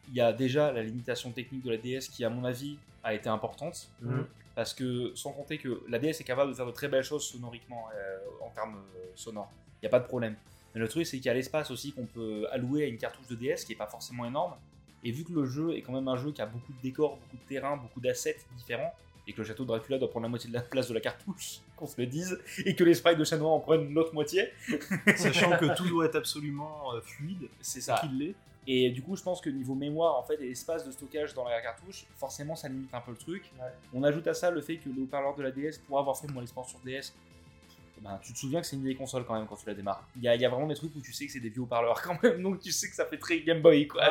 Il 0.08 0.14
y 0.16 0.20
a 0.20 0.32
déjà 0.32 0.72
la 0.72 0.82
limitation 0.82 1.30
technique 1.30 1.62
de 1.62 1.70
la 1.70 1.76
DS 1.76 2.08
qui, 2.10 2.24
à 2.24 2.30
mon 2.30 2.44
avis, 2.44 2.78
a 3.04 3.14
été 3.14 3.28
importante. 3.28 3.88
Mhm. 4.02 4.26
Parce 4.56 4.74
que, 4.74 5.12
sans 5.14 5.30
compter 5.30 5.56
que 5.56 5.80
la 5.88 6.00
DS 6.00 6.20
est 6.20 6.24
capable 6.24 6.50
de 6.50 6.56
faire 6.56 6.66
de 6.66 6.72
très 6.72 6.88
belles 6.88 7.04
choses 7.04 7.22
sonoriquement, 7.22 7.86
euh, 7.94 8.18
en 8.44 8.50
termes 8.50 8.74
euh, 8.96 9.04
sonores. 9.14 9.52
Il 9.74 9.84
n'y 9.84 9.86
a 9.86 9.90
pas 9.90 10.00
de 10.00 10.08
problème. 10.08 10.34
Mais 10.74 10.80
le 10.80 10.88
truc, 10.88 11.06
c'est 11.06 11.18
qu'il 11.18 11.26
y 11.26 11.30
a 11.30 11.34
l'espace 11.34 11.70
aussi 11.70 11.92
qu'on 11.92 12.06
peut 12.06 12.48
allouer 12.50 12.82
à 12.82 12.86
une 12.88 12.98
cartouche 12.98 13.28
de 13.28 13.36
DS 13.36 13.64
qui 13.64 13.70
n'est 13.70 13.78
pas 13.78 13.86
forcément 13.86 14.24
énorme. 14.24 14.54
Et 15.04 15.12
vu 15.12 15.22
que 15.22 15.32
le 15.32 15.46
jeu 15.46 15.76
est 15.76 15.82
quand 15.82 15.92
même 15.92 16.08
un 16.08 16.16
jeu 16.16 16.32
qui 16.32 16.42
a 16.42 16.46
beaucoup 16.46 16.72
de 16.72 16.82
décors, 16.82 17.18
beaucoup 17.18 17.36
de 17.36 17.48
terrains, 17.48 17.76
beaucoup 17.76 18.00
d'assets 18.00 18.36
différents, 18.56 18.92
et 19.28 19.32
que 19.34 19.38
le 19.38 19.46
château 19.46 19.64
de 19.64 19.68
Dracula 19.68 19.98
doit 19.98 20.08
prendre 20.08 20.24
la 20.24 20.30
moitié 20.30 20.48
de 20.48 20.54
la 20.54 20.62
place 20.62 20.88
de 20.88 20.94
la 20.94 21.00
cartouche, 21.00 21.60
qu'on 21.76 21.86
se 21.86 22.00
le 22.00 22.06
dise, 22.06 22.38
et 22.64 22.74
que 22.74 22.82
les 22.82 22.94
sprites 22.94 23.18
de 23.18 23.24
Chanois 23.24 23.50
en 23.50 23.60
prennent 23.60 23.92
l'autre 23.92 24.14
moitié, 24.14 24.48
sachant 25.16 25.56
que 25.58 25.76
tout 25.76 25.86
doit 25.86 26.06
être 26.06 26.16
absolument 26.16 26.94
euh, 26.94 27.00
fluide, 27.02 27.48
c'est 27.60 27.82
ça. 27.82 27.98
qu'il 28.00 28.18
l'est. 28.18 28.34
Et 28.66 28.90
du 28.90 29.02
coup, 29.02 29.16
je 29.16 29.22
pense 29.22 29.40
que 29.40 29.50
niveau 29.50 29.74
mémoire, 29.74 30.16
en 30.16 30.22
fait, 30.22 30.40
et 30.42 30.50
espace 30.50 30.86
de 30.86 30.90
stockage 30.90 31.34
dans 31.34 31.44
la 31.44 31.60
cartouche, 31.60 32.06
forcément, 32.16 32.56
ça 32.56 32.68
limite 32.68 32.92
un 32.92 33.00
peu 33.00 33.12
le 33.12 33.16
truc. 33.16 33.50
Ouais. 33.58 33.68
On 33.94 34.02
ajoute 34.02 34.26
à 34.26 34.34
ça 34.34 34.50
le 34.50 34.60
fait 34.60 34.76
que 34.76 34.88
le 34.88 35.02
haut-parleur 35.02 35.34
de 35.36 35.42
la 35.42 35.50
DS, 35.50 35.78
pour 35.86 35.98
avoir 35.98 36.18
fait 36.18 36.26
expérience 36.26 36.70
sur 36.70 36.78
DS, 36.80 37.14
ben, 38.02 38.18
tu 38.22 38.32
te 38.32 38.38
souviens 38.38 38.60
que 38.60 38.66
c'est 38.66 38.76
une 38.76 38.82
vieille 38.84 38.96
console 38.96 39.24
quand 39.26 39.34
même 39.34 39.46
quand 39.46 39.56
tu 39.56 39.66
la 39.66 39.74
démarres. 39.74 40.02
Il 40.16 40.22
y 40.22 40.28
a, 40.28 40.34
y 40.36 40.44
a 40.44 40.48
vraiment 40.48 40.66
des 40.66 40.74
trucs 40.74 40.94
où 40.96 41.00
tu 41.00 41.12
sais 41.12 41.26
que 41.26 41.32
c'est 41.32 41.40
des 41.40 41.48
vieux 41.50 41.62
haut-parleurs 41.62 42.00
quand 42.02 42.22
même, 42.22 42.42
donc 42.42 42.60
tu 42.60 42.72
sais 42.72 42.88
que 42.88 42.94
ça 42.94 43.04
fait 43.06 43.18
très 43.18 43.40
Game 43.40 43.60
Boy 43.62 43.86
quoi. 43.88 44.02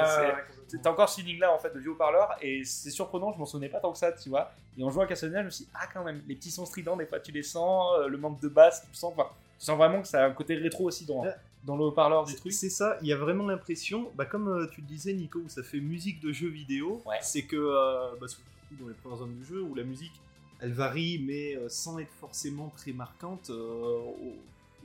C'est- 0.68 0.86
encore 0.88 1.08
ce 1.10 1.22
feeling 1.22 1.40
là 1.40 1.54
en 1.54 1.60
fait 1.60 1.74
de 1.74 1.80
vieux 1.80 1.92
haut-parleurs 1.92 2.36
et 2.42 2.64
c'est 2.66 2.90
surprenant, 2.90 3.32
je 3.34 3.38
m'en 3.40 3.46
souvenais 3.46 3.70
pas 3.70 3.80
tant 3.80 3.92
que 3.94 3.98
ça, 3.98 4.12
tu 4.12 4.30
vois. 4.30 4.52
Et 4.78 4.84
en 4.84 4.90
jouant 4.90 5.04
à 5.04 5.08
Castlevania, 5.08 5.42
je 5.42 5.46
me 5.46 5.50
suis 5.52 5.64
dit, 5.66 5.72
ah 5.74 5.88
quand 5.94 6.04
même, 6.04 6.22
les 6.28 6.36
petits 6.36 6.52
sons 6.52 6.66
stridents, 6.66 6.98
des 6.98 7.06
fois 7.06 7.20
tu 7.20 7.32
les 7.32 7.44
sens, 7.44 7.94
euh, 8.00 8.08
le 8.08 8.18
manque 8.18 8.40
de 8.42 8.48
basse, 8.50 8.86
tu 8.92 8.96
sens, 8.98 9.14
enfin, 9.16 9.30
tu 9.60 9.66
sens 9.66 9.78
vraiment 9.78 10.02
que 10.02 10.08
ça 10.08 10.24
a 10.24 10.28
un 10.28 10.32
côté 10.32 10.56
rétro 10.56 10.84
aussi 10.86 11.06
dans, 11.06 11.24
Ouais. 11.24 11.34
dans 11.64 11.76
le 11.78 11.86
haut-parleur 11.86 12.26
du 12.26 12.36
truc. 12.36 12.52
C'est 12.54 12.70
ça, 12.70 12.98
il 13.02 13.08
y 13.08 13.14
a 13.14 13.18
vraiment 13.18 13.48
l'impression, 13.48 14.12
bah, 14.16 14.26
comme 14.26 14.48
euh, 14.50 14.68
tu 14.68 14.82
le 14.82 14.88
disais 14.88 15.14
Nico, 15.14 15.40
où 15.40 15.50
ça 15.50 15.64
fait 15.64 15.80
musique 15.80 16.20
de 16.20 16.32
jeu 16.34 16.50
vidéo, 16.50 17.02
Ouais. 17.06 17.16
c'est 17.22 17.44
que, 17.44 17.56
euh, 17.56 18.16
bah, 18.20 18.28
surtout 18.28 18.44
dans 18.80 18.88
les 18.90 18.94
premières 18.96 19.18
zones 19.20 19.36
du 19.38 19.46
jeu, 19.46 19.62
où 19.62 19.74
la 19.74 19.84
musique, 19.84 20.12
elle 20.60 20.74
varie, 20.74 21.20
mais 21.20 21.56
euh, 21.56 21.70
sans 21.70 22.00
être 22.00 22.12
forcément 22.20 22.70
très 22.76 22.92
marquante 22.92 23.50
euh, 23.50 24.00
au, 24.00 24.36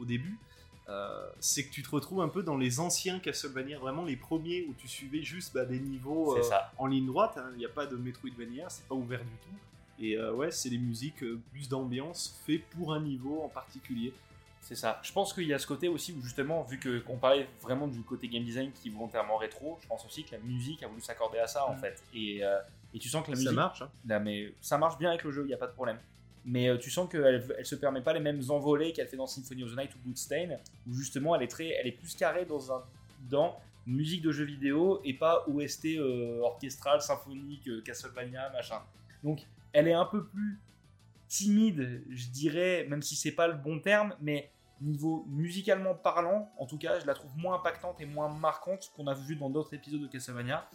au 0.01 0.05
début, 0.05 0.39
euh, 0.89 1.27
c'est 1.41 1.65
que 1.65 1.71
tu 1.73 1.83
te 1.83 1.91
retrouves 1.91 2.21
un 2.23 2.29
peu 2.29 2.43
dans 2.43 2.57
les 2.57 2.81
anciens 2.81 3.19
Castlevania, 3.21 3.79
vraiment 3.79 4.05
les 4.05 4.17
premiers 4.17 4.67
où 4.69 4.75
tu 4.75 4.89
suivais 4.89 5.23
juste 5.23 5.55
bah, 5.55 5.65
des 5.65 5.79
niveaux 5.79 6.37
euh, 6.37 6.43
en 6.77 6.87
ligne 6.87 7.07
droite, 7.07 7.35
hein. 7.39 7.51
il 7.55 7.59
n'y 7.59 7.65
a 7.65 7.69
pas 7.71 7.87
de 7.87 7.97
Metroidvania, 7.97 8.69
c'est 8.69 8.85
pas 8.87 8.95
ouvert 8.95 9.21
du 9.21 9.37
tout. 9.43 10.05
Et 10.05 10.17
euh, 10.19 10.33
ouais, 10.35 10.51
c'est 10.51 10.71
des 10.71 10.79
musiques 10.79 11.23
plus 11.53 11.69
d'ambiance, 11.69 12.37
fait 12.45 12.59
pour 12.59 12.93
un 12.93 13.01
niveau 13.01 13.43
en 13.43 13.49
particulier. 13.49 14.13
C'est 14.61 14.75
ça. 14.75 15.01
Je 15.03 15.13
pense 15.13 15.33
qu'il 15.33 15.47
y 15.47 15.55
a 15.55 15.59
ce 15.59 15.67
côté 15.67 15.89
aussi 15.89 16.13
où 16.13 16.23
justement, 16.23 16.63
vu 16.65 16.79
que 16.79 16.99
qu'on 17.01 17.17
parlait 17.17 17.49
vraiment 17.61 17.87
du 17.89 18.01
côté 18.03 18.29
game 18.29 18.45
design 18.45 18.71
qui 18.73 18.89
est 18.89 18.93
volontairement 18.93 19.37
rétro, 19.37 19.79
je 19.83 19.87
pense 19.89 20.05
aussi 20.05 20.25
que 20.25 20.33
la 20.33 20.39
musique 20.39 20.83
a 20.83 20.89
voulu 20.89 21.01
s'accorder 21.01 21.39
à 21.39 21.47
ça 21.47 21.67
en 21.67 21.75
Mm. 21.75 21.79
fait. 21.79 22.03
Et, 22.15 22.43
et 22.95 22.99
tu 22.99 23.09
sens 23.09 23.25
que 23.25 23.31
la 23.31 23.37
musique, 23.37 23.49
Ça 23.49 23.55
marche. 23.55 23.83
hein. 23.83 23.91
Là, 24.07 24.21
mais 24.21 24.55
ça 24.61 24.79
marche 24.79 24.99
bien 24.99 25.11
avec 25.11 25.25
le 25.25 25.31
jeu, 25.31 25.43
il 25.45 25.49
n'y 25.49 25.55
a 25.55 25.59
pas 25.59 25.67
de 25.67 25.73
problème. 25.73 25.99
Mais 26.45 26.69
euh, 26.69 26.77
tu 26.77 26.91
sens 26.91 27.09
qu'elle 27.09 27.45
elle 27.57 27.67
se 27.67 27.75
permet 27.77 28.01
pas 28.03 28.13
les 28.13 28.21
mêmes 28.21 28.43
envolées 28.49 28.93
qu'elle 28.93 29.07
fait 29.09 29.17
dans 29.17 29.27
Symphony 29.29 29.63
of 29.65 29.73
the 29.75 29.77
Night 29.79 29.95
ou 29.95 29.99
Bloodstained, 30.05 30.59
où 30.89 30.93
justement 30.93 31.37
elle 31.37 31.43
est, 31.43 31.49
très, 31.49 31.69
elle 31.69 31.87
est 31.87 31.93
plus 31.93 32.15
carrée 32.17 32.45
dans, 32.45 32.73
un, 32.73 32.83
dans 33.31 33.61
musique 33.87 34.23
de 34.23 34.33
jeu 34.33 34.45
vidéo 34.45 35.01
et 35.05 35.15
pas 35.15 35.45
OST 35.49 35.87
euh, 35.97 36.41
orchestral, 36.41 37.01
symphonique, 37.01 37.69
euh, 37.69 37.81
Castlevania, 37.83 38.51
machin. 38.51 38.81
Donc 39.23 39.41
elle 39.73 39.87
est 39.89 39.93
un 39.95 40.05
peu 40.05 40.25
plus 40.27 40.59
timide, 41.29 42.03
je 42.11 42.29
dirais, 42.29 42.87
même 42.89 43.03
si 43.03 43.17
c'est 43.17 43.33
pas 43.33 43.47
le 43.49 43.55
bon 43.55 43.81
terme, 43.81 44.15
mais 44.21 44.51
niveau 44.81 45.25
musicalement 45.29 45.95
parlant, 45.95 46.51
en 46.59 46.67
tout 46.67 46.77
cas, 46.77 46.99
je 46.99 47.07
la 47.07 47.15
trouve 47.15 47.31
moins 47.37 47.55
impactante 47.55 48.01
et 48.01 48.05
moins 48.05 48.29
marquante 48.29 48.91
qu'on 48.97 49.07
a 49.07 49.15
vu 49.15 49.37
dans 49.37 49.49
d'autres 49.49 49.73
épisodes 49.75 50.03
de 50.03 50.09
Castlevania 50.09 50.69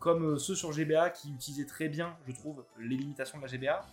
comme 0.00 0.24
euh, 0.34 0.38
ceux 0.38 0.54
sur 0.56 0.72
GBA 0.72 1.10
qui 1.10 1.30
utilisaient 1.32 1.66
très 1.66 1.88
bien, 1.88 2.16
je 2.26 2.32
trouve, 2.32 2.64
les 2.80 2.96
limitations 2.96 3.38
de 3.38 3.42
la 3.44 3.48
GBA. 3.48 3.86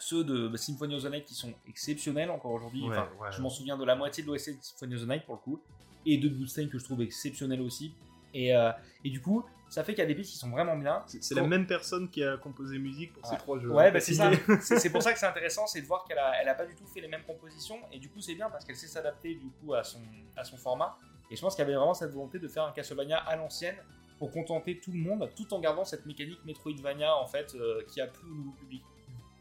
Ceux 0.00 0.22
de 0.22 0.48
bah, 0.48 0.58
Symphony 0.58 0.94
of 0.96 1.02
the 1.04 1.10
Night 1.10 1.24
qui 1.24 1.34
sont 1.34 1.54
exceptionnels 1.68 2.30
encore 2.30 2.52
aujourd'hui. 2.52 2.82
Ouais, 2.82 2.96
Enfin, 2.96 3.08
ouais. 3.20 3.32
Je 3.32 3.40
m'en 3.40 3.48
souviens 3.50 3.76
de 3.78 3.84
la 3.84 3.96
moitié 3.96 4.22
de 4.22 4.28
l'OST 4.28 4.50
de 4.50 4.56
Symphony 4.60 4.94
of 4.96 5.02
the 5.02 5.08
Night 5.08 5.24
pour 5.24 5.34
le 5.34 5.40
coup. 5.40 5.62
Et 6.06 6.18
de 6.18 6.28
Bloodstained 6.28 6.70
que 6.70 6.78
je 6.78 6.84
trouve 6.84 7.02
exceptionnel 7.02 7.60
aussi. 7.60 7.94
Et, 8.34 8.54
euh, 8.54 8.70
et 9.04 9.10
du 9.10 9.20
coup, 9.20 9.44
ça 9.68 9.82
fait 9.84 9.92
qu'il 9.92 10.00
y 10.00 10.04
a 10.04 10.06
des 10.06 10.14
pistes 10.14 10.30
qui 10.32 10.38
sont 10.38 10.50
vraiment 10.50 10.76
bien. 10.76 11.02
C'est 11.06 11.34
la 11.34 11.42
même 11.42 11.66
personne 11.66 12.08
qui 12.10 12.22
a 12.22 12.36
composé 12.36 12.78
musique 12.78 13.12
pour 13.14 13.24
Ouais. 13.24 13.30
ces 13.30 13.36
trois 13.42 13.58
jeux. 13.58 13.70
Ouais, 13.70 13.88
hein, 13.88 13.92
bah 13.92 14.00
ça. 14.00 14.30
c'est 14.78 14.90
pour 14.90 15.02
ça 15.02 15.12
que 15.12 15.18
c'est 15.18 15.26
intéressant, 15.26 15.66
c'est 15.66 15.80
de 15.82 15.86
voir 15.86 16.04
qu'elle 16.04 16.18
a, 16.18 16.32
elle 16.40 16.48
a 16.48 16.54
pas 16.54 16.64
du 16.66 16.74
tout 16.74 16.86
fait 16.86 17.00
les 17.00 17.08
mêmes 17.08 17.24
compositions. 17.26 17.78
Et 17.92 17.98
du 17.98 18.08
coup, 18.08 18.20
c'est 18.20 18.34
bien 18.34 18.48
parce 18.50 18.64
qu'elle 18.64 18.76
sait 18.76 18.86
s'adapter 18.86 19.34
du 19.34 19.48
coup 19.60 19.74
à 19.74 19.82
son, 19.84 20.00
à 20.36 20.44
son 20.44 20.56
format. 20.56 20.96
Et 21.30 21.36
je 21.36 21.40
pense 21.40 21.54
qu'il 21.56 21.62
y 21.64 21.66
avait 21.68 21.76
vraiment 21.76 21.94
cette 21.94 22.10
volonté 22.12 22.38
de 22.38 22.48
faire 22.48 22.64
un 22.64 22.72
Castlevania 22.72 23.18
à 23.18 23.36
l'ancienne 23.36 23.76
pour 24.18 24.30
contenter 24.30 24.78
tout 24.78 24.92
le 24.92 24.98
monde, 24.98 25.30
tout 25.36 25.52
en 25.54 25.60
gardant 25.60 25.84
cette 25.84 26.06
mécanique 26.06 26.40
Metroidvania 26.44 27.14
en 27.16 27.26
fait 27.26 27.54
euh, 27.54 27.82
qui 27.88 28.00
a 28.00 28.06
plu 28.06 28.30
au 28.30 28.34
nouveau 28.34 28.52
public. 28.52 28.82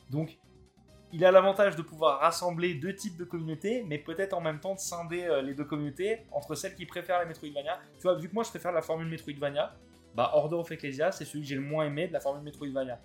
Donc, 0.10 0.38
il 1.14 1.24
a 1.24 1.32
l'avantage 1.32 1.76
de 1.76 1.82
pouvoir 1.82 2.20
rassembler 2.20 2.76
deux 2.76 2.94
types 2.94 3.18
de 3.18 3.24
communautés, 3.24 3.84
mais 3.84 3.98
peut-être 3.98 4.34
en 4.34 4.42
même 4.42 4.60
temps 4.60 4.76
de 4.76 4.80
scinder 4.80 5.24
euh, 5.24 5.42
les 5.42 5.54
deux 5.54 5.64
communautés 5.64 6.20
entre 6.32 6.56
celles 6.56 6.76
qui 6.76 6.86
préfèrent 6.86 7.22
les 7.22 7.28
Metroidvania. 7.28 7.80
Tu 7.98 8.04
vois, 8.04 8.16
vu 8.16 8.30
que 8.30 8.34
moi 8.34 8.44
je 8.44 8.50
préfère 8.50 8.72
la 8.72 8.82
formule 8.82 9.08
Metroidvania, 9.08 9.74
bah 10.16 10.32
Order 10.34 10.58
of 10.58 10.72
Ecclesia 10.72 11.12
c'est 11.12 11.26
celui 11.26 11.42
que 11.42 11.48
j'ai 11.48 11.56
le 11.56 11.62
moins 11.62 11.86
aimé 11.86 12.08
de 12.08 12.14
la 12.14 12.20
formule 12.20 12.44
Metroidvania. 12.44 13.00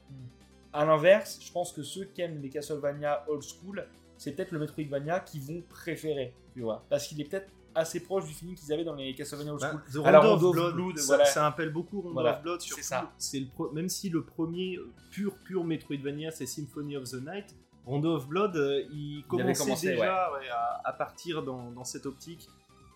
A 0.72 0.84
l'inverse, 0.84 1.38
je 1.42 1.52
pense 1.52 1.72
que 1.72 1.82
ceux 1.82 2.06
qui 2.06 2.22
aiment 2.22 2.40
les 2.40 2.48
Castlevania 2.48 3.24
old 3.28 3.42
school, 3.42 3.86
c'est 4.16 4.32
peut-être 4.32 4.52
le 4.52 4.58
Metroidvania 4.58 5.20
qu'ils 5.20 5.42
vont 5.42 5.62
préférer, 5.68 6.34
tu 6.54 6.62
vois, 6.62 6.84
parce 6.88 7.06
qu'il 7.06 7.20
est 7.20 7.24
peut-être 7.24 7.50
assez 7.74 8.00
proche 8.00 8.26
du 8.26 8.32
feeling 8.34 8.54
qu'ils 8.54 8.72
avaient 8.72 8.84
dans 8.84 8.94
les 8.94 9.14
Castlevania 9.14 9.52
old 9.52 9.60
Bah, 9.60 9.70
school. 9.90 10.02
The 10.02 10.06
À 10.06 10.10
la 10.12 10.20
Rondo 10.20 10.48
of 10.48 10.54
Blood, 10.54 10.74
Blood, 10.74 10.98
ça, 10.98 11.06
voilà. 11.16 11.24
ça 11.24 11.46
appelle 11.46 11.70
beaucoup 11.72 12.00
Rondo 12.00 12.14
Voilà, 12.14 12.36
of 12.36 12.42
Blood. 12.42 12.60
Surtout, 12.60 12.82
ça. 12.82 13.12
c'est 13.18 13.40
le 13.40 13.46
pro- 13.46 13.70
même 13.72 13.88
si 13.88 14.08
le 14.10 14.22
premier 14.22 14.78
pur 15.10 15.34
pur 15.44 15.64
Metroidvania 15.64 16.30
c'est 16.30 16.46
Symphony 16.46 16.96
of 16.96 17.04
the 17.10 17.22
Night, 17.24 17.54
Rondo 17.86 18.14
of 18.14 18.28
Blood, 18.28 18.56
euh, 18.56 18.82
il 18.92 19.24
commençait 19.28 19.64
commencé, 19.64 19.88
déjà 19.90 20.32
ouais, 20.32 20.48
à, 20.48 20.80
à 20.84 20.92
partir 20.92 21.42
dans, 21.42 21.70
dans 21.72 21.84
cette 21.84 22.06
optique. 22.06 22.48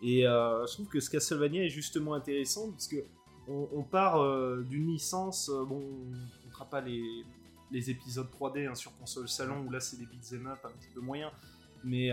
Et 0.02 0.26
euh, 0.26 0.66
je 0.66 0.72
trouve 0.74 0.86
que 0.88 1.00
ce 1.00 1.10
Castlevania 1.10 1.64
est 1.64 1.68
justement 1.70 2.14
intéressant 2.14 2.70
parce 2.70 2.86
que 2.86 2.96
on, 3.48 3.68
on 3.72 3.82
part 3.82 4.20
euh, 4.22 4.62
d'une 4.68 4.86
licence. 4.88 5.48
bon, 5.50 5.82
on 5.82 6.46
ne 6.46 6.50
fera 6.52 6.66
pas 6.66 6.80
les, 6.82 7.02
les 7.72 7.90
épisodes 7.90 8.28
3D 8.38 8.68
hein, 8.68 8.74
sur 8.74 8.96
console 8.98 9.28
salon 9.28 9.64
où 9.66 9.70
là 9.70 9.80
c'est 9.80 9.96
des 9.96 10.06
beat'em 10.06 10.46
up 10.48 10.58
un 10.64 10.68
petit 10.70 10.88
peu 10.94 11.00
moyens, 11.00 11.32
mais 11.82 12.10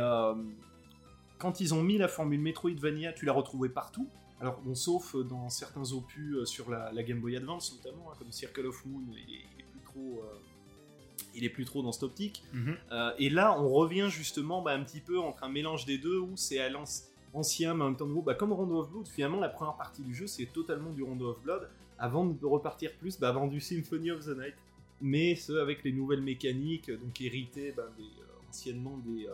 quand 1.43 1.59
ils 1.59 1.73
ont 1.73 1.83
mis 1.83 1.97
la 1.97 2.07
formule 2.07 2.39
Metroidvania, 2.39 3.11
tu 3.11 3.25
la 3.25 3.33
retrouvais 3.33 3.67
partout. 3.67 4.07
Alors, 4.39 4.61
bon, 4.61 4.75
sauf 4.75 5.13
euh, 5.13 5.23
dans 5.23 5.49
certains 5.49 5.91
opus 5.91 6.35
euh, 6.37 6.45
sur 6.45 6.69
la, 6.71 6.89
la 6.93 7.03
Game 7.03 7.19
Boy 7.19 7.35
Advance 7.35 7.77
notamment, 7.77 8.09
hein, 8.09 8.15
comme 8.17 8.31
Circle 8.31 8.65
of 8.65 8.85
Moon, 8.85 9.03
il 9.11 9.35
est, 9.35 9.39
il 9.55 9.59
est 9.59 9.65
plus 9.71 9.81
trop, 9.83 10.21
euh, 10.23 10.37
il 11.35 11.43
est 11.43 11.49
plus 11.49 11.65
trop 11.65 11.83
dans 11.83 11.91
cette 11.91 12.03
optique. 12.03 12.43
Mhm. 12.53 12.77
Euh, 12.93 13.11
et 13.19 13.29
là, 13.29 13.59
on 13.61 13.67
revient 13.69 14.07
justement 14.09 14.61
bah, 14.61 14.71
un 14.73 14.83
petit 14.83 15.01
peu 15.01 15.19
entre 15.19 15.43
un 15.43 15.49
mélange 15.49 15.85
des 15.85 15.97
deux 15.97 16.17
où 16.17 16.31
c'est 16.35 16.59
à 16.59 16.69
l'an- 16.69 16.85
ancien, 17.33 17.73
mais 17.73 17.83
en 17.83 17.87
même 17.89 17.97
temps 17.97 18.05
nouveau. 18.05 18.21
Bah, 18.21 18.35
comme 18.35 18.53
Rondo 18.53 18.79
of 18.79 18.89
Blood, 18.89 19.07
finalement, 19.09 19.41
la 19.41 19.49
première 19.49 19.75
partie 19.75 20.01
du 20.01 20.15
jeu, 20.15 20.27
c'est 20.27 20.45
totalement 20.45 20.91
du 20.91 21.03
Rondo 21.03 21.29
of 21.31 21.41
Blood. 21.41 21.69
Avant 21.99 22.25
de 22.25 22.45
repartir 22.45 22.91
plus, 22.99 23.19
bah, 23.19 23.29
avant 23.29 23.47
du 23.47 23.59
Symphony 23.59 24.11
of 24.11 24.25
the 24.25 24.37
Night. 24.37 24.55
Mais 25.01 25.35
ce 25.35 25.51
avec 25.53 25.83
les 25.83 25.91
nouvelles 25.91 26.21
mécaniques, 26.21 26.89
donc 26.89 27.19
héritées 27.19 27.73
bah, 27.75 27.89
des, 27.97 28.03
euh, 28.03 28.49
anciennement 28.49 28.97
des, 29.05 29.27
euh, 29.27 29.33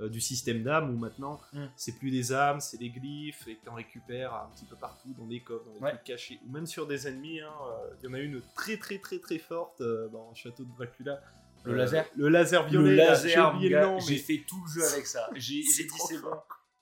euh, 0.00 0.08
du 0.08 0.20
système 0.20 0.62
d'âme, 0.62 0.94
où 0.94 0.98
maintenant, 0.98 1.40
Mm. 1.52 1.66
c'est 1.76 1.96
plus 1.98 2.10
des 2.10 2.32
âmes, 2.32 2.60
c'est 2.60 2.78
des 2.78 2.90
glyphes, 2.90 3.46
et 3.48 3.56
t'en 3.64 3.74
récupères 3.74 4.34
un 4.34 4.50
petit 4.54 4.64
peu 4.64 4.76
partout, 4.76 5.14
dans 5.16 5.26
des 5.26 5.40
coffres, 5.40 5.64
dans 5.66 5.72
des 5.74 5.80
Ouais. 5.80 5.90
trucs 5.92 6.04
cachés, 6.04 6.38
ou 6.46 6.50
même 6.52 6.66
sur 6.66 6.86
des 6.86 7.06
ennemis. 7.06 7.40
hein, 7.40 7.52
euh, 7.68 7.94
Il 8.02 8.06
y 8.06 8.10
en 8.10 8.14
a 8.14 8.18
une 8.18 8.40
très 8.54 8.76
très 8.76 8.98
très 8.98 9.18
très 9.18 9.38
forte 9.38 9.80
euh, 9.80 10.08
dans 10.08 10.30
le 10.30 10.34
château 10.34 10.64
de 10.64 10.70
Dracula. 10.76 11.20
Le 11.64 11.74
laser 11.76 12.04
Le 12.16 12.28
laser 12.28 12.66
violet, 12.66 12.90
le 12.90 12.96
laser, 12.96 13.60
j'ai 14.00 14.12
mais 14.14 14.18
fait 14.18 14.44
tout 14.46 14.62
le 14.66 14.70
jeu 14.70 14.86
avec 14.86 15.06
ça. 15.06 15.30
J'ai 15.34 15.62
dit 15.62 15.64
c'est 15.64 16.20
bon. 16.20 16.30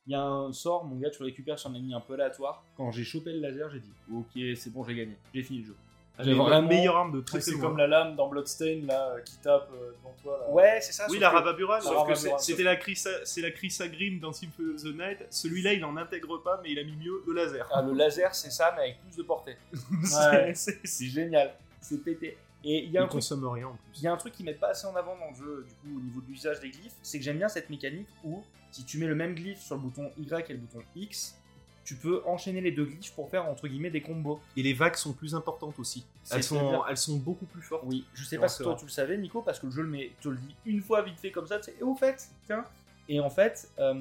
Il 0.07 0.13
y 0.13 0.15
a 0.17 0.23
un 0.25 0.53
sort, 0.53 0.85
mon 0.85 0.97
gars, 0.99 1.11
tu 1.11 1.21
le 1.21 1.27
récupères 1.27 1.57
sur 1.59 1.71
un 1.71 1.75
ennemi 1.75 1.95
un 1.95 2.01
peu 2.01 2.15
aléatoire. 2.15 2.65
Quand 2.77 2.91
j'ai 2.91 3.05
chopé 3.05 3.33
le 3.33 3.39
laser, 3.39 3.71
j'ai 3.71 3.79
dit 3.79 3.93
ok, 4.13 4.57
c'est 4.57 4.71
bon, 4.73 4.83
j'ai 4.83 4.97
gagné, 4.97 5.17
j'ai 5.33 5.43
fini 5.45 5.61
le 5.61 5.67
jeu. 5.67 5.77
J'ai 6.21 6.35
vraiment- 6.35 6.69
meilleure 6.69 6.97
arme 6.97 7.13
de 7.13 7.21
très 7.21 7.41
C'est 7.41 7.59
comme 7.59 7.77
la 7.79 7.87
lame 7.87 8.17
dans 8.17 8.29
Bloodstain 8.29 8.81
là, 8.87 9.09
euh, 9.17 9.21
qui 9.23 9.37
tape 9.39 9.69
euh, 9.73 9.93
devant 9.99 10.15
toi. 10.23 10.39
Là. 10.47 10.51
Ouais, 10.53 10.79
c'est 10.81 10.93
ça. 10.93 11.07
Oui, 11.09 11.19
la 11.19 11.31
que- 11.31 11.37
Rababura, 11.37 11.77
La 11.77 11.81
sauf 11.83 12.07
que 12.09 12.15
c'était 12.39 12.63
la 12.63 12.77
Chris, 12.77 13.03
c'est 13.25 13.41
la 13.41 13.51
Chris 13.51 13.77
Grim 13.81 14.19
dans 14.21 14.33
Symphony 14.33 14.75
of 14.75 14.83
the 14.83 14.95
Night. 14.95 15.19
Celui-là, 15.31 15.73
il 15.73 15.85
en 15.85 15.97
intègre 15.97 16.39
pas, 16.43 16.61
mais 16.63 16.71
il 16.73 16.79
a 16.79 16.85
mis 16.85 16.97
mieux 16.97 17.23
le 17.27 17.33
laser. 17.33 17.67
Ah, 17.73 17.83
le 17.83 17.93
laser, 17.95 18.35
c'est 18.35 18.51
ça, 18.51 18.73
mais 18.77 18.83
avec 18.83 19.01
plus 19.01 19.17
de 19.17 19.23
portée. 19.23 19.57
Ouais. 19.73 20.53
C'est- 20.55 21.07
génial, 21.07 21.55
c'est 21.81 22.03
pété. 22.05 22.37
Et 22.65 22.85
il 22.85 22.91
y 22.93 22.99
a 22.99 23.01
un 23.01 23.05
truc 23.07 23.15
consomme 23.21 23.45
rien 23.49 23.67
en 23.69 23.73
plus. 23.73 23.99
Il 23.99 24.03
y 24.05 24.07
a 24.07 24.13
un 24.13 24.17
truc 24.17 24.35
qui 24.35 24.45
met 24.45 24.55
pas 24.55 24.69
assez 24.69 24.87
en 24.87 24.95
avant 24.95 25.17
dans 25.17 25.31
le 25.31 25.35
jeu, 25.35 25.67
du 25.67 25.75
coup, 25.75 25.99
au 25.99 26.01
niveau 26.01 26.21
de 26.21 26.27
l'usage 26.29 26.61
des 26.61 26.71
glyphes, 26.71 26.93
c'est 27.03 27.19
que 27.19 27.25
j'aime 27.25 27.39
bien 27.39 27.49
cette 27.49 27.71
mécanique 27.71 28.07
où, 28.23 28.45
si 28.71 28.85
tu 28.85 28.99
mets 28.99 29.07
le 29.09 29.17
même 29.17 29.35
glyphe 29.35 29.61
sur 29.61 29.75
le 29.75 29.81
bouton 29.81 30.11
Y 30.17 30.49
et 30.51 30.53
le 30.53 30.59
bouton 30.61 30.83
X, 30.95 31.37
tu 31.85 31.97
peux 31.97 32.23
enchaîner 32.27 32.61
les 32.61 32.71
deux 32.71 32.85
glyphes 32.85 33.13
pour 33.15 33.29
faire, 33.29 33.47
entre 33.47 33.69
guillemets, 33.69 33.91
des 33.91 34.03
combos. 34.03 34.41
Et 34.57 34.63
les 34.63 34.73
vagues 34.73 34.97
sont 34.97 35.13
plus 35.13 35.35
importantes 35.35 35.79
aussi. 35.79 36.07
Elles 36.31 36.43
sont, 36.43 36.83
elles 36.89 36.97
sont 36.97 37.17
beaucoup 37.17 37.47
plus 37.47 37.63
fortes. 37.63 37.85
Oui, 37.87 38.05
je 38.15 38.25
sais 38.25 38.39
pas 38.39 38.49
si 38.49 38.63
toi 38.63 38.77
tu 38.79 38.85
le 38.85 38.91
savais, 38.91 39.17
Nico, 39.19 39.43
parce 39.43 39.59
que 39.59 39.67
le 39.67 39.73
jeu 39.73 39.83
le 39.83 39.89
met, 39.89 40.13
te 40.21 40.29
le 40.29 40.37
dit 40.37 40.55
une 40.67 40.81
fois 40.81 41.03
vite 41.03 41.19
fait 41.19 41.31
comme 41.31 41.47
ça, 41.47 41.59
tu 41.59 41.65
sais, 41.65 41.77
et 41.79 41.83
au 41.83 41.95
fait, 41.95 42.29
tiens. 42.47 42.65
Et 43.09 43.19
en 43.21 43.31
fait, 43.31 43.69
euh, 43.79 43.95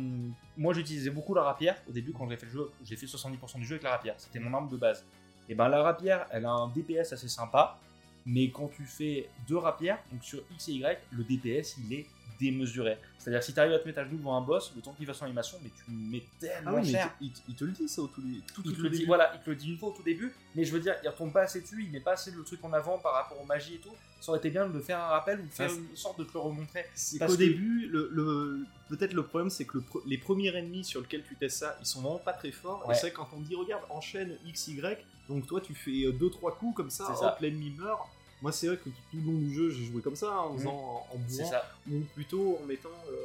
moi 0.58 0.74
j'utilisais 0.74 1.10
beaucoup 1.10 1.34
la 1.34 1.42
rapière. 1.42 1.76
Au 1.90 1.92
début, 1.92 2.14
quand 2.14 2.30
j'ai 2.30 2.38
fait 2.38 2.46
le 2.46 2.52
jeu, 2.52 2.72
j'ai 2.86 2.96
fait 2.96 3.08
70% 3.08 3.58
du 3.58 3.66
jeu 3.66 3.74
avec 3.74 3.84
la 3.84 3.92
rapière. 3.92 4.16
C'était 4.18 4.40
mon 4.40 4.54
arme 4.54 4.70
de 4.70 4.78
base. 4.78 5.04
Et 5.50 5.56
ben 5.56 5.68
la 5.68 5.82
rapière, 5.82 6.28
elle 6.30 6.46
a 6.46 6.52
un 6.52 6.68
DPS 6.70 7.12
assez 7.14 7.28
sympa. 7.28 7.80
Mais 8.26 8.50
quand 8.50 8.68
tu 8.76 8.84
fais 8.84 9.30
deux 9.48 9.58
rapières, 9.58 10.00
donc 10.12 10.24
sur 10.24 10.42
X 10.54 10.70
et 10.70 10.74
Y, 10.74 11.00
le 11.12 11.24
DPS 11.24 11.78
il 11.88 11.94
est 11.94 12.06
démesuré. 12.40 12.98
C'est-à-dire 13.20 13.44
si 13.44 13.54
tu 13.54 13.60
arrives 13.60 13.74
à 13.74 13.80
te 13.80 13.86
mettre 13.88 14.00
à 14.00 14.06
genoux 14.06 14.18
devant 14.18 14.36
un 14.36 14.42
boss, 14.42 14.74
le 14.76 14.82
temps 14.82 14.94
qu'il 14.94 15.06
fasse 15.06 15.18
son 15.18 15.26
animation, 15.26 15.60
mais 15.64 15.70
tu 15.70 15.92
mets 15.92 16.24
tellement 16.40 16.72
Ah 16.78 16.82
oui, 16.82 16.90
cher. 16.92 17.14
il, 17.22 17.32
il 17.50 17.54
te 17.56 17.64
le 17.66 17.72
dit 17.72 17.88
ça 17.88 18.02
au 18.02 18.08
tout, 18.08 18.22
tout, 18.56 18.62
Il 18.66 18.74
te 18.76 18.82
le 18.82 18.90
dit, 18.90 18.98
début. 18.98 19.06
voilà, 19.08 19.32
il 19.36 19.42
te 19.44 19.50
le 19.52 19.56
dit 19.56 19.70
une 19.70 19.78
fois 19.78 19.90
au 19.90 19.92
tout 19.92 20.02
début, 20.02 20.34
mais 20.56 20.64
je 20.66 20.72
veux 20.72 20.80
dire, 20.80 20.96
il 21.04 21.10
retombe 21.10 21.32
pas 21.32 21.42
assez 21.44 21.62
dessus, 21.62 21.84
il 21.84 21.92
met 21.92 22.00
pas 22.00 22.14
assez 22.14 22.32
le 22.32 22.44
truc 22.44 22.64
en 22.64 22.74
avant 22.74 22.98
par 22.98 23.14
rapport 23.14 23.40
aux 23.40 23.46
magies 23.46 23.76
et 23.76 23.78
tout. 23.78 23.94
Ça 24.20 24.32
aurait 24.32 24.40
été 24.40 24.50
bien 24.50 24.68
de 24.68 24.80
faire 24.80 25.00
un 25.00 25.08
rappel 25.08 25.40
ou 25.40 25.44
de 25.46 25.52
faire 25.52 25.72
une 25.72 25.96
sorte 25.96 26.18
de 26.20 26.24
te 26.24 26.34
le 26.34 26.40
remontrer. 26.40 26.84
Parce 26.84 27.18
qu'au 27.20 27.28
que- 27.28 27.38
début, 27.38 27.88
le, 27.88 28.10
le- 28.12 28.66
peut-être 28.90 29.14
le 29.14 29.24
problème, 29.24 29.50
c'est 29.52 29.66
que 29.66 29.78
le 29.78 29.84
les 30.08 30.18
premiers 30.18 30.56
ennemis 30.56 30.84
sur 30.84 31.02
lesquels 31.02 31.24
tu 31.24 31.36
testes 31.36 31.60
ça, 31.60 31.78
ils 31.80 31.86
sont 31.86 32.02
vraiment 32.02 32.18
pas 32.20 32.34
très 32.34 32.52
forts. 32.52 32.84
Ouais. 32.88 32.94
Et 32.94 32.98
c'est 32.98 33.08
vrai, 33.08 33.12
quand 33.14 33.30
on 33.36 33.40
te 33.42 33.48
dit, 33.48 33.56
regarde, 33.56 33.84
enchaîne 33.90 34.36
X, 34.48 34.68
Y, 34.70 34.98
donc 35.32 35.48
toi, 35.48 35.62
tu 35.62 35.74
fais 35.74 35.92
2-3 36.12 36.58
coups 36.58 36.76
comme 36.76 36.90
ça, 36.90 37.06
hop, 37.22 37.40
l'ennemi 37.40 37.72
meurt. 37.72 38.02
Moi, 38.42 38.52
c'est 38.52 38.68
vrai 38.68 38.78
que 38.78 38.90
tout 38.90 39.18
le 39.18 39.22
long 39.22 39.38
du 39.38 39.54
jeu, 39.54 39.70
j'ai 39.70 39.84
joué 39.86 40.02
comme 40.02 40.16
ça, 40.16 40.32
hein, 40.32 40.38
en 40.40 40.54
Mhm. 40.54 40.58
faisant 40.60 41.06
en, 41.12 41.18
bourrant, 41.18 41.52
ou 41.92 42.00
plutôt 42.16 42.58
en 42.62 42.66
mettant, 42.66 42.90
euh, 43.10 43.16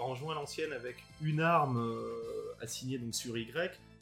en 0.00 0.14
jouant 0.16 0.30
à 0.30 0.34
l'ancienne 0.34 0.72
avec 0.72 0.96
une 1.22 1.40
arme 1.40 1.78
euh, 1.78 2.54
assignée 2.60 2.98
donc 2.98 3.14
sur 3.14 3.38
Y, 3.38 3.52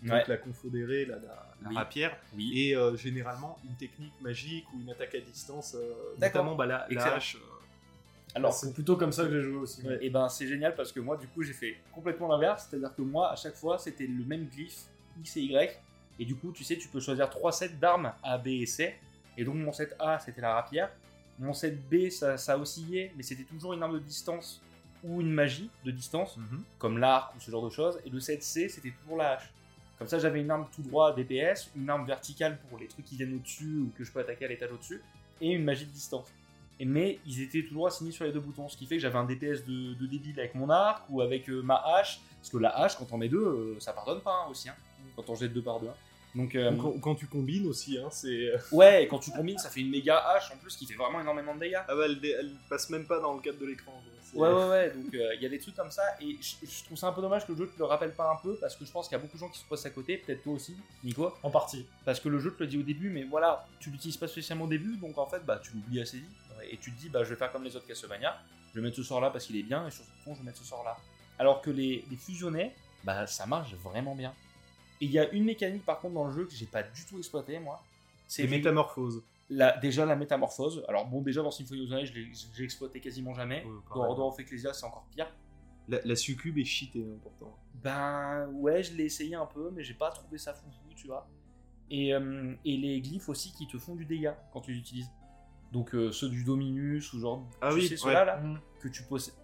donc 0.03 0.13
Ouais. 0.13 0.25
la 0.27 0.37
confodérée, 0.39 1.05
la, 1.05 1.17
la, 1.19 1.71
rapière, 1.79 2.17
Oui. 2.35 2.51
et 2.59 2.75
euh, 2.75 2.97
généralement 2.97 3.59
une 3.65 3.77
technique 3.77 4.15
magique 4.23 4.65
ou 4.75 4.81
une 4.81 4.91
attaque 4.91 5.15
à 5.15 5.21
distance, 5.21 5.75
euh, 5.79 5.93
notamment 6.19 6.55
bah, 6.55 6.65
la, 6.67 6.87
la 6.91 7.15
hache. 7.17 7.37
euh, 7.37 7.39
Alors, 8.35 8.55
c'est 8.55 8.73
plutôt 8.73 8.97
comme 8.97 9.13
ça 9.13 9.25
que 9.27 9.31
j'ai 9.31 9.43
joué 9.43 9.59
aussi. 9.59 9.87
Ouais. 9.87 9.99
et 10.01 10.09
ben 10.09 10.27
c'est 10.31 10.47
génial 10.49 10.75
parce 10.75 10.91
que 10.91 11.01
moi, 11.01 11.19
du 11.19 11.29
coup, 11.29 11.43
j'ai 11.43 11.53
fait 11.53 11.77
complètement 11.95 12.29
l'inverse. 12.29 12.67
C'est-à-dire 12.71 12.95
que 12.97 13.03
moi, 13.03 13.31
à 13.31 13.37
chaque 13.37 13.57
fois, 13.57 13.77
c'était 13.79 14.07
le 14.07 14.25
même 14.25 14.47
glyphe 14.49 14.87
X 15.21 15.37
et 15.37 15.43
Y. 15.43 15.79
Et 16.19 16.25
du 16.25 16.35
coup, 16.35 16.53
tu 16.53 16.65
sais, 16.65 16.77
tu 16.77 16.89
peux 16.89 17.01
choisir 17.01 17.29
trois 17.31 17.53
sets 17.53 17.71
d'armes 17.81 18.13
A, 18.23 18.39
B 18.39 18.49
et 18.49 18.67
C. 18.67 18.95
Et 19.37 19.45
donc, 19.45 19.55
mon 19.57 19.73
set 19.73 19.95
A, 19.99 20.19
c'était 20.19 20.41
la 20.41 20.55
rapière. 20.55 20.91
Mon 21.39 21.53
set 21.55 21.77
B, 21.89 22.11
ça, 22.11 22.37
ça 22.37 22.59
oscillait, 22.59 23.13
mais 23.17 23.23
c'était 23.23 23.45
toujours 23.45 23.73
une 23.73 23.83
arme 23.83 23.95
de 23.95 23.99
distance 24.01 24.61
ou 25.05 25.21
une 25.21 25.33
magie 25.33 25.69
de 25.85 25.91
distance. 25.91 26.37
Mhm. 26.37 26.63
comme 26.79 26.99
l'arc 26.99 27.35
ou 27.35 27.41
ce 27.41 27.51
genre 27.51 27.65
de 27.65 27.71
choses, 27.71 27.99
et 28.07 28.11
le 28.11 28.21
7C 28.21 28.69
c'était 28.69 28.93
toujours 29.03 29.17
la 29.17 29.33
hache. 29.33 29.53
Comme 29.99 30.07
ça 30.07 30.19
j'avais 30.21 30.41
une 30.41 30.51
arme 30.51 30.67
tout 30.73 30.83
droit 30.83 31.13
DPS, 31.13 31.71
une 31.75 31.91
arme 31.91 32.07
verticale 32.07 32.59
pour 32.69 32.79
les 32.79 32.87
trucs 32.87 33.05
qui 33.05 33.17
viennent 33.17 33.35
au-dessus 33.35 33.79
ou 33.79 33.91
que 33.99 34.05
je 34.05 34.13
peux 34.13 34.21
attaquer 34.21 34.45
à 34.45 34.49
l'étage 34.49 34.71
au-dessus, 34.71 35.01
et 35.41 35.51
une 35.51 35.65
magie 35.65 35.87
de 35.87 35.91
distance. 35.91 36.29
Et, 36.79 36.85
mais 36.85 37.19
ils 37.27 37.41
étaient 37.43 37.65
toujours 37.65 37.89
assignés 37.89 38.13
sur 38.13 38.25
les 38.25 38.31
deux 38.33 38.39
boutons, 38.41 38.69
ce 38.69 38.77
qui 38.77 38.87
fait 38.87 38.95
que 38.97 39.03
j'avais 39.03 39.19
un 39.19 39.25
DPS 39.25 39.65
de, 39.65 39.95
de 39.95 40.07
débile 40.07 40.39
avec 40.39 40.55
mon 40.55 40.71
arc 40.71 41.05
ou 41.11 41.21
avec 41.21 41.49
euh, 41.49 41.63
ma 41.63 41.77
hache. 41.77 42.21
Parce 42.39 42.51
que 42.51 42.59
la 42.59 42.71
hache, 42.79 42.97
quand 42.97 43.07
on 43.13 43.19
met 43.19 43.29
deux, 43.29 43.39
euh, 43.45 43.77
ça 43.81 43.93
pardonne 43.93 44.21
pas 44.21 44.45
hein, 44.45 44.51
aussi. 44.51 44.69
hein, 44.69 44.75
quand 45.17 45.29
on 45.31 45.35
jette 45.35 45.53
deux 45.53 45.63
par 45.63 45.81
deux. 45.81 45.89
hein. 45.89 45.95
Donc, 46.35 46.55
euh, 46.55 46.75
quand, 46.81 46.93
quand 46.99 47.15
tu 47.15 47.27
combines 47.27 47.67
aussi, 47.67 47.99
hein, 47.99 48.09
c'est. 48.11 48.53
ouais, 48.73 49.05
et 49.05 49.09
quand 49.09 49.19
tu 49.19 49.31
combines, 49.31 49.59
ça 49.59 49.69
fait 49.69 49.81
une 49.81 49.91
méga 49.91 50.17
hache 50.17 50.51
en 50.51 50.57
plus 50.57 50.75
qui 50.77 50.87
fait 50.87 50.95
vraiment 50.95 51.21
énormément 51.21 51.55
de 51.55 51.61
dégâts. 51.61 51.81
Ah 51.87 51.95
bah, 51.95 52.05
elle, 52.07 52.19
elle 52.25 52.53
passe 52.71 52.89
même 52.89 53.07
pas 53.07 53.21
dans 53.21 53.35
le 53.35 53.41
cadre 53.43 53.59
de 53.59 53.67
l'écran. 53.67 53.93
Ouais, 54.35 54.49
ouais, 54.49 54.69
ouais, 54.71 54.91
donc 54.97 55.13
euh, 55.15 55.35
il 55.35 55.43
y 55.43 55.47
a 55.47 55.51
des 55.51 55.59
trucs 55.59 55.77
comme 55.77 55.91
ça, 55.91 56.03
et 56.23 56.39
je, 56.41 56.67
je 56.67 56.85
trouve 56.85 56.97
ça 56.97 57.09
un 57.09 57.13
peu 57.13 57.21
dommage 57.21 57.47
que 57.47 57.53
le 57.53 57.59
jeu 57.59 57.67
te 57.69 57.79
le 57.79 57.85
rappelle 57.85 58.15
pas 58.15 58.33
un 58.33 58.37
peu, 58.43 58.57
parce 58.57 58.75
que 58.77 58.87
je 58.87 58.91
pense 58.91 59.07
qu'il 59.07 59.15
y 59.19 59.21
a 59.21 59.23
beaucoup 59.23 59.35
de 59.37 59.41
gens 59.41 59.51
qui 59.51 59.59
se 59.59 59.65
passent 59.67 59.85
à 59.85 59.91
côté, 59.91 60.17
peut-être 60.17 60.43
toi 60.43 60.55
aussi, 60.55 60.75
Nico, 61.05 61.35
En 61.43 61.51
partie. 61.51 61.87
parce 62.07 62.19
que 62.19 62.31
le 62.31 62.39
jeu 62.39 62.51
te 62.55 62.63
le 62.63 62.67
dit 62.67 62.79
au 62.79 62.83
début, 62.83 63.11
mais 63.11 63.25
voilà, 63.25 63.67
tu 63.79 63.91
l'utilises 63.91 64.17
pas 64.17 64.27
spécialement 64.29 64.65
au 64.65 64.69
début, 64.69 64.97
donc 64.97 65.19
en 65.19 65.27
fait, 65.27 65.45
bah, 65.45 65.61
tu 65.63 65.73
l'oublies 65.75 66.01
assez 66.01 66.17
vite, 66.17 66.31
et 66.71 66.79
tu 66.79 66.91
te 66.93 66.99
dis, 66.99 67.11
bah, 67.11 67.25
je 67.25 67.29
vais 67.29 67.37
faire 67.37 67.53
comme 67.53 67.63
les 67.65 67.77
autres 67.77 67.87
Castlevania, 67.87 68.41
je 68.71 68.81
vais 68.81 68.87
mettre 68.87 68.97
ce 68.97 69.03
sort 69.03 69.21
là 69.21 69.29
parce 69.29 69.45
qu'il 69.45 69.57
est 69.57 69.63
bien, 69.65 69.87
et 69.87 69.91
sur 69.91 70.03
ce 70.03 70.09
bouton, 70.11 70.33
je 70.35 70.39
vais 70.39 70.47
mettre 70.47 70.57
ce 70.61 70.65
sort 70.65 70.83
là. 70.83 70.97
Alors 71.39 71.61
que 71.61 71.69
les, 71.71 72.03
les 72.11 72.17
fusionnés, 72.17 72.73
bah, 73.05 73.27
ça 73.27 73.45
marche 73.45 73.75
vraiment 73.75 74.15
bien. 74.15 74.33
Et 75.03 75.07
il 75.07 75.11
y 75.11 75.19
a 75.19 75.29
une 75.33 75.45
mécanique 75.45 75.85
par 75.85 75.99
contre 75.99 76.15
dans 76.15 76.27
le 76.27 76.33
jeu 76.33 76.45
que 76.47 76.53
j'ai 76.55 76.67
pas 76.67 76.83
du 76.85 77.05
tout 77.05 77.19
exploité, 77.19 77.59
moi. 77.59 77.83
C'est 78.29 78.47
métamorphose. 78.47 79.23
la, 79.51 79.77
déjà 79.79 80.07
la 80.07 80.15
métamorphose. 80.17 80.85
Alors 80.89 81.07
bon, 81.07 81.21
déjà 81.21 81.43
dans 81.43 81.51
Symphony 81.51 81.83
of 81.83 81.89
the 81.91 81.93
Night, 81.93 82.07
je 82.07 82.15
l'ai 82.15 82.29
j'ai 82.55 82.65
exploité 82.65 83.01
quasiment 83.01 83.35
jamais. 83.35 83.65
Ouais, 83.65 83.73
Dans. 83.95 84.09
Order 84.09 84.23
of 84.23 84.39
Ecclesia, 84.39 84.73
c'est 84.73 84.87
encore 84.87 85.05
pire. 85.15 85.27
La, 85.89 85.99
la 86.05 86.15
succube 86.17 86.57
est 86.59 86.65
cheatée, 86.65 87.05
pourtant. 87.23 87.55
Ben 87.83 88.47
ouais, 88.53 88.83
je 88.85 88.95
l'ai 88.95 89.05
essayé 89.07 89.35
un 89.35 89.47
peu, 89.47 89.71
mais 89.75 89.83
j'ai 89.83 89.95
pas 89.95 90.11
trouvé 90.11 90.39
ça 90.39 90.55
foufou, 90.55 90.95
tu 90.95 91.09
vois. 91.09 91.27
Et, 91.91 92.15
euh, 92.15 92.55
et 92.65 92.77
les 92.77 93.01
glyphes 93.01 93.29
aussi 93.29 93.53
qui 93.53 93.67
te 93.67 93.77
font 93.79 93.97
du 93.97 94.05
dégât 94.07 94.39
quand 94.53 94.61
tu 94.61 94.73
les 94.73 94.79
utilises. 94.79 95.11
Donc 95.73 95.95
euh, 95.95 96.13
ceux 96.13 96.29
du 96.29 96.45
Dominus 96.45 97.13
ou 97.13 97.19
genre, 97.19 97.43
Ah 97.61 97.71
tu 97.71 97.75
oui, 97.75 97.89
sais, 97.89 97.97
ceux-là 97.97 98.21
ouais. 98.21 98.27
là, 98.27 98.37
Mm. 98.41 98.61
que 98.81 98.89
tu 98.89 99.03
possèdes. 99.03 99.35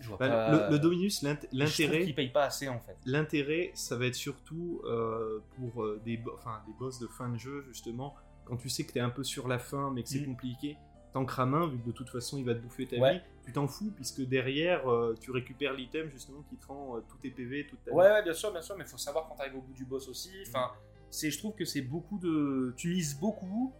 Je 0.00 0.08
vois 0.08 0.16
Bah, 0.18 0.28
pas. 0.28 0.50
le, 0.50 0.70
le 0.70 0.78
Dominus, 0.78 1.22
l'intérêt, 1.52 2.02
qu'ils 2.04 2.14
payent 2.14 2.32
pas 2.32 2.44
assez 2.44 2.68
en 2.68 2.80
fait. 2.80 2.96
l'intérêt, 3.04 3.70
ça 3.74 3.96
va 3.96 4.06
être 4.06 4.14
surtout 4.14 4.80
euh, 4.84 5.40
pour 5.56 5.82
euh, 5.84 6.00
des, 6.04 6.16
bo- 6.16 6.38
des 6.66 6.72
boss 6.78 6.98
de 6.98 7.06
fin 7.06 7.28
de 7.28 7.36
jeu, 7.38 7.62
justement. 7.68 8.14
Quand 8.44 8.56
tu 8.56 8.68
sais 8.68 8.84
que 8.84 8.92
t'es 8.92 9.00
un 9.00 9.10
peu 9.10 9.22
sur 9.24 9.46
la 9.46 9.58
fin, 9.58 9.90
mais 9.92 10.02
que 10.02 10.08
c'est 10.08 10.20
Mm. 10.20 10.26
compliqué, 10.26 10.76
t'ancres 11.12 11.40
à 11.40 11.46
main, 11.46 11.66
vu 11.68 11.78
que 11.78 11.86
de 11.86 11.92
toute 11.92 12.08
façon 12.08 12.38
il 12.38 12.44
va 12.44 12.54
te 12.54 12.60
bouffer 12.60 12.86
ta 12.86 12.96
Ouais. 12.96 13.14
vie, 13.14 13.20
tu 13.44 13.52
t'en 13.52 13.66
fous, 13.68 13.92
puisque 13.94 14.22
derrière, 14.22 14.90
euh, 14.90 15.14
tu 15.20 15.30
récupères 15.30 15.72
l'item, 15.74 16.08
justement, 16.10 16.42
qui 16.48 16.56
te 16.56 16.66
rend 16.66 16.96
euh, 16.96 17.00
tous 17.08 17.18
tes 17.18 17.30
PV, 17.30 17.66
toute 17.68 17.82
ta 17.84 17.90
vie. 17.90 17.96
Ouais, 17.96 18.06
ouais, 18.10 18.22
bien 18.22 18.32
sûr, 18.34 18.50
bien 18.52 18.62
sûr, 18.62 18.76
mais 18.76 18.84
faut 18.84 18.96
savoir 18.98 19.28
quand 19.28 19.34
t'arrives 19.36 19.56
au 19.56 19.60
bout 19.62 19.72
du 19.74 19.84
boss 19.84 20.08
aussi. 20.08 20.30
Enfin, 20.48 20.70
c'est, 21.10 21.30
je 21.30 21.38
trouve 21.38 21.54
que 21.54 21.64
c'est 21.64 21.82
beaucoup 21.82 22.18
de. 22.18 22.74
Tu 22.76 22.88
mises 22.88 23.18
beaucoup 23.18 23.72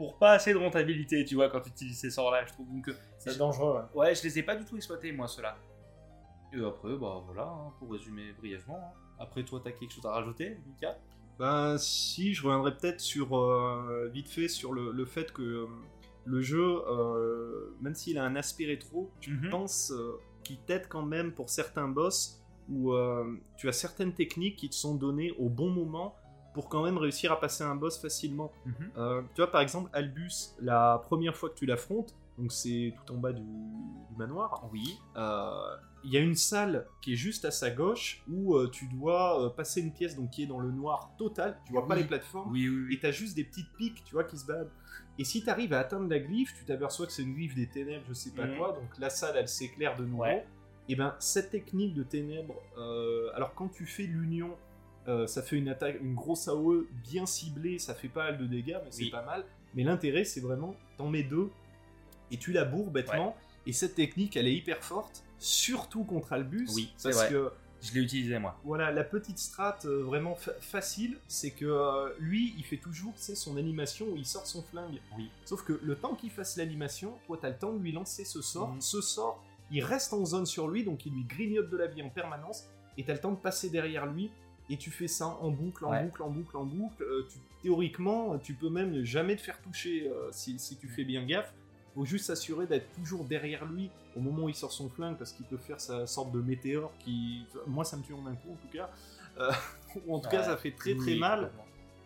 pour 0.00 0.16
pas 0.16 0.30
assez 0.32 0.54
de 0.54 0.58
rentabilité, 0.58 1.26
tu 1.26 1.34
vois, 1.34 1.50
quand 1.50 1.60
tu 1.60 1.68
utilises 1.68 1.98
ces 2.00 2.08
sorts-là, 2.08 2.46
je 2.46 2.52
trouve. 2.54 2.66
Donc, 2.72 2.88
euh, 2.88 2.94
C'est 3.18 3.36
dangereux, 3.36 3.74
ouais. 3.94 4.00
Ouais, 4.00 4.14
je 4.14 4.22
les 4.22 4.38
ai 4.38 4.42
pas 4.42 4.56
du 4.56 4.64
tout 4.64 4.74
exploités, 4.76 5.12
moi, 5.12 5.28
ceux-là. 5.28 5.58
Et 6.54 6.64
après, 6.64 6.96
bah 6.96 7.22
voilà, 7.26 7.42
hein, 7.42 7.70
pour 7.78 7.92
résumer 7.92 8.32
brièvement. 8.32 8.78
hein. 8.78 8.98
Après, 9.18 9.42
toi, 9.44 9.60
t'as 9.62 9.72
quelque 9.72 9.92
chose 9.92 10.06
à 10.06 10.12
rajouter, 10.12 10.56
Mika 10.66 10.96
Ben 11.38 11.76
si, 11.76 12.32
je 12.32 12.42
reviendrai 12.46 12.74
peut-être 12.78 13.00
sur 13.00 13.36
euh, 13.36 14.08
vite 14.10 14.30
fait 14.30 14.48
sur 14.48 14.72
le, 14.72 14.90
le 14.90 15.04
fait 15.04 15.30
que 15.32 15.42
euh, 15.42 15.66
le 16.24 16.40
jeu, 16.40 16.80
euh, 16.88 17.76
même 17.82 17.94
s'il 17.94 18.16
a 18.16 18.24
un 18.24 18.36
aspect 18.36 18.64
rétro, 18.64 19.10
tu 19.20 19.32
Mhm. 19.34 19.50
penses 19.50 19.90
euh, 19.92 20.18
qu'il 20.44 20.58
t'aide 20.60 20.88
quand 20.88 21.02
même 21.04 21.32
pour 21.32 21.50
certains 21.50 21.88
boss 21.88 22.40
où 22.70 22.94
euh, 22.94 23.36
tu 23.58 23.68
as 23.68 23.72
certaines 23.72 24.14
techniques 24.14 24.56
qui 24.56 24.70
te 24.70 24.74
sont 24.74 24.94
données 24.94 25.32
au 25.38 25.50
bon 25.50 25.68
moment 25.68 26.16
pour 26.54 26.68
quand 26.68 26.82
même 26.82 26.98
réussir 26.98 27.30
à 27.32 27.38
passer 27.40 27.62
un 27.64 27.74
boss 27.76 28.00
facilement. 28.00 28.50
Euh, 28.96 29.22
tu 29.34 29.40
vois 29.42 29.50
par 29.50 29.60
exemple 29.60 29.88
Albus, 29.92 30.54
la 30.60 30.98
première 31.04 31.36
fois 31.36 31.48
que 31.50 31.54
tu 31.54 31.66
l'affrontes, 31.66 32.14
donc 32.38 32.52
c'est 32.52 32.94
tout 33.06 33.12
en 33.14 33.18
bas 33.18 33.32
du, 33.32 33.42
du 33.42 34.16
manoir. 34.16 34.68
Oui. 34.72 34.98
Euh, 35.16 35.50
il 36.02 36.10
y 36.12 36.16
a 36.16 36.20
une 36.20 36.34
salle 36.34 36.86
qui 37.02 37.12
est 37.12 37.16
juste 37.16 37.44
à 37.44 37.50
sa 37.50 37.70
gauche 37.70 38.22
où 38.26 38.54
euh, 38.56 38.68
tu 38.70 38.86
dois 38.88 39.54
passer 39.54 39.82
une 39.82 39.92
pièce 39.92 40.16
donc 40.16 40.30
qui 40.30 40.42
est 40.44 40.46
dans 40.46 40.58
le 40.58 40.70
noir 40.72 41.10
total. 41.18 41.58
Tu 41.66 41.72
vois 41.72 41.86
pas 41.86 41.94
les 41.94 42.04
plateformes 42.04 42.50
Oui, 42.50 42.68
oui, 42.68 42.94
et 42.94 42.98
t'as 43.00 43.10
juste 43.10 43.36
des 43.36 43.44
petites 43.44 43.70
piques, 43.76 44.02
tu 44.04 44.14
vois, 44.14 44.24
qui 44.24 44.38
se 44.38 44.46
baladent. 44.46 44.70
Et 45.18 45.24
si 45.24 45.44
t'arrives 45.44 45.74
à 45.74 45.80
atteindre 45.80 46.08
la 46.08 46.18
glyphe, 46.18 46.54
tu 46.58 46.64
t'aperçois 46.64 47.04
que 47.06 47.12
c'est 47.12 47.22
une 47.22 47.34
glyphe 47.34 47.54
des 47.54 47.68
ténèbres, 47.68 48.04
je 48.08 48.14
sais 48.14 48.30
pas 48.30 48.46
Mhm. 48.46 48.56
quoi. 48.56 48.72
Donc 48.72 48.98
la 48.98 49.10
salle, 49.10 49.34
elle 49.36 49.48
s'éclaire 49.48 49.94
de 49.96 50.04
nouveau. 50.06 50.22
Ouais. 50.22 50.46
Et 50.88 50.96
ben 50.96 51.14
cette 51.18 51.50
technique 51.50 51.92
de 51.94 52.02
ténèbres, 52.02 52.56
alors 53.36 53.54
quand 53.54 53.68
tu 53.68 53.84
fais 53.86 54.04
l'union, 54.04 54.56
euh, 55.10 55.26
ça 55.26 55.42
fait 55.42 55.56
une 55.56 55.68
attaque, 55.68 55.96
une 56.00 56.14
grosse 56.14 56.48
AOE 56.48 56.86
bien 57.10 57.26
ciblée, 57.26 57.78
ça 57.78 57.94
fait 57.94 58.08
pas 58.08 58.24
mal 58.30 58.38
de 58.38 58.46
dégâts, 58.46 58.78
mais 58.84 58.90
c'est 58.90 59.02
Oui. 59.04 59.10
pas 59.10 59.22
mal. 59.24 59.44
Mais 59.74 59.82
l'intérêt, 59.84 60.24
c'est 60.24 60.40
vraiment 60.40 60.74
t'en 60.96 61.08
mets 61.08 61.22
deux 61.22 61.50
et 62.30 62.36
tu 62.36 62.52
la 62.52 62.64
bourres 62.64 62.90
bêtement. 62.90 63.36
Et 63.66 63.72
cette 63.72 63.94
technique, 63.94 64.36
elle 64.36 64.46
est 64.48 64.54
hyper 64.54 64.82
forte, 64.82 65.22
surtout 65.38 66.04
contre 66.04 66.32
Albus. 66.32 66.68
Oui, 66.74 66.92
c'est 66.96 67.10
parce 67.10 67.16
vrai. 67.22 67.30
que 67.30 67.50
Je 67.82 67.92
l'ai 67.94 68.00
utilisé, 68.00 68.38
moi. 68.38 68.58
voilà, 68.64 68.90
la 68.90 69.04
petite 69.04 69.38
strat 69.38 69.78
euh, 69.84 70.02
vraiment 70.02 70.34
fa- 70.34 70.54
facile, 70.60 71.18
c'est 71.28 71.50
que 71.50 71.64
euh, 71.66 72.10
lui, 72.18 72.54
il 72.58 72.64
fait 72.64 72.76
toujours 72.78 73.12
sais, 73.16 73.34
son 73.34 73.56
animation 73.56 74.06
où 74.08 74.16
il 74.16 74.26
sort 74.26 74.46
son 74.46 74.62
flingue. 74.62 75.00
Oui. 75.16 75.30
Sauf 75.44 75.62
que 75.64 75.78
le 75.82 75.94
temps 75.96 76.14
qu'il 76.14 76.30
fasse 76.30 76.56
l'animation, 76.56 77.14
toi, 77.26 77.38
t'as 77.40 77.50
le 77.50 77.58
temps 77.58 77.72
de 77.72 77.82
lui 77.82 77.92
lancer 77.92 78.24
ce 78.24 78.42
sort. 78.42 78.70
Mhm. 78.74 78.80
Ce 78.80 79.00
sort, 79.00 79.42
il 79.70 79.84
reste 79.84 80.12
en 80.14 80.24
zone 80.24 80.46
sur 80.46 80.68
lui, 80.68 80.84
donc 80.84 81.06
il 81.06 81.12
lui 81.12 81.24
grignote 81.24 81.70
de 81.70 81.76
la 81.76 81.86
vie 81.86 82.02
en 82.02 82.10
permanence, 82.10 82.64
et 82.98 83.04
t'as 83.04 83.12
le 83.14 83.20
temps 83.20 83.32
de 83.32 83.36
passer 83.40 83.70
derrière 83.70 84.06
lui, 84.06 84.30
et 84.70 84.76
tu 84.76 84.90
fais 84.90 85.08
ça 85.08 85.26
en 85.26 85.50
boucle, 85.50 85.84
en 85.84 85.90
Ouais. 85.90 86.04
boucle, 86.04 86.22
en 86.22 86.30
boucle, 86.30 86.56
en 86.56 86.64
boucle. 86.64 87.02
Euh, 87.02 87.26
tu- 87.30 87.38
théoriquement, 87.62 88.38
tu 88.38 88.54
peux 88.54 88.70
même 88.70 89.04
jamais 89.04 89.36
te 89.36 89.42
faire 89.42 89.60
toucher 89.60 90.08
euh, 90.08 90.28
si, 90.32 90.58
si 90.58 90.76
tu 90.76 90.88
fais 90.88 91.04
bien 91.04 91.24
gaffe. 91.26 91.52
Faut 91.94 92.04
juste 92.04 92.26
s'assurer 92.26 92.66
d'être 92.66 92.90
toujours 92.94 93.24
derrière 93.24 93.64
lui 93.66 93.90
au 94.16 94.20
moment 94.20 94.44
où 94.44 94.48
il 94.48 94.54
sort 94.54 94.70
son 94.72 94.88
flingue 94.88 95.16
parce 95.16 95.32
qu'il 95.32 95.44
peut 95.46 95.56
faire 95.56 95.80
sa 95.80 96.06
sorte 96.06 96.30
de 96.32 96.40
météore 96.40 96.92
qui. 97.00 97.44
Moi, 97.66 97.84
ça 97.84 97.96
me 97.96 98.02
tue 98.02 98.12
en 98.14 98.24
un 98.26 98.34
coup 98.34 98.52
en 98.52 98.56
tout 98.56 98.72
cas. 98.72 98.88
Euh, 99.38 99.50
en 100.08 100.20
tout 100.20 100.30
cas, 100.30 100.44
ça 100.44 100.56
fait 100.56 100.70
très 100.70 100.94
très 100.94 101.12
Oui, 101.14 101.18
mal. 101.18 101.50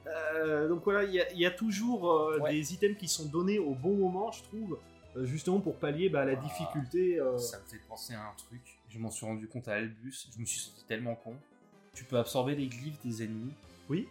Euh, 0.06 0.68
donc 0.68 0.84
voilà, 0.84 1.04
il 1.04 1.12
y, 1.14 1.20
a- 1.20 1.30
il 1.32 1.38
y 1.38 1.46
a 1.46 1.50
toujours 1.50 2.30
Ouais. 2.40 2.52
des 2.52 2.72
items 2.74 2.96
qui 2.98 3.08
sont 3.08 3.26
donnés 3.26 3.58
au 3.58 3.74
bon 3.74 3.94
moment, 3.94 4.30
je 4.32 4.42
trouve, 4.42 4.78
justement 5.22 5.60
pour 5.60 5.76
pallier 5.76 6.08
bah, 6.08 6.22
à 6.22 6.24
la 6.24 6.32
Ah. 6.32 6.36
difficulté. 6.36 7.18
Ça 7.38 7.58
me 7.58 7.64
fait 7.64 7.80
penser 7.88 8.14
à 8.14 8.20
un 8.22 8.34
truc. 8.36 8.78
Je 8.88 8.98
m'en 8.98 9.10
suis 9.10 9.26
rendu 9.26 9.46
compte 9.48 9.68
à 9.68 9.74
Albus. 9.74 10.28
Je 10.34 10.40
me 10.40 10.46
suis 10.46 10.60
senti 10.60 10.84
tellement 10.86 11.14
con. 11.14 11.34
Tu 11.94 12.04
peux 12.04 12.18
absorber 12.18 12.54
les 12.54 12.66
glyphes 12.66 13.00
des 13.04 13.22
ennemis. 13.24 13.52
Oui. 13.88 14.08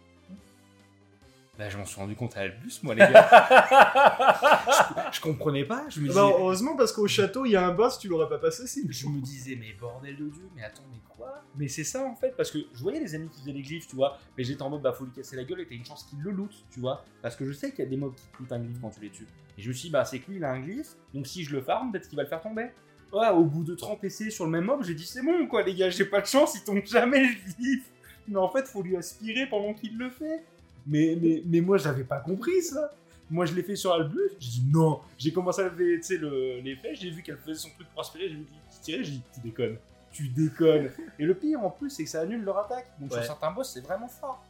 Bah, 1.56 1.68
je 1.68 1.78
m'en 1.78 1.84
suis 1.84 2.00
rendu 2.00 2.16
compte 2.16 2.36
à 2.36 2.40
Albus, 2.40 2.80
moi, 2.82 2.94
les 2.96 3.00
gars. 3.00 3.28
je, 5.12 5.16
je 5.16 5.20
comprenais 5.20 5.64
pas. 5.64 5.84
Je 5.88 6.00
me 6.00 6.08
disais, 6.08 6.18
Bah, 6.20 6.26
heureusement, 6.36 6.74
parce 6.76 6.92
qu'au 6.92 7.06
château, 7.06 7.44
il 7.46 7.52
y 7.52 7.56
a 7.56 7.64
un 7.64 7.72
boss, 7.72 7.98
tu 8.00 8.08
l'aurais 8.08 8.28
pas 8.28 8.38
passé 8.38 8.66
si. 8.66 8.84
je 8.90 9.06
me 9.06 9.20
disais, 9.20 9.54
mais 9.54 9.72
bordel 9.78 10.16
de 10.16 10.28
Dieu, 10.30 10.48
mais 10.56 10.64
attends, 10.64 10.82
mais 10.90 10.98
quoi? 11.08 11.42
Mais 11.54 11.68
c'est 11.68 11.84
ça 11.84 12.04
en 12.04 12.16
fait, 12.16 12.34
parce 12.36 12.50
que 12.50 12.58
je 12.74 12.82
voyais 12.82 12.98
les 12.98 13.14
ennemis 13.14 13.30
qui 13.30 13.38
faisaient 13.40 13.52
les 13.52 13.62
glyphes, 13.62 13.86
tu 13.86 13.94
vois, 13.94 14.18
mais 14.36 14.42
j'étais 14.42 14.62
en 14.62 14.70
mode, 14.70 14.82
bah 14.82 14.92
faut 14.92 15.04
lui 15.04 15.12
casser 15.12 15.36
la 15.36 15.44
gueule 15.44 15.60
et 15.60 15.66
t'as 15.66 15.76
une 15.76 15.84
chance 15.84 16.02
qu'il 16.02 16.20
le 16.20 16.32
loot, 16.32 16.50
tu 16.72 16.80
vois, 16.80 17.04
parce 17.22 17.36
que 17.36 17.44
je 17.44 17.52
sais 17.52 17.70
qu'il 17.70 17.84
y 17.84 17.86
a 17.86 17.90
des 17.90 17.96
mobs 17.96 18.14
qui 18.16 18.26
te 18.26 18.38
lootent 18.42 18.50
un 18.52 18.58
glyphe 18.58 18.80
quand 18.80 18.90
tu 18.90 19.00
les 19.00 19.10
tues. 19.10 19.28
Et 19.56 19.62
je 19.62 19.68
me 19.68 19.72
suis 19.74 19.88
dit, 19.88 19.92
bah 19.92 20.04
c'est 20.04 20.18
que 20.18 20.28
lui 20.32 20.38
il 20.38 20.44
a 20.44 20.50
un 20.50 20.58
glyphe, 20.60 20.96
donc 21.14 21.28
si 21.28 21.44
je 21.44 21.54
le 21.54 21.62
farm, 21.62 21.92
peut-être 21.92 22.08
qu'il 22.08 22.16
va 22.16 22.24
le 22.24 22.28
faire 22.28 22.40
tomber. 22.40 22.70
Ouais, 23.12 23.28
au 23.30 23.44
bout 23.44 23.62
de 23.64 23.74
30 23.74 24.02
essais 24.04 24.30
sur 24.30 24.44
le 24.44 24.50
même 24.50 24.64
mob, 24.64 24.82
j'ai 24.84 24.94
dit, 24.94 25.06
c'est 25.06 25.22
bon 25.22 25.46
quoi, 25.46 25.62
les 25.62 25.74
gars, 25.74 25.90
j'ai 25.90 26.04
pas 26.04 26.20
de 26.20 26.26
chance, 26.26 26.54
il 26.56 26.62
tombe 26.64 26.84
jamais 26.84 27.20
le 27.24 27.54
glyphe. 27.58 27.88
Mais 28.26 28.36
en 28.38 28.48
fait, 28.48 28.66
faut 28.66 28.82
lui 28.82 28.96
aspirer 28.96 29.46
pendant 29.46 29.74
qu'il 29.74 29.96
le 29.98 30.10
fait. 30.10 30.42
Mais, 30.86 31.16
mais, 31.20 31.42
mais 31.46 31.60
moi, 31.60 31.78
j'avais 31.78 32.04
pas 32.04 32.18
compris 32.20 32.62
ça. 32.62 32.90
Moi, 33.30 33.46
je 33.46 33.54
l'ai 33.54 33.62
fait 33.62 33.76
sur 33.76 33.92
Albus. 33.92 34.18
J'ai 34.40 34.48
dit 34.60 34.64
non. 34.72 35.00
J'ai 35.18 35.32
commencé 35.32 35.60
à 35.62 35.64
lever 35.64 35.96
tu 35.98 36.02
sais, 36.04 36.16
le- 36.18 36.60
l'effet. 36.60 36.94
J'ai 36.94 37.10
vu 37.10 37.22
qu'elle 37.22 37.38
faisait 37.38 37.54
son 37.58 37.68
truc 37.70 37.86
pour 37.90 38.00
aspirer. 38.00 38.28
J'ai 38.28 38.34
vu 38.34 38.44
qu'il 38.70 38.80
tirait. 38.80 39.04
J'ai 39.04 39.10
dit 39.12 39.22
tu 39.34 39.40
déconnes. 39.40 39.76
Tu 40.12 40.28
déconnes. 40.28 40.90
Et 41.18 41.24
le 41.24 41.34
pire 41.34 41.62
en 41.64 41.70
plus, 41.70 41.90
c'est 41.90 42.04
que 42.04 42.10
ça 42.10 42.20
annule 42.20 42.42
leur 42.44 42.58
attaque. 42.58 42.86
Donc 43.00 43.10
Ouais. 43.12 43.18
sur 43.18 43.26
certains 43.26 43.50
boss, 43.50 43.70
c'est 43.72 43.80
vraiment 43.80 44.08
fort. 44.08 44.42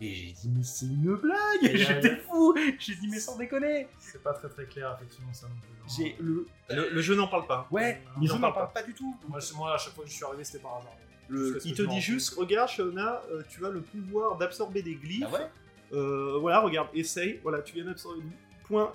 Et 0.00 0.14
j'ai 0.14 0.32
dit 0.32 0.48
mais 0.54 0.62
c'est 0.62 0.86
une 0.86 1.14
blague. 1.16 1.76
J'étais 1.76 2.16
fou. 2.16 2.54
J'ai 2.78 2.94
dit 2.94 3.08
mais 3.08 3.20
sans 3.20 3.36
déconner. 3.36 3.88
C'est 3.98 4.22
pas 4.22 4.32
très 4.32 4.48
très 4.48 4.64
clair, 4.66 4.96
effectivement, 4.96 5.32
ça 5.32 5.46
non 5.48 5.54
plus. 5.60 5.94
J'ai 6.04 6.16
le. 6.20 6.46
Le, 6.70 6.88
le 6.90 7.00
jeu 7.02 7.14
n'en 7.14 7.26
parle 7.28 7.46
pas. 7.46 7.66
Ouais. 7.70 8.00
Non, 8.16 8.22
Le 8.22 8.26
jeu 8.28 8.38
n'en 8.38 8.52
parle 8.52 8.72
pas 8.72 8.82
du 8.82 8.94
tout. 8.94 9.14
Moi, 9.28 9.38
moi, 9.56 9.74
à 9.74 9.78
chaque 9.78 9.92
fois 9.94 10.04
que 10.04 10.10
je 10.10 10.14
suis 10.14 10.24
arrivé, 10.24 10.44
c'était 10.44 10.60
par 10.60 10.76
hasard. 10.76 10.92
Le- 11.28 11.58
il 11.64 11.74
te 11.74 11.82
dit 11.82 12.00
juste, 12.00 12.34
regarde, 12.36 12.68
Shona, 12.68 13.22
euh, 13.30 13.42
tu 13.48 13.64
as 13.64 13.70
le 13.70 13.82
pouvoir 13.82 14.36
d'absorber 14.36 14.82
des 14.82 14.94
glyphes. 14.94 15.24
Ah 15.28 15.32
ouais. 15.32 15.50
Euh, 15.92 16.38
voilà, 16.40 16.60
regarde, 16.60 16.88
essaye. 16.94 17.38
Voilà, 17.42 17.60
tu 17.62 17.74
viens 17.74 17.84
d'absorber 17.84 18.22
des 18.22 18.28
Point, 18.64 18.94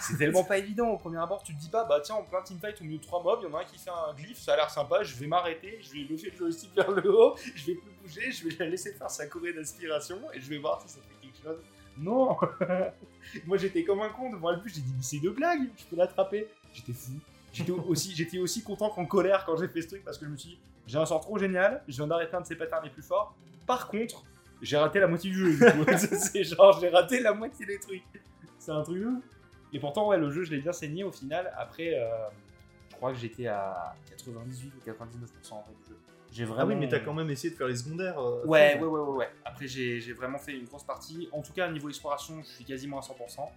c'est 0.00 0.16
tellement 0.18 0.44
pas 0.44 0.58
évident 0.58 0.90
au 0.90 0.96
premier 0.96 1.18
abord. 1.18 1.42
Tu 1.42 1.52
te 1.52 1.58
dis 1.60 1.68
pas, 1.68 1.84
bah 1.84 1.98
tiens, 2.00 2.14
en 2.14 2.22
plein 2.22 2.40
teamfight, 2.42 2.80
au 2.80 2.84
milieu 2.84 2.98
de 2.98 3.02
trois 3.02 3.20
mobs, 3.20 3.40
il 3.42 3.48
y 3.50 3.52
en 3.52 3.56
a 3.56 3.62
un 3.62 3.64
qui 3.64 3.76
fait 3.78 3.90
un 3.90 4.14
glyphe, 4.14 4.38
ça 4.38 4.52
a 4.52 4.56
l'air 4.56 4.70
sympa, 4.70 5.02
je 5.02 5.16
vais 5.16 5.26
m'arrêter, 5.26 5.80
je 5.82 5.92
vais 5.92 5.98
lever 6.08 6.30
le 6.30 6.36
joystick 6.38 6.72
vers 6.76 6.92
le 6.92 7.12
haut, 7.12 7.34
je 7.56 7.66
vais 7.66 7.74
plus 7.74 7.90
bouger, 8.06 8.30
je 8.30 8.48
vais 8.48 8.56
la 8.58 8.70
laisser 8.70 8.92
faire 8.92 9.10
sa 9.10 9.26
corée 9.26 9.52
d'aspiration 9.52 10.18
et 10.32 10.40
je 10.40 10.48
vais 10.48 10.58
voir 10.58 10.80
si 10.82 10.88
ça 10.88 11.00
fait 11.00 11.26
quelque 11.26 11.42
chose. 11.42 11.58
Non 11.98 12.36
Moi 13.46 13.56
j'étais 13.56 13.84
comme 13.84 14.00
un 14.00 14.10
con 14.10 14.30
devant 14.30 14.50
le 14.50 14.58
but, 14.58 14.74
j'ai 14.74 14.80
dit, 14.80 14.92
mais 14.96 15.02
c'est 15.02 15.16
une 15.16 15.30
blague, 15.30 15.68
je 15.76 15.84
peux 15.84 15.96
l'attraper. 15.96 16.46
J'étais 16.72 16.92
fou. 16.92 17.12
J'étais 17.52 17.72
aussi, 17.88 18.14
j'étais 18.14 18.38
aussi 18.38 18.62
content 18.62 18.90
qu'en 18.90 19.06
colère 19.06 19.44
quand 19.44 19.56
j'ai 19.56 19.68
fait 19.68 19.82
ce 19.82 19.88
truc 19.88 20.04
parce 20.04 20.18
que 20.18 20.26
je 20.26 20.30
me 20.30 20.36
suis 20.36 20.50
dit, 20.50 20.58
j'ai 20.86 20.98
un 20.98 21.06
sort 21.06 21.20
trop 21.20 21.38
génial, 21.38 21.82
je 21.88 21.96
viens 21.96 22.06
d'arrêter 22.06 22.36
un 22.36 22.40
de 22.42 22.46
ses 22.46 22.56
patterns 22.56 22.84
les 22.84 22.90
plus 22.90 23.02
forts. 23.02 23.34
Par 23.66 23.88
contre, 23.88 24.24
j'ai 24.62 24.76
raté 24.76 25.00
la 25.00 25.08
moitié 25.08 25.30
du 25.30 25.36
jeu. 25.36 25.66
c'est 25.96 26.44
genre, 26.44 26.78
j'ai 26.80 26.88
raté 26.88 27.20
la 27.20 27.32
moitié 27.32 27.66
des 27.66 27.78
trucs. 27.78 28.04
C'est 28.58 28.72
un 28.72 28.82
truc 28.82 29.02
de. 29.02 29.10
Et 29.72 29.80
pourtant, 29.80 30.08
ouais, 30.08 30.16
le 30.16 30.30
jeu, 30.30 30.44
je 30.44 30.52
l'ai 30.52 30.60
bien 30.60 30.72
saigné 30.72 31.02
au 31.04 31.10
final. 31.10 31.52
Après, 31.56 31.94
euh, 31.94 32.06
je 32.90 32.96
crois 32.96 33.12
que 33.12 33.18
j'étais 33.18 33.46
à 33.46 33.94
98 34.10 34.72
ou 34.74 34.90
99% 34.90 35.52
en 35.52 35.62
vrai 35.62 35.74
du 35.84 35.90
jeu. 35.90 35.98
J'ai 36.36 36.44
vraiment. 36.44 36.62
Ah 36.62 36.66
oui, 36.66 36.74
mais 36.76 36.88
t'as 36.88 37.00
quand 37.00 37.14
même 37.14 37.30
essayé 37.30 37.50
de 37.50 37.56
faire 37.56 37.66
les 37.68 37.76
secondaires. 37.76 38.18
euh, 38.18 38.44
Ouais, 38.44 38.74
ouais, 38.78 38.86
ouais, 38.86 39.00
ouais, 39.00 39.16
ouais. 39.16 39.28
Après, 39.44 39.66
j'ai 39.66 40.12
vraiment 40.12 40.38
fait 40.38 40.52
une 40.52 40.64
grosse 40.66 40.84
partie. 40.84 41.28
En 41.32 41.40
tout 41.42 41.52
cas, 41.54 41.70
niveau 41.70 41.88
exploration, 41.88 42.42
je 42.42 42.48
suis 42.48 42.64
quasiment 42.64 42.98
à 42.98 43.02
100%. 43.02 43.50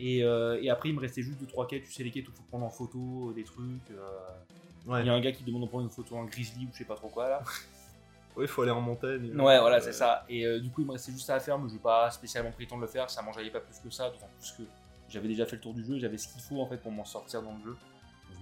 Et, 0.00 0.24
euh, 0.24 0.58
et 0.62 0.70
après, 0.70 0.88
il 0.88 0.94
me 0.96 1.00
restait 1.00 1.22
juste 1.22 1.38
2-3 1.40 1.66
quêtes. 1.66 1.84
Tu 1.84 1.92
sais, 1.92 2.02
les 2.02 2.10
quêtes 2.10 2.26
où 2.26 2.32
il 2.32 2.36
faut 2.36 2.42
prendre 2.48 2.64
en 2.64 2.70
photo, 2.70 3.32
des 3.34 3.44
trucs. 3.44 3.90
euh, 3.92 4.18
Ouais. 4.86 5.02
Il 5.02 5.06
y 5.06 5.10
a 5.10 5.12
un 5.12 5.20
gars 5.20 5.30
qui 5.30 5.44
demande 5.44 5.62
de 5.64 5.68
prendre 5.68 5.84
une 5.84 5.90
photo 5.90 6.16
en 6.16 6.24
grizzly 6.24 6.64
ou 6.64 6.68
je 6.72 6.78
sais 6.78 6.84
pas 6.84 6.94
trop 6.96 7.08
quoi 7.08 7.28
là. 7.28 7.42
Ouais, 8.36 8.46
faut 8.46 8.62
aller 8.62 8.70
en 8.70 8.80
montagne. 8.80 9.26
Ouais, 9.38 9.58
voilà, 9.60 9.76
Euh, 9.76 9.80
c'est 9.82 9.92
ça. 9.92 10.24
Et 10.28 10.46
euh, 10.46 10.60
du 10.60 10.70
coup, 10.70 10.80
il 10.82 10.86
me 10.86 10.92
restait 10.92 11.10
juste 11.12 11.26
ça 11.26 11.34
à 11.34 11.40
faire, 11.40 11.58
mais 11.58 11.68
je 11.68 11.74
n'ai 11.74 11.80
pas 11.80 12.10
spécialement 12.12 12.50
pris 12.52 12.64
le 12.64 12.70
temps 12.70 12.76
de 12.76 12.82
le 12.82 12.86
faire. 12.88 13.10
Ça 13.10 13.20
m'enjaillait 13.22 13.50
pas 13.50 13.60
plus 13.60 13.78
que 13.80 13.90
ça, 13.90 14.08
d'autant 14.08 14.28
plus 14.38 14.52
que 14.52 14.62
j'avais 15.08 15.26
déjà 15.28 15.44
fait 15.44 15.56
le 15.56 15.62
tour 15.62 15.74
du 15.74 15.84
jeu, 15.84 15.98
j'avais 15.98 16.16
ce 16.16 16.28
qu'il 16.28 16.40
faut 16.40 16.60
en 16.60 16.66
fait 16.66 16.76
pour 16.78 16.92
m'en 16.92 17.04
sortir 17.04 17.42
dans 17.42 17.52
le 17.52 17.60
jeu. 17.72 17.76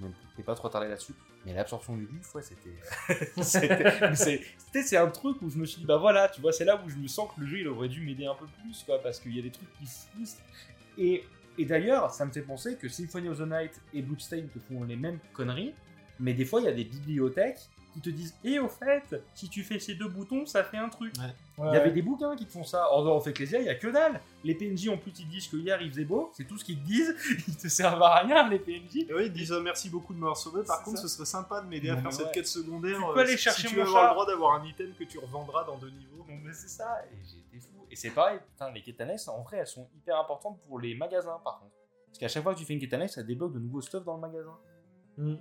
M'étais 0.01 0.43
pas 0.45 0.55
trop 0.55 0.69
tardé 0.69 0.89
là-dessus. 0.89 1.13
Mais 1.45 1.53
l'absorption 1.55 1.97
du 1.97 2.07
glyphe, 2.07 2.35
ouais, 2.35 2.43
c'était. 3.43 4.45
c'est- 4.83 4.97
un 4.97 5.09
truc 5.09 5.41
où 5.43 5.51
je 5.51 5.57
me 5.59 5.65
suis 5.67 5.81
dit, 5.81 5.87
bah 5.87 5.97
voilà, 5.97 6.29
tu 6.29 6.41
vois, 6.41 6.53
c'est 6.53 6.65
là 6.65 6.81
où 6.85 6.89
je 6.89 6.97
me 6.97 7.09
sens 7.09 7.31
que 7.35 7.41
le 7.41 7.47
jeu 7.47 7.59
il 7.61 7.69
aurait 7.69 7.89
dû 7.89 8.01
m'aider 8.05 8.27
un 8.27 8.35
peu 8.35 8.47
plus, 8.63 8.83
quoi, 8.85 9.01
parce 9.03 9.19
qu'il 9.21 9.35
y 9.35 9.39
a 9.39 9.43
des 9.43 9.51
trucs 9.51 9.69
qui 9.79 9.87
frustrent. 9.87 10.43
Et, 10.99 11.25
et 11.59 11.65
d'ailleurs, 11.65 12.13
ça 12.13 12.25
me 12.27 12.33
fait 12.33 12.43
penser 12.43 12.77
que 12.77 12.89
Symphony 12.89 13.29
of 13.29 13.39
the 13.39 13.43
Night 13.49 13.81
et 13.95 14.03
Bloodstained 14.03 14.51
te 14.53 14.59
font 14.59 14.85
les 14.85 14.97
mêmes 14.97 15.19
conneries, 15.33 15.75
mais 16.21 16.35
des 16.35 16.45
fois, 16.45 16.61
il 16.61 16.65
y 16.65 16.69
a 16.69 16.73
des 16.73 16.85
bibliothèques 16.85 17.69
qui 17.95 18.01
te 18.01 18.11
disent, 18.11 18.35
et 18.45 18.59
au 18.59 18.69
fait, 18.69 19.23
si 19.35 19.49
tu 19.49 19.63
fais 19.63 19.79
ces 19.79 19.95
deux 19.95 20.09
boutons, 20.09 20.45
ça 20.47 20.65
fait 20.65 20.77
un 20.77 20.89
truc. 20.89 21.15
Il 21.59 21.75
y 21.75 21.77
avait 21.77 21.91
des 21.91 22.03
bouquins 22.03 22.37
qui 22.37 22.47
te 22.47 22.53
font 22.53 22.63
ça. 22.65 22.91
En 22.93 23.03
dehors, 23.03 23.17
en 23.21 23.29
Ecclesia, 23.29 23.59
il 23.59 23.67
y 23.67 23.69
a 23.69 23.75
que 23.75 23.89
dalle. 23.89 24.21
Les 24.45 24.55
PNJ, 24.55 24.89
en 24.89 24.97
plus, 24.97 25.13
ils 25.19 25.29
disent 25.29 25.49
que 25.49 25.57
hier 25.57 25.81
il 25.83 25.91
faisait 25.91 26.05
beau. 26.05 26.31
C'est 26.33 26.45
tout 26.45 26.57
ce 26.57 26.65
qu'ils 26.65 26.79
te 26.81 26.87
disent. 26.87 27.15
Ils 27.49 27.57
te 27.57 27.69
servent 27.69 28.03
à 28.03 28.21
rien, 28.21 28.49
les 28.49 28.59
PNJ. 28.59 29.07
Et 29.09 29.15
oui, 29.15 29.27
ils 29.27 29.33
disent 29.33 29.53
euh, 29.53 29.61
merci 29.61 29.91
beaucoup 29.91 30.15
de 30.15 30.19
m'avoir 30.19 30.37
sauvé. 30.37 30.63
Par 30.65 30.83
contre, 30.83 30.99
ça. 30.99 31.03
ce 31.03 31.09
serait 31.09 31.27
sympa 31.27 31.61
de 31.61 31.67
m'aider 31.67 31.91
à 31.91 31.97
Non, 31.97 32.03
faire 32.03 32.13
cette 32.13 32.33
quête 32.33 32.47
secondaire. 32.47 32.97
Tu 32.99 33.05
euh, 33.05 33.13
peux 33.15 33.21
aller 33.21 33.37
si- 33.37 33.43
chercher 33.43 33.69
si 33.69 33.75
tu 33.75 33.81
mon 33.81 33.87
avoir 33.87 34.05
le 34.05 34.11
droit 34.13 34.27
d'avoir 34.27 34.61
un 34.61 34.65
item 34.65 34.93
que 34.99 35.05
tu 35.05 35.19
revendras 35.19 35.65
dans 35.65 35.77
deux 35.79 35.91
niveaux. 35.91 36.19
Donc, 36.29 36.41
mais 36.45 36.53
c'est 36.53 36.69
ça. 36.69 37.03
Et 37.11 37.17
j'étais 37.25 37.61
fou. 37.67 37.87
Et 37.91 37.97
c'est 37.97 38.11
pareil, 38.11 38.39
putain, 38.53 38.71
les 38.71 38.83
quêtes 38.83 39.01
annexes, 39.01 39.27
en 39.29 39.43
vrai, 39.43 39.59
elles 39.59 39.67
sont 39.67 39.89
hyper 39.97 40.19
importantes 40.21 40.59
pour 40.69 40.79
les 40.79 40.95
magasins, 40.95 41.41
par 41.43 41.59
contre. 41.61 41.73
Parce 42.07 42.19
qu'à 42.19 42.29
chaque 42.29 42.43
fois 42.43 42.55
que 42.55 42.59
tu 42.59 42.65
fais 42.65 42.75
une 42.75 42.81
quête 42.81 42.93
annexe, 42.95 43.15
ça 43.15 43.23
débloque 43.23 43.53
de 43.55 43.59
nouveaux 43.59 43.81
stuff 43.81 44.05
dans 44.05 44.15
le 44.15 44.21
magasin. 44.21 44.57
Fou, 45.17 45.37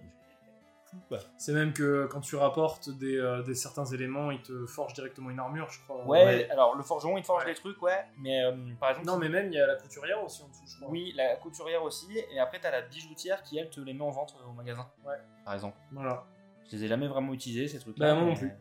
C'est 1.37 1.53
même 1.53 1.73
que 1.73 2.05
quand 2.07 2.21
tu 2.21 2.35
rapportes 2.35 2.89
des, 2.89 3.17
euh, 3.17 3.43
des 3.43 3.55
certains 3.55 3.85
éléments, 3.85 4.31
ils 4.31 4.41
te 4.41 4.65
forgent 4.65 4.93
directement 4.93 5.29
une 5.29 5.39
armure, 5.39 5.69
je 5.69 5.79
crois. 5.81 6.05
Ouais, 6.05 6.25
Ouais. 6.25 6.49
alors 6.49 6.75
le 6.75 6.83
forgeron, 6.83 7.17
il 7.17 7.21
te 7.21 7.27
forge 7.27 7.43
Ouais. 7.43 7.51
des 7.53 7.55
trucs, 7.55 7.81
ouais. 7.81 8.05
Mais 8.19 8.43
euh, 8.43 8.51
par 8.79 8.89
exemple, 8.91 9.07
Non, 9.07 9.17
mais 9.17 9.29
même 9.29 9.47
il 9.47 9.55
y 9.55 9.59
a 9.59 9.67
la 9.67 9.75
couturière 9.75 10.23
aussi 10.23 10.43
en 10.43 10.47
dessous, 10.49 10.63
je 10.67 10.77
crois. 10.77 10.89
oui, 10.89 11.13
la 11.15 11.35
couturière 11.37 11.83
aussi. 11.83 12.17
Et 12.31 12.39
après, 12.39 12.59
t'as 12.59 12.71
la 12.71 12.81
bijoutière 12.81 13.43
qui, 13.43 13.57
elle, 13.57 13.69
te 13.69 13.79
les 13.81 13.93
met 13.93 14.03
en 14.03 14.09
vente 14.11 14.35
au 14.47 14.51
magasin. 14.53 14.87
Ouais. 15.05 15.15
Par 15.45 15.53
exemple. 15.53 15.77
Voilà. 15.91 16.23
Je 16.69 16.75
les 16.75 16.83
ai 16.85 16.87
jamais 16.87 17.07
vraiment 17.07 17.33
utilisés, 17.33 17.67
ces 17.67 17.79
trucs-là. 17.79 18.13
Bah, 18.13 18.19
moi 18.19 18.29
non 18.29 18.35
plus. 18.35 18.51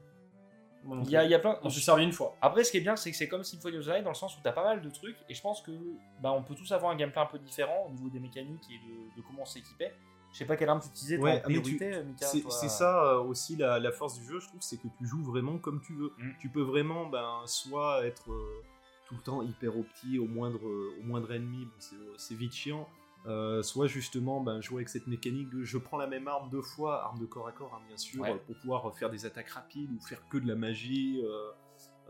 Il 1.02 1.10
y, 1.10 1.16
a, 1.16 1.24
il 1.24 1.30
y 1.30 1.34
a 1.34 1.40
plein. 1.40 1.58
J'en 1.64 1.68
suis 1.70 1.80
servi 1.82 2.04
une 2.04 2.12
fois. 2.12 2.36
Après, 2.40 2.62
ce 2.62 2.70
qui 2.70 2.76
est 2.76 2.80
bien, 2.80 2.94
c'est 2.94 3.10
que 3.10 3.16
c'est 3.16 3.26
comme 3.26 3.42
Symphony 3.42 3.76
of 3.78 3.84
the 3.86 3.88
Night 3.88 4.04
dans 4.04 4.10
le 4.10 4.14
sens 4.14 4.36
où 4.36 4.40
t'as 4.40 4.52
pas 4.52 4.62
mal 4.62 4.80
de 4.82 4.88
trucs, 4.88 5.16
et 5.28 5.34
je 5.34 5.42
pense 5.42 5.60
que 5.60 5.72
bah, 6.20 6.30
on 6.32 6.44
peut 6.44 6.54
tous 6.54 6.70
avoir 6.70 6.92
un 6.92 6.96
gameplay 6.96 7.20
un 7.20 7.26
peu 7.26 7.40
différent 7.40 7.86
au 7.88 7.90
niveau 7.90 8.08
des 8.08 8.20
mécaniques 8.20 8.62
et 8.70 8.78
de, 8.78 9.16
de 9.20 9.26
comment 9.26 9.42
on 9.42 9.46
s'équipait. 9.46 9.92
Je 10.36 10.40
sais 10.40 10.44
pas 10.44 10.56
quelle 10.58 10.68
arme 10.68 10.80
tu 10.82 10.88
utilisais 10.88 11.16
Ouais, 11.16 11.42
en 11.46 11.48
mais 11.48 11.54
tu- 11.62 11.76
priorité, 11.76 12.02
Mika, 12.04 12.26
C'est 12.26 12.40
toi 12.42 12.50
c'est 12.50 12.68
ça 12.68 13.04
euh, 13.14 13.20
aussi 13.22 13.56
la, 13.56 13.78
la 13.78 13.90
force 13.90 14.18
du 14.18 14.26
jeu, 14.26 14.38
je 14.38 14.46
trouve, 14.48 14.60
c'est 14.60 14.76
que 14.76 14.86
tu 14.98 15.06
joues 15.06 15.22
vraiment 15.24 15.56
comme 15.56 15.80
tu 15.80 15.94
veux. 15.94 16.12
Mm. 16.18 16.30
Tu 16.38 16.50
peux 16.50 16.60
vraiment 16.60 17.06
ben, 17.06 17.40
soit 17.46 18.04
être 18.04 18.30
euh, 18.30 18.62
tout 19.06 19.14
le 19.14 19.22
temps 19.22 19.40
hyper 19.40 19.78
opti 19.78 20.18
au 20.18 20.26
moindre, 20.26 20.60
au 20.62 21.02
moindre 21.02 21.32
ennemi, 21.32 21.64
bon, 21.64 21.72
c'est- 22.18 22.34
vite 22.34 22.52
chiant, 22.52 22.86
euh, 23.26 23.62
soit 23.62 23.86
justement 23.86 24.42
ben, 24.42 24.60
jouer 24.60 24.80
avec 24.80 24.90
cette 24.90 25.06
mécanique 25.06 25.48
de 25.48 25.62
je 25.64 25.78
prends 25.78 25.96
la 25.96 26.06
même 26.06 26.28
arme 26.28 26.50
deux 26.50 26.60
fois, 26.60 27.02
arme 27.04 27.18
de 27.18 27.24
corps 27.24 27.48
à 27.48 27.52
corps 27.52 27.72
hein, 27.74 27.82
bien 27.88 27.96
sûr, 27.96 28.20
Ouais. 28.20 28.32
euh, 28.32 28.36
pour 28.46 28.56
pouvoir 28.60 28.94
faire 28.94 29.08
des 29.08 29.24
attaques 29.24 29.48
rapides 29.48 29.90
ou 29.90 30.00
faire 30.00 30.20
que 30.28 30.36
de 30.36 30.46
la 30.46 30.54
magie. 30.54 31.22
euh. 31.24 31.50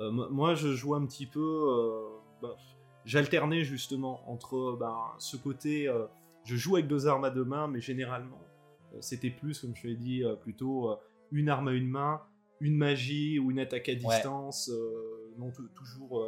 Euh, 0.01 0.11
mo- 0.11 0.29
moi 0.31 0.55
je 0.55 0.75
joue 0.75 0.95
un 0.97 1.07
petit 1.07 1.27
peu, 1.27 1.41
euh, 1.41 2.09
ben, 2.43 2.51
j'alternais 3.05 3.63
justement 3.65 4.29
entre 4.31 4.77
ben, 4.79 4.99
ce 5.19 5.37
côté, 5.37 5.89
euh, 5.89 6.07
je 6.47 6.57
joue 6.57 6.77
avec 6.77 6.87
deux 6.89 7.07
armes 7.07 7.25
à 7.25 7.31
deux 7.31 7.45
mains, 7.45 7.67
mais 7.69 7.81
généralement 7.81 8.41
euh, 8.95 8.99
c'était 9.01 9.31
plus, 9.31 9.61
comme 9.61 9.75
je 9.77 9.89
l'ai 9.89 9.97
dit, 9.97 10.25
euh, 10.25 10.35
plutôt 10.37 10.91
euh, 10.91 10.97
une 11.33 11.49
arme 11.49 11.69
à 11.69 11.73
une 11.73 11.89
main, 11.89 12.23
une 12.61 12.77
magie 12.77 13.39
ou 13.39 13.51
une 13.51 13.59
attaque 13.59 13.89
à 13.89 13.93
distance, 14.17 14.71
non 15.39 15.51
tou- 15.51 15.69
toujours 15.75 16.27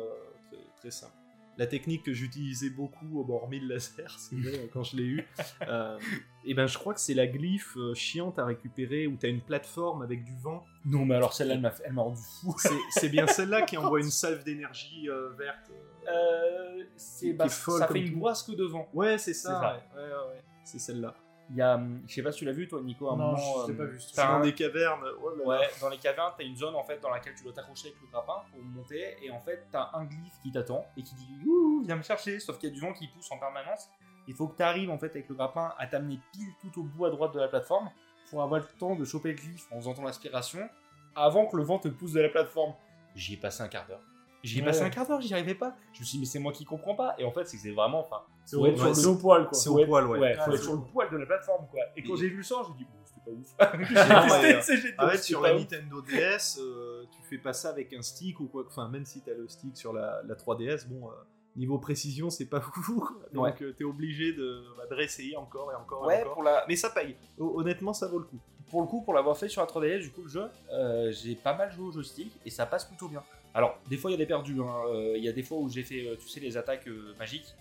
très, 0.51 0.59
très 0.77 0.91
simple. 0.91 1.14
La 1.59 1.66
technique 1.66 2.04
que 2.04 2.12
j'utilisais 2.12 2.70
beaucoup, 2.70 3.20
euh, 3.20 3.24
bon, 3.24 3.34
hormis 3.34 3.59
le 3.61 3.66
laser, 3.74 4.11
c'est 4.18 4.36
vrai, 4.36 4.52
euh, 4.54 4.66
quand 4.72 4.84
je 4.84 4.96
l'ai 4.96 5.02
eu, 5.02 5.26
euh, 5.68 5.98
et 6.44 6.54
ben 6.54 6.66
je 6.68 6.78
crois 6.78 6.94
que 6.94 7.00
c'est 7.00 7.14
la 7.14 7.26
glyphe 7.26 7.76
chiante 7.94 8.38
à 8.38 8.44
récupérer 8.44 9.06
où 9.09 9.16
tu 9.16 9.26
as 9.26 9.28
une 9.28 9.40
plateforme 9.42 10.02
avec 10.02 10.22
du 10.24 10.36
vent. 10.36 10.64
Non, 10.86 11.04
mais 11.04 11.16
alors 11.16 11.32
celle-là, 11.34 11.72
elle 11.84 11.92
m'a 11.92 12.02
rendu 12.02 12.20
fou. 12.40 12.54
C'est 12.59 12.70
c'est 12.92 13.09
bien 13.09 13.26
celle-là 13.26 13.62
qui 13.62 13.76
envoie 13.76 14.00
une 14.00 14.11
salve 14.11 14.44
d'énergie 14.44 15.09
euh, 15.11 15.30
verte. 15.36 15.70
euh. 16.09 16.84
C'est- 16.96 17.32
bah, 17.32 17.48
ça 17.48 17.88
fait 17.88 18.00
une 18.00 18.12
tout. 18.12 18.18
boisque 18.20 18.54
devant. 18.54 18.88
Ouais, 18.94 19.18
c'est 19.18 19.34
C'est 19.34 19.48
ça. 19.48 19.61
ça. 19.61 19.82
ouais, 19.96 20.02
ouais, 20.04 20.09
ouais, 20.09 20.34
ouais. 20.36 20.42
C'est 20.64 20.78
celle-là. 20.78 21.14
Il 21.51 21.57
y 21.57 21.62
a, 21.62 21.76
hum, 21.76 22.03
je 22.07 22.14
sais 22.14 22.22
pas 22.22 22.30
si 22.30 22.40
tu 22.40 22.44
l'as 22.44 22.53
vu 22.53 22.68
toi, 22.68 22.80
Nico, 22.82 23.09
à 23.09 23.14
un 23.14 23.16
Non, 23.16 23.26
moment. 23.32 23.66
je 23.66 23.72
l'ai 23.72 23.74
euh, 23.74 23.76
pas 23.78 23.84
vu. 23.90 23.99
Dans 24.16 24.22
un- 24.22 24.40
des 24.40 24.55
cavernes. 24.55 25.05
oh 25.22 25.30
là 25.30 25.36
là. 25.36 25.44
Ouais, 25.61 25.68
dans 25.80 25.88
les 25.88 25.96
cavernes, 25.96 26.32
t'as 26.36 26.44
une 26.44 26.57
zone 26.57 26.74
en 26.74 26.82
fait 26.84 27.01
dans 27.01 27.09
laquelle 27.11 27.34
tu 27.34 27.42
dois 27.44 27.53
t'accrocher 27.55 27.88
avec 27.88 28.01
le 28.03 28.07
grappin 28.09 28.42
pour 28.51 28.62
monter, 28.62 29.16
et 29.22 29.30
en 29.30 29.40
fait 29.40 29.66
t'as 29.72 29.88
un 29.94 30.05
glyphe 30.05 30.34
qui 30.42 30.53
t'attend 30.53 30.84
et 30.96 31.03
qui 31.03 31.14
dit 31.14 31.28
Ouh, 31.46 31.82
viens 31.86 31.96
me 31.96 32.03
chercher, 32.03 32.38
sauf 32.38 32.59
qu'il 32.59 32.68
y 32.68 32.72
a 32.72 32.74
du 32.74 32.80
vent 32.80 32.92
qui 32.92 33.07
pousse 33.09 33.30
en 33.32 33.38
permanence. 33.38 33.88
Il 34.26 34.34
faut 34.34 34.46
que 34.46 34.57
tu 34.59 34.62
arrives 34.62 34.90
en 34.90 34.99
fait 34.99 35.07
avec 35.07 35.26
le 35.30 35.34
grappin 35.34 35.72
à 35.78 35.86
t'amener 35.86 36.20
pile 36.32 36.53
tout 36.61 36.80
au 36.80 36.84
bout 36.84 37.07
à 37.07 37.11
droite 37.11 37.32
de 37.32 37.40
la 37.40 37.49
plateforme 37.49 37.88
pour 38.30 38.42
avoir 38.42 38.61
le 38.61 38.66
temps 38.78 38.94
de 38.94 39.05
choper 39.07 39.30
le 39.30 39.36
glyphe 39.38 39.66
en 39.72 39.76
faisant 39.76 39.94
ton 39.94 40.07
aspiration 40.07 40.68
avant 41.16 41.46
que 41.46 41.57
le 41.57 41.62
vent 41.62 41.78
te 41.78 41.88
pousse 41.88 42.12
de 42.12 42.20
la 42.20 42.28
plateforme. 42.28 42.74
J'y 43.14 43.34
ai 43.34 43.36
passé 43.38 43.62
un 43.62 43.68
quart 43.68 43.86
d'heure. 43.86 44.03
J'y 44.45 44.59
ai 44.59 44.61
Ouais. 44.61 44.66
passé 44.66 44.82
un 44.82 44.91
quart 44.91 45.07
d'heure, 45.07 45.20
j'y 45.20 45.32
arrivais 45.34 45.55
pas. 45.57 45.74
Je 45.93 46.01
me 46.01 46.05
suis 46.05 46.16
dit, 46.16 46.20
mais 46.20 46.26
c'est 46.26 46.39
moi 46.39 46.53
qui 46.53 46.64
comprends 46.64 46.95
pas. 46.95 47.14
Et 47.18 47.24
en 47.24 47.32
fait, 47.32 47.45
c'est 47.47 47.57
que 47.57 47.62
c'est 47.62 47.72
vraiment. 47.72 48.01
Enfin, 48.01 48.22
C'est 48.45 48.55
au, 48.57 48.64
le- 48.66 48.72
poil, 49.18 49.45
quoi. 49.49 49.53
c'est 49.59 49.68
au 49.68 49.84
poil, 49.84 50.07
ouais. 50.07 50.18
Ouais, 50.18 50.36
Ah, 50.39 50.45
faut 50.45 50.53
être 50.55 50.62
sur 50.62 50.74
le 50.74 50.82
poil 50.82 51.11
de 51.11 51.16
la 51.16 51.26
plateforme, 51.26 51.66
quoi. 51.70 51.80
Et 51.97 52.03
quand 52.05 52.14
Et- 52.14 52.18
j'ai 52.18 52.28
vu 52.28 52.36
le 52.36 52.43
sang, 52.45 52.62
j'ai 52.64 52.72
dit, 52.74 52.84
bon, 52.84 53.01
c'était 53.05 53.20
pas 53.24 53.30
ouf. 53.32 54.39
j'ai 54.43 54.55
testé, 54.55 54.76
j'ai 54.76 54.95
En 54.99 55.09
fait, 55.09 55.18
sur 55.18 55.41
la. 55.41 55.55
Nintendo 55.55 56.01
DS, 56.03 56.59
euh, 56.61 57.05
tu 57.11 57.22
fais 57.28 57.39
pas 57.39 57.53
ça 57.53 57.70
avec 57.70 57.93
un 57.93 58.03
stick 58.03 58.39
ou 58.41 58.47
quoi. 58.47 58.64
Enfin, 58.66 58.89
même 58.89 59.05
si 59.05 59.20
t'as 59.22 59.34
le 59.34 59.49
stick 59.49 59.76
sur 59.76 59.93
la, 59.93 60.22
la 60.24 60.34
3DS, 60.36 60.86
bon, 60.89 61.09
euh, 61.09 61.12
niveau 61.57 61.78
précision, 61.78 62.30
c'est 62.30 62.47
pas 62.49 62.61
fou. 62.74 63.09
Donc, 63.32 63.61
euh, 63.61 63.72
t'es 63.76 63.84
obligé 63.84 64.32
de, 64.34 64.62
bah, 64.76 64.84
de 64.89 64.95
réessayer 64.95 65.36
encore 65.36 65.72
et 65.72 65.74
encore 65.74 66.05
et 66.05 66.07
Ouais, 66.07 66.20
encore. 66.22 66.34
pour 66.34 66.43
la, 66.45 66.64
Mais 66.68 66.76
ça 66.76 66.91
paye. 66.91 67.16
Ho- 67.39 67.59
Honnêtement, 67.61 67.93
ça 67.93 68.07
vaut 68.07 68.18
le 68.20 68.24
coup. 68.24 68.39
pour 68.70 68.82
le 68.82 68.86
coup, 68.86 69.03
pour 69.03 69.14
l'avoir 69.14 69.36
fait 69.36 69.49
sur 69.49 69.62
la 69.62 69.66
3DS, 69.66 70.01
du 70.01 70.12
coup, 70.12 70.22
le 70.22 70.28
jeu, 70.28 70.45
euh, 70.72 71.11
j'ai 71.11 71.34
pas 71.34 71.55
mal 71.57 71.72
joué 71.72 71.86
au 71.89 71.91
joystick 71.93 72.39
et 72.47 72.51
ça 72.51 72.66
passe 72.66 72.84
plutôt 72.84 73.09
bien. 73.09 73.22
Alors, 73.55 73.78
des 73.88 73.96
fois, 73.96 74.11
il 74.11 74.12
y 74.12 74.14
a 74.14 74.18
des 74.18 74.26
perdus. 74.26 74.61
hein. 74.61 74.82
Euh, 74.92 75.14
Il 75.16 75.24
y 75.24 75.28
a 75.28 75.32
des 75.32 75.42
fois 75.42 75.59
où 75.59 75.68
j'ai 75.68 75.82
fait, 75.82 76.07
euh, 76.07 76.16
tu 76.20 76.28
sais, 76.28 76.40
les 76.40 76.57
attaques 76.57 76.86
euh, 76.88 77.14
magiques 77.18 77.55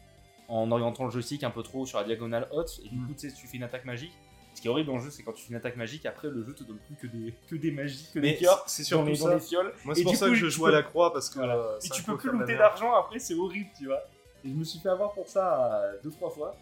en 0.48 0.70
orientant 0.72 1.06
le 1.06 1.12
joystick 1.12 1.44
un 1.44 1.50
peu 1.50 1.64
trop 1.64 1.86
sur 1.86 1.98
la 2.00 2.04
diagonale 2.06 2.48
haute. 2.52 2.80
Et 2.86 2.90
du 2.90 2.96
Mm. 2.98 3.08
coup, 3.08 3.14
tu 3.14 3.30
sais, 3.30 3.36
tu 3.36 3.48
fais 3.48 3.58
une 3.58 3.64
attaque 3.64 3.86
magique. 3.86 4.14
Ce 4.54 4.62
qui 4.62 4.68
est 4.68 4.72
horrible 4.72 4.88
dans 4.88 4.96
le 4.98 5.04
jeu, 5.04 5.12
c'est 5.12 5.22
quand 5.24 5.34
tu 5.34 5.44
fais 5.44 5.50
une 5.52 5.56
attaque 5.58 5.76
magique, 5.78 6.06
après, 6.08 6.30
le 6.30 6.44
jeu 6.44 6.54
te 6.54 6.64
donne 6.64 6.80
plus 6.80 6.96
que 6.96 7.06
des, 7.08 7.34
que 7.48 7.56
des 7.56 7.70
magies, 7.72 8.08
que 8.14 8.20
des 8.20 8.36
cœurs 8.38 8.64
c'est 8.68 8.84
les, 8.90 9.18
dans 9.18 9.28
les 9.28 9.40
fioles. 9.40 9.72
Moi, 9.86 9.94
c'est 9.94 10.02
pour 10.04 10.16
ça 10.16 10.26
coup, 10.26 10.32
que 10.32 10.38
je 10.38 10.48
joue 10.50 10.64
peux- 10.64 10.70
à 10.70 10.72
la 10.72 10.84
croix 10.84 11.14
parce 11.14 11.30
que. 11.30 11.38
Voilà. 11.38 11.78
Et 11.84 11.90
tu 11.90 12.02
peux 12.04 12.14
peu 12.14 12.18
plus 12.30 12.32
looter 12.32 12.56
d'argent 12.58 12.94
après, 12.96 13.20
c'est 13.20 13.36
horrible, 13.36 13.70
tu 13.78 13.86
vois. 13.86 14.02
Et 14.44 14.50
je 14.50 14.54
me 14.56 14.64
suis 14.64 14.80
fait 14.80 14.90
avoir 14.90 15.12
pour 15.14 15.28
ça 15.28 15.84
deux 16.04 16.10
trois 16.12 16.30
fois. 16.32 16.56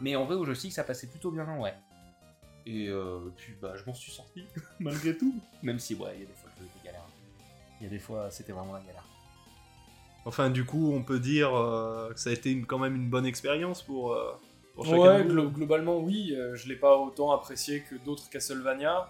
Mais 0.00 0.14
en 0.14 0.24
vrai, 0.26 0.34
au 0.34 0.44
joystick, 0.44 0.72
ça 0.72 0.84
passait 0.84 1.06
plutôt 1.06 1.30
bien, 1.30 1.46
ouais. 1.58 1.72
Et 2.66 2.90
puis, 3.36 3.54
bah, 3.62 3.72
je 3.76 3.84
m'en 3.86 3.94
suis 3.94 4.12
sorti, 4.12 4.44
malgré 4.80 5.16
tout. 5.16 5.34
Même 5.62 5.78
si, 5.78 5.94
ouais, 5.94 6.10
il 6.16 6.20
y 6.20 6.24
a 6.24 6.26
des 6.26 6.34
fois. 6.34 6.45
Il 7.80 7.84
y 7.84 7.86
a 7.86 7.90
des 7.90 7.98
fois, 7.98 8.30
c'était 8.30 8.52
vraiment 8.52 8.72
la 8.72 8.80
galère. 8.80 9.04
Enfin, 10.24 10.50
du 10.50 10.64
coup, 10.64 10.92
on 10.92 11.02
peut 11.02 11.20
dire 11.20 11.54
euh, 11.56 12.12
que 12.12 12.18
ça 12.18 12.30
a 12.30 12.32
été 12.32 12.50
une- 12.50 12.66
quand 12.66 12.78
même 12.78 12.96
une 12.96 13.08
bonne 13.08 13.26
expérience 13.26 13.82
pour, 13.82 14.12
euh, 14.12 14.32
pour 14.74 14.84
chacun 14.86 14.98
Ouais, 14.98 15.24
glo- 15.24 15.50
globalement, 15.52 15.98
oui. 15.98 16.34
euh, 16.34 16.56
je 16.56 16.68
l'ai 16.68 16.74
pas 16.76 16.96
autant 16.96 17.30
apprécié 17.32 17.82
que 17.82 17.94
d'autres 17.96 18.28
Castlevania. 18.30 19.08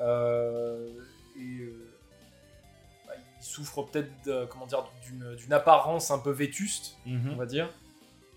Euh, 0.00 0.88
et 1.38 1.60
euh, 1.62 1.94
bah, 3.06 3.12
il 3.38 3.44
souffre 3.44 3.82
peut-être 3.84 4.10
de- 4.26 4.46
comment 4.46 4.66
dire 4.66 4.84
d'une 5.06 5.52
apparence 5.52 6.10
un 6.10 6.18
peu 6.18 6.30
vétuste, 6.30 6.96
on 7.06 7.36
va 7.36 7.46
dire. 7.46 7.70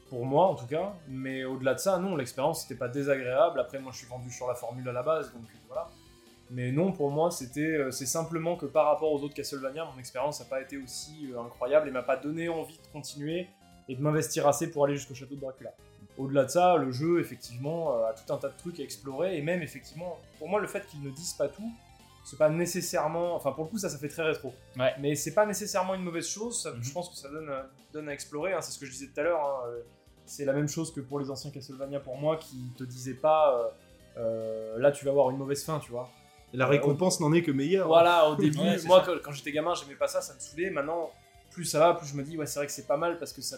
Pour 0.09 0.25
moi, 0.25 0.45
en 0.45 0.55
tout 0.55 0.67
cas. 0.67 0.93
Mais 1.09 1.43
au-delà 1.43 1.73
de 1.73 1.79
ça, 1.79 1.97
non, 1.97 2.15
l'expérience 2.15 2.63
n'était 2.63 2.77
pas 2.79 2.87
désagréable. 2.87 3.59
Après, 3.59 3.79
moi, 3.79 3.91
je 3.91 3.97
suis 3.97 4.07
vendu 4.07 4.29
sur 4.31 4.47
la 4.47 4.53
formule 4.55 4.87
à 4.87 4.91
la 4.93 5.01
base, 5.03 5.33
donc 5.33 5.43
voilà. 5.67 5.89
Mais 6.51 6.71
non, 6.71 6.91
pour 6.91 7.09
moi, 7.09 7.31
c'était, 7.31 7.61
euh, 7.61 7.91
c'est 7.91 8.05
simplement 8.05 8.55
que 8.57 8.65
par 8.65 8.85
rapport 8.85 9.11
aux 9.11 9.23
autres 9.23 9.33
Castlevania, 9.33 9.85
mon 9.85 9.97
expérience 9.99 10.39
n'a 10.39 10.45
pas 10.45 10.61
été 10.61 10.77
aussi 10.77 11.31
euh, 11.33 11.41
incroyable 11.41 11.87
et 11.87 11.91
m'a 11.91 12.03
pas 12.03 12.17
donné 12.17 12.49
envie 12.49 12.77
de 12.77 12.87
continuer 12.91 13.47
et 13.89 13.95
de 13.95 14.01
m'investir 14.01 14.47
assez 14.47 14.69
pour 14.69 14.85
aller 14.85 14.95
jusqu'au 14.95 15.15
château 15.15 15.35
de 15.35 15.39
Dracula. 15.41 15.71
Au-delà 16.17 16.43
de 16.45 16.49
ça, 16.49 16.75
le 16.77 16.91
jeu, 16.91 17.19
effectivement, 17.19 17.97
euh, 17.97 18.05
a 18.05 18.13
tout 18.13 18.31
un 18.31 18.37
tas 18.37 18.49
de 18.49 18.57
trucs 18.57 18.79
à 18.79 18.83
explorer, 18.83 19.37
et 19.37 19.41
même, 19.41 19.61
effectivement, 19.63 20.19
pour 20.37 20.47
moi, 20.47 20.59
le 20.59 20.67
fait 20.67 20.85
qu'ils 20.85 21.01
ne 21.01 21.09
disent 21.09 21.33
pas 21.33 21.47
tout, 21.47 21.71
c'est 22.23 22.37
pas 22.37 22.49
nécessairement... 22.49 23.35
Enfin, 23.35 23.51
pour 23.51 23.63
le 23.65 23.69
coup, 23.69 23.77
ça, 23.79 23.89
ça 23.89 23.97
fait 23.97 24.07
très 24.09 24.23
rétro. 24.23 24.53
Ouais. 24.77 24.93
Mais 24.99 25.15
c'est 25.15 25.33
pas 25.33 25.45
nécessairement 25.45 25.95
une 25.95 26.03
mauvaise 26.03 26.27
chose, 26.27 26.61
ça- 26.61 26.71
Mhm. 26.71 26.83
je 26.83 26.91
pense 26.93 27.09
que 27.09 27.15
ça 27.15 27.29
donne, 27.29 27.51
donne 27.91 28.09
à 28.09 28.13
explorer, 28.13 28.53
hein, 28.53 28.61
c'est 28.61 28.71
ce 28.71 28.79
que 28.79 28.85
je 28.85 28.91
disais 28.91 29.07
tout 29.07 29.19
à 29.19 29.23
l'heure, 29.23 29.41
hein, 29.43 29.69
c'est 30.25 30.45
la 30.45 30.53
même 30.53 30.69
chose 30.69 30.93
que 30.93 31.01
pour 31.01 31.19
les 31.19 31.29
anciens 31.29 31.51
Castlevania 31.51 31.99
pour 31.99 32.15
moi 32.15 32.37
qui 32.37 32.71
te 32.77 32.85
disaient 32.85 33.13
pas 33.15 33.59
euh, 33.59 33.67
euh, 34.17 34.79
là 34.79 34.89
tu 34.93 35.03
vas 35.03 35.11
avoir 35.11 35.29
une 35.31 35.37
mauvaise 35.37 35.65
fin, 35.65 35.79
tu 35.79 35.91
vois. 35.91 36.09
La 36.53 36.67
récompense 36.67 37.19
n'en 37.19 37.33
est 37.33 37.41
que 37.41 37.51
meilleure. 37.51 37.87
Voilà, 37.87 38.29
au 38.29 38.35
début, 38.37 38.59
Ouais, 38.59 38.77
moi 38.85 39.03
ça. 39.03 39.11
quand, 39.23 39.31
j'étais 39.31 39.51
gamin, 39.51 39.73
j'aimais 39.75 39.95
pas 39.95 40.07
ça, 40.07 40.21
ça 40.21 40.33
me 40.35 40.39
saoulait. 40.39 40.69
Maintenant, 40.69 41.09
plus 41.51 41.65
ça 41.65 41.79
va, 41.79 41.93
plus 41.95 42.07
je 42.07 42.15
me 42.15 42.23
dis, 42.23 42.37
ouais, 42.37 42.45
c'est 42.45 42.59
vrai 42.59 42.65
que 42.67 42.71
c'est 42.71 42.87
pas 42.87 42.97
mal 42.97 43.17
parce 43.19 43.33
que 43.33 43.41
ça. 43.41 43.57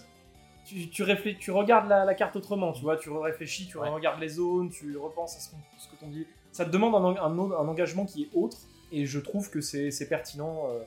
Tu, 0.65 0.89
tu, 0.89 1.03
tu 1.39 1.51
regardes 1.51 1.87
la, 1.89 2.05
la 2.05 2.13
carte 2.15 2.35
autrement, 2.35 2.71
tu 2.73 2.81
vois, 2.81 2.97
tu 2.97 3.09
réfléchis, 3.11 3.67
tu 3.67 3.77
Ouais. 3.77 3.87
regardes 3.89 4.19
les 4.19 4.29
zones, 4.29 4.69
tu 4.71 4.97
repenses 4.97 5.35
à 5.35 5.39
ce, 5.39 5.49
que 5.89 5.95
t'on 5.99 6.07
dit. 6.07 6.25
Ça 6.51 6.65
te 6.65 6.71
demande 6.71 6.95
un, 6.95 7.21
un, 7.21 7.37
un 7.39 7.67
engagement 7.67 8.05
qui 8.05 8.23
est 8.23 8.29
autre, 8.33 8.57
et 8.91 9.05
je 9.05 9.19
trouve 9.19 9.49
que 9.51 9.61
c'est 9.61 9.91
c'est 9.91 10.07
pertinent 10.09 10.67
euh, 10.69 10.79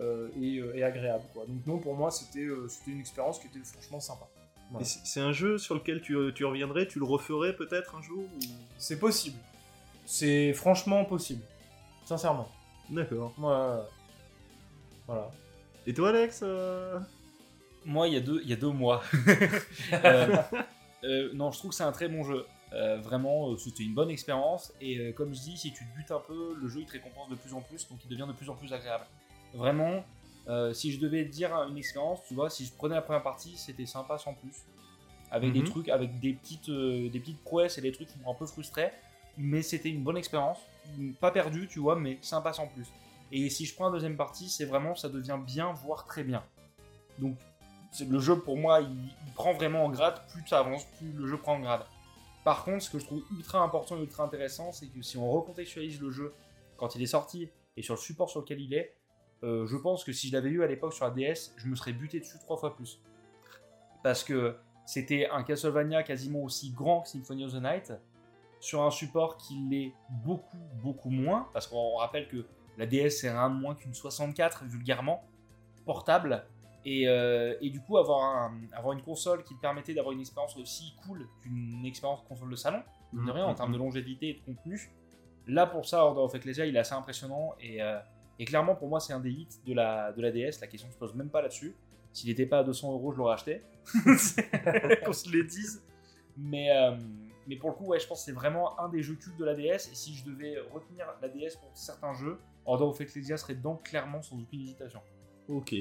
euh, 0.00 0.28
et, 0.40 0.58
euh, 0.58 0.74
et 0.76 0.82
agréable. 0.82 1.22
Quoi. 1.32 1.44
Donc, 1.46 1.64
non, 1.66 1.78
pour 1.78 1.94
moi, 1.94 2.10
c'était 2.10 2.40
euh, 2.40 2.66
c'était 2.68 2.90
une 2.90 3.00
expérience 3.00 3.38
qui 3.38 3.46
était 3.46 3.60
franchement 3.64 4.00
sympa. 4.00 4.26
Voilà. 4.72 4.84
C'est 4.84 4.98
c'est 5.04 5.20
un 5.20 5.32
jeu 5.32 5.58
sur 5.58 5.74
lequel 5.76 6.00
tu, 6.00 6.16
tu 6.34 6.44
reviendrais, 6.44 6.88
tu 6.88 6.98
le 6.98 7.04
referais 7.04 7.54
peut-être 7.54 7.94
un 7.94 8.02
jour 8.02 8.24
ou- 8.24 8.38
C'est 8.78 8.98
possible. 8.98 9.36
C'est 10.06 10.52
franchement 10.52 11.04
possible. 11.04 11.42
Sincèrement. 12.04 12.48
D'accord. 12.90 13.32
Moi, 13.38 13.88
voilà. 15.06 15.30
Et 15.86 15.94
toi, 15.94 16.10
Alex 16.10 16.40
euh, 16.42 16.98
Moi, 17.84 18.08
il 18.08 18.14
y 18.14 18.16
a 18.16 18.20
deux, 18.20 18.40
il 18.42 18.48
y 18.50 18.52
a 18.52 18.56
deux 18.56 18.70
mois. 18.70 19.02
Euh, 19.92 20.36
euh, 21.04 21.30
non, 21.34 21.50
je 21.52 21.58
trouve 21.58 21.70
que 21.70 21.76
c'est 21.76 21.82
un 21.84 21.92
très 21.92 22.08
bon 22.08 22.24
jeu. 22.24 22.46
Euh, 22.72 22.98
vraiment, 23.00 23.50
euh, 23.50 23.56
c'était 23.56 23.82
une 23.84 23.94
bonne 23.94 24.10
expérience. 24.10 24.72
Et 24.80 24.98
euh, 24.98 25.12
comme 25.12 25.34
je 25.34 25.40
dis, 25.40 25.56
si 25.56 25.72
tu 25.72 25.84
te 25.84 25.94
butes 25.96 26.10
un 26.10 26.20
peu, 26.20 26.54
le 26.60 26.68
jeu 26.68 26.80
il 26.80 26.86
te 26.86 26.92
récompense 26.92 27.28
de 27.28 27.34
plus 27.36 27.52
en 27.54 27.60
plus, 27.60 27.86
donc 27.88 27.98
il 28.04 28.08
devient 28.08 28.26
de 28.26 28.32
plus 28.32 28.48
en 28.50 28.54
plus 28.54 28.72
agréable. 28.72 29.04
Vraiment, 29.52 30.02
euh, 30.48 30.72
si 30.72 30.90
je 30.92 30.98
devais 31.00 31.24
dire 31.24 31.52
une 31.68 31.76
expérience, 31.76 32.20
tu 32.26 32.34
vois, 32.34 32.50
si 32.50 32.64
je 32.66 32.72
prenais 32.72 32.94
la 32.94 33.02
première 33.02 33.22
partie, 33.22 33.56
c'était 33.56 33.86
sympa 33.86 34.18
sans 34.18 34.34
plus. 34.34 34.64
Avec 35.30 35.52
des 35.52 35.60
Mhm. 35.60 35.68
trucs, 35.68 35.88
avec 35.88 36.18
des 36.20 36.32
petites, 36.32 36.68
euh, 36.68 37.08
des 37.10 37.20
petites 37.20 37.42
prouesses 37.42 37.78
et 37.78 37.80
des 37.82 37.92
trucs 37.92 38.08
qui 38.08 38.18
m'ont 38.20 38.32
un 38.32 38.34
peu 38.34 38.46
frustré. 38.46 38.90
Mais 39.36 39.62
c'était 39.62 39.90
une 39.90 40.02
bonne 40.02 40.16
expérience. 40.16 40.58
Pas 41.20 41.30
perdue, 41.30 41.66
tu 41.66 41.78
vois, 41.78 41.96
mais 41.96 42.18
sympa 42.22 42.52
sans 42.52 42.66
plus. 42.66 42.86
Et 43.32 43.48
si 43.50 43.66
je 43.66 43.74
prends 43.74 43.86
la 43.86 43.92
deuxième 43.92 44.16
partie, 44.16 44.48
c'est 44.48 44.64
vraiment, 44.64 44.94
ça 44.94 45.08
devient 45.08 45.38
bien, 45.44 45.72
voire 45.72 46.06
très 46.06 46.22
bien. 46.22 46.44
Donc, 47.18 47.36
le 48.08 48.18
jeu 48.18 48.38
pour 48.38 48.56
moi, 48.56 48.80
il, 48.80 48.90
il 49.26 49.32
prend 49.34 49.52
vraiment 49.52 49.84
en 49.84 49.90
grade. 49.90 50.20
Plus 50.32 50.46
ça 50.46 50.58
avance, 50.58 50.84
plus 50.98 51.12
le 51.12 51.26
jeu 51.26 51.36
prend 51.38 51.54
en 51.54 51.60
grade. 51.60 51.84
Par 52.44 52.62
contre, 52.64 52.84
ce 52.84 52.90
que 52.90 52.98
je 52.98 53.06
trouve 53.06 53.22
ultra 53.34 53.60
important 53.60 53.96
et 53.96 54.02
ultra 54.02 54.24
intéressant, 54.24 54.70
c'est 54.70 54.86
que 54.86 55.00
si 55.00 55.16
on 55.16 55.30
recontextualise 55.30 56.00
le 56.00 56.10
jeu 56.10 56.32
quand 56.76 56.94
il 56.94 57.02
est 57.02 57.06
sorti 57.06 57.48
et 57.76 57.82
sur 57.82 57.94
le 57.94 58.00
support 58.00 58.28
sur 58.28 58.40
lequel 58.40 58.60
il 58.60 58.74
est, 58.74 58.94
euh, 59.42 59.66
je 59.66 59.76
pense 59.76 60.04
que 60.04 60.12
si 60.12 60.28
je 60.28 60.34
l'avais 60.34 60.50
eu 60.50 60.62
à 60.62 60.66
l'époque 60.66 60.92
sur 60.92 61.06
la 61.06 61.10
DS, 61.10 61.54
je 61.56 61.66
me 61.66 61.74
serais 61.74 61.94
buté 61.94 62.20
dessus 62.20 62.38
trois 62.38 62.58
fois 62.58 62.76
plus. 62.76 63.00
Parce 64.02 64.22
que 64.22 64.56
c'était 64.84 65.26
un 65.30 65.42
Castlevania 65.42 66.02
quasiment 66.02 66.42
aussi 66.42 66.70
grand 66.70 67.00
que 67.00 67.08
Symphony 67.08 67.46
of 67.46 67.52
the 67.52 67.62
Night, 67.62 67.92
sur 68.64 68.82
un 68.82 68.90
support 68.90 69.36
qui 69.36 69.54
l'est 69.70 69.92
beaucoup, 70.24 70.56
beaucoup 70.82 71.10
moins, 71.10 71.48
parce 71.52 71.66
qu'on 71.66 71.96
rappelle 71.96 72.28
que 72.28 72.46
la 72.78 72.86
DS 72.86 73.10
c'est 73.10 73.30
rien 73.30 73.50
de 73.50 73.54
moins 73.56 73.74
qu'une 73.74 73.94
64 73.94 74.64
vulgairement, 74.64 75.22
portable, 75.84 76.44
et, 76.86 77.06
euh, 77.08 77.54
et 77.60 77.70
du 77.70 77.80
coup 77.80 77.98
avoir, 77.98 78.22
un- 78.22 78.58
avoir 78.72 78.92
une 78.94 79.02
console 79.02 79.44
qui 79.44 79.54
te 79.54 79.60
permettait 79.60 79.92
d'avoir 79.94 80.12
une 80.12 80.20
expérience 80.20 80.56
aussi 80.56 80.94
cool 81.06 81.28
qu'une 81.42 81.84
expérience 81.84 82.20
console 82.28 82.50
de 82.50 82.56
salon, 82.56 82.82
de 83.12 83.30
rien, 83.30 83.44
en 83.44 83.54
termes 83.54 83.72
de 83.72 83.78
longévité 83.78 84.28
et 84.30 84.34
de 84.34 84.40
contenu. 84.40 84.90
Là 85.46 85.66
pour 85.66 85.84
ça, 85.86 86.04
Order 86.04 86.20
of 86.22 86.34
Ecclesia 86.34 86.64
il 86.66 86.74
est 86.74 86.78
assez 86.78 86.94
impressionnant, 86.94 87.54
et, 87.60 87.82
euh, 87.82 87.98
et 88.38 88.44
clairement 88.46 88.74
pour 88.74 88.88
moi 88.88 88.98
c'est 89.00 89.12
un 89.12 89.20
des 89.20 89.30
hits 89.30 89.48
de 89.66 89.74
la, 89.74 90.12
de 90.12 90.22
la 90.22 90.30
DS, 90.30 90.60
la 90.60 90.66
question 90.68 90.90
se 90.90 90.96
pose 90.96 91.14
même 91.14 91.28
pas 91.28 91.42
là-dessus. 91.42 91.74
S'il 92.14 92.28
n'était 92.30 92.46
pas 92.46 92.60
à 92.60 92.64
200 92.64 92.92
euros, 92.92 93.12
je 93.12 93.18
l'aurais 93.18 93.34
acheté. 93.34 93.62
Qu'on 95.04 95.12
se 95.12 95.28
le 95.30 95.42
dise. 95.44 95.82
Mais, 96.36 96.70
euh, 96.70 96.96
mais 97.46 97.56
pour 97.56 97.70
le 97.70 97.76
coup, 97.76 97.86
ouais, 97.86 97.98
je 97.98 98.06
pense 98.06 98.20
que 98.20 98.24
c'est 98.26 98.32
vraiment 98.32 98.78
un 98.80 98.88
des 98.88 99.02
jeux 99.02 99.14
cultes 99.14 99.36
de 99.36 99.44
la 99.44 99.54
DS. 99.54 99.88
Et 99.90 99.94
si 99.94 100.14
je 100.14 100.24
devais 100.24 100.58
retenir 100.72 101.06
la 101.20 101.28
DS 101.28 101.56
pour 101.60 101.70
certains 101.74 102.14
jeux, 102.14 102.38
Order 102.66 102.84
of 102.84 103.00
Ecclesia 103.00 103.36
serait 103.36 103.54
dedans 103.54 103.76
clairement 103.76 104.22
sans 104.22 104.38
aucune 104.40 104.60
hésitation. 104.60 105.00
Ok. 105.48 105.74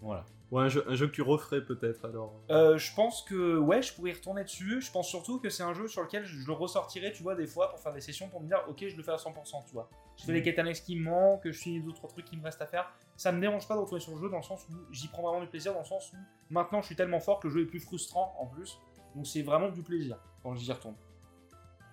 Voilà. 0.00 0.24
Ouais, 0.50 0.64
un 0.64 0.68
jeu, 0.68 0.84
un 0.86 0.94
jeu 0.94 1.06
que 1.06 1.12
tu 1.12 1.22
referais 1.22 1.64
peut-être 1.64 2.04
alors. 2.04 2.34
Euh, 2.50 2.76
je 2.76 2.94
pense 2.94 3.22
que 3.22 3.56
ouais, 3.56 3.80
je 3.80 3.94
pourrais 3.94 4.10
y 4.10 4.12
retourner 4.12 4.44
dessus. 4.44 4.82
Je 4.82 4.90
pense 4.90 5.08
surtout 5.08 5.38
que 5.38 5.48
c'est 5.48 5.62
un 5.62 5.72
jeu 5.72 5.88
sur 5.88 6.02
lequel 6.02 6.26
je 6.26 6.46
le 6.46 6.52
ressortirais, 6.52 7.10
tu 7.12 7.22
vois, 7.22 7.34
des 7.34 7.46
fois 7.46 7.70
pour 7.70 7.78
faire 7.78 7.94
des 7.94 8.02
sessions 8.02 8.28
pour 8.28 8.42
me 8.42 8.48
dire, 8.48 8.62
ok, 8.68 8.84
je 8.86 8.94
le 8.94 9.02
fais 9.02 9.12
à 9.12 9.16
100%, 9.16 9.64
tu 9.64 9.72
vois. 9.72 9.88
Je 10.18 10.24
fais 10.24 10.32
les 10.32 10.42
quêtes 10.42 10.58
annexes 10.58 10.82
qui 10.82 10.94
me 10.96 11.04
manquent, 11.04 11.50
je 11.50 11.58
finis 11.58 11.80
d'autres 11.80 12.06
trucs 12.06 12.26
qui 12.26 12.36
me 12.36 12.42
restent 12.42 12.60
à 12.60 12.66
faire. 12.66 12.92
Ça 13.16 13.32
me 13.32 13.40
dérange 13.40 13.66
pas 13.66 13.76
de 13.76 13.80
retourner 13.80 14.02
sur 14.02 14.14
le 14.14 14.20
jeu 14.20 14.28
dans 14.28 14.36
le 14.36 14.42
sens 14.42 14.66
où 14.68 14.74
j'y 14.90 15.08
prends 15.08 15.22
vraiment 15.22 15.40
du 15.40 15.46
plaisir, 15.46 15.72
dans 15.72 15.78
le 15.78 15.86
sens 15.86 16.12
où 16.12 16.16
maintenant 16.50 16.82
je 16.82 16.86
suis 16.86 16.96
tellement 16.96 17.20
fort 17.20 17.40
que 17.40 17.48
le 17.48 17.54
jeu 17.54 17.62
est 17.62 17.66
plus 17.66 17.80
frustrant 17.80 18.36
en 18.38 18.46
plus. 18.46 18.78
Donc 19.14 19.26
c'est 19.26 19.42
vraiment 19.42 19.70
du 19.70 19.82
plaisir 19.82 20.18
quand 20.42 20.54
j'y 20.54 20.72
retourne. 20.72 20.94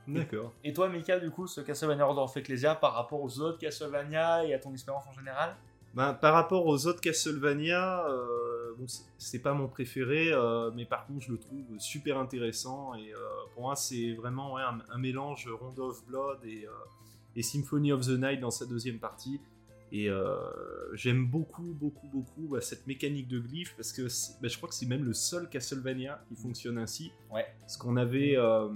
D'accord. 0.07 0.53
Et 0.63 0.73
toi, 0.73 0.89
Mika, 0.89 1.19
du 1.19 1.29
coup, 1.29 1.45
ce 1.45 1.61
Castlevania 1.61 2.07
Order 2.07 2.21
of 2.21 2.35
Ecclesia 2.35 2.73
par 2.75 2.93
rapport 2.93 3.21
aux 3.21 3.39
autres 3.39 3.59
Castlevania 3.59 4.43
et 4.45 4.53
à 4.53 4.59
ton 4.59 4.71
expérience 4.71 5.05
en 5.07 5.11
général? 5.13 5.55
Ben, 5.93 6.13
par 6.13 6.33
rapport 6.33 6.65
aux 6.65 6.87
autres 6.87 7.01
Castlevania, 7.01 8.07
euh, 8.07 8.73
bon, 8.77 8.85
c'est- 9.17 9.39
pas 9.39 9.53
mon 9.53 9.67
préféré, 9.67 10.31
euh, 10.31 10.71
mais 10.73 10.85
par 10.85 11.05
contre 11.05 11.21
je 11.21 11.31
le 11.31 11.37
trouve 11.39 11.63
super 11.79 12.17
intéressant 12.19 12.93
et 12.95 13.11
euh, 13.13 13.17
pour 13.53 13.63
moi 13.63 13.75
c'est 13.75 14.13
vraiment 14.13 14.53
ouais, 14.53 14.61
un, 14.61 14.79
un 14.91 14.97
mélange 14.97 15.47
Rondo 15.47 15.89
of 15.89 16.05
Blood 16.05 16.39
et, 16.45 16.67
et 17.35 17.41
Symphony 17.43 17.91
of 17.91 18.01
the 18.05 18.19
Night 18.19 18.39
dans 18.39 18.51
sa 18.51 18.65
deuxième 18.65 18.99
partie. 18.99 19.39
Et 19.91 20.07
euh, 20.07 20.35
j'aime 20.93 21.25
beaucoup, 21.25 21.73
beaucoup, 21.73 22.07
beaucoup 22.07 22.47
bah, 22.47 22.61
cette 22.61 22.85
mécanique 22.85 23.27
de 23.27 23.39
glyphe 23.39 23.73
parce 23.75 23.91
que 23.91 24.03
bah, 24.39 24.47
je 24.47 24.55
crois 24.57 24.69
que 24.69 24.75
c'est 24.75 24.85
même 24.85 25.03
le 25.03 25.13
seul 25.13 25.49
Castlevania 25.49 26.23
qui 26.27 26.35
fonctionne 26.35 26.77
ainsi. 26.77 27.11
Ouais. 27.31 27.47
Parce 27.61 27.75
qu'on 27.75 27.97
avait 27.97 28.37
euh, 28.37 28.69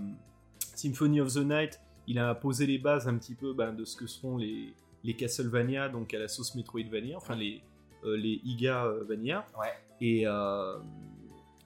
Symphony 0.76 1.22
of 1.22 1.34
the 1.34 1.46
Night, 1.46 1.80
il 2.08 2.18
a 2.18 2.34
posé 2.34 2.66
les 2.66 2.80
bases 2.80 3.08
un 3.08 3.16
petit 3.18 3.36
peu 3.36 3.54
bah, 3.54 3.72
de 3.72 3.86
ce 3.86 3.96
que 3.96 4.08
seront 4.08 4.38
les, 4.38 4.74
les 5.04 5.16
Castlevania, 5.16 5.88
donc 5.88 6.16
à 6.16 6.20
la 6.20 6.28
sauce 6.28 6.56
Metroidvania, 6.56 7.16
enfin 7.16 7.36
les, 7.36 7.62
euh, 8.06 8.18
les 8.18 8.42
Iga 8.44 8.92
Vania. 9.08 9.46
Ouais. 9.60 9.68
Et, 10.02 10.24
euh, 10.26 10.80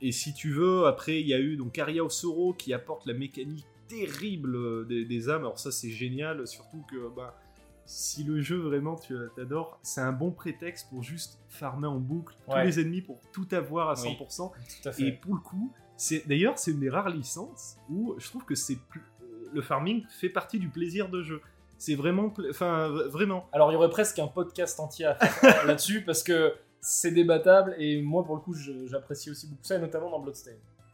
et 0.02 0.12
si 0.12 0.34
tu 0.34 0.52
veux, 0.52 0.88
après 0.88 1.22
il 1.22 1.28
y 1.28 1.34
a 1.34 1.40
eu 1.40 1.56
donc 1.56 1.80
Aria 1.80 2.04
of 2.04 2.12
Sorrow 2.12 2.54
qui 2.54 2.74
apporte 2.74 3.06
la 3.06 3.14
mécanique 3.14 3.66
terrible 3.88 4.86
des, 4.88 5.06
des 5.06 5.30
âmes. 5.30 5.44
Alors 5.44 5.58
ça 5.58 5.72
c'est 5.72 5.90
génial, 5.90 6.46
surtout 6.46 6.84
que 6.92 7.08
bah, 7.16 7.40
si 7.88 8.24
le 8.24 8.42
jeu 8.42 8.58
vraiment 8.58 8.96
tu 8.96 9.16
t'adores, 9.36 9.80
c'est 9.82 10.02
un 10.02 10.12
bon 10.12 10.30
prétexte 10.32 10.90
pour 10.90 11.02
juste 11.04 11.40
farmer 11.48 11.88
en 11.88 11.98
boucle 12.00 12.36
Ouais. 12.48 12.62
tous 12.62 12.66
les 12.68 12.80
ennemis 12.82 13.02
pour 13.02 13.20
tout 13.32 13.48
avoir 13.52 13.90
à 13.90 13.94
Oui. 14.02 14.16
100%. 14.20 14.52
Tout 14.84 14.90
à 14.90 14.92
fait. 14.92 15.04
Et 15.04 15.12
pour 15.14 15.34
le 15.34 15.40
coup, 15.40 15.74
c'est 15.96 16.28
d'ailleurs 16.28 16.60
c'est 16.60 16.72
une 16.72 16.80
des 16.82 16.90
rares 16.90 17.10
licences 17.10 17.78
où 17.90 18.14
je 18.20 18.28
trouve 18.30 18.44
que 18.46 18.54
c'est 18.56 18.76
euh, 18.76 19.50
le 19.54 19.62
farming 19.62 20.04
fait 20.10 20.30
partie 20.30 20.60
du 20.60 20.70
plaisir 20.70 21.10
de 21.10 21.24
jeu. 21.24 21.42
C'est 21.80 21.96
vraiment, 21.96 22.34
enfin 22.50 22.90
vraiment. 23.10 23.48
Alors, 23.54 23.72
il 23.72 23.76
y 23.76 23.78
aurait 23.78 23.90
presque 23.90 24.20
un 24.20 24.28
podcast 24.28 24.80
entier 24.80 25.06
euh, 25.06 25.14
là-dessus 25.66 26.04
parce 26.04 26.24
que 26.24 26.54
c'est 26.82 27.12
débattable 27.12 27.76
et 27.80 28.02
moi, 28.02 28.24
pour 28.26 28.36
le 28.36 28.42
coup, 28.42 28.54
j'apprécie 28.88 29.30
aussi 29.32 29.48
beaucoup 29.48 29.64
ça, 29.64 29.76
et 29.76 29.80
notamment 29.80 30.10
dans 30.10 30.20
Bloodstain. 30.20 30.52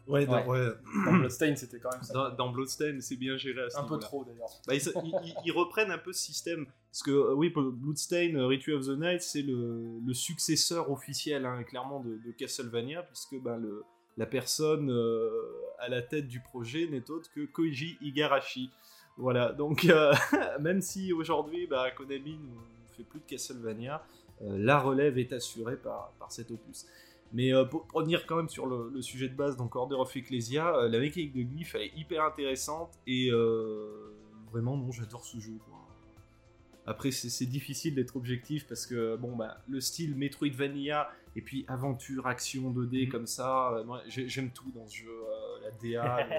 Ouais, 0.08 0.26
dans- 0.26 0.46
Dans 1.06 1.14
Bloodstain, 1.14 1.56
c'était 1.56 1.80
quand 1.80 1.92
même 1.92 2.04
ça. 2.04 2.14
Dans, 2.14 2.30
dans 2.32 2.50
Bloodstain, 2.52 2.98
c'est 3.00 3.16
bien 3.16 3.38
géré 3.38 3.62
à 3.64 3.70
ce 3.70 3.78
un 3.78 3.84
peu 3.84 3.96
trop 4.00 4.26
d'ailleurs. 4.26 4.50
Bah, 4.68 4.76
ils, 4.76 4.82
ils- 5.06 5.16
ils- 5.30 5.36
ils 5.46 5.52
reprennent 5.52 5.92
un 5.92 5.98
peu 5.98 6.12
ce 6.14 6.22
système. 6.24 6.66
Parce 6.92 7.04
que, 7.04 7.12
euh, 7.12 7.34
oui, 7.34 7.50
pour 7.50 7.64
Bloodstain, 7.64 8.36
euh, 8.36 8.46
Ritual 8.48 8.78
of 8.78 8.86
the 8.88 9.00
Night, 9.00 9.22
c'est 9.22 9.42
le, 9.42 10.00
le 10.06 10.14
successeur 10.14 10.92
officiel, 10.92 11.46
hein, 11.46 11.64
clairement, 11.64 12.02
de, 12.02 12.18
de 12.26 12.32
Castlevania, 12.38 13.04
puisque 13.04 13.42
ben, 13.42 13.58
le, 13.58 13.84
la 14.18 14.26
personne 14.26 14.92
euh, 14.92 15.30
à 15.80 15.88
la 15.90 16.02
tête 16.02 16.28
du 16.28 16.40
projet 16.42 16.88
n'est 16.88 17.10
autre 17.10 17.30
que 17.34 17.46
Koji 17.46 17.98
Igarashi. 18.02 18.72
Voilà, 19.18 19.52
donc, 19.54 19.86
euh, 19.86 20.14
même 20.60 20.82
si 20.82 21.14
aujourd'hui, 21.14 21.66
bah, 21.68 21.90
Konami 21.92 22.38
ne 22.38 22.96
fait 22.98 23.04
plus 23.04 23.20
de 23.20 23.26
Castlevania, 23.26 24.04
euh, 24.42 24.58
la 24.58 24.80
relève 24.80 25.18
est 25.18 25.32
assurée 25.34 25.78
par, 25.78 26.12
par 26.20 26.32
cet 26.32 26.52
opus. 26.52 26.86
Mais 27.34 27.52
euh, 27.52 27.66
pour, 27.66 27.88
revenir 27.94 28.26
quand 28.28 28.36
même 28.38 28.50
sur 28.50 28.68
le, 28.68 28.92
le 28.94 29.02
sujet 29.02 29.28
de 29.28 29.36
base, 29.36 29.58
donc 29.58 29.76
Order 29.76 29.96
of 29.96 30.16
Ecclesia, 30.16 30.76
euh, 30.78 30.88
la 30.88 31.00
mécanique 31.00 31.34
de 31.34 31.42
glyph 31.42 31.74
elle 31.76 31.82
est 31.82 31.98
hyper 31.98 32.24
intéressante 32.24 33.00
et 33.08 33.30
euh, 33.32 34.16
vraiment 34.52 34.78
non 34.78 34.92
j'adore 34.92 35.26
ce 35.26 35.40
jeu. 35.40 35.58
quoi. 35.66 35.80
Après 36.86 37.12
c'est 37.12 37.46
difficile 37.46 37.96
d'être 37.96 38.16
objectif 38.18 38.68
parce 38.68 38.86
que 38.86 39.16
bon 39.16 39.36
bah 39.36 39.58
le 39.68 39.82
style 39.82 40.16
Metroidvania 40.16 41.10
et 41.36 41.42
puis 41.42 41.66
aventure 41.68 42.28
action 42.28 42.72
2D 42.72 43.06
Mhm. 43.06 43.10
comme 43.10 43.26
ça, 43.26 43.82
moi 43.86 44.02
j'aime 44.08 44.52
tout 44.52 44.72
dans 44.76 44.86
ce 44.88 44.98
jeu, 44.98 45.24
la 45.64 45.72
DA, 45.72 46.28
le, 46.30 46.36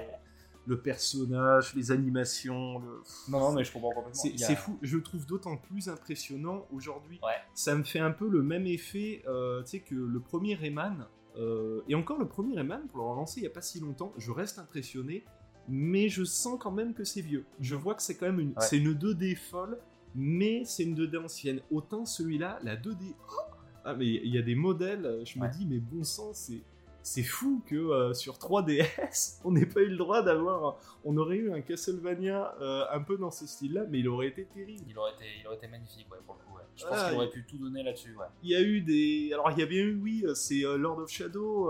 le 0.67 0.79
personnage, 0.81 1.75
les 1.75 1.91
animations, 1.91 2.79
le... 2.79 3.01
Non, 3.29 3.39
non, 3.39 3.51
mais 3.53 3.63
je 3.63 3.71
comprends 3.71 3.91
complètement. 3.91 4.21
C'est 4.37 4.51
a- 4.53 4.55
fou, 4.55 4.77
je 4.81 4.97
le 4.97 5.03
trouve 5.03 5.25
d'autant 5.25 5.57
plus 5.57 5.89
impressionnant 5.89 6.65
aujourd'hui. 6.71 7.19
Ouais. 7.23 7.33
Ça 7.53 7.75
me 7.75 7.83
fait 7.83 7.99
un 7.99 8.11
peu 8.11 8.27
le 8.27 8.41
même 8.41 8.65
effet 8.65 9.23
euh, 9.27 9.61
tu 9.63 9.69
sais, 9.71 9.79
que 9.79 9.95
le 9.95 10.19
premier 10.19 10.55
Rayman. 10.55 11.05
euh, 11.37 11.81
et 11.87 11.95
encore 11.95 12.17
le 12.17 12.27
premier 12.27 12.55
Rayman, 12.55 12.87
pour 12.87 12.99
le 12.99 13.05
relancer 13.05 13.39
il 13.39 13.43
n'y 13.43 13.47
a 13.47 13.51
pas 13.51 13.61
si 13.61 13.79
longtemps, 13.79 14.13
je 14.17 14.31
reste 14.31 14.57
impressionné, 14.59 15.23
mais 15.67 16.09
je 16.09 16.23
sens 16.23 16.57
quand 16.59 16.71
même 16.71 16.93
que 16.93 17.03
c'est 17.03 17.21
vieux. 17.21 17.45
Je 17.59 17.75
vois 17.75 17.93
que 17.95 18.01
c'est 18.01 18.15
quand 18.15 18.25
même 18.27 18.39
une, 18.39 18.49
Ouais. 18.49 18.61
c'est 18.61 18.77
une 18.77 18.93
2D 18.93 19.35
folle, 19.35 19.77
mais 20.15 20.63
c'est 20.65 20.83
une 20.83 20.95
2D 20.95 21.17
ancienne. 21.23 21.59
Autant 21.71 22.05
celui-là, 22.05 22.59
la 22.63 22.75
2D. 22.75 23.13
oh 23.29 23.41
ah, 23.87 23.93
mais 23.93 24.07
il 24.07 24.33
y 24.33 24.37
a 24.39 24.41
des 24.41 24.55
modèles, 24.55 25.21
je 25.25 25.37
me 25.39 25.47
dis, 25.51 25.65
mais 25.67 25.77
bon 25.77 26.03
sang, 26.03 26.31
c'est. 26.33 26.61
C'est 27.07 27.21
fou 27.23 27.61
que 27.67 27.75
euh, 27.75 28.13
sur 28.13 28.33
3DS, 28.37 29.39
on 29.45 29.51
n'ait 29.51 29.65
pas 29.67 29.81
eu 29.81 29.89
le 29.89 29.97
droit 29.97 30.23
d'avoir. 30.23 30.77
On 31.03 31.15
aurait 31.17 31.35
eu 31.37 31.53
un 31.53 31.61
Castlevania 31.61 32.55
euh, 32.61 32.83
un 32.91 33.01
peu 33.01 33.15
dans 33.17 33.29
ce 33.29 33.45
style-là, 33.45 33.83
mais 33.89 33.99
il 33.99 34.07
aurait 34.09 34.27
été 34.27 34.45
terrible. 34.45 34.83
Il 34.89 34.97
aurait 34.97 35.11
été, 35.13 35.25
il 35.39 35.45
aurait 35.45 35.57
été 35.57 35.67
magnifique, 35.67 36.07
ouais, 36.11 36.17
pour 36.25 36.35
le 36.35 36.39
coup. 36.41 36.55
ouais. 36.57 36.63
Je 36.75 36.83
pense 36.83 36.97
Ah, 36.99 37.09
qu'il 37.09 37.17
aurait 37.17 37.29
pu 37.29 37.45
tout 37.45 37.57
donner 37.59 37.83
là-dessus, 37.83 38.15
ouais. 38.17 38.25
Il 38.41 38.49
y 38.49 38.55
a 38.55 38.61
eu 38.61 38.81
des. 38.81 39.29
Alors, 39.33 39.51
il 39.51 39.59
y 39.59 39.63
a 39.63 39.65
bien 39.67 39.83
eu, 39.83 39.99
oui, 40.01 40.23
euh, 40.25 40.33
c'est 40.33 40.61
Lord 40.77 40.97
of 40.99 41.09
Shadow. 41.09 41.69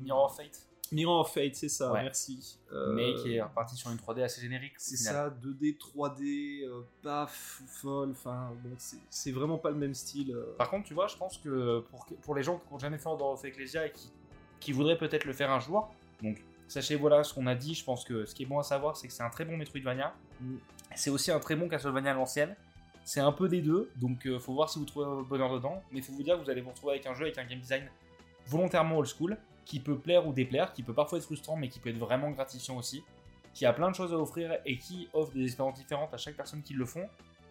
Mirror 0.00 0.24
of 0.26 0.36
Fate, 0.36 0.66
Mirror 0.92 1.20
of 1.20 1.32
Fate, 1.34 1.54
c'est 1.56 1.68
ça, 1.68 1.92
Ouais. 1.92 2.02
merci. 2.04 2.58
Euh, 2.72 2.92
mais 2.94 3.14
qui 3.16 3.34
est 3.34 3.42
reparti 3.42 3.76
sur 3.76 3.90
une 3.90 3.96
3D 3.98 4.22
assez 4.22 4.40
générique. 4.40 4.72
C'est 4.78 4.96
ça, 4.96 5.28
2D, 5.28 5.76
3D, 5.76 6.64
euh, 6.64 6.80
pas 7.02 7.26
fou 7.26 7.64
folle, 7.66 8.10
enfin, 8.12 8.52
bon, 8.64 8.70
c'est- 9.10 9.32
vraiment 9.32 9.58
pas 9.58 9.70
le 9.70 9.76
même 9.76 9.94
style. 9.94 10.32
euh. 10.32 10.54
Par 10.56 10.70
contre, 10.70 10.86
tu 10.86 10.94
vois, 10.94 11.06
je 11.08 11.16
pense 11.16 11.36
que 11.38 11.80
pour, 11.90 12.06
pour 12.22 12.34
les 12.34 12.42
gens 12.42 12.58
qui 12.58 12.72
n'ont 12.72 12.78
jamais 12.78 12.96
fait 12.98 13.08
Order 13.08 13.24
of 13.24 13.44
Ecclesia 13.44 13.86
et 13.86 13.92
qui, 13.92 14.10
qui 14.60 14.72
voudraient 14.72 14.98
peut-être 14.98 15.24
le 15.24 15.32
faire 15.32 15.50
un 15.50 15.60
jour, 15.60 15.90
donc 16.22 16.38
sachez 16.68 16.96
voilà 16.96 17.24
ce 17.24 17.34
qu'on 17.34 17.46
a 17.46 17.54
dit. 17.54 17.74
Je 17.74 17.84
pense 17.84 18.04
que 18.04 18.24
ce 18.26 18.34
qui 18.34 18.44
est 18.44 18.46
bon 18.46 18.58
à 18.58 18.62
savoir, 18.62 18.96
c'est 18.96 19.08
que 19.08 19.12
c'est 19.12 19.22
un 19.22 19.30
très 19.30 19.44
bon 19.44 19.56
Metroidvania. 19.56 20.14
Mm. 20.40 20.56
C'est 20.94 21.10
aussi 21.10 21.30
un 21.30 21.40
très 21.40 21.56
bon 21.56 21.68
Castlevania 21.68 22.12
à 22.12 22.14
l'ancienne. 22.14 22.54
C'est 23.04 23.20
un 23.20 23.32
peu 23.32 23.48
des 23.48 23.62
deux, 23.62 23.90
donc 23.96 24.26
euh, 24.26 24.38
faut 24.38 24.52
voir 24.52 24.68
si 24.68 24.78
vous 24.78 24.84
trouvez 24.84 25.06
votre 25.06 25.28
bonheur 25.28 25.52
dedans. 25.52 25.82
Mais 25.92 26.02
faut 26.02 26.12
vous 26.12 26.22
dire 26.22 26.38
que 26.38 26.44
vous 26.44 26.50
allez 26.50 26.60
vous 26.60 26.70
retrouver 26.70 26.94
avec 26.94 27.06
un 27.06 27.14
jeu 27.14 27.24
avec 27.24 27.38
un 27.38 27.44
game 27.44 27.60
design 27.60 27.88
volontairement 28.46 28.98
old 28.98 29.08
school, 29.08 29.36
qui 29.64 29.80
peut 29.80 29.98
plaire 29.98 30.26
ou 30.26 30.32
déplaire, 30.32 30.72
qui 30.72 30.82
peut 30.82 30.94
parfois 30.94 31.18
être 31.18 31.24
frustrant, 31.24 31.56
mais 31.56 31.68
qui 31.68 31.78
peut 31.78 31.90
être 31.90 31.98
vraiment 31.98 32.30
gratifiant 32.30 32.76
aussi, 32.76 33.02
qui 33.54 33.66
a 33.66 33.72
plein 33.72 33.90
de 33.90 33.94
choses 33.94 34.12
à 34.12 34.16
offrir 34.16 34.58
et 34.64 34.78
qui 34.78 35.08
offre 35.12 35.32
des 35.32 35.44
expériences 35.44 35.78
différentes 35.78 36.12
à 36.14 36.16
chaque 36.16 36.36
personne 36.36 36.62
qui 36.62 36.74
le 36.74 36.86
font. 36.86 37.06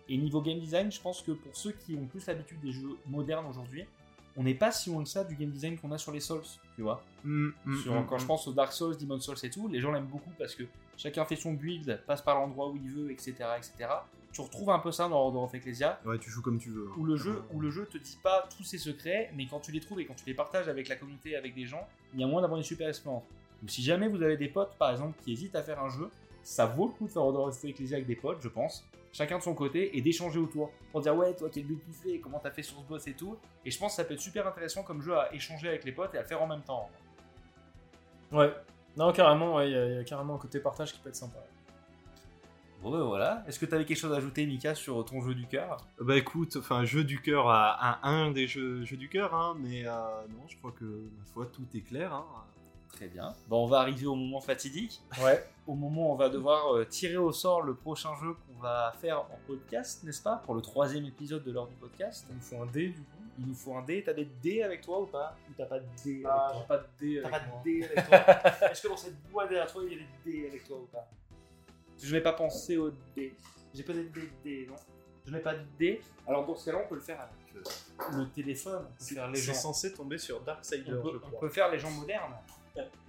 Et 0.09 0.17
niveau 0.17 0.41
game 0.41 0.59
design, 0.59 0.91
je 0.91 1.01
pense 1.01 1.21
que 1.21 1.31
pour 1.31 1.55
ceux 1.55 1.73
qui 1.73 1.95
ont 1.95 2.05
plus 2.05 2.25
l'habitude 2.25 2.59
des 2.61 2.71
jeux 2.71 2.97
modernes 3.07 3.45
aujourd'hui, 3.45 3.85
on 4.37 4.43
n'est 4.43 4.53
pas 4.53 4.71
si 4.71 4.89
loin 4.89 5.01
de 5.01 5.07
ça 5.07 5.23
du 5.23 5.35
game 5.35 5.49
design 5.49 5.77
qu'on 5.77 5.91
a 5.91 5.97
sur 5.97 6.11
les 6.11 6.19
Souls, 6.19 6.43
tu 6.75 6.81
vois. 6.83 7.03
Mm, 7.23 7.49
mm, 7.65 7.77
Sur- 7.81 7.93
mm, 7.93 8.05
quand 8.07 8.15
mm. 8.15 8.19
je 8.19 8.25
pense 8.25 8.47
aux 8.47 8.53
Dark 8.53 8.71
Souls, 8.71 8.95
Demon 8.97 9.19
Souls 9.19 9.35
et 9.43 9.49
tout, 9.49 9.67
les 9.67 9.79
gens 9.81 9.91
l'aiment 9.91 10.05
beaucoup 10.05 10.31
parce 10.37 10.53
que 10.55 10.63
chacun 10.95 11.25
fait 11.25 11.35
son 11.35 11.53
build, 11.53 12.01
passe 12.05 12.21
par 12.21 12.35
l'endroit 12.39 12.69
où 12.69 12.75
il 12.75 12.89
veut, 12.89 13.11
etc., 13.11 13.33
etc. 13.57 13.89
Tu 14.31 14.41
retrouves 14.41 14.69
un 14.69 14.77
peu 14.79 14.91
ça 14.91 15.09
dans 15.09 15.17
Order 15.19 15.39
of 15.39 15.53
Ecclesia, 15.55 15.99
Ouais, 16.05 16.19
tu 16.19 16.29
joues 16.29 16.41
comme 16.43 16.59
tu 16.59 16.69
veux. 16.69 16.87
hein. 16.87 16.95
où 16.97 17.03
le 17.05 17.15
jeu, 17.17 17.41
où 17.53 17.59
le 17.59 17.71
jeu 17.71 17.87
te 17.87 17.97
dit 17.97 18.17
pas 18.21 18.47
tous 18.55 18.63
ses 18.63 18.77
secrets, 18.77 19.31
mais 19.35 19.47
quand 19.47 19.59
tu 19.59 19.71
les 19.71 19.79
trouves 19.79 19.99
et 20.01 20.05
quand 20.05 20.13
tu 20.15 20.25
les 20.27 20.35
partages 20.35 20.67
avec 20.67 20.87
la 20.89 20.95
communauté, 20.97 21.35
avec 21.35 21.55
des 21.55 21.65
gens, 21.65 21.87
il 22.13 22.19
y 22.19 22.23
a 22.23 22.27
moyen 22.27 22.41
d'avoir 22.41 22.59
une 22.59 22.63
super 22.65 22.87
expérience. 22.87 23.23
Donc 23.61 23.71
si 23.71 23.81
jamais 23.81 24.07
vous 24.07 24.21
avez 24.21 24.37
des 24.37 24.49
potes, 24.49 24.75
par 24.77 24.91
exemple, 24.91 25.17
qui 25.23 25.31
hésitent 25.33 25.55
à 25.55 25.63
faire 25.63 25.79
un 25.81 25.89
jeu, 25.89 26.09
ça 26.43 26.67
vaut 26.67 26.85
le 26.87 26.91
coup 26.91 27.05
de 27.07 27.11
faire 27.11 27.23
Order 27.23 27.39
of 27.39 27.65
Ecclesia 27.65 27.95
avec 27.97 28.05
des 28.07 28.15
potes, 28.15 28.37
je 28.41 28.49
pense, 28.49 28.85
chacun 29.17 29.39
de 29.39 29.43
son 29.43 29.55
côté, 29.55 29.97
et 29.97 30.01
d'échanger 30.01 30.37
autour, 30.37 30.71
pour 30.91 31.01
dire 31.01 31.15
ouais, 31.15 31.35
toi 31.35 31.49
quel 31.51 31.65
build 31.65 31.81
tu 31.83 31.91
fais, 31.91 32.19
comment 32.19 32.39
t'as 32.39 32.51
fait 32.51 32.61
sur 32.61 32.77
ce 32.77 32.83
boss 32.83 33.07
et 33.07 33.13
tout. 33.13 33.35
Et 33.65 33.71
je 33.71 33.79
pense 33.79 33.93
que 33.93 33.95
ça 33.95 34.05
peut 34.05 34.13
être 34.13 34.19
super 34.19 34.45
intéressant 34.47 34.83
comme 34.83 35.01
jeu 35.01 35.17
à 35.17 35.33
échanger 35.33 35.69
avec 35.69 35.83
les 35.85 35.91
potes 35.91 36.13
et 36.13 36.19
à 36.19 36.21
le 36.21 36.27
faire 36.27 36.41
en 36.41 36.47
même 36.47 36.61
temps. 36.61 36.87
Ouais. 38.31 38.53
Non, 38.95 39.11
carrément, 39.11 39.55
ouais, 39.55 39.71
il 39.71 39.75
y, 39.75 39.95
y 39.95 39.99
a 39.99 40.03
carrément 40.03 40.35
un 40.35 40.37
côté 40.37 40.59
partage 40.59 40.93
qui 40.93 40.99
peut 40.99 41.09
être 41.09 41.15
sympa. 41.15 41.39
Bon 42.83 42.91
ben 42.91 43.01
voilà, 43.01 43.43
est-ce 43.47 43.57
que 43.57 43.65
t'avais 43.65 43.85
quelque 43.85 43.97
chose 43.97 44.13
à 44.13 44.17
ajouter 44.17 44.45
Mika 44.45 44.75
sur 44.75 45.03
ton 45.03 45.19
jeu 45.21 45.33
du 45.33 45.47
cœur? 45.47 45.77
Bah 45.99 46.15
écoute, 46.15 46.57
enfin, 46.57 46.85
jeu 46.85 47.03
du 47.03 47.19
cœur 47.19 47.49
à, 47.49 47.71
à 47.71 48.07
un 48.07 48.29
des 48.29 48.45
jeux, 48.45 48.85
jeux 48.85 48.97
du 48.97 49.09
cœur, 49.09 49.33
hein, 49.33 49.57
mais 49.59 49.87
euh, 49.87 49.91
non, 50.29 50.47
je 50.47 50.57
crois 50.57 50.71
que, 50.71 50.85
ma 50.85 51.25
foi, 51.25 51.47
tout 51.47 51.65
est 51.73 51.81
clair. 51.81 52.13
Hein. 52.13 52.25
Très 52.93 53.07
bien. 53.07 53.35
Bon, 53.47 53.63
on 53.63 53.67
va 53.67 53.79
arriver 53.79 54.05
au 54.07 54.15
moment 54.15 54.41
fatidique. 54.41 55.01
Ouais. 55.21 55.45
Au 55.67 55.75
moment 55.75 56.09
où 56.09 56.13
on 56.13 56.15
va 56.15 56.29
devoir 56.29 56.75
euh, 56.75 56.85
tirer 56.85 57.17
au 57.17 57.31
sort 57.31 57.61
le 57.61 57.75
prochain 57.75 58.15
jeu 58.21 58.33
qu'on 58.33 58.61
va 58.61 58.93
faire 58.99 59.21
en 59.21 59.39
podcast, 59.45 60.03
n'est-ce 60.03 60.21
pas? 60.21 60.37
Pour 60.37 60.55
le 60.55 60.61
troisième 60.61 61.05
épisode 61.05 61.43
de 61.43 61.51
l'heure 61.51 61.67
du 61.67 61.75
podcast. 61.75 62.25
Il 62.29 62.35
nous 62.35 62.41
faut 62.41 62.61
un 62.61 62.65
dé, 62.65 62.89
du 62.89 63.01
coup. 63.01 63.17
Il 63.39 63.45
nous 63.45 63.53
faut 63.53 63.75
un 63.75 63.83
dé. 63.83 64.03
T'as 64.03 64.13
des 64.13 64.25
dés 64.25 64.63
avec 64.63 64.81
toi 64.81 65.01
ou 65.01 65.05
pas? 65.05 65.35
Ou 65.49 65.53
t'as 65.55 65.65
pas 65.65 65.79
de 65.79 65.85
dés 66.03 66.23
Ah, 66.25 66.53
j'ai 66.55 66.65
pas 66.65 66.77
de 66.77 66.87
dé 66.99 67.21
T'as 67.21 67.27
avec 67.27 67.31
pas 67.51 67.57
de 67.57 67.63
dés 67.63 67.83
avec 67.83 68.07
toi? 68.07 68.17
Est-ce 68.71 68.81
que 68.81 68.87
dans 68.87 68.97
cette 68.97 69.21
boîte 69.29 69.49
derrière 69.49 69.71
toi, 69.71 69.83
il 69.85 69.91
y 69.91 69.95
a 69.95 69.99
des 69.99 70.31
dés 70.31 70.47
avec 70.47 70.63
toi 70.63 70.77
ou 70.77 70.85
pas? 70.85 71.07
Je 72.01 72.15
n'ai 72.15 72.21
pas 72.21 72.33
pensé 72.33 72.77
aux 72.77 72.91
dés. 73.15 73.35
J'ai 73.73 73.83
peut-être 73.83 74.11
des 74.11 74.29
dés, 74.43 74.65
non 74.67 74.75
Je 75.25 75.31
n'ai 75.31 75.39
pas 75.39 75.53
de 75.53 75.65
dés. 75.77 76.01
Alors 76.25 76.45
dans 76.47 76.55
ce 76.55 76.65
cas-là, 76.65 76.81
on 76.83 76.87
peut 76.87 76.95
le 76.95 77.01
faire 77.01 77.19
avec 77.21 77.55
euh, 77.55 78.17
le 78.17 78.29
téléphone. 78.29 78.85
On 78.85 79.31
peut 79.31 79.35
C'est 79.35 79.53
censé 79.53 79.93
tomber 79.93 80.17
sur 80.17 80.41
Darksider, 80.41 80.93
On 80.93 81.01
peut, 81.01 81.21
je 81.21 81.35
on 81.35 81.39
peut 81.39 81.49
faire 81.49 81.69
les 81.69 81.77
gens 81.77 81.91
modernes. 81.91 82.33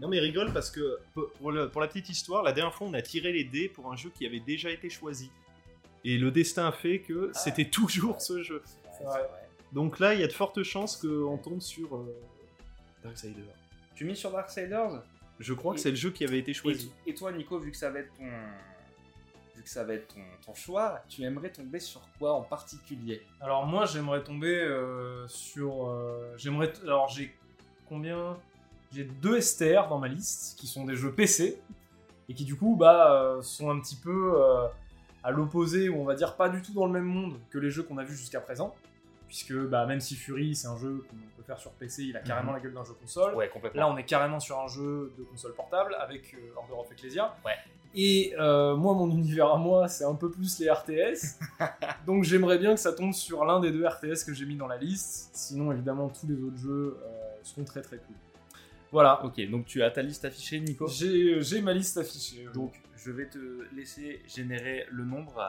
Non 0.00 0.08
mais 0.08 0.18
rigole 0.20 0.52
parce 0.52 0.70
que 0.70 0.98
pour, 1.14 1.30
pour 1.32 1.52
le- 1.52 1.68
pour 1.68 1.80
la 1.80 1.88
petite 1.88 2.08
histoire, 2.08 2.42
la 2.42 2.52
dernière 2.52 2.74
fois 2.74 2.86
on 2.86 2.94
a 2.94 3.02
tiré 3.02 3.32
les 3.32 3.44
dés 3.44 3.68
pour 3.68 3.90
un 3.92 3.96
jeu 3.96 4.10
qui 4.16 4.26
avait 4.26 4.40
déjà 4.40 4.70
été 4.70 4.88
choisi. 4.90 5.30
Et 6.04 6.16
le 6.18 6.30
destin 6.30 6.68
a 6.68 6.72
fait 6.72 7.00
que 7.00 7.30
Ah. 7.34 7.38
c'était 7.38 7.64
toujours 7.68 8.20
ce 8.20 8.42
jeu. 8.42 8.62
Vrai. 9.02 9.22
Donc 9.72 9.98
là, 9.98 10.14
il 10.14 10.20
y 10.20 10.24
a 10.24 10.26
de 10.26 10.32
fortes 10.32 10.62
chances 10.62 10.96
qu'on 10.96 11.36
tombe 11.38 11.60
sur 11.60 11.94
euh, 11.96 12.16
Darksider. 13.04 13.42
Tu 13.94 14.04
mis 14.04 14.16
sur 14.16 14.30
Darksiders 14.32 15.02
Je 15.38 15.52
crois 15.54 15.74
que 15.74 15.80
c'est 15.80 15.90
le 15.90 15.96
jeu 15.96 16.10
qui 16.10 16.24
avait 16.24 16.38
été 16.38 16.52
choisi. 16.54 16.90
et 17.06 17.14
toi, 17.14 17.30
Nico, 17.32 17.58
vu 17.58 17.70
que 17.70 17.76
ça 17.76 17.90
va 17.90 17.98
être 18.00 18.12
ton, 18.14 18.24
vu 19.56 19.62
que 19.62 19.68
ça 19.68 19.84
va 19.84 19.94
être 19.94 20.14
ton, 20.14 20.22
ton 20.46 20.54
choix, 20.54 21.02
tu 21.08 21.22
aimerais 21.22 21.50
tomber 21.50 21.80
sur 21.80 22.00
quoi 22.18 22.32
en 22.34 22.42
particulier? 22.42 23.22
Alors 23.40 23.66
moi 23.66 23.84
j'aimerais 23.86 24.22
tomber 24.24 24.54
euh, 24.54 25.26
sur... 25.28 25.88
euh, 25.88 26.32
j'aimerais... 26.36 26.72
Alors 26.82 27.08
j'ai 27.08 27.36
combien? 27.88 28.36
J'ai 28.92 29.04
deux 29.04 29.40
STR 29.40 29.88
dans 29.88 29.98
ma 29.98 30.08
liste 30.08 30.58
qui 30.58 30.66
sont 30.66 30.84
des 30.84 30.96
jeux 30.96 31.12
PC 31.12 31.60
et 32.28 32.34
qui 32.34 32.44
du 32.44 32.56
coup 32.56 32.76
bah, 32.76 33.12
euh, 33.12 33.42
sont 33.42 33.70
un 33.70 33.78
petit 33.80 33.96
peu 33.96 34.34
euh, 34.36 34.66
à 35.22 35.30
l'opposé 35.30 35.88
ou 35.88 36.00
on 36.00 36.04
va 36.04 36.14
dire 36.14 36.36
pas 36.36 36.48
du 36.48 36.62
tout 36.62 36.72
dans 36.72 36.86
le 36.86 36.92
même 36.92 37.04
monde 37.04 37.38
que 37.50 37.58
les 37.58 37.70
jeux 37.70 37.82
qu'on 37.82 37.98
a 37.98 38.04
vus 38.04 38.16
jusqu'à 38.16 38.40
présent. 38.40 38.74
Puisque 39.26 39.54
bah, 39.54 39.84
même 39.84 40.00
si 40.00 40.16
Fury 40.16 40.54
c'est 40.54 40.68
un 40.68 40.78
jeu 40.78 41.04
qu'on 41.08 41.16
peut 41.36 41.42
faire 41.42 41.58
sur 41.58 41.70
PC, 41.72 42.04
il 42.04 42.16
a 42.16 42.20
carrément 42.20 42.52
la 42.52 42.60
gueule 42.60 42.72
d'un 42.72 42.84
jeu 42.84 42.94
console. 42.94 43.34
Ouais, 43.34 43.48
complètement. 43.50 43.80
Là, 43.80 43.88
on 43.88 43.96
est 43.98 44.04
carrément 44.04 44.40
sur 44.40 44.58
un 44.58 44.68
jeu 44.68 45.12
de 45.18 45.24
console 45.24 45.54
portable 45.54 45.94
avec 46.00 46.32
euh, 46.32 46.56
Order 46.56 46.80
of 46.80 46.90
Ecclesia. 46.92 47.36
Ouais. 47.44 47.52
Et 47.94 48.34
euh, 48.38 48.74
moi, 48.74 48.94
mon 48.94 49.10
univers 49.10 49.52
à 49.52 49.58
moi, 49.58 49.86
c'est 49.88 50.04
un 50.04 50.14
peu 50.14 50.30
plus 50.30 50.58
les 50.60 50.70
RTS. 50.70 51.38
Donc, 52.06 52.24
j'aimerais 52.24 52.58
bien 52.58 52.74
que 52.74 52.80
ça 52.80 52.92
tombe 52.92 53.12
sur 53.12 53.44
l'un 53.44 53.60
des 53.60 53.70
deux 53.70 53.86
RTS 53.86 54.24
que 54.26 54.32
j'ai 54.32 54.46
mis 54.46 54.56
dans 54.56 54.66
la 54.66 54.78
liste. 54.78 55.30
Sinon, 55.34 55.72
évidemment, 55.72 56.08
tous 56.08 56.26
les 56.26 56.42
autres 56.42 56.58
jeux 56.58 56.96
seront 57.42 57.64
très 57.64 57.82
très 57.82 57.98
cool. 57.98 58.16
Voilà. 58.92 59.24
Ok, 59.24 59.40
donc 59.50 59.66
tu 59.66 59.82
as 59.82 59.90
ta 59.90 60.02
liste 60.02 60.24
affichée, 60.24 60.60
Nico. 60.60 60.86
J'ai 60.88 61.40
j'ai 61.42 61.60
ma 61.60 61.72
liste 61.72 61.96
affichée. 61.98 62.46
Donc, 62.54 62.72
je 62.96 63.10
vais 63.10 63.26
te 63.26 63.38
laisser 63.74 64.22
générer 64.26 64.86
le 64.90 65.04
nombre. 65.04 65.42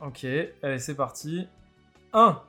Ok, 0.00 0.26
allez, 0.62 0.78
c'est 0.78 0.94
parti. 0.96 1.46
1. 2.12 2.40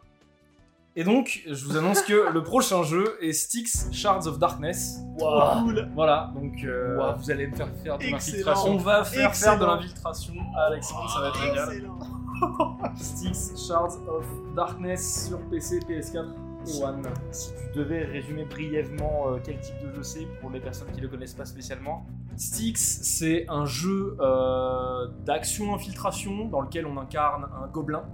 Et 0.97 1.03
donc, 1.03 1.41
je 1.45 1.65
vous 1.65 1.76
annonce 1.77 2.02
que 2.03 2.31
le 2.31 2.41
prochain 2.41 2.81
jeu 2.84 3.18
est 3.22 3.34
Styx 3.34 3.91
Shards 3.91 4.27
of 4.27 4.39
Darkness. 4.39 4.99
Wow. 5.19 5.64
cool 5.64 5.89
Voilà, 5.93 6.31
donc 6.34 6.64
euh, 6.64 6.97
Wow, 6.97 7.18
vous 7.18 7.30
allez 7.31 7.47
me 7.47 7.56
faire 7.56 7.68
faire 7.84 7.97
de 7.97 8.03
Excellent. 8.03 8.15
l'infiltration. 8.18 8.72
on 8.72 8.77
va 8.77 9.03
faire 9.03 9.27
Excellent. 9.30 9.52
faire 9.57 9.60
de 9.60 9.65
l'infiltration 9.65 10.34
à 10.56 10.61
Alexandre, 10.68 11.10
ça 11.10 11.19
va 11.19 11.27
être 11.30 11.41
génial. 11.41 11.69
Excellent. 11.73 12.80
Styx 12.95 13.68
Shards 13.68 13.97
of 14.07 14.26
Darkness 14.56 15.27
sur 15.27 15.39
PC, 15.49 15.80
PS4 15.80 16.26
et 16.30 16.45
One. 16.82 17.04
Si 17.32 17.52
tu 17.54 17.78
devais 17.78 18.04
résumer 18.04 18.46
brièvement 18.46 19.28
euh, 19.28 19.38
quel 19.44 19.60
type 19.60 19.76
de 19.84 19.94
jeu 19.94 20.04
c'est 20.04 20.26
pour 20.42 20.50
les 20.50 20.60
personnes 20.60 20.92
qui 20.92 21.02
le 21.02 21.08
connaissent 21.08 21.34
pas 21.34 21.46
spécialement. 21.46 22.06
Styx, 22.38 23.02
c'est 23.04 23.46
un 23.50 23.66
jeu 23.66 24.18
euh, 24.20 25.08
d'action-infiltration 25.26 26.46
dans 26.46 26.62
lequel 26.62 26.86
on 26.86 26.98
incarne 26.98 27.48
un 27.62 27.68
gobelin. 27.68 28.06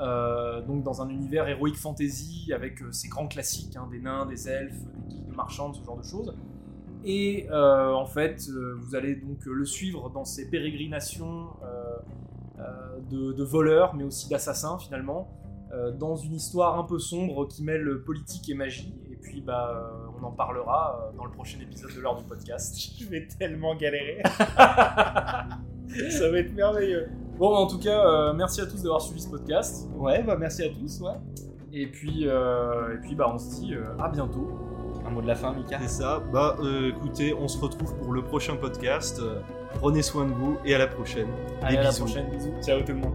Euh, 0.00 0.60
donc 0.62 0.82
dans 0.82 1.02
un 1.02 1.08
univers 1.08 1.46
héroïque 1.46 1.76
fantasy 1.76 2.52
avec 2.52 2.80
ces 2.90 3.08
grands 3.08 3.28
classiques, 3.28 3.76
hein, 3.76 3.86
des 3.90 4.00
nains, 4.00 4.26
des 4.26 4.48
elfes, 4.48 4.82
des 5.08 5.14
guildes 5.14 5.36
marchandes, 5.36 5.76
ce 5.76 5.84
genre 5.84 5.98
de 5.98 6.02
choses. 6.04 6.34
Et 7.04 7.46
en 7.52 8.06
fait, 8.06 8.48
vous 8.78 8.94
allez 8.94 9.14
donc 9.14 9.44
le 9.44 9.66
suivre 9.66 10.08
dans 10.08 10.24
ses 10.24 10.48
pérégrinations 10.48 11.48
de, 13.10 13.32
de 13.32 13.44
voleurs, 13.44 13.94
mais 13.94 14.04
aussi 14.04 14.30
d'assassins 14.30 14.78
finalement, 14.78 15.28
dans 15.98 16.16
une 16.16 16.34
histoire 16.34 16.78
un 16.78 16.84
peu 16.84 16.98
sombre 16.98 17.46
qui 17.46 17.62
mêle 17.62 18.02
politique 18.04 18.48
et 18.50 18.54
magie. 18.54 18.94
Et 19.10 19.16
puis, 19.16 19.40
bah, 19.40 19.70
euh, 19.74 20.06
on 20.20 20.24
en 20.24 20.30
parlera 20.30 20.98
euh, 21.12 21.16
dans 21.16 21.24
le 21.24 21.30
prochain 21.30 21.58
épisode 21.60 21.94
de 21.94 22.00
l'heure 22.00 22.16
du 22.16 22.24
podcast. 22.24 22.76
Je 23.00 23.06
vais 23.08 23.26
tellement 23.38 23.74
galérer. 23.74 24.22
Ça 26.10 26.30
va 26.30 26.38
être 26.38 26.52
merveilleux. 26.54 27.08
Bon, 27.38 27.54
en 27.54 27.66
tout 27.66 27.78
cas, 27.78 28.06
euh, 28.06 28.32
merci 28.32 28.60
à 28.60 28.66
tous 28.66 28.82
d'avoir 28.82 29.00
suivi 29.00 29.20
ce 29.20 29.28
podcast. 29.28 29.88
Ouais, 29.96 30.22
bah 30.22 30.36
merci 30.38 30.62
à 30.62 30.68
tous. 30.68 31.00
Ouais. 31.00 31.14
Et 31.72 31.86
puis, 31.88 32.28
euh, 32.28 32.94
et 32.94 32.98
puis 32.98 33.14
bah, 33.14 33.30
on 33.32 33.38
se 33.38 33.60
dit 33.60 33.74
euh, 33.74 33.96
à 33.98 34.08
bientôt. 34.08 34.48
Un 35.06 35.10
mot 35.10 35.20
de 35.20 35.26
la 35.26 35.34
fin, 35.34 35.52
Mika. 35.52 35.78
C'est 35.82 35.88
ça. 35.88 36.22
Bah 36.32 36.56
euh, 36.60 36.90
écoutez, 36.90 37.34
on 37.34 37.48
se 37.48 37.58
retrouve 37.58 37.94
pour 37.96 38.12
le 38.12 38.22
prochain 38.22 38.56
podcast. 38.56 39.20
Euh, 39.20 39.40
Prenez 39.80 40.02
soin 40.02 40.24
de 40.26 40.32
vous 40.32 40.56
et 40.64 40.74
à 40.74 40.78
la 40.78 40.86
prochaine. 40.86 41.26
Allez, 41.60 41.76
Des 41.76 41.82
à 41.82 41.84
la 41.84 41.92
prochaine, 41.92 42.28
bisous. 42.30 42.52
Ciao 42.62 42.80
tout 42.80 42.92
le 42.92 42.98
monde. 42.98 43.14